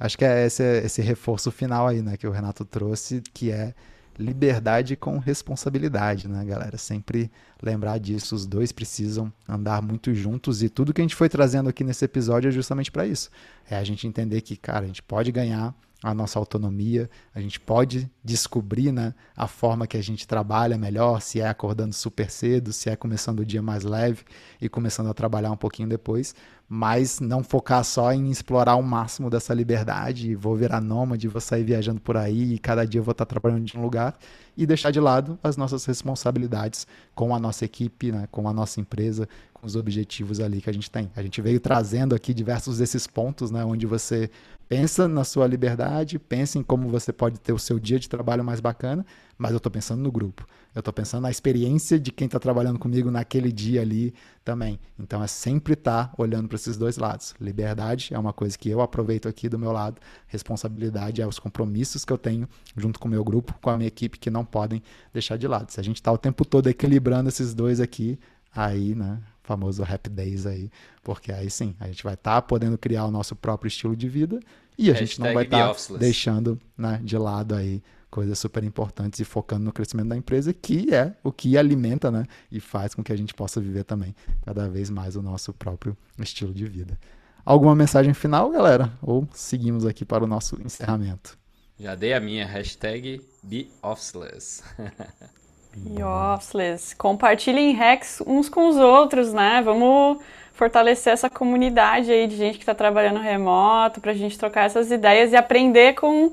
acho 0.00 0.18
que 0.18 0.24
é 0.24 0.46
esse, 0.46 0.64
esse 0.80 1.02
reforço 1.02 1.52
final 1.52 1.86
aí, 1.86 2.02
né, 2.02 2.16
que 2.16 2.26
o 2.26 2.32
Renato 2.32 2.64
trouxe, 2.64 3.22
que 3.32 3.52
é 3.52 3.74
liberdade 4.18 4.96
com 4.96 5.18
responsabilidade, 5.18 6.28
né, 6.28 6.44
galera? 6.44 6.76
Sempre 6.76 7.30
lembrar 7.62 7.98
disso, 7.98 8.34
os 8.34 8.46
dois 8.46 8.72
precisam 8.72 9.32
andar 9.48 9.82
muito 9.82 10.14
juntos 10.14 10.62
e 10.62 10.68
tudo 10.68 10.92
que 10.92 11.00
a 11.00 11.04
gente 11.04 11.14
foi 11.14 11.28
trazendo 11.28 11.68
aqui 11.68 11.84
nesse 11.84 12.04
episódio 12.04 12.48
é 12.48 12.50
justamente 12.50 12.90
para 12.90 13.06
isso. 13.06 13.30
É 13.68 13.76
a 13.76 13.84
gente 13.84 14.06
entender 14.06 14.40
que, 14.40 14.56
cara, 14.56 14.84
a 14.84 14.86
gente 14.86 15.02
pode 15.02 15.30
ganhar 15.32 15.74
a 16.02 16.12
nossa 16.12 16.38
autonomia, 16.38 17.08
a 17.34 17.40
gente 17.40 17.58
pode 17.58 18.10
descobrir 18.22 18.92
né, 18.92 19.14
a 19.34 19.46
forma 19.46 19.86
que 19.86 19.96
a 19.96 20.02
gente 20.02 20.26
trabalha 20.26 20.76
melhor, 20.76 21.22
se 21.22 21.40
é 21.40 21.48
acordando 21.48 21.94
super 21.94 22.30
cedo, 22.30 22.72
se 22.72 22.90
é 22.90 22.96
começando 22.96 23.40
o 23.40 23.44
dia 23.44 23.62
mais 23.62 23.82
leve 23.82 24.22
e 24.60 24.68
começando 24.68 25.08
a 25.08 25.14
trabalhar 25.14 25.50
um 25.50 25.56
pouquinho 25.56 25.88
depois, 25.88 26.34
mas 26.68 27.20
não 27.20 27.42
focar 27.42 27.82
só 27.84 28.12
em 28.12 28.30
explorar 28.30 28.76
o 28.76 28.82
máximo 28.82 29.30
dessa 29.30 29.54
liberdade, 29.54 30.34
vou 30.34 30.54
virar 30.54 30.80
nômade, 30.80 31.28
vou 31.28 31.40
sair 31.40 31.64
viajando 31.64 32.00
por 32.00 32.16
aí 32.16 32.54
e 32.54 32.58
cada 32.58 32.84
dia 32.84 33.00
vou 33.00 33.12
estar 33.12 33.24
trabalhando 33.24 33.64
de 33.64 33.76
um 33.78 33.80
lugar 33.80 34.18
e 34.56 34.66
deixar 34.66 34.90
de 34.90 35.00
lado 35.00 35.38
as 35.42 35.56
nossas 35.56 35.84
responsabilidades 35.84 36.86
com 37.14 37.34
a 37.34 37.38
nossa 37.38 37.64
equipe, 37.64 38.10
né, 38.10 38.28
com 38.30 38.48
a 38.48 38.52
nossa 38.52 38.80
empresa, 38.80 39.28
com 39.54 39.66
os 39.66 39.76
objetivos 39.76 40.40
ali 40.40 40.60
que 40.60 40.68
a 40.68 40.72
gente 40.72 40.90
tem. 40.90 41.10
A 41.14 41.22
gente 41.22 41.40
veio 41.40 41.60
trazendo 41.60 42.14
aqui 42.14 42.34
diversos 42.34 42.78
desses 42.78 43.06
pontos, 43.06 43.50
né, 43.50 43.64
onde 43.64 43.86
você 43.86 44.30
pensa 44.68 45.06
na 45.08 45.24
sua 45.24 45.46
liberdade, 45.46 46.18
pensa 46.18 46.58
em 46.58 46.62
como 46.62 46.88
você 46.88 47.12
pode 47.12 47.38
ter 47.38 47.52
o 47.52 47.58
seu 47.58 47.78
dia 47.78 47.98
de 47.98 48.08
trabalho 48.08 48.44
mais 48.44 48.60
bacana, 48.60 49.04
mas 49.38 49.52
eu 49.52 49.58
estou 49.58 49.70
pensando 49.70 50.02
no 50.02 50.10
grupo. 50.10 50.46
Eu 50.74 50.80
estou 50.80 50.92
pensando 50.92 51.22
na 51.22 51.30
experiência 51.30 51.98
de 51.98 52.12
quem 52.12 52.26
está 52.26 52.38
trabalhando 52.38 52.78
comigo 52.78 53.10
naquele 53.10 53.50
dia 53.50 53.80
ali 53.80 54.12
também. 54.44 54.78
Então 54.98 55.22
é 55.22 55.26
sempre 55.26 55.72
estar 55.72 56.08
tá 56.08 56.14
olhando 56.18 56.48
para 56.48 56.56
esses 56.56 56.76
dois 56.76 56.98
lados. 56.98 57.34
Liberdade 57.40 58.12
é 58.12 58.18
uma 58.18 58.32
coisa 58.32 58.58
que 58.58 58.68
eu 58.68 58.82
aproveito 58.82 59.26
aqui 59.26 59.48
do 59.48 59.58
meu 59.58 59.72
lado, 59.72 60.00
responsabilidade 60.26 61.22
é 61.22 61.26
os 61.26 61.38
compromissos 61.38 62.04
que 62.04 62.12
eu 62.12 62.18
tenho 62.18 62.46
junto 62.76 63.00
com 63.00 63.08
o 63.08 63.10
meu 63.10 63.24
grupo, 63.24 63.54
com 63.62 63.70
a 63.70 63.76
minha 63.76 63.88
equipe, 63.88 64.18
que 64.18 64.30
não 64.30 64.44
podem 64.44 64.82
deixar 65.12 65.38
de 65.38 65.48
lado. 65.48 65.70
Se 65.70 65.80
a 65.80 65.82
gente 65.82 65.96
está 65.96 66.12
o 66.12 66.18
tempo 66.18 66.44
todo 66.44 66.68
equilibrando 66.68 67.28
esses 67.28 67.54
dois 67.54 67.80
aqui, 67.80 68.18
aí, 68.54 68.94
né, 68.94 69.18
famoso 69.46 69.82
Happy 69.82 70.10
Days 70.10 70.44
aí, 70.44 70.70
porque 71.02 71.32
aí 71.32 71.48
sim, 71.48 71.74
a 71.78 71.86
gente 71.86 72.02
vai 72.02 72.14
estar 72.14 72.34
tá 72.34 72.42
podendo 72.42 72.76
criar 72.76 73.06
o 73.06 73.10
nosso 73.10 73.36
próprio 73.36 73.68
estilo 73.68 73.96
de 73.96 74.08
vida 74.08 74.40
e 74.76 74.90
a 74.90 74.92
Hashtag 74.92 75.06
gente 75.06 75.20
não 75.20 75.32
vai 75.32 75.44
estar 75.44 75.74
tá 75.74 75.98
deixando 75.98 76.58
né, 76.76 77.00
de 77.02 77.16
lado 77.16 77.54
aí 77.54 77.82
coisas 78.10 78.38
super 78.38 78.64
importantes 78.64 79.20
e 79.20 79.24
focando 79.24 79.64
no 79.64 79.72
crescimento 79.72 80.08
da 80.08 80.16
empresa, 80.16 80.52
que 80.52 80.94
é 80.94 81.14
o 81.22 81.30
que 81.30 81.56
alimenta 81.56 82.10
né, 82.10 82.24
e 82.50 82.60
faz 82.60 82.94
com 82.94 83.02
que 83.02 83.12
a 83.12 83.16
gente 83.16 83.34
possa 83.34 83.60
viver 83.60 83.84
também 83.84 84.14
cada 84.44 84.68
vez 84.68 84.90
mais 84.90 85.16
o 85.16 85.22
nosso 85.22 85.52
próprio 85.52 85.96
estilo 86.18 86.52
de 86.52 86.66
vida. 86.66 86.98
Alguma 87.44 87.76
mensagem 87.76 88.12
final, 88.12 88.50
galera? 88.50 88.92
Ou 89.00 89.28
seguimos 89.32 89.86
aqui 89.86 90.04
para 90.04 90.24
o 90.24 90.26
nosso 90.26 90.60
encerramento? 90.60 91.38
Já 91.78 91.94
dei 91.94 92.12
a 92.12 92.20
minha 92.20 92.46
hashtag 92.46 93.20
BeOfficeless. 93.42 94.64
BeOfficeless. 95.76 96.94
Compartilhem 96.94 97.72
hacks 97.72 98.22
uns 98.26 98.48
com 98.48 98.68
os 98.68 98.76
outros, 98.76 99.32
né? 99.32 99.62
Vamos 99.64 100.18
fortalecer 100.54 101.12
essa 101.12 101.28
comunidade 101.28 102.10
aí 102.10 102.26
de 102.26 102.36
gente 102.36 102.56
que 102.56 102.62
está 102.62 102.74
trabalhando 102.74 103.20
remoto, 103.20 104.00
para 104.00 104.12
a 104.12 104.14
gente 104.14 104.38
trocar 104.38 104.64
essas 104.64 104.90
ideias 104.90 105.32
e 105.32 105.36
aprender 105.36 105.94
com 105.94 106.32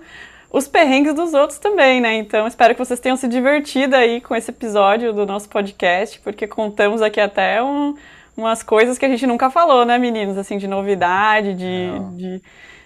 os 0.50 0.68
perrengues 0.68 1.14
dos 1.14 1.34
outros 1.34 1.60
também, 1.60 2.00
né? 2.00 2.16
Então, 2.16 2.48
espero 2.48 2.74
que 2.74 2.80
vocês 2.80 3.00
tenham 3.00 3.18
se 3.18 3.28
divertido 3.28 3.96
aí 3.96 4.22
com 4.22 4.36
esse 4.36 4.52
episódio 4.52 5.12
do 5.12 5.26
nosso 5.26 5.50
podcast, 5.50 6.20
porque 6.22 6.48
contamos 6.48 7.02
aqui 7.02 7.20
até 7.20 7.62
um, 7.62 7.96
umas 8.38 8.64
coisas 8.64 8.98
que 8.98 9.06
a 9.06 9.10
gente 9.10 9.28
nunca 9.28 9.50
falou, 9.50 9.84
né, 9.84 9.98
meninos? 9.98 10.38
Assim, 10.38 10.58
de 10.58 10.68
novidade, 10.68 11.54
de, 11.56 12.42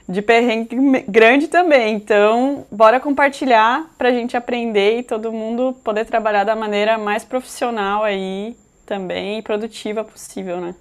de, 0.08 0.22
perrengue 0.22 0.76
grande 1.08 1.48
também. 1.48 1.96
Então, 1.96 2.66
bora 2.72 3.00
compartilhar 3.00 3.94
pra 3.98 4.12
gente 4.12 4.38
aprender 4.38 5.00
e 5.00 5.04
todo 5.04 5.32
mundo 5.32 5.74
poder 5.84 6.06
trabalhar 6.06 6.44
da 6.44 6.56
maneira 6.56 6.98
mais 6.98 7.24
profissional 7.24 8.04
aí 8.04 8.56
também 8.86 9.40
e 9.40 9.42
produtiva 9.42 10.04
possível, 10.04 10.62
né? 10.62 10.76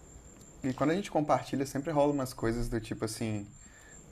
E 0.63 0.73
quando 0.73 0.91
a 0.91 0.95
gente 0.95 1.11
compartilha, 1.11 1.67
sempre 1.67 1.91
rola 1.91 2.13
umas 2.13 2.33
coisas 2.33 2.69
do 2.69 2.81
tipo 2.81 3.05
assim 3.05 3.47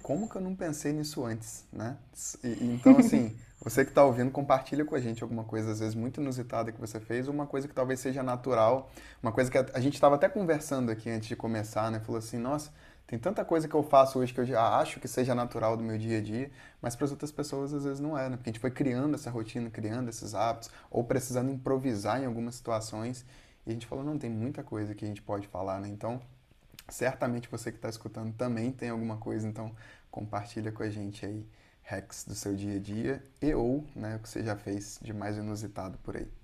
como 0.04 0.28
que 0.28 0.36
eu 0.36 0.42
não 0.42 0.54
pensei 0.54 0.92
nisso 0.92 1.24
antes, 1.24 1.64
né? 1.72 1.96
E, 2.44 2.58
então, 2.74 2.98
assim, 2.98 3.34
você 3.58 3.82
que 3.86 3.90
está 3.90 4.04
ouvindo, 4.04 4.30
compartilha 4.30 4.84
com 4.84 4.94
a 4.94 5.00
gente 5.00 5.22
alguma 5.22 5.44
coisa, 5.44 5.72
às 5.72 5.80
vezes, 5.80 5.94
muito 5.94 6.20
inusitada 6.20 6.70
que 6.70 6.78
você 6.78 7.00
fez, 7.00 7.26
ou 7.26 7.32
uma 7.32 7.46
coisa 7.46 7.66
que 7.66 7.74
talvez 7.74 8.00
seja 8.00 8.22
natural, 8.22 8.92
uma 9.22 9.32
coisa 9.32 9.50
que 9.50 9.56
a, 9.56 9.64
a 9.72 9.80
gente 9.80 9.94
estava 9.94 10.16
até 10.16 10.28
conversando 10.28 10.92
aqui 10.92 11.08
antes 11.08 11.26
de 11.26 11.34
começar, 11.34 11.90
né? 11.90 12.00
Falou 12.00 12.18
assim, 12.18 12.36
nossa, 12.36 12.70
tem 13.06 13.18
tanta 13.18 13.44
coisa 13.44 13.68
que 13.68 13.74
eu 13.74 13.82
faço 13.82 14.18
hoje 14.18 14.32
que 14.32 14.40
eu 14.40 14.46
já 14.46 14.78
acho 14.78 14.98
que 14.98 15.06
seja 15.06 15.34
natural 15.34 15.76
do 15.76 15.82
meu 15.84 15.98
dia 15.98 16.18
a 16.18 16.22
dia, 16.22 16.50
mas 16.80 16.96
para 16.96 17.04
as 17.04 17.10
outras 17.10 17.30
pessoas 17.30 17.74
às 17.74 17.84
vezes 17.84 18.00
não 18.00 18.16
é, 18.18 18.28
né? 18.30 18.36
Porque 18.36 18.48
a 18.48 18.52
gente 18.52 18.60
foi 18.60 18.70
criando 18.70 19.14
essa 19.14 19.30
rotina, 19.30 19.68
criando 19.68 20.08
esses 20.08 20.34
hábitos, 20.34 20.70
ou 20.90 21.04
precisando 21.04 21.50
improvisar 21.50 22.22
em 22.22 22.26
algumas 22.26 22.54
situações, 22.54 23.24
e 23.66 23.70
a 23.70 23.72
gente 23.72 23.86
falou, 23.86 24.04
não, 24.04 24.18
tem 24.18 24.30
muita 24.30 24.62
coisa 24.62 24.94
que 24.94 25.04
a 25.04 25.08
gente 25.08 25.22
pode 25.22 25.46
falar, 25.48 25.80
né? 25.80 25.88
Então, 25.88 26.20
certamente 26.88 27.48
você 27.50 27.70
que 27.70 27.78
está 27.78 27.88
escutando 27.88 28.34
também 28.34 28.72
tem 28.72 28.88
alguma 28.90 29.16
coisa, 29.18 29.46
então 29.46 29.74
compartilha 30.10 30.72
com 30.72 30.82
a 30.82 30.88
gente 30.88 31.26
aí 31.26 31.46
hacks 31.82 32.24
do 32.24 32.34
seu 32.34 32.54
dia 32.54 32.76
a 32.76 32.80
dia 32.80 33.22
e 33.42 33.54
ou 33.54 33.84
né, 33.94 34.16
o 34.16 34.18
que 34.20 34.28
você 34.28 34.42
já 34.42 34.56
fez 34.56 34.98
de 35.02 35.12
mais 35.12 35.36
inusitado 35.36 35.98
por 35.98 36.16
aí. 36.16 36.43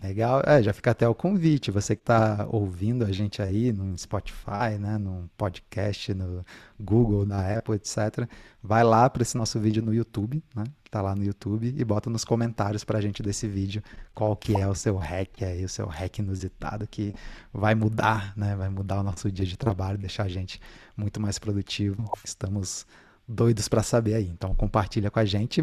Legal, 0.00 0.42
é, 0.46 0.62
já 0.62 0.72
fica 0.72 0.92
até 0.92 1.08
o 1.08 1.14
convite. 1.14 1.72
Você 1.72 1.96
que 1.96 2.02
está 2.02 2.46
ouvindo 2.50 3.04
a 3.04 3.10
gente 3.10 3.42
aí 3.42 3.72
no 3.72 3.98
Spotify, 3.98 4.78
né, 4.78 4.96
no 4.96 5.28
podcast, 5.36 6.14
no 6.14 6.44
Google, 6.78 7.26
na 7.26 7.58
Apple, 7.58 7.74
etc. 7.74 8.28
Vai 8.62 8.84
lá 8.84 9.10
para 9.10 9.22
esse 9.22 9.36
nosso 9.36 9.58
vídeo 9.58 9.82
no 9.82 9.92
YouTube, 9.92 10.42
né? 10.54 10.64
Tá 10.88 11.02
lá 11.02 11.14
no 11.14 11.24
YouTube 11.24 11.74
e 11.76 11.84
bota 11.84 12.08
nos 12.08 12.24
comentários 12.24 12.84
para 12.84 12.98
a 12.98 13.00
gente 13.00 13.22
desse 13.22 13.46
vídeo 13.46 13.82
qual 14.14 14.34
que 14.36 14.56
é 14.56 14.66
o 14.66 14.74
seu 14.74 14.96
hack 14.96 15.42
aí, 15.42 15.64
o 15.64 15.68
seu 15.68 15.86
hack 15.86 16.18
inusitado 16.20 16.86
que 16.86 17.12
vai 17.52 17.74
mudar, 17.74 18.32
né? 18.36 18.54
Vai 18.54 18.68
mudar 18.68 19.00
o 19.00 19.02
nosso 19.02 19.30
dia 19.30 19.44
de 19.44 19.56
trabalho, 19.56 19.98
deixar 19.98 20.24
a 20.24 20.28
gente 20.28 20.60
muito 20.96 21.20
mais 21.20 21.38
produtivo. 21.38 22.10
Estamos 22.24 22.86
doidos 23.28 23.68
para 23.68 23.82
saber 23.82 24.14
aí. 24.14 24.26
Então 24.32 24.54
compartilha 24.54 25.10
com 25.10 25.18
a 25.18 25.24
gente. 25.24 25.62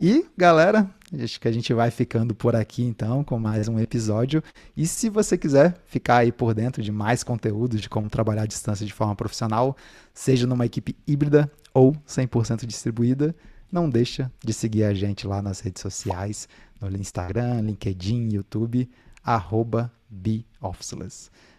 E 0.00 0.24
galera, 0.36 0.88
acho 1.22 1.40
que 1.40 1.48
a 1.48 1.52
gente 1.52 1.74
vai 1.74 1.90
ficando 1.90 2.34
por 2.34 2.54
aqui 2.54 2.82
então 2.82 3.24
com 3.24 3.38
mais 3.38 3.66
um 3.66 3.78
episódio. 3.78 4.42
E 4.76 4.86
se 4.86 5.08
você 5.08 5.36
quiser 5.36 5.76
ficar 5.86 6.18
aí 6.18 6.30
por 6.30 6.54
dentro 6.54 6.82
de 6.82 6.92
mais 6.92 7.24
conteúdos 7.24 7.80
de 7.80 7.88
como 7.88 8.08
trabalhar 8.08 8.42
à 8.42 8.46
distância 8.46 8.86
de 8.86 8.92
forma 8.92 9.16
profissional, 9.16 9.76
seja 10.14 10.46
numa 10.46 10.64
equipe 10.64 10.96
híbrida 11.06 11.50
ou 11.74 11.92
100% 12.06 12.64
distribuída, 12.64 13.34
não 13.70 13.90
deixa 13.90 14.30
de 14.44 14.52
seguir 14.52 14.84
a 14.84 14.94
gente 14.94 15.26
lá 15.26 15.42
nas 15.42 15.60
redes 15.60 15.82
sociais, 15.82 16.48
no 16.80 16.96
Instagram, 16.96 17.60
LinkedIn, 17.62 18.30
YouTube, 18.32 18.88
arroba. 19.22 19.92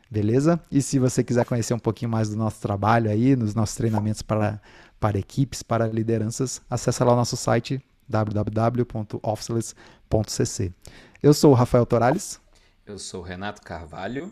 Beleza? 0.09 0.59
E 0.69 0.81
se 0.81 0.99
você 0.99 1.23
quiser 1.23 1.45
conhecer 1.45 1.73
um 1.73 1.79
pouquinho 1.79 2.11
mais 2.11 2.29
do 2.29 2.35
nosso 2.35 2.59
trabalho 2.59 3.09
aí, 3.09 3.33
nos 3.33 3.55
nossos 3.55 3.77
treinamentos 3.77 4.21
para 4.21 4.59
para 5.01 5.17
equipes, 5.17 5.63
para 5.63 5.87
lideranças, 5.87 6.61
acessa 6.69 7.03
lá 7.03 7.13
o 7.13 7.15
nosso 7.15 7.35
site 7.35 7.83
www.officeless.cc. 8.07 10.71
Eu 11.23 11.33
sou 11.33 11.51
o 11.51 11.55
Rafael 11.55 11.87
Torales. 11.87 12.39
Eu 12.85 12.99
sou 12.99 13.21
o 13.21 13.23
Renato 13.23 13.63
Carvalho. 13.63 14.31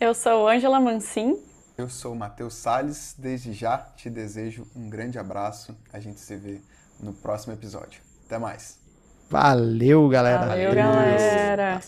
Eu 0.00 0.14
sou 0.14 0.48
Ângela 0.48 0.80
Mancin. 0.80 1.38
Eu 1.76 1.90
sou 1.90 2.14
o 2.14 2.16
Matheus 2.16 2.54
Salles. 2.54 3.14
Desde 3.18 3.52
já 3.52 3.76
te 3.76 4.08
desejo 4.08 4.66
um 4.74 4.88
grande 4.88 5.18
abraço. 5.18 5.76
A 5.92 6.00
gente 6.00 6.20
se 6.20 6.34
vê 6.36 6.62
no 6.98 7.12
próximo 7.12 7.52
episódio. 7.52 8.00
Até 8.24 8.38
mais. 8.38 8.80
Valeu, 9.28 10.08
galera. 10.08 10.46
Valeu, 10.46 10.74
galera. 10.74 11.80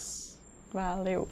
Valeu. 0.73 1.27